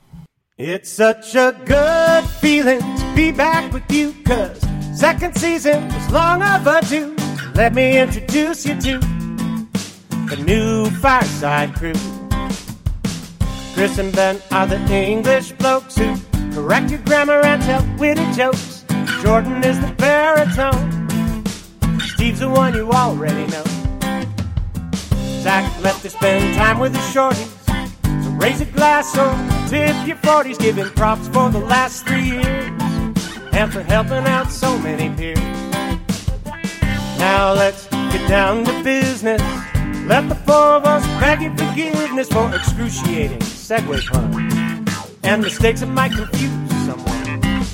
It's 0.57 0.91
such 0.91 1.35
a 1.35 1.59
good 1.65 2.25
feeling 2.25 2.79
to 2.79 3.13
be 3.15 3.31
back 3.31 3.71
with 3.73 3.91
you, 3.91 4.15
cause 4.23 4.59
second 4.97 5.35
season 5.35 5.87
was 5.87 6.11
long 6.11 6.41
overdue. 6.41 7.15
Let 7.57 7.73
me 7.73 7.99
introduce 7.99 8.67
you 8.67 8.79
to 8.81 8.99
the 10.29 10.43
new 10.45 10.91
Fireside 10.91 11.73
Crew. 11.73 11.95
Chris 13.73 13.97
and 13.97 14.15
Ben 14.15 14.39
are 14.51 14.67
the 14.67 14.77
English 14.93 15.53
blokes 15.53 15.97
who 15.97 16.15
correct 16.53 16.91
your 16.91 16.99
grammar 16.99 17.43
and 17.43 17.59
tell 17.63 17.83
witty 17.97 18.31
jokes. 18.33 18.85
Jordan 19.23 19.63
is 19.63 19.81
the 19.81 19.91
baritone. 19.97 20.85
Steve's 21.99 22.41
the 22.41 22.47
one 22.47 22.75
you 22.75 22.91
already 22.91 23.47
know. 23.51 23.63
Zach 25.41 25.65
left 25.81 26.03
to 26.03 26.11
spend 26.11 26.55
time 26.55 26.77
with 26.77 26.93
the 26.93 26.99
shorties. 26.99 27.49
So 28.23 28.29
raise 28.33 28.61
a 28.61 28.65
glass 28.65 29.17
or 29.17 29.33
tip 29.67 29.95
your 30.05 30.17
40s, 30.17 30.59
giving 30.59 30.91
props 30.91 31.27
for 31.29 31.49
the 31.49 31.61
last 31.61 32.05
three 32.05 32.21
years 32.21 32.71
and 33.51 33.73
for 33.73 33.81
helping 33.81 34.27
out 34.27 34.51
so 34.51 34.77
many 34.77 35.09
peers. 35.17 35.56
Now 37.17 37.53
let's 37.53 37.87
get 37.87 38.27
down 38.27 38.65
to 38.65 38.83
business. 38.83 39.41
Let 40.05 40.29
the 40.29 40.35
four 40.35 40.55
of 40.55 40.85
us 40.85 41.05
your 41.41 41.55
forgiveness 41.57 42.29
for 42.29 42.53
excruciating 42.55 43.39
segue 43.39 44.05
puns. 44.07 45.17
and 45.23 45.41
mistakes 45.41 45.81
that 45.81 45.87
might 45.87 46.11
confuse 46.11 46.69
someone. 46.85 47.65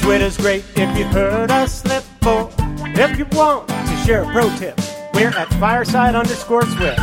Twitter's 0.00 0.36
great 0.36 0.64
if 0.76 0.98
you've 0.98 1.12
heard 1.12 1.50
us 1.50 1.82
slip, 1.82 2.04
or 2.26 2.50
if 2.82 3.18
you 3.18 3.26
want 3.32 3.68
to 3.68 3.96
share 4.04 4.22
a 4.22 4.32
pro 4.32 4.48
tip. 4.56 4.80
We're 5.12 5.28
at 5.28 5.48
fireside 5.60 6.14
underscore 6.14 6.64
swift. 6.66 7.00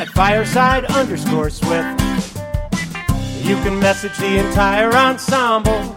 At 0.00 0.08
fireside 0.08 0.84
underscore 0.86 1.50
swift. 1.50 2.00
You 3.42 3.56
can 3.56 3.78
message 3.80 4.16
the 4.18 4.38
entire 4.46 4.92
ensemble, 4.92 5.96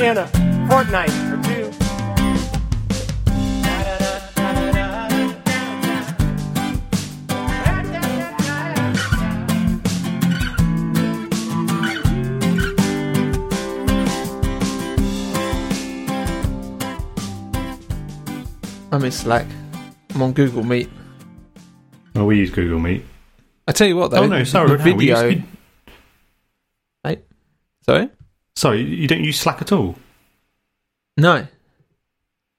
in 0.00 0.16
a 0.16 0.26
fortnight 0.68 1.10
or 1.10 1.42
two. 1.42 1.72
Um, 18.38 18.88
I'm 18.92 19.04
in 19.04 19.12
Slack. 19.12 19.46
I'm 20.14 20.22
on 20.22 20.32
Google 20.32 20.64
Meet. 20.64 20.88
Oh, 22.14 22.24
we 22.24 22.38
use 22.38 22.50
Google 22.50 22.78
Meet. 22.78 23.04
I 23.66 23.72
tell 23.72 23.86
you 23.86 23.96
what, 23.96 24.10
though. 24.10 24.22
Oh 24.22 24.26
no, 24.26 24.44
sorry, 24.44 24.70
the 24.76 24.78
hang 24.82 24.92
on, 24.92 24.98
we 24.98 25.06
video. 25.06 25.28
use- 25.28 25.42
Hey, 27.04 27.18
sorry. 27.84 28.08
Sorry, 28.58 28.82
you 28.82 29.06
don't 29.06 29.24
use 29.24 29.38
Slack 29.40 29.62
at 29.62 29.72
all. 29.72 29.96
No, 31.16 31.46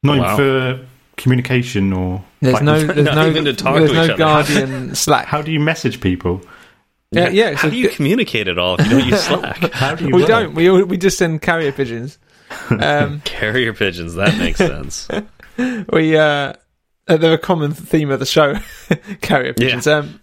Not 0.04 0.14
even 0.16 0.22
Wow. 0.22 0.36
for 0.38 0.86
communication 1.18 1.94
or. 1.94 2.24
there's 2.42 2.54
like- 2.56 2.64
no, 2.64 2.80
there's 2.86 3.16
no, 3.16 3.28
even 3.28 3.46
to 3.46 3.54
talk 3.54 3.76
there's 3.78 3.90
to 3.92 3.96
no 3.96 4.04
each 4.04 4.10
other. 4.12 4.18
Guardian 4.18 4.96
Slack. 5.04 5.26
How 5.26 5.42
do 5.42 5.52
you 5.52 5.60
message 5.60 6.02
people? 6.02 6.42
yeah, 7.12 7.30
yeah. 7.30 7.54
How 7.56 7.64
so 7.64 7.70
do 7.72 7.78
you 7.78 7.90
communicate 7.90 8.48
at 8.48 8.58
all 8.58 8.76
if 8.80 8.86
you 8.86 8.98
don't 9.00 9.08
use 9.08 9.24
Slack? 9.24 9.58
How 9.74 9.96
do 9.96 10.06
you? 10.06 10.16
we 10.16 10.22
work? 10.22 10.28
don't. 10.28 10.54
We 10.56 10.84
we 10.84 10.98
just 10.98 11.18
send 11.18 11.42
carrier 11.42 11.72
pigeons. 11.72 12.18
Um, 12.70 13.22
Carrier 13.22 13.74
pigeons. 13.74 14.16
That 14.16 14.38
makes 14.38 14.58
sense. 14.58 15.08
we 15.92 16.18
uh, 16.18 16.54
uh, 17.08 17.18
they're 17.18 17.34
a 17.34 17.38
common 17.38 17.74
theme 17.74 18.10
of 18.12 18.20
the 18.20 18.26
show. 18.26 18.56
carrier 19.22 19.54
pigeons. 19.54 19.88
Um, 19.88 20.20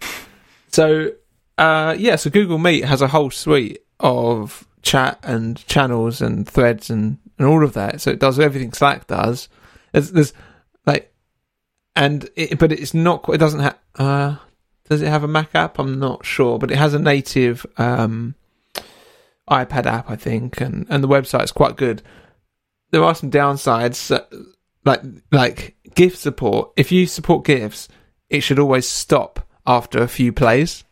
so 0.71 1.11
uh, 1.57 1.95
yeah, 1.97 2.15
so 2.17 2.29
Google 2.29 2.57
Meet 2.57 2.85
has 2.85 3.01
a 3.01 3.07
whole 3.07 3.31
suite 3.31 3.79
of 3.99 4.65
chat 4.87 5.19
and 5.21 5.65
channels 5.67 6.21
and 6.21 6.47
threads 6.47 6.89
and, 6.89 7.17
and 7.37 7.47
all 7.47 7.63
of 7.63 7.73
that. 7.73 7.99
So 7.99 8.09
it 8.11 8.19
does 8.19 8.39
everything 8.39 8.71
Slack 8.71 9.05
does. 9.05 9.49
There's, 9.91 10.11
there's 10.11 10.33
like, 10.85 11.13
and 11.95 12.29
it, 12.35 12.57
but 12.57 12.71
it's 12.71 12.93
not. 12.93 13.27
It 13.29 13.37
doesn't 13.37 13.59
have. 13.59 13.77
Uh, 13.95 14.35
does 14.87 15.01
it 15.01 15.09
have 15.09 15.23
a 15.23 15.27
Mac 15.27 15.53
app? 15.53 15.77
I'm 15.77 15.99
not 15.99 16.25
sure, 16.25 16.57
but 16.57 16.71
it 16.71 16.77
has 16.77 16.93
a 16.93 16.99
native 16.99 17.65
um, 17.77 18.35
iPad 19.49 19.85
app, 19.85 20.09
I 20.09 20.15
think, 20.15 20.61
and 20.61 20.85
and 20.89 21.03
the 21.03 21.07
website's 21.07 21.51
quite 21.51 21.75
good. 21.75 22.01
There 22.91 23.03
are 23.03 23.15
some 23.15 23.29
downsides, 23.29 24.15
uh, 24.15 24.23
like 24.85 25.01
like 25.31 25.75
GIF 25.95 26.15
support. 26.15 26.71
If 26.77 26.91
you 26.91 27.07
support 27.07 27.45
GIFs, 27.45 27.89
it 28.29 28.41
should 28.41 28.59
always 28.59 28.87
stop 28.87 29.45
after 29.65 30.01
a 30.01 30.07
few 30.07 30.31
plays. 30.31 30.85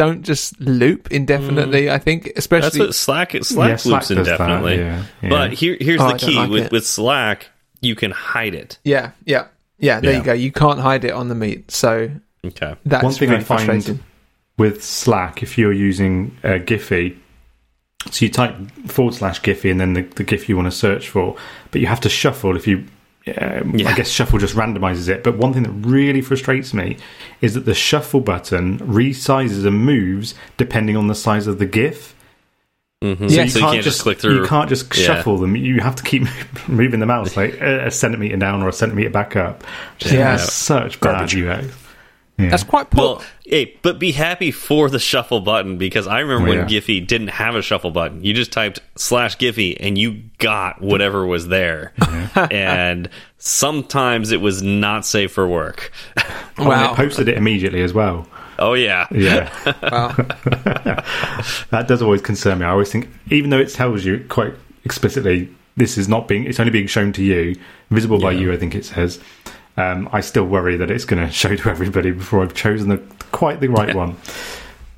Don't 0.00 0.22
just 0.22 0.58
loop 0.60 1.12
indefinitely. 1.12 1.90
I 1.90 1.98
think, 1.98 2.24
That's 2.24 2.38
especially 2.38 2.80
what 2.80 2.94
Slack 2.94 3.32
Slack 3.42 3.68
Yeah, 3.68 3.76
Slack 3.76 3.92
loops 3.92 4.08
does 4.08 4.16
that, 4.26 4.32
indefinitely. 4.40 4.78
yeah, 4.78 5.04
yeah. 5.22 5.28
But 5.28 5.52
here 5.52 5.76
here's 5.78 6.00
Oh, 6.00 6.12
the 6.12 6.18
key 6.18 6.34
like 6.36 6.48
with 6.48 6.64
it. 6.66 6.72
with 6.72 6.86
Slack, 6.86 7.48
you 7.82 7.94
can 7.94 8.10
hide 8.10 8.54
it. 8.54 8.78
yeah, 8.82 9.10
yeah, 9.26 9.48
yeah. 9.78 10.00
There 10.00 10.12
Yeah. 10.12 10.18
you 10.18 10.24
go. 10.24 10.32
You 10.32 10.52
can't 10.52 10.80
hide 10.80 11.04
it 11.04 11.12
on 11.12 11.28
the 11.28 11.34
meet, 11.34 11.70
so 11.70 12.10
Okay. 12.46 12.74
that's 12.86 13.04
One 13.04 13.12
thing 13.12 13.28
really 13.28 13.42
I 13.42 13.44
find 13.44 14.00
with 14.56 14.82
Slack, 14.82 15.42
if 15.42 15.58
you're 15.58 15.70
using 15.72 16.34
uh, 16.44 16.58
Giphy, 16.70 17.16
so 18.10 18.24
you 18.24 18.30
type 18.30 18.54
forward 18.86 19.14
slash 19.14 19.42
Giphy 19.42 19.70
and 19.70 19.78
then 19.78 19.92
the, 19.92 20.02
the 20.02 20.24
GIF 20.24 20.48
you 20.48 20.56
want 20.56 20.66
to 20.66 20.76
search 20.86 21.10
for, 21.10 21.36
but 21.72 21.82
you 21.82 21.86
have 21.88 22.00
to 22.00 22.08
shuffle 22.08 22.56
if 22.56 22.66
you. 22.66 22.86
Um, 23.26 23.76
Yeah. 23.76 23.90
I 23.90 23.94
guess 23.94 24.08
shuffle 24.08 24.38
just 24.38 24.54
randomizes 24.56 25.08
it. 25.08 25.22
But 25.22 25.36
one 25.36 25.52
thing 25.52 25.62
that 25.64 25.70
really 25.88 26.20
frustrates 26.22 26.72
me 26.72 26.96
is 27.40 27.54
that 27.54 27.64
the 27.66 27.74
shuffle 27.74 28.20
button 28.20 28.78
resizes 28.78 29.66
and 29.66 29.84
moves 29.84 30.34
depending 30.56 30.96
on 30.96 31.06
the 31.08 31.14
size 31.14 31.46
of 31.46 31.58
the 31.58 31.66
GIF. 31.66 32.14
Mm-hmm. 33.02 33.28
Yes. 33.28 33.54
so 33.54 33.60
you 33.60 33.64
can't 33.64 33.82
just 33.82 34.02
click 34.02 34.18
through. 34.18 34.42
You 34.42 34.46
can't 34.46 34.68
just 34.68 34.94
Yeah. 34.96 35.04
shuffle 35.06 35.38
them. 35.38 35.56
You 35.56 35.80
have 35.80 35.96
to 35.96 36.02
keep 36.02 36.24
moving 36.68 37.00
the 37.00 37.06
mouse 37.06 37.34
like 37.36 37.58
a, 37.60 37.86
a 37.86 37.90
centimeter 37.90 38.36
down 38.36 38.62
or 38.62 38.68
a 38.68 38.72
centimeter 38.72 39.08
back 39.10 39.36
up. 39.36 39.64
Just 39.98 40.14
Yeah. 40.14 40.32
has 40.32 40.52
such 40.52 41.00
bad 41.00 41.32
UX. 41.32 41.66
Yeah. 42.40 42.50
That's 42.50 42.64
quite 42.64 42.90
poor. 42.90 43.02
Well, 43.04 43.22
hey, 43.44 43.76
but 43.82 43.98
be 43.98 44.12
happy 44.12 44.50
for 44.50 44.88
the 44.88 44.98
shuffle 44.98 45.40
button 45.40 45.76
because 45.78 46.06
I 46.06 46.20
remember 46.20 46.46
Oh, 46.46 46.50
when 46.50 46.58
yeah. 46.70 46.80
Giphy 46.80 47.06
didn't 47.06 47.28
have 47.28 47.54
a 47.54 47.62
shuffle 47.62 47.90
button. 47.90 48.24
You 48.24 48.32
just 48.34 48.52
typed 48.52 48.80
slash 48.96 49.36
Giphy 49.36 49.76
and 49.80 49.96
you 49.98 50.22
got 50.38 50.80
whatever 50.80 51.26
was 51.26 51.48
there. 51.48 51.92
and 52.50 53.08
sometimes 53.38 54.30
it 54.32 54.40
was 54.40 54.62
not 54.62 55.04
safe 55.04 55.32
for 55.32 55.46
work. 55.48 55.92
Oh, 56.58 56.70
and 56.70 56.90
it 56.92 56.96
posted 56.96 57.28
it 57.28 57.36
immediately 57.36 57.82
as 57.82 57.92
well. 57.92 58.26
Oh 58.58 58.74
yeah. 58.74 59.06
Yeah, 59.10 59.50
wow. 59.90 60.08
that 61.70 61.86
does 61.88 62.02
always 62.02 62.20
concern 62.22 62.58
me. 62.58 62.66
I 62.66 62.70
always 62.70 62.90
think, 62.92 63.08
even 63.30 63.50
though 63.50 63.58
it 63.58 63.70
tells 63.70 64.04
you 64.04 64.24
quite 64.28 64.52
explicitly, 64.84 65.48
this 65.76 65.96
is 65.96 66.08
not 66.08 66.28
being, 66.28 66.44
it's 66.44 66.60
only 66.60 66.70
being 66.72 66.86
shown 66.86 67.12
to 67.14 67.22
you, 67.24 67.56
visible 67.90 68.20
by 68.20 68.32
you. 68.32 68.52
I 68.52 68.56
think 68.56 68.74
it 68.74 68.84
says. 68.84 69.18
Um, 69.76 70.08
I 70.12 70.20
still 70.20 70.44
worry 70.44 70.76
that 70.76 70.90
it's 70.90 71.04
going 71.04 71.24
to 71.24 71.32
show 71.32 71.54
to 71.54 71.70
everybody 71.70 72.10
before 72.10 72.42
I've 72.42 72.54
chosen 72.54 72.88
the 72.88 72.98
quite 73.32 73.60
the 73.60 73.68
right 73.68 73.94
one. 73.94 74.16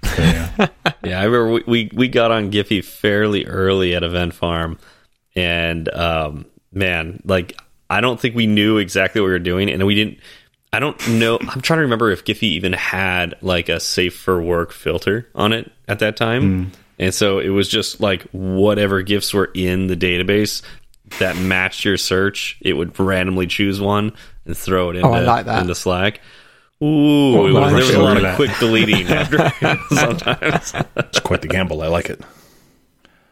So, 0.05 0.23
yeah. 0.23 0.69
Yeah, 1.05 1.21
I 1.21 1.25
remember 1.25 1.53
we, 1.53 1.63
we, 1.67 1.91
we 1.93 2.09
got 2.09 2.31
on 2.31 2.53
Giphy 2.53 2.85
fairly 2.85 3.45
early 3.45 3.95
at 3.97 4.05
Event 4.05 4.35
Farm, 4.35 4.79
and 5.35 5.93
um, 5.93 6.47
man, 6.73 7.21
like 7.25 7.61
I 7.91 8.01
don't 8.01 8.21
think 8.21 8.37
we 8.37 8.47
knew 8.47 8.79
exactly 8.79 9.21
what 9.21 9.27
we 9.27 9.33
were 9.33 9.39
doing, 9.41 9.69
and 9.69 9.85
we 9.85 9.97
didn't. 9.97 10.19
I 10.73 10.79
don't 10.79 11.09
know. 11.09 11.39
I'm 11.41 11.61
trying 11.61 11.79
to 11.79 11.83
remember 11.83 12.11
if 12.13 12.25
Giphy 12.25 12.45
even 12.45 12.73
had 12.73 13.35
like 13.43 13.69
a 13.69 13.81
safe 13.81 14.17
for 14.17 14.41
work 14.41 14.71
filter 14.73 15.29
on 15.35 15.53
it 15.53 15.73
at 15.89 15.99
that 15.99 16.17
time, 16.17 16.71
and 17.01 17.13
so 17.13 17.41
it 17.41 17.49
was 17.49 17.69
just 17.69 18.01
like 18.01 18.23
whatever 18.31 19.03
gifs 19.03 19.35
were 19.35 19.51
in 19.55 19.89
the 19.89 19.97
database 19.97 20.63
that 21.19 21.37
matched 21.37 21.85
your 21.85 21.97
search, 21.97 22.59
it 22.61 22.73
would 22.75 22.99
randomly 22.99 23.47
choose 23.47 23.81
one 23.81 24.13
and 24.47 24.57
throw 24.57 24.91
it 24.91 24.97
into, 24.97 25.09
Oh, 25.09 25.13
like 25.23 25.47
that. 25.47 25.61
into 25.63 25.75
Slack. 25.75 26.21
Ooh, 26.83 27.47
it 27.47 27.53
was, 27.53 27.55
like 27.55 27.67
there 27.71 27.77
was 27.77 27.91
a 27.95 28.03
lot 28.03 28.17
of 28.17 28.23
roulette. 28.25 28.37
quick 28.37 28.51
deleting 28.59 29.07
after 29.09 29.53
sometimes. 29.95 30.75
It's 30.97 31.21
quite 31.21 31.41
the 31.43 31.49
gamble. 31.49 31.81
I 31.83 31.87
like 31.87 32.11
it. 32.11 32.21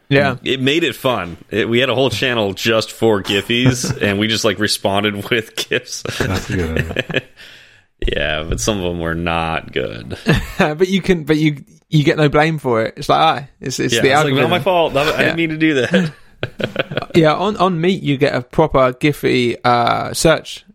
Yeah. 0.07 0.37
it 0.43 0.61
made 0.61 0.83
it 0.83 0.95
fun. 0.95 1.37
It, 1.49 1.67
we 1.69 1.79
had 1.79 1.89
a 1.89 1.95
whole 1.95 2.09
channel 2.09 2.53
just 2.53 2.91
for 2.91 3.21
Giphies, 3.21 4.01
and 4.01 4.19
we 4.19 4.27
just 4.27 4.45
like 4.45 4.57
responded 4.59 5.29
with 5.29 5.55
gifs. 5.55 6.03
That's 6.17 6.47
good. 6.49 7.25
yeah, 8.07 8.43
but 8.43 8.59
some 8.59 8.77
of 8.77 8.83
them 8.83 8.99
were 8.99 9.15
not 9.15 9.71
good. 9.73 10.17
but 10.57 10.87
you 10.87 11.01
can, 11.01 11.23
but 11.25 11.37
you 11.37 11.63
you 11.89 12.03
get 12.05 12.17
no 12.17 12.29
blame 12.29 12.57
for 12.57 12.83
it. 12.85 12.93
It's 12.97 13.09
like, 13.09 13.19
ah, 13.19 13.47
it's 13.59 13.79
it's 13.79 13.93
Yeah, 13.93 14.01
the 14.01 14.07
it's 14.07 14.15
like 14.15 14.25
algorithm. 14.25 14.49
not 14.49 14.57
my 14.57 14.59
fault. 14.63 14.95
I 14.95 15.03
Yeah. 15.05 15.17
didn't 15.17 15.35
mean 15.37 15.49
to 15.49 15.57
do 15.57 15.73
that. 15.75 16.13
yeah, 17.15 17.33
on 17.33 17.57
on 17.57 17.79
Meet 17.81 18.01
you 18.03 18.17
get 18.17 18.33
a 18.35 18.41
proper 18.41 18.93
Giphy 18.93 19.57
uh, 19.63 20.13
search 20.13 20.65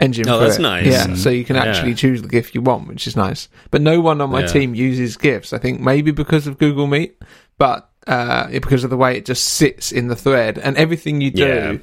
engine. 0.00 0.28
Oh, 0.28 0.38
for 0.38 0.44
that's 0.44 0.58
it. 0.58 0.62
nice. 0.62 0.86
Yeah, 0.86 1.14
so 1.14 1.30
you 1.30 1.44
can 1.44 1.56
Yeah. 1.56 1.64
actually 1.64 1.94
choose 1.94 2.20
the 2.22 2.28
GIF 2.28 2.54
you 2.54 2.60
want, 2.62 2.88
which 2.88 3.06
is 3.06 3.16
nice. 3.16 3.48
But 3.70 3.80
no 3.80 4.00
one 4.00 4.20
on 4.20 4.30
my 4.30 4.40
Yeah. 4.40 4.46
team 4.48 4.74
uses 4.74 5.16
GIFs. 5.16 5.52
I 5.52 5.58
think 5.58 5.80
maybe 5.80 6.10
because 6.10 6.46
of 6.46 6.58
Google 6.58 6.86
Meet, 6.86 7.22
but 7.58 7.88
uh, 8.06 8.48
because 8.48 8.84
of 8.84 8.90
the 8.90 8.96
way 8.96 9.16
it 9.16 9.24
just 9.24 9.44
sits 9.44 9.90
in 9.92 10.08
the 10.08 10.16
thread 10.16 10.58
and 10.58 10.76
everything 10.76 11.20
you 11.20 11.30
do. 11.30 11.80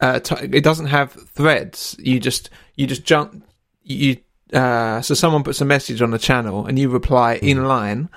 Uh, 0.00 0.18
t- 0.18 0.34
it 0.52 0.64
doesn't 0.64 0.86
have 0.86 1.12
threads. 1.12 1.94
You 1.98 2.18
just 2.18 2.50
you 2.74 2.86
just 2.86 3.04
jump. 3.04 3.44
You 3.84 4.16
uh, 4.52 5.00
so 5.02 5.14
someone 5.14 5.42
puts 5.44 5.60
a 5.60 5.64
message 5.64 6.02
on 6.02 6.10
the 6.10 6.18
channel 6.18 6.66
and 6.66 6.78
you 6.78 6.88
reply 6.88 7.38
Hmm. 7.38 7.46
in 7.46 7.64
line, 7.64 8.08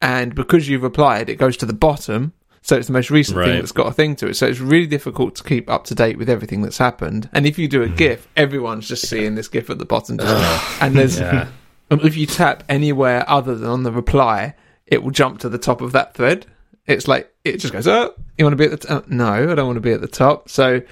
and 0.00 0.34
because 0.34 0.68
you've 0.68 0.82
replied, 0.82 1.28
it 1.28 1.36
goes 1.36 1.56
to 1.58 1.66
the 1.66 1.72
bottom. 1.74 2.32
So 2.68 2.76
it's 2.76 2.86
the 2.86 2.92
most 2.92 3.10
recent 3.10 3.38
thing 3.38 3.60
that's 3.60 3.72
got 3.72 3.86
a 3.86 3.92
thing 3.92 4.14
to 4.16 4.26
it. 4.26 4.34
So 4.34 4.46
it's 4.46 4.60
really 4.60 4.86
difficult 4.86 5.36
to 5.36 5.42
keep 5.42 5.70
up 5.70 5.84
to 5.84 5.94
date 5.94 6.18
with 6.18 6.28
everything 6.28 6.60
that's 6.60 6.76
happened. 6.76 7.30
And 7.32 7.46
if 7.46 7.58
you 7.58 7.66
do 7.66 7.82
a 7.82 7.86
mm-hmm. 7.86 7.96
GIF, 7.96 8.28
everyone's 8.36 8.86
just 8.86 9.08
seeing 9.08 9.36
this 9.36 9.48
GIF 9.48 9.70
at 9.70 9.78
the 9.78 9.86
bottom. 9.86 10.18
and 10.20 10.94
there's 10.94 11.18
Yeah. 11.18 11.48
Um, 11.90 12.00
if 12.04 12.18
you 12.18 12.26
tap 12.26 12.64
anywhere 12.68 13.24
other 13.26 13.54
than 13.54 13.70
on 13.70 13.82
the 13.82 13.90
reply, 13.90 14.54
it 14.86 15.02
will 15.02 15.10
jump 15.10 15.38
to 15.38 15.48
the 15.48 15.56
top 15.56 15.80
of 15.80 15.92
that 15.92 16.12
thread. 16.12 16.44
It's 16.84 17.08
like 17.08 17.32
it 17.44 17.56
just 17.56 17.72
goes, 17.72 17.88
"Oh, 17.88 18.12
you 18.36 18.44
want 18.44 18.52
to 18.52 18.56
be 18.58 18.66
at 18.66 18.78
the 18.78 18.86
top? 18.86 19.04
Uh, 19.04 19.06
no, 19.08 19.50
I 19.50 19.54
don't 19.54 19.66
want 19.66 19.78
to 19.78 19.80
be 19.80 19.92
at 19.92 20.02
the 20.02 20.06
top." 20.06 20.50
So, 20.50 20.82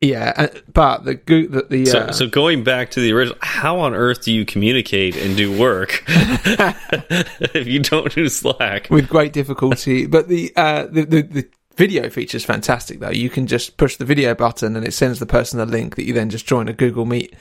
yeah, 0.00 0.32
uh, 0.36 0.46
but 0.72 1.04
the 1.04 1.14
go- 1.14 1.46
the, 1.46 1.62
the 1.68 1.86
So, 1.86 1.98
uh, 2.00 2.12
so 2.12 2.26
going 2.28 2.64
back 2.64 2.90
to 2.92 3.00
the 3.00 3.12
original, 3.12 3.38
how 3.40 3.78
on 3.80 3.94
earth 3.94 4.22
do 4.24 4.32
you 4.32 4.44
communicate 4.44 5.16
and 5.16 5.36
do 5.36 5.56
work 5.58 6.04
if 6.08 7.66
you 7.66 7.80
don't 7.80 8.14
do 8.14 8.28
Slack? 8.28 8.88
with 8.90 9.08
great 9.08 9.32
difficulty. 9.32 10.06
but 10.06 10.28
the, 10.28 10.52
uh, 10.56 10.86
the 10.86 11.04
the 11.04 11.22
the 11.22 11.48
video 11.76 12.08
feature 12.10 12.36
is 12.36 12.44
fantastic 12.44 13.00
though. 13.00 13.10
You 13.10 13.30
can 13.30 13.46
just 13.46 13.76
push 13.76 13.96
the 13.96 14.04
video 14.04 14.34
button 14.34 14.76
and 14.76 14.86
it 14.86 14.92
sends 14.94 15.18
the 15.18 15.26
person 15.26 15.60
a 15.60 15.66
link 15.66 15.96
that 15.96 16.04
you 16.04 16.12
then 16.12 16.30
just 16.30 16.46
join 16.46 16.68
a 16.68 16.72
Google 16.72 17.04
Meet 17.04 17.34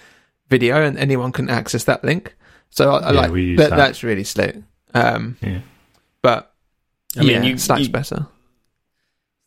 video 0.49 0.81
and 0.81 0.97
anyone 0.97 1.31
can 1.31 1.49
access 1.49 1.83
that 1.85 2.03
link. 2.03 2.35
So 2.69 2.91
I, 2.91 2.97
I 2.99 3.11
Yeah, 3.13 3.19
like 3.21 3.31
we 3.31 3.43
use 3.43 3.57
that, 3.59 3.69
that. 3.71 3.75
That's 3.77 4.03
really 4.03 4.23
slick. 4.25 4.57
Um, 4.93 5.37
Yeah. 5.41 5.59
but 6.21 6.53
I 7.17 7.21
mean, 7.21 7.29
yeah, 7.29 7.43
you- 7.43 7.57
Slack's 7.57 7.83
you- 7.83 7.89
better. 7.89 8.27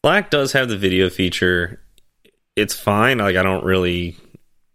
Slack 0.04 0.30
does 0.30 0.52
have 0.52 0.68
the 0.68 0.76
video 0.78 1.10
feature. 1.10 1.80
It's 2.58 2.74
fine. 2.74 3.18
Like 3.18 3.36
I 3.36 3.42
don't 3.42 3.64
really 3.64 4.16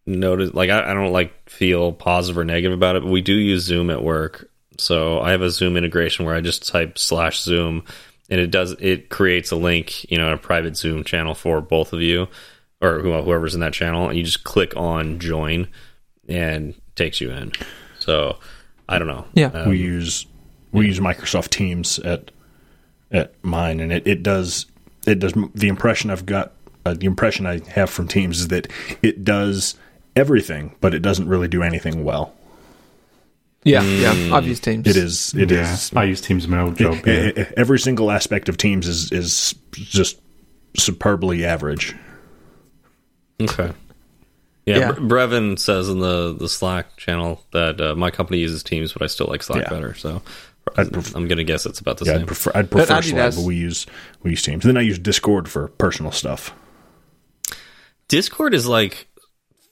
notice. 0.06 0.54
Like 0.54 0.70
I, 0.70 0.92
I 0.92 0.94
don't 0.94 1.12
like 1.12 1.50
feel 1.50 1.92
positive 1.92 2.38
or 2.38 2.46
negative 2.46 2.78
about 2.78 2.96
it. 2.96 3.04
But 3.04 3.12
we 3.12 3.22
do 3.22 3.34
use 3.34 3.64
Zoom 3.64 3.90
at 3.90 4.04
work, 4.04 4.50
so 4.78 5.20
I 5.20 5.32
have 5.32 5.42
a 5.42 5.52
Zoom 5.52 5.78
integration 5.78 6.26
where 6.26 6.36
I 6.36 6.42
just 6.42 6.68
type 6.68 6.98
slash 6.98 7.42
Zoom, 7.42 7.84
and 8.30 8.40
it 8.40 8.52
does 8.52 8.72
it 8.80 9.10
creates 9.10 9.52
a 9.52 9.56
link, 9.56 10.10
you 10.12 10.18
know, 10.18 10.32
a 10.34 10.38
private 10.38 10.78
Zoom 10.78 11.04
channel 11.04 11.36
for 11.36 11.62
both 11.62 11.94
of 11.94 12.02
you 12.02 12.28
or 12.84 13.00
whoever's 13.00 13.56
in 13.56 13.62
that 13.62 13.74
channel, 13.74 14.10
and 14.10 14.18
you 14.18 14.24
just 14.24 14.44
click 14.44 14.76
on 14.76 15.18
join, 15.20 15.68
and 16.28 16.72
it 16.72 16.96
takes 16.96 17.22
you 17.22 17.32
in. 17.32 17.52
So 18.00 18.38
I 18.90 19.00
don't 19.00 19.08
know. 19.08 19.26
Yeah. 19.34 19.48
Um, 19.48 19.70
we 19.70 19.78
use 19.78 20.26
we 20.74 20.88
use 20.88 21.00
Microsoft 21.00 21.50
Teams 21.50 21.98
at 22.00 22.32
at 23.10 23.34
mine, 23.44 23.80
and 23.80 23.94
it, 23.94 24.06
it 24.06 24.22
does 24.22 24.66
it 25.08 25.20
does 25.20 25.34
the 25.56 25.70
impression 25.70 26.10
I've 26.10 26.26
got. 26.26 26.52
Uh, 26.86 26.94
the 26.94 27.06
impression 27.06 27.46
I 27.46 27.60
have 27.70 27.90
from 27.90 28.08
Teams 28.08 28.40
is 28.42 28.48
that 28.50 28.68
it 29.02 29.24
does 29.24 29.76
everything, 30.16 30.76
but 30.82 30.94
it 30.94 31.00
doesn't 31.00 31.28
really 31.30 31.48
do 31.48 31.64
anything 31.64 32.04
well. 32.04 32.34
Yeah, 33.64 33.82
yeah. 33.84 34.36
I've 34.36 34.46
used 34.46 34.64
Teams. 34.66 34.86
It 34.86 34.98
is 34.98 35.34
it 35.36 35.50
is 35.52 35.92
yeah. 35.94 36.00
I 36.00 36.04
use 36.04 36.20
Teams 36.20 36.44
in 36.44 36.52
my 36.52 36.60
old 36.62 36.76
job. 36.78 36.98
yeah. 37.06 37.28
e- 37.28 37.34
e- 37.42 37.46
every 37.56 37.80
single 37.80 38.12
aspect 38.12 38.50
of 38.50 38.58
Teams 38.58 38.88
is 38.88 39.12
is 39.14 39.56
just 39.72 40.20
superbly 40.78 41.46
average. 41.46 41.96
Okay. 43.42 43.72
Yeah, 44.66 44.78
Yeah. 44.80 44.92
Bre- 44.92 45.02
Brevin 45.16 45.58
says 45.60 45.88
in 45.90 46.00
the 46.00 46.34
the 46.38 46.50
Slack 46.50 46.98
channel 46.98 47.42
that 47.52 47.80
uh, 47.80 47.96
my 47.96 48.12
company 48.12 48.40
uses 48.40 48.64
Teams, 48.64 48.92
but 48.92 49.02
I 49.02 49.08
still 49.08 49.28
like 49.28 49.44
Slack 49.44 49.64
Yeah. 49.64 49.70
better. 49.70 49.94
So 49.94 50.22
I'd 50.78 50.92
pref- 50.92 51.16
I'm 51.16 51.30
gonna 51.30 51.44
guess 51.46 51.66
it's 51.66 51.80
about 51.80 51.98
the 52.00 52.06
Yeah, 52.06 52.14
same. 52.14 52.22
I'd 52.24 52.28
prefer 52.28 52.52
I'd 52.56 52.70
prefer 52.70 53.02
Slack, 53.02 53.36
but 53.36 53.44
we 53.46 53.56
use 53.56 53.86
we 54.24 54.32
use 54.32 54.42
Teams. 54.42 54.66
Then 54.66 54.76
I 54.76 54.82
use 54.82 55.00
Discord 55.00 55.48
for 55.50 55.70
personal 55.70 56.12
stuff. 56.12 56.54
Discord 58.08 58.54
is 58.54 58.68
like 58.68 59.08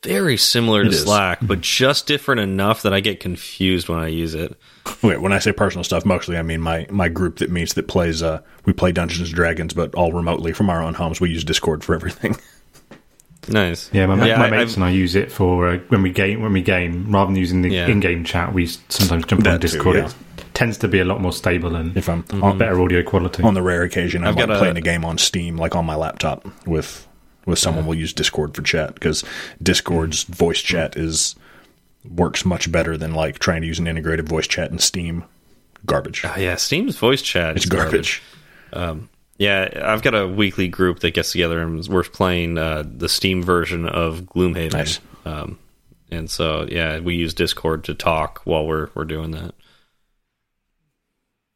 very 0.04 0.36
similar 0.38 0.82
to 0.84 0.88
It 0.90 0.94
is. 0.94 1.04
Slack, 1.04 1.40
but 1.42 1.62
just 1.62 2.08
different 2.08 2.42
enough 2.42 2.82
that 2.84 2.94
I 2.94 3.02
get 3.02 3.20
confused 3.20 3.88
when 3.88 4.00
I 4.00 4.08
use 4.08 4.34
it. 4.34 4.58
Okay, 5.04 5.18
when 5.18 5.32
I 5.32 5.38
say 5.40 5.52
personal 5.52 5.84
stuff, 5.84 6.06
mostly 6.06 6.38
I 6.38 6.42
mean 6.42 6.60
my 6.62 6.88
my 6.90 7.08
group 7.08 7.38
that 7.38 7.52
meets 7.52 7.74
that 7.74 7.88
plays. 7.88 8.24
Uh, 8.24 8.42
we 8.66 8.74
play 8.74 8.92
Dungeons 8.92 9.30
and 9.30 9.36
Dragons, 9.36 9.74
but 9.74 9.94
all 9.96 10.12
remotely 10.12 10.54
from 10.54 10.70
our 10.72 10.82
own 10.82 10.96
homes. 10.96 11.22
We 11.22 11.30
use 11.30 11.44
Discord 11.44 11.84
for 11.84 11.94
everything. 11.94 12.36
Nice. 13.48 13.90
Yeah, 13.92 14.06
my, 14.06 14.24
Yeah, 14.28 14.38
my 14.38 14.48
I- 14.48 14.50
mates 14.52 14.74
I've- 14.74 14.76
and 14.76 14.84
I 14.84 14.92
use 14.92 15.16
it 15.16 15.32
for 15.32 15.68
uh, 15.68 15.78
when 15.90 16.04
we 16.04 16.12
game. 16.12 16.42
When 16.42 16.54
we 16.54 16.62
game, 16.62 17.12
rather 17.12 17.26
than 17.28 17.36
using 17.36 17.64
the 17.64 17.70
Yeah. 17.70 17.88
in-game 17.88 18.24
chat, 18.24 18.54
we 18.54 18.68
sometimes 18.90 19.26
jump 19.26 19.40
on 19.40 19.44
That 19.46 19.62
too, 19.62 19.68
Discord. 19.68 19.96
yeah. 19.98 20.06
It 20.38 20.46
tends 20.54 20.78
to 20.80 20.88
be 20.88 21.00
a 21.00 21.06
lot 21.06 21.22
more 21.22 21.34
stable 21.34 21.76
and 21.76 21.98
If 21.98 22.08
I'm 22.08 22.22
Mm-hmm. 22.24 22.44
on, 22.44 22.58
better 22.60 22.80
audio 22.80 23.02
quality. 23.02 23.42
on 23.42 23.56
the 23.56 23.64
rare 23.64 23.82
occasion 23.82 24.22
I'm 24.24 24.30
I've 24.30 24.36
like 24.36 24.48
got 24.48 24.56
a- 24.56 24.60
playing 24.60 24.78
a 24.78 24.82
game 24.82 25.04
on 25.04 25.18
Steam, 25.18 25.58
like 25.58 25.76
on 25.76 25.86
my 25.86 25.96
laptop 25.96 26.48
with 26.68 27.08
with 27.46 27.60
someone, 27.60 27.86
we'll 27.86 27.98
use 27.98 28.14
Discord 28.14 28.56
for 28.56 28.62
chat 28.62 28.94
because 28.94 29.24
Discord's 29.62 30.24
voice 30.24 30.60
chat 30.60 30.96
is 30.96 31.36
works 32.10 32.46
much 32.46 32.72
better 32.72 32.98
than 32.98 33.14
like 33.14 33.40
trying 33.40 33.62
to 33.62 33.68
use 33.68 33.80
an 33.80 33.88
integrated 33.88 34.28
voice 34.28 34.48
chat 34.48 34.72
in 34.72 34.80
Steam. 34.80 35.24
Garbage. 35.86 36.22
Ah, 36.24 36.38
yeah, 36.38 36.56
Steam's 36.56 36.96
voice 36.98 37.22
chat 37.22 37.56
It's 37.56 37.66
is 37.66 37.72
garbage. 37.72 38.22
Yeah, 39.38 39.70
I've 39.84 40.04
got 40.04 40.14
a 40.14 40.28
weekly 40.28 40.68
group 40.68 41.00
that 41.00 41.16
gets 41.16 41.32
together 41.32 41.62
and 41.62 41.88
we're 41.88 42.04
playing 42.04 42.60
uh, 42.60 42.84
the 42.86 43.10
Steam 43.10 43.42
version 43.42 43.88
of 43.88 44.22
Gloomhaven. 44.22 44.74
Nice. 44.74 45.00
Um, 45.26 45.58
and 46.12 46.30
so 46.30 46.68
yeah, 46.70 47.00
we 47.00 47.16
use 47.16 47.34
Discord 47.34 47.86
to 47.86 47.96
talk 47.96 48.42
while 48.44 48.68
we're 48.68 48.90
we're 48.94 49.06
doing 49.06 49.32
that. 49.32 49.56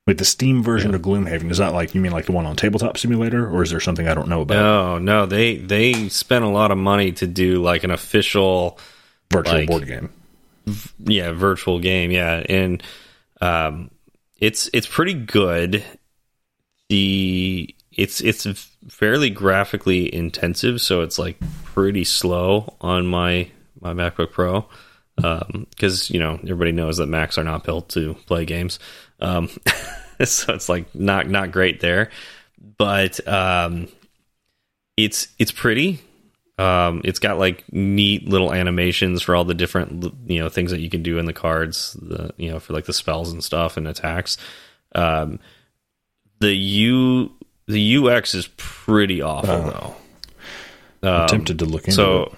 Wait, 0.08 0.20
the 0.20 0.26
Steam 0.26 0.62
version 0.62 0.94
of 0.94 1.02
Gloomhaven 1.02 1.50
is 1.50 1.58
that 1.58 1.74
like 1.74 1.96
you 1.96 2.02
mean 2.02 2.12
like 2.12 2.26
the 2.26 2.32
one 2.32 2.46
on 2.46 2.56
Tabletop 2.56 2.96
Simulator, 2.98 3.50
or 3.50 3.64
is 3.64 3.72
there 3.72 3.80
something 3.80 4.08
I 4.08 4.14
don't 4.14 4.28
know 4.28 4.42
about? 4.42 4.56
No, 4.56 4.98
no, 5.00 5.26
they 5.26 5.56
they 5.58 6.10
spent 6.10 6.46
a 6.46 6.50
lot 6.50 6.70
of 6.70 6.78
money 6.78 7.12
to 7.14 7.26
do 7.28 7.62
like 7.64 7.84
an 7.84 7.90
official 7.92 8.78
Virtual 9.32 9.56
like- 9.56 9.68
board 9.68 9.88
game. 9.88 10.10
yeah 11.00 11.32
virtual 11.32 11.80
game 11.80 12.10
yeah 12.12 12.44
and 12.50 12.82
um 13.42 13.92
it's 14.40 14.68
it's 14.74 14.88
pretty 14.88 15.14
good 15.14 15.84
the 16.90 17.74
it's 17.92 18.20
it's 18.22 18.46
fairly 18.90 19.30
graphically 19.30 20.14
intensive 20.14 20.82
so 20.82 21.02
it's 21.02 21.20
like 21.20 21.38
pretty 21.64 22.04
slow 22.04 22.76
on 22.82 23.06
my 23.06 23.48
my 23.80 23.94
macbook 23.94 24.32
pro 24.32 24.68
um 25.24 25.68
because 25.70 26.10
you 26.10 26.20
know 26.20 26.40
everybody 26.44 26.72
knows 26.72 26.98
that 26.98 27.06
macs 27.08 27.38
are 27.38 27.44
not 27.44 27.64
built 27.64 27.90
to 27.90 28.16
play 28.26 28.44
games 28.44 28.80
um 29.20 29.48
so 30.24 30.54
it's 30.54 30.70
like 30.70 30.94
not 30.96 31.30
not 31.30 31.52
great 31.52 31.80
there 31.80 32.10
but 32.78 33.26
um 33.28 33.88
it's 34.98 35.28
it's 35.40 35.52
pretty 35.52 36.00
um, 36.58 37.02
it's 37.04 37.20
got 37.20 37.38
like 37.38 37.66
neat 37.74 38.30
little 38.30 38.54
animations 38.54 39.22
for 39.22 39.36
all 39.36 39.44
the 39.44 39.54
different 39.54 40.14
you 40.26 40.40
know 40.40 40.48
things 40.48 40.72
that 40.72 40.80
you 40.80 40.90
can 40.90 41.04
do 41.04 41.18
in 41.20 41.26
the 41.26 41.34
cards, 41.34 41.98
the 42.02 42.32
you 42.38 42.50
know 42.50 42.62
for 42.62 42.72
like 42.72 42.86
the 42.86 42.94
spells 42.94 43.30
and 43.34 43.44
stuff 43.44 43.76
and 43.76 43.86
attacks. 43.90 44.38
Um, 44.94 45.40
the 46.40 46.54
U 46.56 47.34
the 47.68 47.98
UX 47.98 48.34
is 48.34 48.48
pretty 48.56 49.22
awful 49.22 49.48
though. 49.64 49.96
I'm 51.04 51.22
Um, 51.24 51.28
tempted 51.28 51.60
to 51.60 51.66
look 51.66 51.90
into 51.90 51.94
so 51.94 52.24
it. 52.24 52.32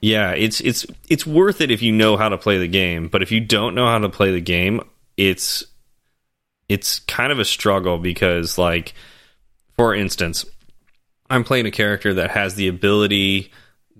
yeah, 0.00 0.30
it's 0.30 0.60
it's 0.60 0.86
it's 1.08 1.26
worth 1.26 1.60
it 1.60 1.72
if 1.72 1.82
you 1.82 1.90
know 1.92 2.16
how 2.16 2.28
to 2.28 2.38
play 2.38 2.58
the 2.58 2.68
game, 2.68 3.08
but 3.08 3.20
if 3.22 3.32
you 3.32 3.40
don't 3.40 3.74
know 3.74 3.86
how 3.86 3.98
to 3.98 4.08
play 4.08 4.30
the 4.30 4.40
game, 4.40 4.80
it's 5.16 5.64
it's 6.68 7.00
kind 7.00 7.32
of 7.32 7.38
a 7.38 7.44
struggle 7.44 7.98
because 7.98 8.58
like 8.58 8.94
for 9.78 9.94
instance, 9.94 10.44
I'm 11.30 11.44
playing 11.44 11.66
a 11.66 11.70
character 11.70 12.12
that 12.14 12.32
has 12.32 12.56
the 12.56 12.68
ability 12.68 13.52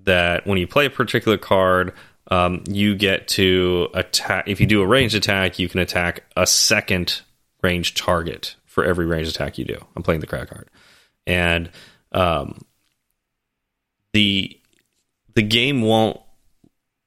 that 0.04 0.46
when 0.46 0.58
you 0.58 0.66
play 0.66 0.86
a 0.86 0.90
particular 0.90 1.38
card, 1.38 1.92
um, 2.30 2.64
you 2.68 2.96
get 2.96 3.28
to 3.28 3.88
attack. 3.94 4.44
If 4.48 4.60
you 4.60 4.66
do 4.66 4.82
a 4.82 4.86
ranged 4.86 5.14
attack, 5.14 5.58
you 5.58 5.68
can 5.68 5.80
attack 5.80 6.24
a 6.36 6.46
second 6.46 7.22
ranged 7.62 7.96
target 7.96 8.56
for 8.66 8.84
every 8.84 9.06
ranged 9.06 9.30
attack 9.30 9.56
you 9.56 9.64
do. 9.64 9.78
I'm 9.94 10.02
playing 10.02 10.20
the 10.20 10.26
crack 10.26 10.48
card, 10.48 10.68
and 11.26 11.70
um, 12.12 12.62
the 14.12 14.58
the 15.34 15.42
game 15.42 15.82
won't 15.82 16.20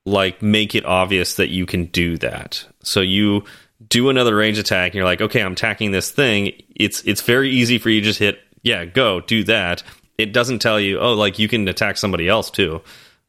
like 0.05 0.41
make 0.41 0.75
it 0.75 0.85
obvious 0.85 1.35
that 1.35 1.49
you 1.49 1.65
can 1.65 1.85
do 1.85 2.17
that. 2.17 2.65
So 2.83 3.01
you 3.01 3.43
do 3.87 4.09
another 4.09 4.35
range 4.35 4.57
attack 4.57 4.87
and 4.91 4.95
you're 4.95 5.05
like, 5.05 5.21
okay, 5.21 5.41
I'm 5.41 5.53
attacking 5.53 5.91
this 5.91 6.11
thing. 6.11 6.51
It's 6.75 7.01
it's 7.03 7.21
very 7.21 7.49
easy 7.49 7.77
for 7.77 7.89
you 7.89 8.01
to 8.01 8.05
just 8.05 8.19
hit, 8.19 8.39
yeah, 8.63 8.85
go, 8.85 9.21
do 9.21 9.43
that. 9.45 9.83
It 10.17 10.33
doesn't 10.33 10.59
tell 10.59 10.79
you, 10.79 10.99
oh, 10.99 11.13
like 11.13 11.39
you 11.39 11.47
can 11.47 11.67
attack 11.67 11.97
somebody 11.97 12.27
else 12.27 12.51
too. 12.51 12.81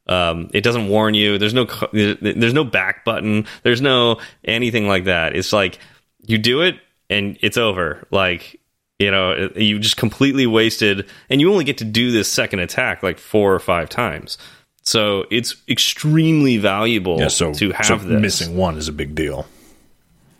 Um, 0.06 0.50
it 0.52 0.62
doesn't 0.62 0.88
warn 0.88 1.14
you. 1.14 1.38
There's 1.38 1.54
no 1.54 1.66
there's 1.92 2.54
no 2.54 2.64
back 2.64 3.04
button. 3.04 3.46
There's 3.62 3.80
no 3.80 4.18
anything 4.44 4.88
like 4.88 5.04
that. 5.04 5.34
It's 5.36 5.52
like 5.52 5.78
you 6.26 6.38
do 6.38 6.62
it 6.62 6.76
and 7.08 7.38
it's 7.40 7.56
over. 7.56 8.06
Like 8.10 8.60
you 8.98 9.10
know, 9.10 9.48
you 9.56 9.78
just 9.78 9.96
completely 9.96 10.46
wasted, 10.46 11.08
and 11.28 11.40
you 11.40 11.50
only 11.50 11.64
get 11.64 11.78
to 11.78 11.84
do 11.84 12.10
this 12.12 12.30
second 12.30 12.60
attack 12.60 13.02
like 13.02 13.18
four 13.18 13.52
or 13.54 13.58
five 13.58 13.88
times. 13.88 14.38
So 14.82 15.24
it's 15.30 15.56
extremely 15.68 16.56
valuable 16.58 17.18
Yeah, 17.18 17.28
so, 17.28 17.52
to 17.54 17.70
have 17.70 17.86
so 17.86 17.96
this. 17.98 18.20
missing 18.20 18.56
one 18.56 18.76
is 18.76 18.88
a 18.88 18.92
big 18.92 19.14
deal. 19.14 19.46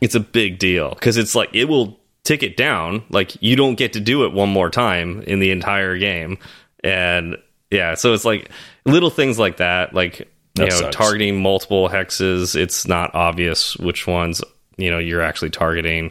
It's 0.03 0.15
a 0.15 0.21
big 0.21 0.59
deal 0.59 0.91
because 0.91 1.17
it's 1.17 1.35
like 1.35 1.49
it 1.55 1.67
will 1.67 1.99
tick 2.25 2.43
it 2.43 2.57
down. 2.57 3.05
Like 3.09 3.41
you 3.41 3.57
don't 3.57 3.77
get 3.77 3.93
to 3.95 4.01
do 4.01 4.25
it 4.25 4.33
one 4.33 4.49
more 4.51 4.69
time 4.69 5.23
in 5.23 5.39
the 5.39 5.51
entire 5.53 5.97
game, 5.97 6.39
and 6.83 7.37
yeah, 7.71 7.95
so 7.95 8.13
it's 8.13 8.25
like 8.25 8.51
little 8.85 9.11
things 9.11 9.39
like 9.39 9.59
that, 9.59 9.95
like 9.95 10.19
you 10.19 10.27
That 10.57 10.71
know, 10.71 10.77
sucks. 10.77 10.97
targeting 10.97 11.41
multiple 11.41 11.89
hexes. 11.89 12.55
It's 12.57 12.87
not 12.87 13.15
obvious 13.15 13.77
which 13.79 14.07
ones 14.07 14.43
you 14.77 14.91
know 14.91 14.99
you're 14.99 15.23
actually 15.23 15.51
targeting. 15.51 16.11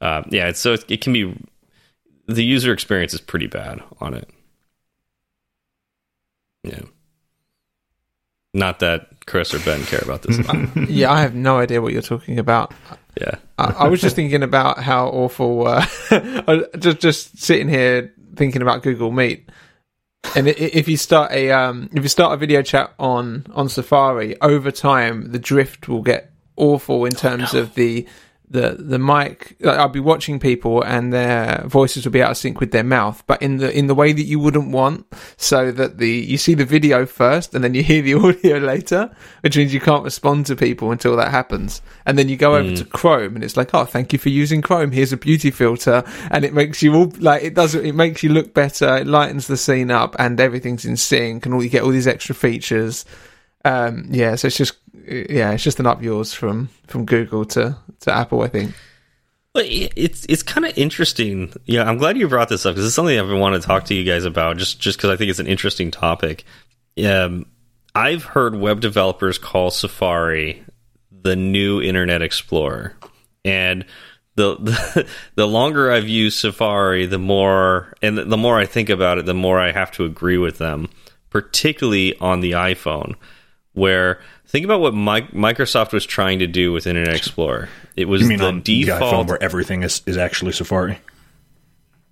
Uh, 0.00 0.22
yeah, 0.30 0.48
it's, 0.48 0.60
so 0.60 0.72
it, 0.74 0.84
it 0.90 1.00
can 1.00 1.12
be 1.12 1.36
the 2.28 2.44
user 2.44 2.72
experience 2.72 3.12
is 3.12 3.20
pretty 3.20 3.48
bad 3.48 3.82
on 4.00 4.14
it. 4.14 4.30
Yeah. 6.64 6.80
Not 8.54 8.80
that 8.80 9.26
Chris 9.26 9.54
or 9.54 9.58
Ben 9.60 9.82
care 9.84 10.00
about 10.02 10.22
this. 10.22 10.38
yeah, 10.90 11.10
I 11.10 11.20
have 11.22 11.34
no 11.34 11.58
idea 11.58 11.80
what 11.80 11.92
you're 11.92 12.02
talking 12.02 12.38
about. 12.38 12.72
Yeah. 13.20 13.36
I, 13.58 13.64
I 13.64 13.88
was 13.88 14.00
just 14.00 14.16
thinking 14.16 14.42
about 14.42 14.78
how 14.78 15.08
awful. 15.08 15.66
Uh, 15.66 15.86
just 16.78 17.00
just 17.00 17.38
sitting 17.38 17.68
here 17.68 18.12
thinking 18.36 18.62
about 18.62 18.82
Google 18.82 19.10
Meet, 19.10 19.50
and 20.34 20.48
if 20.48 20.88
you 20.88 20.96
start 20.96 21.32
a 21.32 21.50
um, 21.50 21.90
if 21.92 22.02
you 22.02 22.08
start 22.08 22.32
a 22.32 22.36
video 22.36 22.62
chat 22.62 22.92
on 22.98 23.46
on 23.52 23.68
Safari, 23.68 24.40
over 24.40 24.70
time 24.70 25.32
the 25.32 25.38
drift 25.38 25.88
will 25.88 26.02
get 26.02 26.32
awful 26.56 27.04
in 27.04 27.12
terms 27.12 27.54
of 27.54 27.74
the 27.74 28.06
the 28.52 28.76
the 28.78 28.98
mic. 28.98 29.56
Like, 29.60 29.78
I'll 29.78 29.88
be 29.88 30.00
watching 30.00 30.38
people 30.38 30.82
and 30.82 31.12
their 31.12 31.64
voices 31.66 32.04
will 32.04 32.12
be 32.12 32.22
out 32.22 32.30
of 32.30 32.36
sync 32.36 32.60
with 32.60 32.70
their 32.70 32.84
mouth, 32.84 33.22
but 33.26 33.40
in 33.42 33.56
the 33.56 33.76
in 33.76 33.86
the 33.86 33.94
way 33.94 34.12
that 34.12 34.22
you 34.22 34.38
wouldn't 34.38 34.70
want, 34.70 35.06
so 35.36 35.72
that 35.72 35.98
the 35.98 36.08
you 36.08 36.36
see 36.36 36.54
the 36.54 36.64
video 36.64 37.06
first 37.06 37.54
and 37.54 37.64
then 37.64 37.74
you 37.74 37.82
hear 37.92 38.02
the 38.02 38.14
audio 38.14 38.58
later, 38.58 39.14
which 39.40 39.56
means 39.56 39.74
you 39.74 39.80
can't 39.80 40.04
respond 40.04 40.46
to 40.46 40.56
people 40.56 40.92
until 40.92 41.16
that 41.16 41.30
happens. 41.30 41.82
And 42.06 42.18
then 42.18 42.28
you 42.28 42.36
go 42.36 42.54
over 42.54 42.76
to 42.76 42.84
Chrome 42.84 43.34
and 43.34 43.44
it's 43.44 43.56
like, 43.56 43.74
oh, 43.74 43.84
thank 43.84 44.12
you 44.12 44.18
for 44.18 44.28
using 44.28 44.62
Chrome. 44.62 44.92
Here's 44.92 45.12
a 45.12 45.16
beauty 45.16 45.50
filter, 45.50 46.04
and 46.30 46.44
it 46.44 46.52
makes 46.52 46.82
you 46.82 46.94
all 46.94 47.12
like 47.18 47.42
it 47.42 47.54
does. 47.54 47.74
It 47.74 47.94
makes 47.94 48.22
you 48.22 48.30
look 48.30 48.54
better. 48.54 48.98
It 48.98 49.06
lightens 49.06 49.46
the 49.46 49.56
scene 49.56 49.90
up, 49.90 50.14
and 50.18 50.38
everything's 50.38 50.84
in 50.84 50.96
sync, 50.96 51.46
and 51.46 51.54
all 51.54 51.62
you 51.62 51.70
get 51.70 51.82
all 51.82 51.90
these 51.90 52.06
extra 52.06 52.34
features. 52.34 53.04
Um, 53.64 54.08
yeah, 54.10 54.34
so 54.34 54.48
it's 54.48 54.56
just 54.56 54.74
yeah, 55.06 55.52
it's 55.52 55.64
just 55.64 55.80
an 55.80 55.86
up 55.86 56.02
yours 56.02 56.32
from 56.32 56.68
from 56.86 57.04
Google 57.06 57.44
to 57.46 57.76
to 58.02 58.12
Apple, 58.12 58.42
I 58.42 58.48
think. 58.48 58.74
But 59.54 59.66
it's 59.68 60.24
it's 60.30 60.42
kind 60.42 60.64
of 60.64 60.76
interesting. 60.78 61.52
Yeah, 61.66 61.84
I'm 61.84 61.98
glad 61.98 62.16
you 62.16 62.26
brought 62.26 62.48
this 62.48 62.64
up 62.64 62.74
because 62.74 62.86
it's 62.86 62.94
something 62.94 63.18
I've 63.18 63.28
been 63.28 63.38
wanting 63.38 63.60
to 63.60 63.66
talk 63.66 63.84
to 63.86 63.94
you 63.94 64.04
guys 64.04 64.24
about. 64.24 64.56
Just 64.56 64.80
just 64.80 64.96
because 64.96 65.10
I 65.10 65.16
think 65.16 65.30
it's 65.30 65.40
an 65.40 65.46
interesting 65.46 65.90
topic. 65.90 66.44
Um, 67.04 67.46
I've 67.94 68.24
heard 68.24 68.54
web 68.54 68.80
developers 68.80 69.36
call 69.38 69.70
Safari 69.70 70.64
the 71.10 71.36
new 71.36 71.80
Internet 71.80 72.22
Explorer, 72.22 72.94
and 73.44 73.84
the 74.36 74.56
the, 74.60 75.06
the 75.34 75.46
longer 75.46 75.92
I've 75.92 76.08
used 76.08 76.38
Safari, 76.38 77.04
the 77.04 77.18
more 77.18 77.94
and 78.00 78.16
the 78.16 78.36
more 78.38 78.58
I 78.58 78.64
think 78.64 78.88
about 78.88 79.18
it, 79.18 79.26
the 79.26 79.34
more 79.34 79.60
I 79.60 79.72
have 79.72 79.92
to 79.92 80.04
agree 80.04 80.38
with 80.38 80.58
them, 80.58 80.88
particularly 81.30 82.16
on 82.18 82.40
the 82.40 82.52
iPhone. 82.52 83.16
Where 83.74 84.20
think 84.52 84.66
about 84.66 84.80
what 84.80 84.94
Mi- 84.94 85.32
Microsoft 85.32 85.92
was 85.92 86.04
trying 86.04 86.40
to 86.40 86.46
do 86.46 86.72
with 86.72 86.86
Internet 86.86 87.16
Explorer. 87.16 87.70
It 87.96 88.04
was 88.04 88.28
the 88.28 88.38
on 88.44 88.60
the 88.60 88.84
default 88.84 89.02
iPhone 89.02 89.28
where 89.28 89.42
everything 89.42 89.82
is, 89.82 90.02
is 90.06 90.18
actually 90.18 90.52
Safari? 90.52 90.98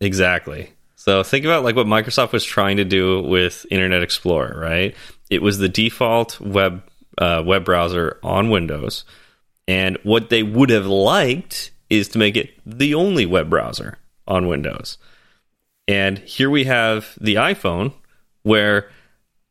Exactly. 0.01 0.73
So 0.97 1.23
think 1.23 1.45
about 1.45 1.65
like 1.65 1.77
what 1.77 1.87
Microsoft 1.87 2.33
was 2.33 2.43
trying 2.43 2.79
to 2.79 2.85
do 2.85 3.23
with 3.23 3.67
Internet 3.71 4.03
Explorer, 4.03 4.59
right? 4.59 4.95
It 5.29 5.43
was 5.43 5.59
the 5.59 5.69
default 5.69 6.41
web 6.41 6.83
uh, 7.19 7.43
web 7.45 7.65
browser 7.65 8.19
on 8.23 8.49
Windows, 8.49 9.05
and 9.69 9.99
what 10.03 10.31
they 10.31 10.43
would 10.43 10.71
have 10.71 10.87
liked 10.87 11.71
is 11.91 12.09
to 12.09 12.19
make 12.19 12.37
it 12.37 12.55
the 12.65 12.95
only 12.95 13.27
web 13.27 13.51
browser 13.51 13.99
on 14.27 14.47
Windows. 14.47 14.97
And 15.87 16.19
here 16.19 16.49
we 16.49 16.65
have 16.65 17.19
the 17.21 17.35
iPhone, 17.35 17.93
where 18.43 18.91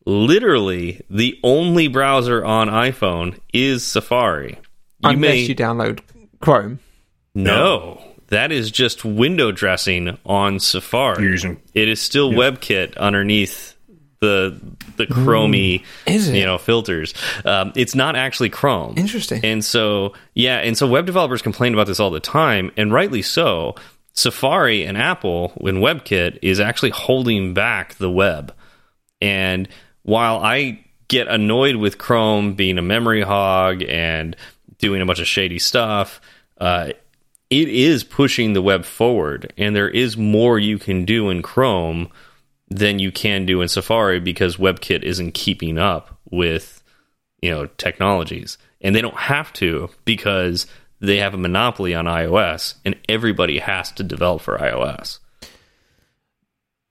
literally 0.06 1.02
the 1.10 1.40
only 1.44 1.88
browser 1.88 2.44
on 2.44 2.68
iPhone 2.70 3.40
is 3.54 3.86
Safari. 3.86 4.58
You 5.00 5.10
Unless 5.12 5.20
may 5.20 5.38
you 5.42 5.56
download 5.56 6.02
Chrome. 6.40 6.80
no, 7.34 8.02
that 8.28 8.52
is 8.52 8.72
just 8.72 9.06
window 9.06 9.52
dressing 9.52 10.18
on 10.26 10.60
Safari. 10.60 11.24
You're 11.24 11.32
using 11.32 11.62
it 11.74 11.88
is 11.90 12.02
still 12.02 12.32
WebKit 12.32 12.98
underneath 12.98 13.76
the 14.20 14.60
the 14.98 15.06
Chromey 15.08 15.86
Is 16.06 16.28
it? 16.28 16.36
you 16.36 16.46
know 16.46 16.58
filters. 16.58 17.14
Um, 17.46 17.72
it's 17.76 17.96
not 17.96 18.16
actually 18.18 18.50
Chrome. 18.50 18.96
Interesting. 18.98 19.44
And 19.46 19.64
so 19.64 20.14
yeah, 20.34 20.58
and 20.58 20.78
so 20.78 20.88
web 20.88 21.06
developers 21.06 21.42
complain 21.42 21.74
about 21.74 21.88
this 21.88 22.00
all 22.00 22.12
the 22.12 22.20
time, 22.20 22.72
and 22.78 22.92
rightly 22.92 23.22
so. 23.22 23.76
Safari 24.14 24.84
and 24.84 24.98
Apple 24.98 25.54
in 25.62 25.78
WebKit 25.78 26.40
is 26.42 26.60
actually 26.60 26.90
holding 26.90 27.54
back 27.54 27.94
the 27.96 28.12
web. 28.12 28.54
And 29.22 29.70
while 30.10 30.38
I 30.38 30.80
get 31.08 31.28
annoyed 31.28 31.76
with 31.76 32.00
Chrome 32.00 32.56
being 32.56 32.80
a 32.80 32.82
memory 32.82 33.22
hog 33.22 33.84
and 33.84 34.36
doing 34.80 35.02
a 35.02 35.06
bunch 35.06 35.20
of 35.20 35.28
shady 35.28 35.60
stuff, 35.60 36.20
uh, 36.60 36.94
it 37.52 37.70
is 37.70 38.04
pushing 38.04 38.54
the 38.54 38.62
web 38.62 38.86
forward, 38.86 39.54
and 39.56 39.76
there 39.76 39.88
is 39.88 40.18
more 40.18 40.58
you 40.58 40.80
can 40.80 41.06
do 41.06 41.30
in 41.30 41.44
Chrome 41.44 42.10
than 42.70 42.98
you 42.98 43.12
can 43.12 43.46
do 43.46 43.62
in 43.62 43.68
Safari 43.68 44.20
because 44.20 44.58
WebKit 44.58 45.04
isn't 45.04 45.36
keeping 45.36 45.78
up 45.78 46.18
with 46.32 46.84
you 47.42 47.52
know 47.52 47.68
technologies, 47.78 48.58
and 48.82 48.96
they 48.96 49.02
don't 49.02 49.16
have 49.16 49.54
to 49.54 49.90
because 50.06 50.66
they 51.00 51.18
have 51.18 51.36
a 51.36 51.38
monopoly 51.38 51.94
on 51.94 52.06
iOS, 52.06 52.76
and 52.84 52.96
everybody 53.08 53.60
has 53.60 53.92
to 53.92 54.04
develop 54.04 54.42
for 54.42 54.58
iOS. 54.58 55.20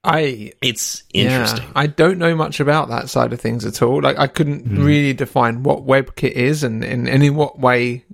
I 0.04 0.52
It's 0.62 1.02
interesting. 1.12 1.64
Yeah, 1.64 1.72
I 1.74 1.86
don't 1.86 2.18
know 2.18 2.34
much 2.34 2.60
about 2.60 2.88
that 2.88 3.10
side 3.10 3.32
of 3.32 3.40
things 3.40 3.64
at 3.64 3.82
all. 3.82 4.00
Like 4.00 4.18
I 4.18 4.26
couldn't 4.26 4.64
really 4.82 5.12
define 5.12 5.62
what 5.62 5.86
WebKit 5.86 6.32
is 6.32 6.62
and, 6.62 6.84
and, 6.84 7.08
and 7.08 7.22
in 7.22 7.34
what 7.34 7.58
way 7.58 8.04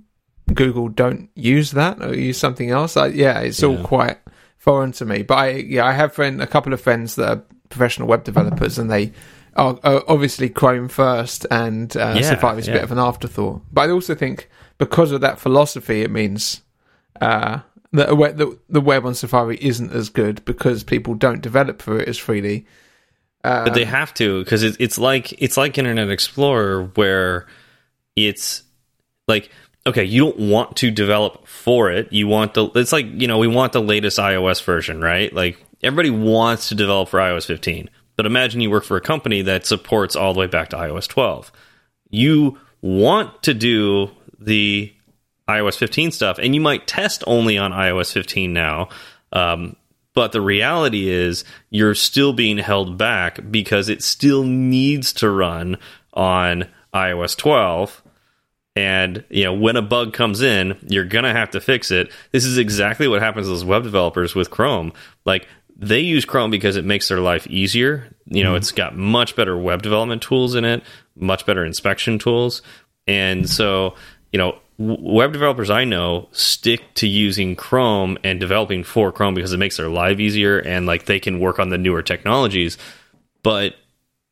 Google 0.53 0.89
don't 0.89 1.29
use 1.35 1.71
that 1.71 2.01
or 2.01 2.15
use 2.15 2.37
something 2.37 2.69
else. 2.69 2.97
I, 2.97 3.07
yeah, 3.07 3.39
it's 3.39 3.63
all 3.63 3.83
quite 3.83 4.17
foreign 4.57 4.91
to 4.93 5.05
me. 5.05 5.21
But 5.21 5.35
I 5.35 5.49
yeah, 5.51 5.85
I 5.85 5.93
have 5.93 6.13
friend 6.13 6.41
a 6.41 6.47
couple 6.47 6.73
of 6.73 6.81
friends 6.81 7.15
that 7.15 7.29
are 7.29 7.43
professional 7.69 8.07
web 8.07 8.23
developers 8.23 8.77
and 8.77 8.89
they 8.89 9.11
are, 9.55 9.79
are 9.83 10.03
obviously 10.07 10.49
Chrome 10.49 10.87
first 10.87 11.45
and 11.49 11.95
uh, 11.95 12.13
Yeah, 12.15 12.21
Safari 12.29 12.59
is 12.59 12.67
a 12.67 12.73
bit 12.73 12.83
of 12.83 12.91
an 12.91 12.99
afterthought. 12.99 13.61
But 13.71 13.89
I 13.89 13.91
also 13.91 14.15
think 14.15 14.49
because 14.77 15.11
of 15.11 15.21
that 15.21 15.39
philosophy, 15.39 16.01
it 16.01 16.11
means 16.11 16.61
uh, 17.21 17.59
we- 17.95 18.31
the, 18.31 18.57
the 18.69 18.81
web 18.81 19.05
on 19.05 19.15
Safari 19.15 19.57
isn't 19.61 19.91
as 19.91 20.09
good 20.09 20.43
because 20.45 20.83
people 20.83 21.13
don't 21.15 21.41
develop 21.41 21.81
for 21.81 21.99
it 21.99 22.07
as 22.07 22.17
freely. 22.17 22.65
but 23.43 23.73
they 23.73 23.85
have 23.85 24.13
to 24.15 24.43
because 24.43 24.63
it, 24.63 24.75
it's 24.79 24.97
like 24.97 25.33
it's 25.41 25.57
like 25.57 25.77
Internet 25.77 26.09
Explorer 26.09 26.85
where 26.95 27.45
it's 28.15 28.63
like 29.27 29.49
okay, 29.87 30.03
you 30.03 30.21
don't 30.23 30.39
want 30.39 30.77
to 30.77 30.89
develop 30.89 31.47
for 31.47 31.91
it. 31.91 32.11
You 32.11 32.27
want 32.27 32.55
the 32.55 32.65
it's 32.75 32.91
like 32.91 33.05
you 33.09 33.27
know 33.27 33.37
we 33.37 33.47
want 33.47 33.73
the 33.73 33.81
latest 33.81 34.17
iOS 34.17 34.63
version, 34.63 34.99
right? 35.01 35.31
Like 35.31 35.63
everybody 35.83 36.09
wants 36.09 36.69
to 36.69 36.75
develop 36.75 37.09
for 37.09 37.19
iOS 37.19 37.45
15, 37.45 37.89
but 38.15 38.25
imagine 38.25 38.61
you 38.61 38.71
work 38.71 38.83
for 38.83 38.97
a 38.97 39.01
company 39.01 39.43
that 39.43 39.65
supports 39.67 40.15
all 40.15 40.33
the 40.33 40.39
way 40.39 40.47
back 40.47 40.69
to 40.69 40.77
iOS 40.77 41.07
12. 41.07 41.51
You 42.09 42.57
want 42.81 43.43
to 43.43 43.53
do 43.53 44.09
the 44.39 44.91
iOS 45.47 45.77
15 45.77 46.11
stuff, 46.11 46.39
and 46.39 46.55
you 46.55 46.61
might 46.61 46.87
test 46.87 47.23
only 47.27 47.57
on 47.57 47.71
iOS 47.71 48.11
15 48.11 48.51
now. 48.51 48.89
Um, 49.31 49.75
but 50.13 50.31
the 50.31 50.41
reality 50.41 51.09
is, 51.09 51.43
you're 51.69 51.93
still 51.93 52.33
being 52.33 52.57
held 52.57 52.97
back 52.97 53.51
because 53.51 53.89
it 53.89 54.01
still 54.01 54.43
needs 54.43 55.11
to 55.13 55.29
run 55.29 55.77
on 56.13 56.67
iOS 56.93 57.37
12. 57.37 58.01
And 58.77 59.23
you 59.29 59.43
know, 59.43 59.53
when 59.53 59.75
a 59.75 59.81
bug 59.81 60.13
comes 60.13 60.41
in, 60.41 60.77
you're 60.87 61.05
gonna 61.05 61.33
have 61.33 61.51
to 61.51 61.61
fix 61.61 61.91
it. 61.91 62.11
This 62.31 62.45
is 62.45 62.57
exactly 62.57 63.07
what 63.07 63.21
happens 63.21 63.45
to 63.45 63.49
those 63.49 63.65
web 63.65 63.83
developers 63.83 64.35
with 64.35 64.49
Chrome. 64.49 64.93
Like 65.25 65.47
they 65.77 65.99
use 65.99 66.25
Chrome 66.25 66.51
because 66.51 66.77
it 66.77 66.85
makes 66.85 67.07
their 67.07 67.19
life 67.19 67.45
easier. 67.47 68.09
You 68.25 68.43
know, 68.43 68.55
it's 68.55 68.71
got 68.71 68.95
much 68.97 69.35
better 69.35 69.57
web 69.57 69.81
development 69.81 70.21
tools 70.21 70.55
in 70.55 70.65
it, 70.65 70.83
much 71.15 71.45
better 71.45 71.63
inspection 71.65 72.19
tools, 72.19 72.61
and 73.07 73.49
so 73.49 73.95
you 74.31 74.37
know, 74.37 74.57
web 74.77 75.31
developers 75.33 75.69
I 75.69 75.85
know 75.85 76.27
stick 76.31 76.81
to 76.95 77.07
using 77.07 77.55
Chrome 77.55 78.17
and 78.23 78.39
developing 78.39 78.83
for 78.83 79.11
Chrome 79.11 79.33
because 79.33 79.53
it 79.53 79.57
makes 79.57 79.77
their 79.77 79.89
life 79.89 80.19
easier 80.19 80.59
and 80.59 80.85
like 80.85 81.05
they 81.05 81.19
can 81.19 81.39
work 81.39 81.59
on 81.59 81.69
the 81.69 81.77
newer 81.77 82.01
technologies. 82.01 82.77
But 83.43 83.75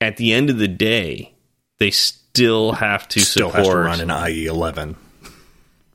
at 0.02 0.18
the 0.18 0.34
end 0.34 0.50
of 0.50 0.58
the 0.58 0.68
day, 0.68 1.34
they 1.80 1.92
still 1.92 2.74
have 2.74 3.08
to 3.10 3.20
still 3.22 3.50
support 3.52 3.66
has 3.66 3.68
to 3.68 3.78
run 3.78 4.02
an 4.02 4.30
IE 4.32 4.46
11. 4.46 4.96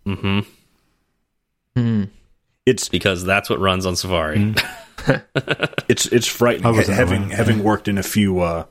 Mhm. 0.07 0.47
It's 2.67 2.89
because 2.89 3.25
that's 3.25 3.49
what 3.49 3.61
runs 3.61 3.87
on 3.87 3.97
Safari. 3.97 4.55
it's 5.89 6.07
it's 6.07 6.27
frightening 6.27 6.75
having 6.97 7.31
having 7.31 7.63
worked 7.63 7.89
in 7.89 7.99
a 7.99 8.03
few 8.03 8.41
uh 8.41 8.65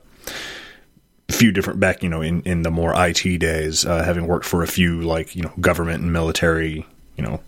few 1.30 1.52
different 1.52 1.78
back 1.78 2.02
you 2.02 2.08
know 2.08 2.22
in 2.22 2.40
in 2.42 2.62
the 2.62 2.70
more 2.70 2.92
IT 2.96 3.38
days 3.38 3.84
uh, 3.84 4.02
having 4.02 4.26
worked 4.26 4.46
for 4.46 4.62
a 4.62 4.66
few 4.66 5.00
like 5.02 5.36
you 5.36 5.42
know 5.42 5.52
government 5.60 6.02
and 6.02 6.12
military 6.12 6.86
you 7.16 7.22
know 7.24 7.40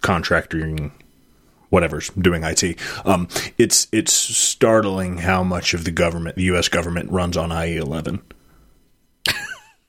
contracting 0.00 0.90
whatever's 1.68 2.08
doing 2.10 2.42
IT 2.44 2.78
um 3.04 3.28
it's 3.58 3.88
it's 3.92 4.12
startling 4.12 5.18
how 5.18 5.42
much 5.42 5.74
of 5.74 5.84
the 5.84 5.90
government 5.90 6.36
the 6.36 6.44
US 6.44 6.68
government 6.68 7.10
runs 7.10 7.36
on 7.36 7.50
IE 7.52 7.76
11 7.76 8.22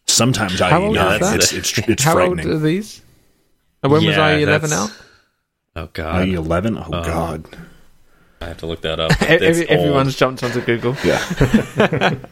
sometimes 0.08 0.60
IE 0.60 0.64
How 0.66 0.82
old 0.82 0.96
9 0.96 1.20
it's 1.36 1.54
it's 1.54 1.78
it's 1.78 2.04
How 2.04 2.14
frightening 2.14 2.48
old 2.48 2.56
are 2.56 2.60
these? 2.60 3.02
And 3.84 3.92
when 3.92 4.02
Yeah, 4.02 4.10
was 4.10 4.18
IE 4.40 4.44
eleven 4.44 4.70
that's- 4.70 4.90
out? 4.90 5.04
Oh 5.76 5.90
god, 5.94 6.28
IE 6.28 6.34
11 6.34 6.78
oh 6.78 6.90
god 6.90 7.46
I 8.42 8.46
have 8.46 8.58
to 8.58 8.66
look 8.68 8.82
that 8.82 9.00
up. 9.00 9.12
Every- 9.22 9.68
old. 9.68 9.80
everyone's 9.80 10.16
jumped 10.16 10.44
onto 10.44 10.62
Google. 10.62 10.96
yeah 11.04 12.16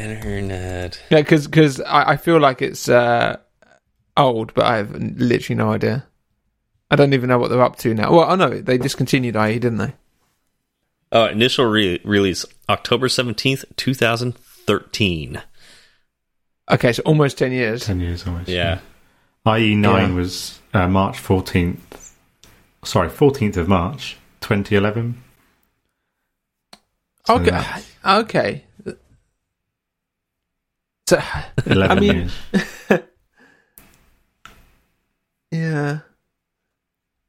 internet. 0.00 1.00
Yeah, 1.10 1.22
because 1.22 1.80
I, 1.80 2.12
I 2.12 2.16
feel 2.16 2.38
like 2.40 2.62
it's 2.62 2.88
uh, 2.88 3.38
old, 4.16 4.54
but 4.54 4.64
I 4.64 4.76
have 4.78 4.92
literally 4.92 5.56
no 5.56 5.72
idea. 5.72 6.06
I 6.90 6.96
don't 6.96 7.12
even 7.12 7.28
know 7.28 7.38
what 7.38 7.50
they're 7.50 7.62
up 7.62 7.76
to 7.78 7.92
now. 7.94 8.12
Well, 8.12 8.30
I 8.30 8.34
know 8.36 8.48
they 8.60 8.78
discontinued 8.78 9.36
IE, 9.36 9.58
didn't 9.58 9.78
they? 9.78 9.92
Uh, 11.12 11.28
initial 11.30 11.64
re- 11.66 12.00
release 12.04 12.44
October 12.68 13.08
seventeenth, 13.08 13.64
two 13.76 13.94
thousand 13.94 14.36
thirteen. 14.36 15.40
Okay, 16.70 16.92
so 16.92 17.02
almost 17.04 17.38
ten 17.38 17.52
years. 17.52 17.84
Ten 17.86 18.00
years 18.00 18.26
almost. 18.26 18.48
Yeah. 18.48 18.80
IE 19.46 19.74
nine 19.74 20.10
Yeah. 20.10 20.14
was 20.14 20.58
uh, 20.74 20.88
March 20.88 21.18
fourteenth. 21.18 22.14
Sorry, 22.84 23.08
fourteenth 23.08 23.56
of 23.56 23.68
March, 23.68 24.16
twenty 24.40 24.76
eleven. 24.76 25.22
So 27.26 27.34
Okay, 27.36 27.50
that's 27.50 27.86
okay. 28.06 28.64
So 31.08 31.22
Eleven 31.64 31.96
I 31.96 32.00
mean- 32.00 32.30
yeah, 35.50 36.00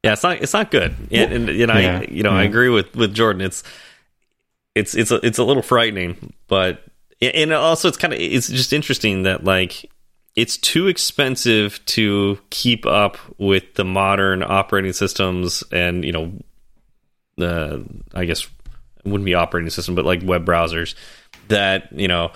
Yeah, 0.03 0.13
it's 0.13 0.23
not 0.23 0.41
it's 0.41 0.53
not 0.53 0.69
good. 0.69 0.95
And, 1.11 1.33
and 1.33 1.49
you 1.49 1.65
know, 1.65 1.77
Yeah, 1.77 1.99
I, 1.99 2.07
you 2.11 2.23
know, 2.23 2.31
I 2.31 2.43
agree 2.43 2.67
with 2.67 2.93
with 2.95 3.13
Jordan. 3.13 3.41
It's 3.41 3.63
it's 4.75 4.95
it's 4.95 5.11
a, 5.11 5.25
it's 5.25 5.37
a 5.37 5.45
little 5.45 5.63
frightening, 5.63 6.33
but 6.47 6.83
and 7.21 7.53
also 7.53 7.87
it's 7.87 7.97
kind 7.97 8.13
of 8.13 8.19
it's 8.19 8.49
just 8.49 8.73
interesting 8.73 9.23
that 9.23 9.45
like 9.45 9.89
it's 10.35 10.57
too 10.57 10.87
expensive 10.87 11.79
to 11.85 12.37
keep 12.49 12.85
up 12.85 13.17
with 13.37 13.75
the 13.75 13.85
modern 13.85 14.43
operating 14.43 14.93
systems 14.93 15.63
and 15.71 16.03
you 16.03 16.11
know 16.11 16.33
uh, 17.41 17.79
I 18.13 18.25
guess 18.25 18.43
it 18.43 19.09
wouldn't 19.09 19.25
be 19.25 19.35
operating 19.35 19.69
system, 19.69 19.95
but 19.95 20.03
like 20.03 20.21
web 20.23 20.45
browsers 20.45 20.95
that 21.47 21.91
you 21.93 22.09
know 22.09 22.31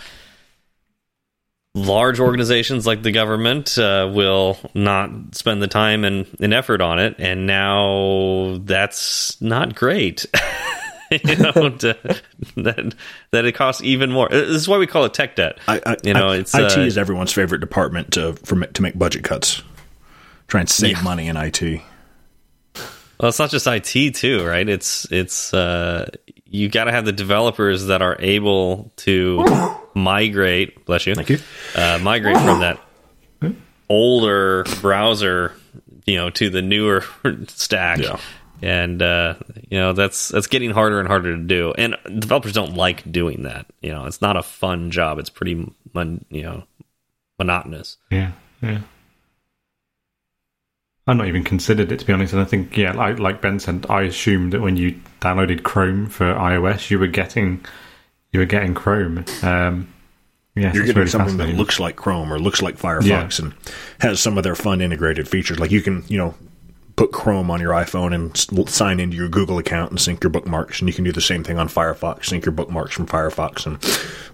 large 1.75 2.19
organizations 2.19 2.85
like 2.85 3.01
the 3.03 3.11
government 3.11 3.77
uh, 3.77 4.09
will 4.13 4.57
not 4.73 5.09
spend 5.35 5.61
the 5.61 5.67
time 5.67 6.03
and, 6.03 6.27
and 6.39 6.53
effort 6.53 6.81
on 6.81 6.99
it, 6.99 7.15
and 7.17 7.45
now 7.47 8.57
that's 8.63 9.39
not 9.41 9.73
great. 9.75 10.25
you 11.11 11.35
know, 11.35 11.51
to, 11.79 11.97
that 12.57 12.95
that 13.31 13.45
it 13.45 13.53
costs 13.53 13.81
even 13.83 14.11
more. 14.11 14.29
This 14.29 14.49
is 14.49 14.67
why 14.67 14.77
we 14.77 14.87
call 14.87 15.05
it 15.05 15.13
tech 15.13 15.35
debt. 15.35 15.57
I, 15.67 15.81
I, 15.85 15.97
you 16.03 16.13
know, 16.13 16.29
I- 16.29 16.37
it's 16.37 16.53
IT 16.53 16.77
uh, 16.77 16.81
is 16.81 16.97
everyone's 16.97 17.33
favorite 17.33 17.59
department 17.59 18.13
to 18.13 18.33
for, 18.33 18.59
to 18.65 18.81
make 18.81 18.97
budget 18.97 19.23
cuts. 19.23 19.61
Try 20.47 20.59
and 20.61 20.69
save 20.69 20.97
Yeah. 20.97 21.03
money 21.03 21.27
in 21.27 21.37
IT. 21.37 21.81
Well, 23.19 23.29
it's 23.29 23.39
not 23.39 23.51
just 23.51 23.67
IT 23.67 24.15
too, 24.15 24.45
right? 24.45 24.67
It's 24.67 25.09
it's 25.11 25.53
uh, 25.53 26.09
you 26.45 26.69
got 26.69 26.85
to 26.85 26.91
have 26.91 27.05
the 27.05 27.11
developers 27.11 27.85
that 27.85 28.01
are 28.01 28.15
able 28.19 28.91
to 28.97 29.45
migrate. 29.93 30.85
Bless 30.85 31.05
you. 31.05 31.15
Thank 31.15 31.29
you. 31.29 31.39
Uh, 31.75 31.99
migrate 32.01 32.37
from 32.37 32.59
that 32.59 32.79
older 33.89 34.63
browser, 34.81 35.53
you 36.05 36.15
know, 36.15 36.29
to 36.31 36.49
the 36.49 36.61
newer 36.61 37.03
stack. 37.47 37.99
Yeah. 37.99 38.19
And 38.61 39.01
uh, 39.01 39.35
you 39.69 39.77
know 39.77 39.91
that's 39.91 40.29
that's 40.29 40.47
getting 40.47 40.71
harder 40.71 40.99
and 40.99 41.07
harder 41.07 41.35
to 41.35 41.43
do, 41.43 41.73
and 41.77 41.97
developers 42.17 42.53
don't 42.53 42.75
like 42.75 43.11
doing 43.11 43.43
that. 43.43 43.65
You 43.81 43.91
know, 43.91 44.05
it's 44.05 44.21
not 44.21 44.37
a 44.37 44.43
fun 44.43 44.89
job. 44.89 45.19
It's 45.19 45.29
pretty, 45.29 45.69
mon- 45.93 46.23
you 46.29 46.43
know, 46.43 46.63
monotonous. 47.37 47.97
Yeah, 48.09 48.31
yeah. 48.61 48.79
I've 51.05 51.17
not 51.17 51.27
even 51.27 51.43
considered 51.43 51.91
it 51.91 51.99
to 51.99 52.05
be 52.05 52.13
honest, 52.13 52.33
and 52.33 52.41
I 52.41 52.45
think 52.45 52.77
yeah, 52.77 52.93
like 52.93 53.19
like 53.19 53.41
Ben 53.41 53.59
said, 53.59 53.85
I 53.89 54.03
assumed 54.03 54.53
that 54.53 54.61
when 54.61 54.77
you 54.77 54.99
downloaded 55.19 55.63
Chrome 55.63 56.07
for 56.07 56.33
iOS, 56.33 56.89
you 56.89 56.97
were 56.99 57.07
getting 57.07 57.65
you 58.31 58.39
were 58.39 58.45
getting 58.45 58.73
Chrome. 58.73 59.25
Um, 59.41 59.87
yeah, 60.55 60.71
You're 60.73 60.83
getting 60.85 60.95
really 60.95 61.09
something 61.09 61.37
that 61.37 61.55
looks 61.55 61.79
like 61.79 61.95
Chrome 61.95 62.31
or 62.31 62.39
looks 62.39 62.61
like 62.61 62.77
Firefox 62.77 63.39
and 63.39 63.53
has 63.99 64.19
some 64.19 64.37
of 64.37 64.43
their 64.43 64.55
fun 64.55 64.81
integrated 64.81 65.27
features. 65.27 65.59
Like 65.59 65.71
you 65.71 65.81
can, 65.81 66.03
you 66.07 66.17
know, 66.17 66.35
put 66.95 67.11
Chrome 67.11 67.49
on 67.49 67.59
your 67.59 67.73
iPhone 67.73 68.13
and 68.13 68.69
sign 68.69 68.99
into 68.99 69.17
your 69.17 69.29
Google 69.29 69.57
account 69.57 69.91
and 69.91 69.99
sync 69.99 70.23
your 70.23 70.29
bookmarks, 70.29 70.79
and 70.79 70.87
you 70.87 70.93
can 70.93 71.03
do 71.03 71.11
the 71.11 71.21
same 71.21 71.43
thing 71.43 71.57
on 71.57 71.67
Firefox, 71.67 72.25
sync 72.25 72.45
your 72.45 72.51
bookmarks 72.51 72.93
from 72.93 73.07
Firefox. 73.07 73.65
And 73.65 73.83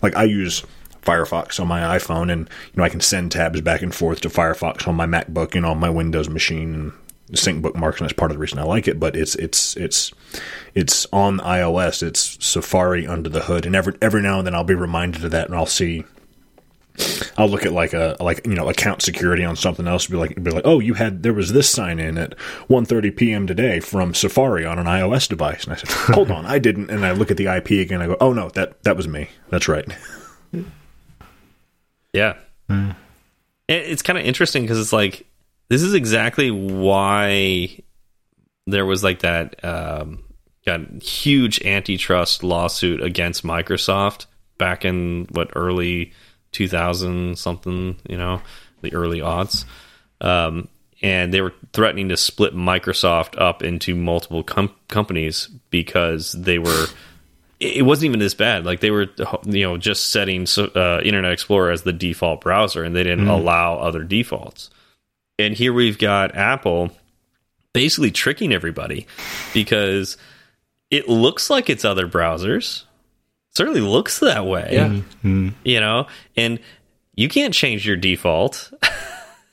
like 0.01 0.15
I 0.15 0.25
use 0.25 0.63
Firefox 1.01 1.59
on 1.59 1.67
my 1.67 1.97
iPhone, 1.97 2.31
and 2.31 2.41
you 2.41 2.77
know 2.77 2.83
I 2.83 2.89
can 2.89 3.01
send 3.01 3.31
tabs 3.31 3.61
back 3.61 3.81
and 3.81 3.93
forth 3.93 4.21
to 4.21 4.29
Firefox 4.29 4.87
on 4.87 4.95
my 4.95 5.05
MacBook 5.05 5.55
and 5.55 5.65
on 5.65 5.79
my 5.79 5.89
Windows 5.89 6.29
machine. 6.29 6.93
Sync 7.35 7.61
bookmarks 7.61 7.99
and 7.99 8.09
that's 8.09 8.17
part 8.17 8.31
of 8.31 8.37
the 8.37 8.41
reason 8.41 8.57
I 8.57 8.63
like 8.63 8.87
it 8.87 8.99
but 8.99 9.15
it's 9.15 9.35
it's 9.35 9.77
it's 9.77 10.11
it's 10.73 11.05
on 11.13 11.37
iOS 11.37 12.01
it's 12.01 12.43
Safari 12.43 13.05
under 13.05 13.29
the 13.29 13.41
hood 13.41 13.67
and 13.67 13.75
every 13.75 13.93
every 14.01 14.23
now 14.23 14.39
and 14.39 14.47
then 14.47 14.55
I'll 14.55 14.63
be 14.63 14.73
reminded 14.73 15.23
of 15.23 15.29
that 15.29 15.45
and 15.45 15.55
I'll 15.55 15.67
see 15.67 16.05
I'll 17.37 17.47
look 17.47 17.65
at 17.65 17.71
like 17.71 17.93
a 17.93 18.17
like 18.19 18.45
you 18.45 18.55
know 18.55 18.67
account 18.67 19.01
security 19.01 19.43
on 19.43 19.55
something 19.55 19.87
else 19.87 20.07
and 20.07 20.13
be 20.13 20.17
like 20.17 20.43
be 20.43 20.51
like 20.51 20.65
oh 20.65 20.79
you 20.79 20.95
had 20.95 21.23
there 21.23 21.33
was 21.33 21.53
this 21.53 21.69
sign 21.69 21.99
in 21.99 22.17
at 22.17 22.37
1:30 22.67 23.15
p.m. 23.15 23.47
today 23.47 23.79
from 23.79 24.13
Safari 24.13 24.65
on 24.65 24.79
an 24.79 24.85
iOS 24.85 25.27
device 25.27 25.63
and 25.63 25.73
I 25.73 25.75
said 25.77 25.89
hold 26.15 26.31
on 26.31 26.45
I 26.45 26.59
didn't 26.59 26.89
and 26.89 27.05
I 27.05 27.11
look 27.11 27.31
at 27.31 27.37
the 27.37 27.45
IP 27.45 27.71
again 27.71 28.01
I 28.01 28.07
go 28.07 28.17
oh 28.19 28.33
no 28.33 28.49
that 28.49 28.83
that 28.83 28.97
was 28.97 29.07
me 29.07 29.29
that's 29.49 29.67
right 29.67 29.87
Yeah. 32.13 32.35
It, 32.69 32.87
it's 33.67 34.01
kind 34.01 34.17
of 34.17 34.25
interesting 34.25 34.63
because 34.63 34.79
it's 34.79 34.93
like 34.93 35.25
this 35.69 35.81
is 35.81 35.93
exactly 35.93 36.51
why 36.51 37.79
there 38.67 38.85
was 38.85 39.03
like 39.03 39.19
that 39.19 39.63
um, 39.63 40.23
got 40.65 40.81
huge 41.01 41.61
antitrust 41.63 42.43
lawsuit 42.43 43.01
against 43.01 43.43
Microsoft 43.43 44.25
back 44.57 44.85
in 44.85 45.27
what 45.31 45.51
early 45.55 46.13
2000 46.51 47.37
something, 47.37 47.97
you 48.07 48.17
know, 48.17 48.41
the 48.81 48.93
early 48.93 49.19
aughts. 49.19 49.65
Um, 50.21 50.67
and 51.01 51.33
they 51.33 51.41
were 51.41 51.53
threatening 51.71 52.09
to 52.09 52.17
split 52.17 52.53
Microsoft 52.53 53.39
up 53.39 53.63
into 53.63 53.95
multiple 53.95 54.43
com- 54.43 54.75
companies 54.89 55.47
because 55.69 56.33
they 56.33 56.59
were 56.59 56.87
it 57.59 57.77
it 57.77 57.81
wasn't 57.83 58.05
even 58.05 58.19
this 58.19 58.33
bad. 58.33 58.65
Like 58.65 58.79
they 58.79 58.91
were, 58.91 59.07
you 59.45 59.63
know, 59.63 59.77
just 59.77 60.11
setting 60.11 60.47
uh, 60.57 61.01
Internet 61.03 61.31
Explorer 61.31 61.71
as 61.71 61.83
the 61.83 61.93
default 61.93 62.41
browser, 62.41 62.83
and 62.83 62.95
they 62.95 63.03
didn't 63.03 63.27
allow 63.27 63.77
other 63.77 64.03
defaults. 64.03 64.69
And 65.37 65.53
here 65.53 65.71
we've 65.73 65.97
got 65.97 66.35
Apple 66.35 66.91
basically 67.73 68.11
tricking 68.11 68.51
everybody 68.53 69.07
because 69.53 70.17
it 70.91 71.07
looks 71.07 71.49
like 71.49 71.69
it's 71.69 71.85
other 71.85 72.07
browsers. 72.07 72.83
certainly 73.51 73.81
looks 73.81 74.19
that 74.19 74.45
way. 74.45 74.69
Yeah. 74.73 75.01
You 75.63 75.79
know, 75.79 76.07
and 76.35 76.59
you 77.15 77.29
can't 77.29 77.53
change 77.53 77.85
your 77.87 77.97
default. 77.97 78.71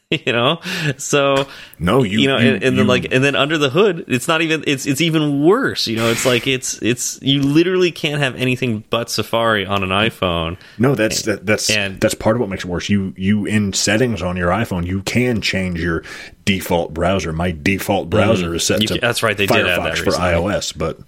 you 0.24 0.32
know, 0.32 0.60
so 0.98 1.48
no 1.80 2.04
you 2.04 2.20
you 2.20 2.28
know, 2.28 2.38
you- 2.38 2.54
and, 2.54 2.62
and 2.62 2.78
then 2.78 2.86
like, 2.86 3.12
and 3.12 3.24
then 3.24 3.34
under 3.34 3.58
the 3.58 3.68
hood, 3.70 4.04
it's 4.06 4.28
not 4.28 4.40
even. 4.40 4.62
It's 4.64 4.86
it's 4.86 5.00
even 5.00 5.42
worse. 5.44 5.88
You 5.88 5.96
know, 5.96 6.08
it's 6.10 6.24
like 6.24 6.46
it's 6.46 6.80
it's 6.80 7.18
you 7.22 7.42
literally 7.42 7.90
can't 7.90 8.20
have 8.20 8.36
anything 8.36 8.84
but 8.88 9.10
Safari 9.10 9.66
on 9.66 9.82
an 9.82 9.88
iPhone. 9.88 10.58
No, 10.78 10.94
that's 10.94 11.22
that, 11.22 11.44
that's 11.44 11.68
and- 11.70 12.00
that's 12.00 12.14
part 12.14 12.36
of 12.36 12.40
what 12.40 12.48
makes 12.48 12.64
it 12.64 12.68
worse. 12.68 12.88
You 12.88 13.14
you 13.16 13.46
in 13.46 13.72
settings 13.72 14.22
on 14.22 14.36
your 14.36 14.50
iPhone, 14.50 14.86
you 14.86 15.02
can 15.02 15.40
change 15.40 15.80
your 15.82 16.04
default 16.44 16.94
browser. 16.94 17.32
My 17.32 17.50
default 17.50 18.08
browser 18.08 18.54
is 18.54 18.62
set 18.64 18.78
Mm. 18.78 18.82
You 18.82 18.86
to 18.88 18.94
ca- 18.94 19.00
that's 19.08 19.24
right, 19.24 19.36
they 19.36 19.46
did 19.46 19.66
add 19.66 19.66
that 19.66 19.80
Firefox 19.94 19.98
for 19.98 20.04
recently. 20.04 20.28
iOS, 20.30 20.78
but 20.78 20.98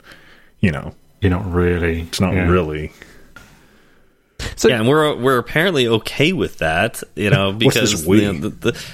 you 0.58 0.72
know 0.72 0.92
You're 1.20 1.30
not 1.30 1.46
really. 1.52 2.00
it's 2.00 2.20
not 2.20 2.34
yeah. 2.34 2.48
really. 2.48 2.90
So 4.56 4.68
yeah, 4.68 4.80
and 4.80 4.88
we're 4.88 5.14
we're 5.16 5.38
apparently 5.38 5.88
okay 5.88 6.32
with 6.32 6.58
that, 6.58 7.02
you 7.14 7.30
know, 7.30 7.52
because 7.58 8.06
you 8.06 8.32
know, 8.32 8.38
the, 8.38 8.48
the 8.48 8.84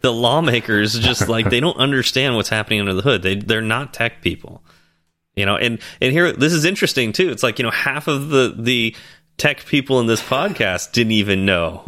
the 0.00 0.12
lawmakers 0.12 0.98
just 0.98 1.28
like 1.28 1.50
they 1.50 1.60
don't 1.60 1.76
understand 1.76 2.36
what's 2.36 2.48
happening 2.48 2.80
under 2.80 2.94
the 2.94 3.02
hood. 3.02 3.22
They 3.22 3.36
they're 3.36 3.60
not 3.60 3.94
tech 3.94 4.22
people, 4.22 4.62
you 5.34 5.46
know. 5.46 5.56
And 5.56 5.80
and 6.00 6.12
here 6.12 6.32
this 6.32 6.52
is 6.52 6.64
interesting 6.64 7.12
too. 7.12 7.30
It's 7.30 7.42
like 7.42 7.58
you 7.58 7.64
know 7.64 7.70
half 7.70 8.08
of 8.08 8.28
the 8.28 8.54
the 8.56 8.94
tech 9.36 9.64
people 9.66 10.00
in 10.00 10.06
this 10.06 10.22
podcast 10.22 10.92
didn't 10.92 11.12
even 11.12 11.44
know. 11.44 11.84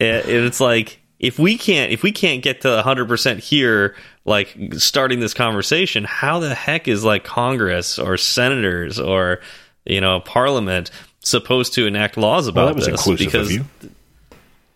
Eh, 0.00 0.20
and 0.20 0.28
it's 0.28 0.60
like 0.60 1.00
if 1.18 1.38
we 1.38 1.56
can't 1.56 1.92
if 1.92 2.02
we 2.02 2.12
can't 2.12 2.42
get 2.42 2.60
to 2.62 2.68
100% 2.68 3.38
here 3.38 3.96
like 4.24 4.56
starting 4.74 5.20
this 5.20 5.32
conversation 5.32 6.04
how 6.04 6.40
the 6.40 6.54
heck 6.54 6.88
is 6.88 7.04
like 7.04 7.24
congress 7.24 7.98
or 7.98 8.16
senators 8.16 8.98
or 8.98 9.40
you 9.84 10.00
know 10.00 10.20
parliament 10.20 10.90
supposed 11.24 11.74
to 11.74 11.86
enact 11.86 12.16
laws 12.16 12.46
about 12.46 12.60
Well, 12.60 12.66
that 12.68 12.76
was 12.76 12.86
this 12.86 13.00
inclusive 13.00 13.26
because 13.26 13.48
of 13.48 13.52
you. 13.52 13.64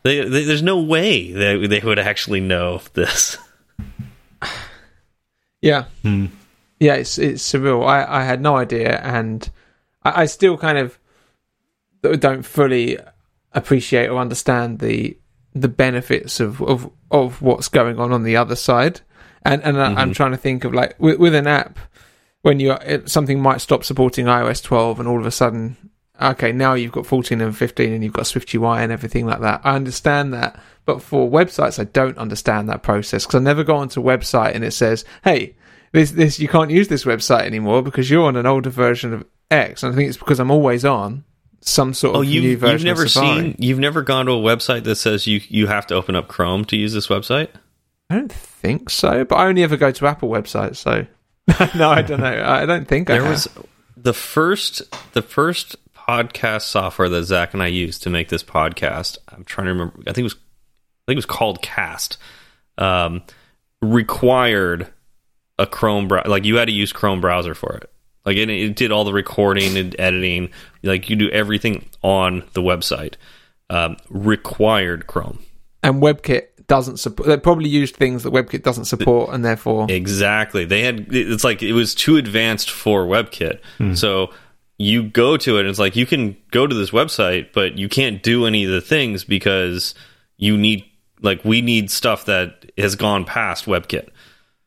They, 0.02 0.28
they, 0.28 0.44
there's 0.44 0.62
no 0.62 0.80
way 0.80 1.32
that 1.32 1.66
they 1.68 1.80
would 1.80 1.98
actually 1.98 2.40
know 2.40 2.80
this 2.94 3.36
Yeah, 5.60 5.84
hmm. 6.02 6.26
yeah, 6.78 6.94
it's 6.94 7.18
it's 7.18 7.42
surreal. 7.42 7.84
I 7.86 8.20
I 8.20 8.24
had 8.24 8.40
no 8.40 8.56
idea, 8.56 9.00
and 9.00 9.48
I, 10.04 10.22
I 10.22 10.26
still 10.26 10.56
kind 10.56 10.78
of 10.78 10.98
don't 12.02 12.44
fully 12.44 12.98
appreciate 13.52 14.08
or 14.08 14.18
understand 14.18 14.78
the 14.78 15.18
the 15.54 15.68
benefits 15.68 16.38
of 16.38 16.62
of 16.62 16.90
of 17.10 17.42
what's 17.42 17.68
going 17.68 17.98
on 17.98 18.12
on 18.12 18.22
the 18.22 18.36
other 18.36 18.56
side. 18.56 19.00
And 19.44 19.62
and 19.64 19.80
I, 19.80 19.86
I'm 19.86 19.96
mm-hmm. 19.96 20.12
trying 20.12 20.30
to 20.32 20.36
think 20.36 20.64
of 20.64 20.72
like 20.72 20.94
with, 21.00 21.18
with 21.18 21.34
an 21.34 21.46
app 21.46 21.78
when 22.42 22.60
you 22.60 22.72
it, 22.72 23.10
something 23.10 23.40
might 23.40 23.60
stop 23.60 23.82
supporting 23.82 24.26
iOS 24.26 24.62
12, 24.62 25.00
and 25.00 25.08
all 25.08 25.18
of 25.18 25.26
a 25.26 25.32
sudden 25.32 25.87
okay, 26.20 26.52
now 26.52 26.74
you've 26.74 26.92
got 26.92 27.06
14 27.06 27.40
and 27.40 27.56
15 27.56 27.92
and 27.92 28.04
you've 28.04 28.12
got 28.12 28.26
Swift 28.26 28.54
UI 28.54 28.78
and 28.78 28.92
everything 28.92 29.26
like 29.26 29.40
that. 29.40 29.60
I 29.64 29.74
understand 29.76 30.32
that. 30.34 30.60
But 30.84 31.02
for 31.02 31.30
websites, 31.30 31.78
I 31.78 31.84
don't 31.84 32.16
understand 32.18 32.68
that 32.68 32.82
process 32.82 33.26
because 33.26 33.40
I 33.40 33.44
never 33.44 33.64
go 33.64 33.76
onto 33.76 34.00
a 34.00 34.04
website 34.04 34.54
and 34.54 34.64
it 34.64 34.72
says, 34.72 35.04
hey, 35.24 35.54
this, 35.92 36.12
this, 36.12 36.38
you 36.38 36.48
can't 36.48 36.70
use 36.70 36.88
this 36.88 37.04
website 37.04 37.42
anymore 37.42 37.82
because 37.82 38.10
you're 38.10 38.26
on 38.26 38.36
an 38.36 38.46
older 38.46 38.70
version 38.70 39.12
of 39.12 39.24
X. 39.50 39.82
And 39.82 39.92
I 39.92 39.96
think 39.96 40.08
it's 40.08 40.18
because 40.18 40.40
I'm 40.40 40.50
always 40.50 40.84
on 40.84 41.24
some 41.60 41.94
sort 41.94 42.14
oh, 42.14 42.20
of 42.20 42.26
Oh, 42.26 42.30
you, 42.30 42.40
new 42.40 42.56
version 42.56 42.86
you've 42.86 42.96
never 42.96 43.08
seen, 43.08 43.54
you've 43.58 43.78
never 43.78 44.02
gone 44.02 44.26
to 44.26 44.32
a 44.32 44.36
website 44.36 44.84
that 44.84 44.96
says 44.96 45.26
you 45.26 45.40
you 45.48 45.66
have 45.66 45.86
to 45.88 45.94
open 45.94 46.14
up 46.16 46.28
Chrome 46.28 46.64
to 46.66 46.76
use 46.76 46.92
this 46.92 47.08
website. 47.08 47.48
I 48.10 48.14
don't 48.16 48.32
think 48.32 48.88
so, 48.90 49.24
but 49.24 49.36
I 49.36 49.46
only 49.48 49.62
ever 49.62 49.76
go 49.76 49.90
to 49.90 50.06
Apple 50.06 50.30
websites, 50.30 50.76
so 50.76 51.06
no, 51.78 51.90
I 51.90 52.02
don't 52.02 52.20
know. 52.20 52.44
I 52.46 52.64
don't 52.64 52.86
think 52.86 53.10
I 53.10 53.14
There 53.14 53.22
have. 53.22 53.30
was 53.30 53.48
the 53.96 54.14
first 54.14 54.82
the 55.12 55.22
first 55.22 55.76
podcast 56.08 56.62
software 56.62 57.08
that 57.08 57.24
Zach 57.24 57.52
and 57.54 57.62
I 57.62 57.66
used 57.66 58.02
to 58.04 58.10
make 58.10 58.28
this 58.28 58.42
podcast. 58.42 59.18
I'm 59.28 59.44
trying 59.44 59.66
to 59.66 59.72
remember. 59.72 59.94
I 60.00 60.12
think 60.12 60.18
it 60.18 60.22
was 60.24 60.34
I 60.34 61.04
think 61.06 61.16
it 61.16 61.16
was 61.16 61.26
called 61.26 61.62
Cast. 61.62 62.18
Um, 62.78 63.22
required 63.82 64.88
a 65.58 65.66
Chrome 65.66 66.08
browser. 66.08 66.28
Like 66.28 66.44
you 66.44 66.56
had 66.56 66.68
to 66.68 66.74
use 66.74 66.92
Chrome 66.92 67.20
browser 67.20 67.54
for 67.54 67.76
it. 67.76 67.90
Like 68.24 68.36
it, 68.36 68.48
it 68.50 68.76
did 68.76 68.92
all 68.92 69.04
the 69.04 69.12
recording 69.12 69.76
and 69.76 69.94
editing. 69.98 70.50
Like 70.82 71.08
you 71.10 71.16
do 71.16 71.30
everything 71.30 71.88
on 72.02 72.44
the 72.52 72.62
website. 72.62 73.14
Um, 73.70 73.96
required 74.08 75.06
Chrome. 75.06 75.40
and 75.82 76.02
WebKit 76.02 76.46
doesn't 76.68 76.98
support. 76.98 77.28
They 77.28 77.36
probably 77.36 77.68
used 77.68 77.96
things 77.96 78.22
that 78.22 78.32
WebKit 78.32 78.62
doesn't 78.62 78.86
support, 78.86 79.34
and 79.34 79.44
therefore 79.44 79.86
Exactly. 79.90 80.64
They 80.64 80.82
had 80.82 81.08
it's 81.14 81.44
like 81.44 81.62
it 81.62 81.72
was 81.74 81.94
too 81.94 82.16
advanced 82.16 82.70
for 82.70 83.04
WebKit. 83.04 83.60
So 83.96 84.30
you 84.78 85.02
go 85.02 85.36
to 85.36 85.56
it 85.56 85.60
and 85.60 85.68
it's 85.68 85.78
like 85.78 85.96
you 85.96 86.06
can 86.06 86.36
go 86.50 86.66
to 86.66 86.74
this 86.74 86.90
website, 86.90 87.52
but 87.52 87.76
you 87.76 87.88
can't 87.88 88.22
do 88.22 88.46
any 88.46 88.64
of 88.64 88.70
the 88.70 88.80
things 88.80 89.24
because 89.24 89.94
you 90.36 90.56
need 90.56 90.84
like 91.20 91.44
we 91.44 91.60
need 91.60 91.90
stuff 91.90 92.26
that 92.26 92.70
has 92.78 92.94
gone 92.94 93.24
past 93.24 93.66
WebKit. 93.66 94.08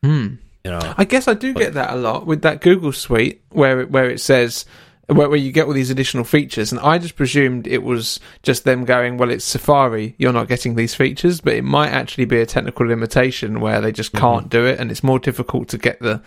Hmm. 0.02 0.34
You 0.64 0.70
know. 0.70 0.94
I 0.96 1.04
guess 1.04 1.26
I 1.26 1.34
do 1.34 1.54
get 1.54 1.74
that 1.74 1.92
a 1.92 1.96
lot 1.96 2.26
with 2.26 2.42
that 2.42 2.60
Google 2.60 2.92
Suite 2.92 3.42
where 3.50 3.80
it, 3.80 3.90
where 3.90 4.08
it 4.08 4.20
says 4.20 4.64
where, 5.06 5.28
where 5.28 5.38
you 5.38 5.50
get 5.50 5.66
all 5.66 5.72
these 5.72 5.90
additional 5.90 6.24
features, 6.24 6.70
and 6.70 6.80
I 6.80 6.98
just 6.98 7.16
presumed 7.16 7.66
it 7.66 7.82
was 7.82 8.20
just 8.42 8.64
them 8.64 8.84
going, 8.84 9.18
well, 9.18 9.30
it's 9.30 9.44
Safari, 9.44 10.14
you're 10.18 10.32
not 10.32 10.48
getting 10.48 10.74
these 10.74 10.94
features, 10.94 11.40
but 11.40 11.54
it 11.54 11.64
might 11.64 11.90
actually 11.90 12.24
be 12.26 12.40
a 12.40 12.46
technical 12.46 12.86
limitation 12.86 13.60
where 13.60 13.80
they 13.80 13.92
just 13.92 14.12
mm-hmm. 14.12 14.24
can't 14.24 14.48
do 14.48 14.64
it, 14.64 14.78
and 14.78 14.90
it's 14.90 15.02
more 15.02 15.18
difficult 15.18 15.68
to 15.70 15.78
get 15.78 16.00
the 16.00 16.22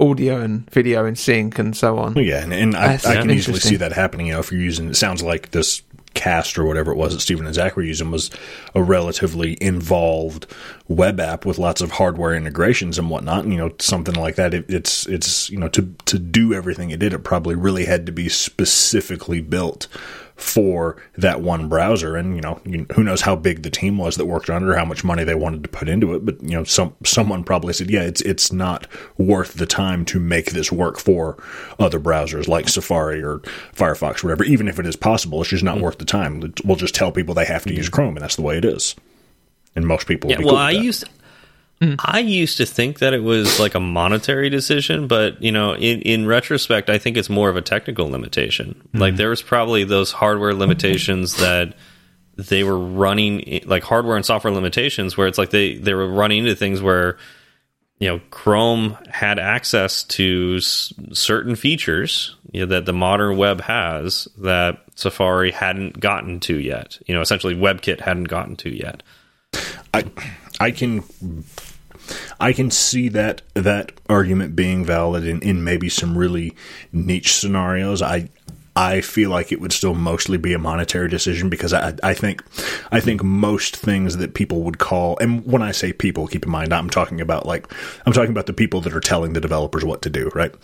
audio 0.00 0.40
and 0.40 0.68
video 0.70 1.04
in 1.04 1.14
sync 1.14 1.58
and 1.58 1.76
so 1.76 1.98
on. 1.98 2.16
Yeah, 2.16 2.42
and, 2.42 2.52
and 2.52 2.76
I, 2.76 2.94
I 2.94 3.16
can 3.16 3.30
easily 3.30 3.60
see 3.60 3.76
that 3.76 3.92
happening. 3.92 4.28
You 4.28 4.34
know, 4.34 4.40
if 4.40 4.50
you're 4.50 4.60
using, 4.60 4.88
it 4.88 4.96
sounds 4.96 5.22
like 5.22 5.50
this 5.50 5.82
cast 6.14 6.58
or 6.58 6.64
whatever 6.64 6.90
it 6.90 6.96
was 6.96 7.14
that 7.14 7.20
Stephen 7.20 7.46
and 7.46 7.54
Zach 7.54 7.76
were 7.76 7.82
using 7.82 8.10
was 8.10 8.30
a 8.74 8.82
relatively 8.82 9.56
involved 9.60 10.46
web 10.88 11.20
app 11.20 11.46
with 11.46 11.58
lots 11.58 11.80
of 11.80 11.92
hardware 11.92 12.34
integrations 12.34 12.98
and 12.98 13.08
whatnot. 13.08 13.44
And, 13.44 13.52
you 13.52 13.58
know, 13.58 13.72
something 13.78 14.14
like 14.14 14.34
that. 14.36 14.52
It, 14.52 14.66
it's 14.68 15.06
it's 15.06 15.50
you 15.50 15.58
know 15.58 15.68
to 15.68 15.94
to 16.06 16.18
do 16.18 16.52
everything 16.52 16.90
it 16.90 16.98
did, 16.98 17.12
it 17.12 17.20
probably 17.20 17.54
really 17.54 17.84
had 17.84 18.06
to 18.06 18.12
be 18.12 18.28
specifically 18.28 19.40
built 19.40 19.86
for 20.40 20.96
that 21.16 21.40
one 21.42 21.68
browser. 21.68 22.16
And 22.16 22.34
you 22.34 22.40
know, 22.40 22.60
you, 22.64 22.86
who 22.94 23.04
knows 23.04 23.20
how 23.20 23.36
big 23.36 23.62
the 23.62 23.70
team 23.70 23.98
was 23.98 24.16
that 24.16 24.26
worked 24.26 24.50
on 24.50 24.62
it 24.62 24.68
or 24.68 24.76
how 24.76 24.84
much 24.84 25.04
money 25.04 25.24
they 25.24 25.34
wanted 25.34 25.62
to 25.62 25.68
put 25.68 25.88
into 25.88 26.14
it. 26.14 26.24
But 26.24 26.42
you 26.42 26.50
know, 26.50 26.64
some 26.64 26.94
someone 27.04 27.44
probably 27.44 27.72
said, 27.72 27.90
yeah, 27.90 28.02
it's 28.02 28.20
it's 28.22 28.52
not 28.52 28.86
worth 29.18 29.54
the 29.54 29.66
time 29.66 30.04
to 30.06 30.20
make 30.20 30.52
this 30.52 30.72
work 30.72 30.98
for 30.98 31.42
other 31.78 32.00
browsers 32.00 32.48
like 32.48 32.68
Safari 32.68 33.22
or 33.22 33.38
Firefox, 33.74 34.24
or 34.24 34.28
whatever. 34.28 34.44
Even 34.44 34.68
if 34.68 34.78
it 34.78 34.86
is 34.86 34.96
possible, 34.96 35.40
it's 35.40 35.50
just 35.50 35.62
not 35.64 35.76
mm-hmm. 35.76 35.84
worth 35.84 35.98
the 35.98 36.04
time. 36.04 36.52
We'll 36.64 36.76
just 36.76 36.94
tell 36.94 37.12
people 37.12 37.34
they 37.34 37.44
have 37.44 37.64
to 37.64 37.74
use 37.74 37.86
mm-hmm. 37.86 37.94
Chrome, 37.94 38.16
and 38.16 38.22
that's 38.22 38.36
the 38.36 38.42
way 38.42 38.58
it 38.58 38.64
is. 38.64 38.96
And 39.76 39.86
most 39.86 40.06
people, 40.06 40.28
will 40.28 40.32
Yeah, 40.32 40.38
be 40.38 40.44
well, 40.46 40.56
I 40.56 40.72
that. 40.72 40.82
used 40.82 41.04
Hmm. 41.82 41.94
I 41.98 42.18
used 42.20 42.58
to 42.58 42.66
think 42.66 42.98
that 42.98 43.14
it 43.14 43.22
was 43.22 43.58
like 43.58 43.74
a 43.74 43.80
monetary 43.80 44.50
decision, 44.50 45.06
but 45.06 45.42
you 45.42 45.50
know, 45.50 45.74
in 45.74 46.02
in 46.02 46.26
retrospect, 46.26 46.90
I 46.90 46.98
think 46.98 47.16
it's 47.16 47.30
more 47.30 47.48
of 47.48 47.56
a 47.56 47.62
technical 47.62 48.10
limitation. 48.10 48.80
Hmm. 48.92 48.98
Like 48.98 49.16
there 49.16 49.30
was 49.30 49.40
probably 49.40 49.84
those 49.84 50.12
hardware 50.12 50.52
limitations 50.52 51.36
that 51.36 51.74
they 52.36 52.64
were 52.64 52.78
running, 52.78 53.62
like 53.64 53.82
hardware 53.82 54.16
and 54.16 54.26
software 54.26 54.52
limitations, 54.52 55.16
where 55.16 55.26
it's 55.26 55.38
like 55.38 55.50
they 55.50 55.76
they 55.76 55.94
were 55.94 56.08
running 56.08 56.40
into 56.40 56.54
things 56.54 56.82
where 56.82 57.16
you 57.98 58.08
know 58.08 58.20
Chrome 58.30 58.98
had 59.08 59.38
access 59.38 60.04
to 60.04 60.56
s- 60.58 60.92
certain 61.12 61.56
features 61.56 62.36
you 62.52 62.60
know, 62.60 62.66
that 62.66 62.84
the 62.84 62.92
modern 62.92 63.38
web 63.38 63.62
has 63.62 64.28
that 64.38 64.82
Safari 64.96 65.50
hadn't 65.50 65.98
gotten 65.98 66.40
to 66.40 66.58
yet. 66.58 66.98
You 67.06 67.14
know, 67.14 67.22
essentially 67.22 67.54
WebKit 67.54 68.00
hadn't 68.00 68.24
gotten 68.24 68.56
to 68.56 68.70
yet. 68.70 69.02
I 69.94 70.04
I 70.60 70.70
can 70.70 71.02
I 72.38 72.52
can 72.52 72.70
see 72.70 73.08
that 73.10 73.42
that 73.54 73.92
argument 74.08 74.56
being 74.56 74.84
valid 74.84 75.24
in, 75.24 75.40
in 75.42 75.64
maybe 75.64 75.88
some 75.88 76.16
really 76.16 76.54
niche 76.92 77.34
scenarios. 77.34 78.02
I 78.02 78.28
I 78.76 79.00
feel 79.00 79.30
like 79.30 79.52
it 79.52 79.60
would 79.60 79.72
still 79.72 79.94
mostly 79.94 80.38
be 80.38 80.52
a 80.52 80.58
monetary 80.58 81.08
decision 81.08 81.48
because 81.48 81.72
I 81.72 81.94
I 82.02 82.14
think 82.14 82.42
I 82.92 83.00
think 83.00 83.22
most 83.22 83.76
things 83.76 84.16
that 84.18 84.34
people 84.34 84.62
would 84.62 84.78
call 84.78 85.18
and 85.18 85.44
when 85.44 85.62
I 85.62 85.72
say 85.72 85.92
people, 85.92 86.26
keep 86.26 86.44
in 86.44 86.50
mind 86.50 86.72
I'm 86.72 86.90
talking 86.90 87.20
about 87.20 87.46
like 87.46 87.70
I'm 88.06 88.12
talking 88.12 88.30
about 88.30 88.46
the 88.46 88.52
people 88.52 88.80
that 88.82 88.94
are 88.94 89.00
telling 89.00 89.32
the 89.32 89.40
developers 89.40 89.84
what 89.84 90.02
to 90.02 90.10
do, 90.10 90.30
right? 90.34 90.54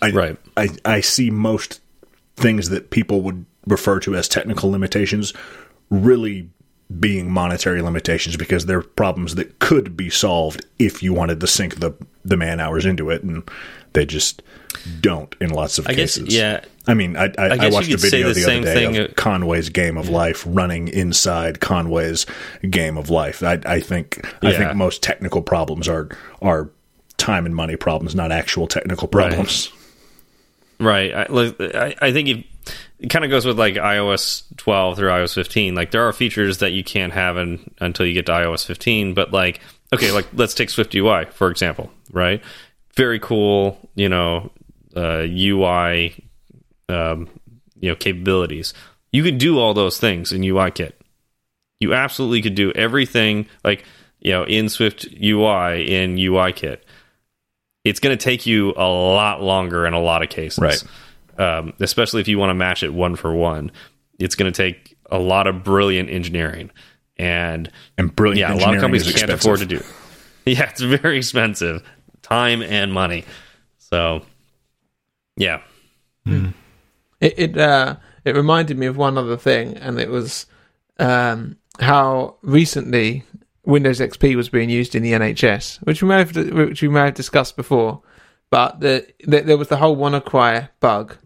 I, 0.00 0.10
Right. 0.10 0.36
I 0.56 0.68
I 0.84 1.00
see 1.00 1.30
most 1.30 1.80
things 2.36 2.68
that 2.68 2.90
people 2.90 3.20
would 3.22 3.44
refer 3.66 3.98
to 4.00 4.14
as 4.14 4.28
technical 4.28 4.70
limitations 4.70 5.34
really 5.90 6.48
being 7.00 7.30
monetary 7.30 7.82
limitations 7.82 8.36
because 8.36 8.66
they're 8.66 8.80
problems 8.80 9.34
that 9.34 9.58
could 9.58 9.96
be 9.96 10.08
solved 10.08 10.64
if 10.78 11.02
you 11.02 11.12
wanted 11.12 11.40
to 11.40 11.46
sink 11.46 11.80
the 11.80 11.92
the 12.24 12.36
man 12.36 12.60
hours 12.60 12.86
into 12.86 13.10
it 13.10 13.22
and 13.22 13.48
they 13.92 14.06
just 14.06 14.42
don't 15.00 15.34
in 15.40 15.50
lots 15.50 15.78
of 15.78 15.86
I 15.86 15.94
guess, 15.94 16.16
cases. 16.16 16.34
yeah. 16.34 16.64
I 16.86 16.94
mean, 16.94 17.16
I, 17.16 17.24
I, 17.24 17.50
I, 17.50 17.56
guess 17.56 17.64
you 17.64 17.72
watched 17.72 17.92
a 17.92 17.96
video 17.98 18.28
the 18.28 18.34
the, 18.34 18.40
same 18.40 18.62
other 18.62 18.74
day 18.74 18.86
thing, 18.86 18.96
of 18.96 19.10
uh, 19.10 19.14
Conway's 19.14 19.68
Game 19.68 19.98
of 19.98 20.08
Life 20.08 20.44
running 20.46 20.88
inside 20.88 21.60
Conway's 21.60 22.24
Game 22.68 22.96
of 22.96 23.10
Life. 23.10 23.42
I, 23.42 23.60
I 23.66 23.80
think 23.80 24.26
I 24.42 24.52
think 24.52 24.74
most 24.74 25.02
technical 25.02 25.42
problems 25.42 25.88
are 25.88 26.08
are 26.40 26.70
time 27.18 27.44
and 27.44 27.54
money 27.54 27.76
problems, 27.76 28.14
not 28.14 28.32
actual 28.32 28.66
technical 28.66 29.08
problems. 29.08 29.70
Right. 30.80 31.12
I, 31.12 31.26
I, 31.60 31.94
I 32.00 32.12
think 32.12 32.28
it, 32.28 32.44
it 32.98 33.08
kind 33.08 33.24
of 33.24 33.30
goes 33.30 33.44
with 33.46 33.58
like 33.58 33.74
iOS 33.74 34.44
12 34.56 34.96
through 34.96 35.08
iOS 35.08 35.34
15. 35.34 35.74
Like 35.74 35.90
there 35.90 36.06
are 36.06 36.12
features 36.12 36.58
that 36.58 36.72
you 36.72 36.82
can't 36.82 37.12
have 37.12 37.36
in, 37.36 37.70
until 37.80 38.06
you 38.06 38.14
get 38.14 38.26
to 38.26 38.32
iOS 38.32 38.64
15. 38.66 39.14
But 39.14 39.32
like, 39.32 39.60
okay, 39.92 40.10
like 40.10 40.26
let's 40.32 40.54
take 40.54 40.70
Swift 40.70 40.94
UI 40.94 41.26
for 41.26 41.50
example. 41.50 41.90
Right. 42.12 42.42
Very 42.96 43.20
cool. 43.20 43.78
You 43.94 44.08
know, 44.08 44.50
uh, 44.96 45.26
UI, 45.28 46.24
um, 46.88 47.28
you 47.78 47.88
know, 47.88 47.94
capabilities. 47.94 48.74
You 49.12 49.22
could 49.22 49.38
do 49.38 49.58
all 49.58 49.74
those 49.74 49.98
things 49.98 50.32
in 50.32 50.42
UIKit. 50.42 50.92
You 51.80 51.94
absolutely 51.94 52.42
could 52.42 52.56
do 52.56 52.72
everything 52.72 53.46
like 53.64 53.84
you 54.20 54.32
know 54.32 54.44
in 54.44 54.68
Swift 54.68 55.04
UI 55.04 55.88
in 55.88 56.16
UIKit. 56.16 56.78
It's 57.84 58.00
going 58.00 58.16
to 58.16 58.22
take 58.22 58.44
you 58.44 58.74
a 58.76 58.88
lot 58.88 59.40
longer 59.42 59.86
in 59.86 59.94
a 59.94 60.00
lot 60.00 60.22
of 60.22 60.28
cases, 60.28 60.58
Right. 60.58 60.82
Um, 61.38 61.72
especially 61.80 62.20
if 62.20 62.28
you 62.28 62.38
want 62.38 62.50
to 62.50 62.54
match 62.54 62.82
it 62.82 62.92
one 62.92 63.14
for 63.16 63.32
one. 63.34 63.70
It's 64.18 64.34
going 64.34 64.52
to 64.52 64.56
take 64.56 64.96
a 65.10 65.18
lot 65.18 65.46
of 65.46 65.62
brilliant 65.62 66.10
engineering, 66.10 66.70
and 67.16 67.70
And 67.96 68.14
brilliant 68.14 68.40
yeah, 68.40 68.54
a 68.54 68.58
lot 68.60 68.74
of 68.74 68.80
companies 68.80 69.04
can't 69.04 69.14
expensive. 69.14 69.40
afford 69.40 69.58
to 69.60 69.66
do. 69.66 69.82
Yeah, 70.44 70.70
it's 70.70 70.80
very 70.80 71.18
expensive, 71.18 71.82
time 72.22 72.62
and 72.62 72.90
money. 72.92 73.24
So, 73.76 74.22
yeah, 75.36 75.60
It 76.26 76.54
it 77.20 77.58
uh, 77.58 77.96
it 78.24 78.34
reminded 78.34 78.78
me 78.78 78.86
of 78.86 78.96
one 78.96 79.18
other 79.18 79.36
thing, 79.36 79.76
and 79.76 80.00
it 80.00 80.08
was 80.08 80.46
um, 80.98 81.58
how 81.80 82.36
recently 82.42 83.24
Windows 83.66 84.00
XP 84.00 84.36
was 84.36 84.48
being 84.48 84.70
used 84.70 84.94
in 84.94 85.02
the 85.02 85.12
NHS, 85.12 85.78
which 85.86 86.02
we 86.02 86.08
may 86.08 86.18
have 86.18 86.34
which 86.34 86.80
we 86.80 86.88
may 86.88 87.00
have 87.00 87.14
discussed 87.14 87.54
before. 87.56 88.00
But 88.50 88.80
the, 88.80 89.06
the, 89.26 89.40
there 89.42 89.58
was 89.58 89.68
the 89.68 89.76
whole 89.76 89.96
WannaCry 89.98 90.70
bug, 90.80 91.16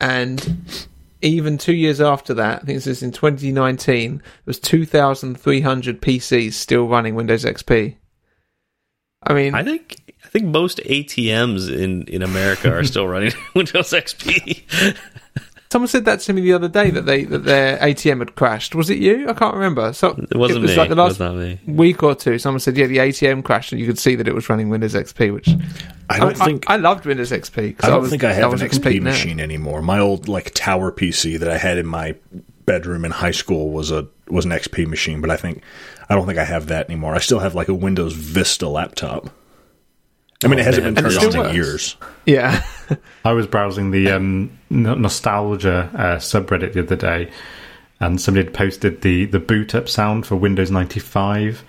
and 0.00 0.86
even 1.22 1.58
two 1.58 1.74
years 1.74 2.00
after 2.00 2.34
that, 2.34 2.62
I 2.62 2.64
think 2.64 2.76
this 2.76 2.86
is 2.86 3.02
in 3.02 3.12
2019, 3.12 4.16
there 4.16 4.22
was 4.44 4.58
2,300 4.60 6.00
PCs 6.00 6.52
still 6.52 6.86
running 6.86 7.14
Windows 7.14 7.44
XP. 7.44 7.96
I 9.22 9.34
mean, 9.34 9.54
I 9.54 9.64
think 9.64 10.14
I 10.24 10.28
think 10.28 10.46
most 10.46 10.78
ATMs 10.78 11.72
in 11.72 12.02
in 12.04 12.22
America 12.22 12.72
are 12.72 12.84
still 12.84 13.08
running 13.08 13.32
Windows 13.54 13.90
XP. 13.90 14.62
Someone 15.72 15.88
said 15.88 16.04
that 16.04 16.20
to 16.20 16.32
me 16.32 16.42
the 16.42 16.52
other 16.52 16.68
day 16.68 16.90
that 16.90 17.06
they 17.06 17.24
that 17.24 17.44
their 17.44 17.76
ATM 17.78 18.20
had 18.20 18.34
crashed. 18.36 18.74
Was 18.74 18.88
it 18.88 18.98
you? 18.98 19.28
I 19.28 19.32
can't 19.32 19.54
remember. 19.54 19.92
So 19.92 20.10
It 20.30 20.36
wasn't 20.36 20.58
it 20.58 20.62
was 20.62 20.70
me. 20.72 20.76
like 20.76 20.88
the 20.90 20.94
last 20.94 21.18
was 21.18 21.34
me. 21.36 21.60
week 21.66 22.02
or 22.02 22.14
two. 22.14 22.38
Someone 22.38 22.60
said, 22.60 22.76
"Yeah, 22.76 22.86
the 22.86 22.98
ATM 22.98 23.42
crashed," 23.42 23.72
and 23.72 23.80
you 23.80 23.86
could 23.86 23.98
see 23.98 24.14
that 24.14 24.28
it 24.28 24.34
was 24.34 24.48
running 24.48 24.68
Windows 24.68 24.94
XP. 24.94 25.32
Which 25.34 25.48
I 26.08 26.18
don't 26.20 26.36
think 26.36 26.64
I, 26.68 26.76
loved 26.76 27.04
Windows 27.04 27.32
XP. 27.32 27.76
'cause 27.76 27.88
I 27.88 27.92
don't 27.92 28.02
was, 28.02 28.10
think 28.10 28.22
I 28.22 28.32
have 28.32 28.52
was 28.52 28.60
an 28.62 28.68
a 28.68 28.70
XP 28.70 28.98
nerd. 29.00 29.02
machine 29.02 29.40
anymore. 29.40 29.82
My 29.82 29.98
old 29.98 30.28
like 30.28 30.52
tower 30.54 30.92
PC 30.92 31.36
that 31.38 31.48
I 31.48 31.58
had 31.58 31.78
in 31.78 31.86
my 31.86 32.14
bedroom 32.64 33.04
in 33.04 33.10
high 33.10 33.30
school 33.32 33.70
was 33.70 33.90
a 33.90 34.06
was 34.28 34.44
an 34.44 34.52
XP 34.52 34.86
machine, 34.86 35.20
but 35.20 35.30
I 35.30 35.36
think 35.36 35.62
I 36.08 36.14
don't 36.14 36.26
think 36.26 36.38
I 36.38 36.44
have 36.44 36.68
that 36.68 36.86
anymore. 36.88 37.14
I 37.14 37.18
still 37.18 37.40
have 37.40 37.56
like 37.56 37.68
a 37.68 37.74
Windows 37.74 38.12
Vista 38.12 38.68
laptop. 38.68 39.30
I 40.46 40.48
mean, 40.48 40.58
it 40.60 40.64
hasn't 40.64 40.84
been 40.84 40.94
turned 40.94 41.12
still 41.12 41.40
on 41.40 41.50
in 41.50 41.54
years. 41.56 41.96
Yeah, 42.24 42.62
I 43.24 43.32
was 43.32 43.46
browsing 43.46 43.90
the 43.90 44.12
um, 44.12 44.56
nostalgia 44.70 45.90
uh, 45.94 46.16
subreddit 46.16 46.72
the 46.72 46.80
other 46.80 46.94
day, 46.94 47.30
and 47.98 48.20
somebody 48.20 48.46
had 48.46 48.54
posted 48.54 49.02
the 49.02 49.24
the 49.24 49.40
boot 49.40 49.74
up 49.74 49.88
sound 49.88 50.24
for 50.24 50.36
Windows 50.36 50.70
ninety 50.70 51.00
five, 51.00 51.64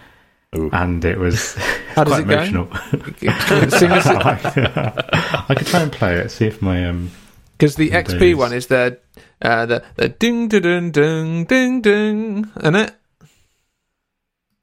Ooh. 0.56 0.70
and 0.72 1.04
it 1.04 1.18
was 1.18 1.56
How 1.96 2.04
does 2.04 2.22
quite 2.24 2.30
it 2.30 2.50
emotional. 2.50 2.68
Sing 3.72 3.92
us- 3.92 4.06
I 4.08 5.56
could 5.58 5.68
try 5.68 5.82
and 5.82 5.92
play 5.92 6.16
it, 6.18 6.30
see 6.30 6.46
if 6.46 6.62
my 6.62 6.88
um. 6.88 7.12
Because 7.58 7.76
the 7.76 7.90
XP 7.90 8.36
one 8.36 8.54
is 8.54 8.68
the 8.68 9.00
uh, 9.42 9.66
the 9.66 9.84
the 9.96 10.10
ding 10.10 10.48
ding 10.50 10.62
ding 10.62 10.92
ding 10.92 11.46
ding 11.46 11.82
ding, 11.82 12.52
isn't 12.60 12.76
it? 12.76 12.94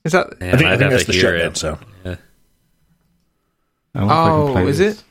Is 0.05 0.13
that? 0.13 0.39
Man, 0.39 0.55
I 0.55 0.59
think 0.59 0.71
I 0.71 0.77
think 0.77 0.91
that's 0.93 1.05
the 1.07 1.13
hear 1.13 1.37
shutdown. 1.39 1.51
it. 1.51 1.57
So 1.57 1.79
I 2.05 2.09
wonder 2.09 2.13
if 2.13 2.15
I 2.15 2.15
can 2.15 2.21
Oh, 3.95 4.51
play 4.53 4.67
is 4.69 4.79
this. 4.79 4.99
it? 4.99 5.05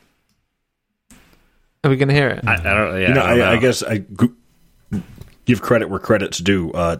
Are 1.83 1.89
we 1.89 1.97
going 1.97 2.07
to 2.09 2.13
hear 2.13 2.29
it? 2.29 2.43
I, 2.47 2.53
I 2.53 2.57
don't. 2.57 3.01
Yeah, 3.01 3.07
you 3.09 3.13
know, 3.13 3.21
I, 3.23 3.35
don't 3.37 3.47
I, 3.47 3.51
I 3.53 3.57
guess 3.57 3.83
I 3.83 3.97
g- 3.99 5.01
give 5.45 5.61
credit 5.61 5.89
where 5.89 5.99
credit's 5.99 6.37
due. 6.39 6.71
Uh, 6.71 6.97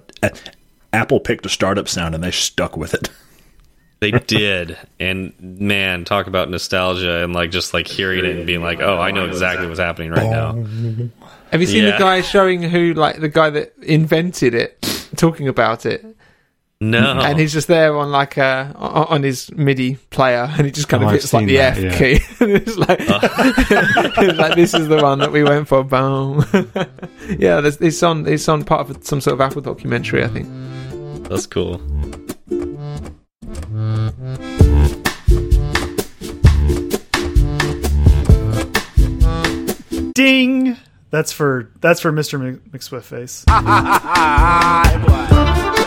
Apple 0.92 1.20
picked 1.20 1.46
a 1.46 1.50
startup 1.50 1.88
sound 1.88 2.16
and 2.16 2.24
they 2.24 2.32
stuck 2.32 2.78
with 2.78 2.94
it. 2.94 3.10
They 4.00 4.12
did, 4.12 4.78
and 5.00 5.32
man, 5.40 6.04
talk 6.04 6.28
about 6.28 6.50
nostalgia 6.50 7.24
and 7.24 7.32
like 7.32 7.52
just 7.52 7.74
like 7.74 7.88
hearing 7.88 8.26
it 8.26 8.36
and 8.36 8.46
being 8.46 8.62
like, 8.62 8.82
"Oh, 8.82 8.98
I 9.00 9.12
know 9.12 9.26
exactly 9.28 9.66
what's 9.66 9.80
happening 9.80 10.12
right 10.12 10.30
now." 10.30 10.52
Have 11.52 11.62
you 11.62 11.68
seen 11.68 11.86
Yeah. 11.86 11.92
the 11.92 12.00
guy 12.00 12.20
showing 12.20 12.62
who, 12.64 12.94
like, 12.96 13.22
the 13.22 13.30
guy 13.30 13.50
that 13.52 13.72
invented 13.82 14.56
it, 14.56 14.82
talking 15.16 15.48
about 15.48 15.86
it, 15.86 16.06
No, 16.92 17.20
and 17.20 17.40
he's 17.40 17.54
just 17.54 17.68
there 17.68 17.96
on 17.96 18.12
like 18.12 18.38
uh 18.38 18.72
o- 18.76 19.06
on 19.06 19.24
his 19.24 19.52
MIDI 19.54 19.96
player, 20.10 20.50
and 20.58 20.66
he 20.66 20.72
just 20.72 20.88
kind 20.90 21.04
Oh, 21.04 21.08
of 21.08 21.14
hits 21.14 21.34
like 21.34 21.46
the 21.46 21.58
that, 21.58 21.78
F 21.78 21.84
yeah. 21.84 21.98
key, 21.98 22.20
it's 22.46 22.78
like, 22.78 23.00
it's 23.00 24.38
like 24.38 24.56
this 24.56 24.74
is 24.74 24.88
the 24.88 25.02
one 25.02 25.20
that 25.20 25.32
we 25.32 25.44
went 25.44 25.68
for. 25.68 25.84
Boom. 25.84 26.44
yeah, 27.40 27.62
there's, 27.62 27.78
it's 27.78 28.02
on 28.04 28.28
it's 28.28 28.48
on 28.50 28.64
part 28.64 28.90
of 28.90 29.04
some 29.06 29.22
sort 29.22 29.34
of 29.36 29.42
Apple 29.42 29.62
documentary, 29.62 30.24
I 30.24 30.28
think. 30.28 30.48
that's 31.30 31.46
cool. 31.46 31.80
Ding. 40.14 40.78
That's 41.10 41.32
for 41.32 41.70
that's 41.82 42.00
for 42.02 42.12
Mr. 42.12 42.40
Mc- 42.42 42.72
McSwiftface. 42.72 43.44
Hi, 43.50 44.98
boy. 45.78 45.83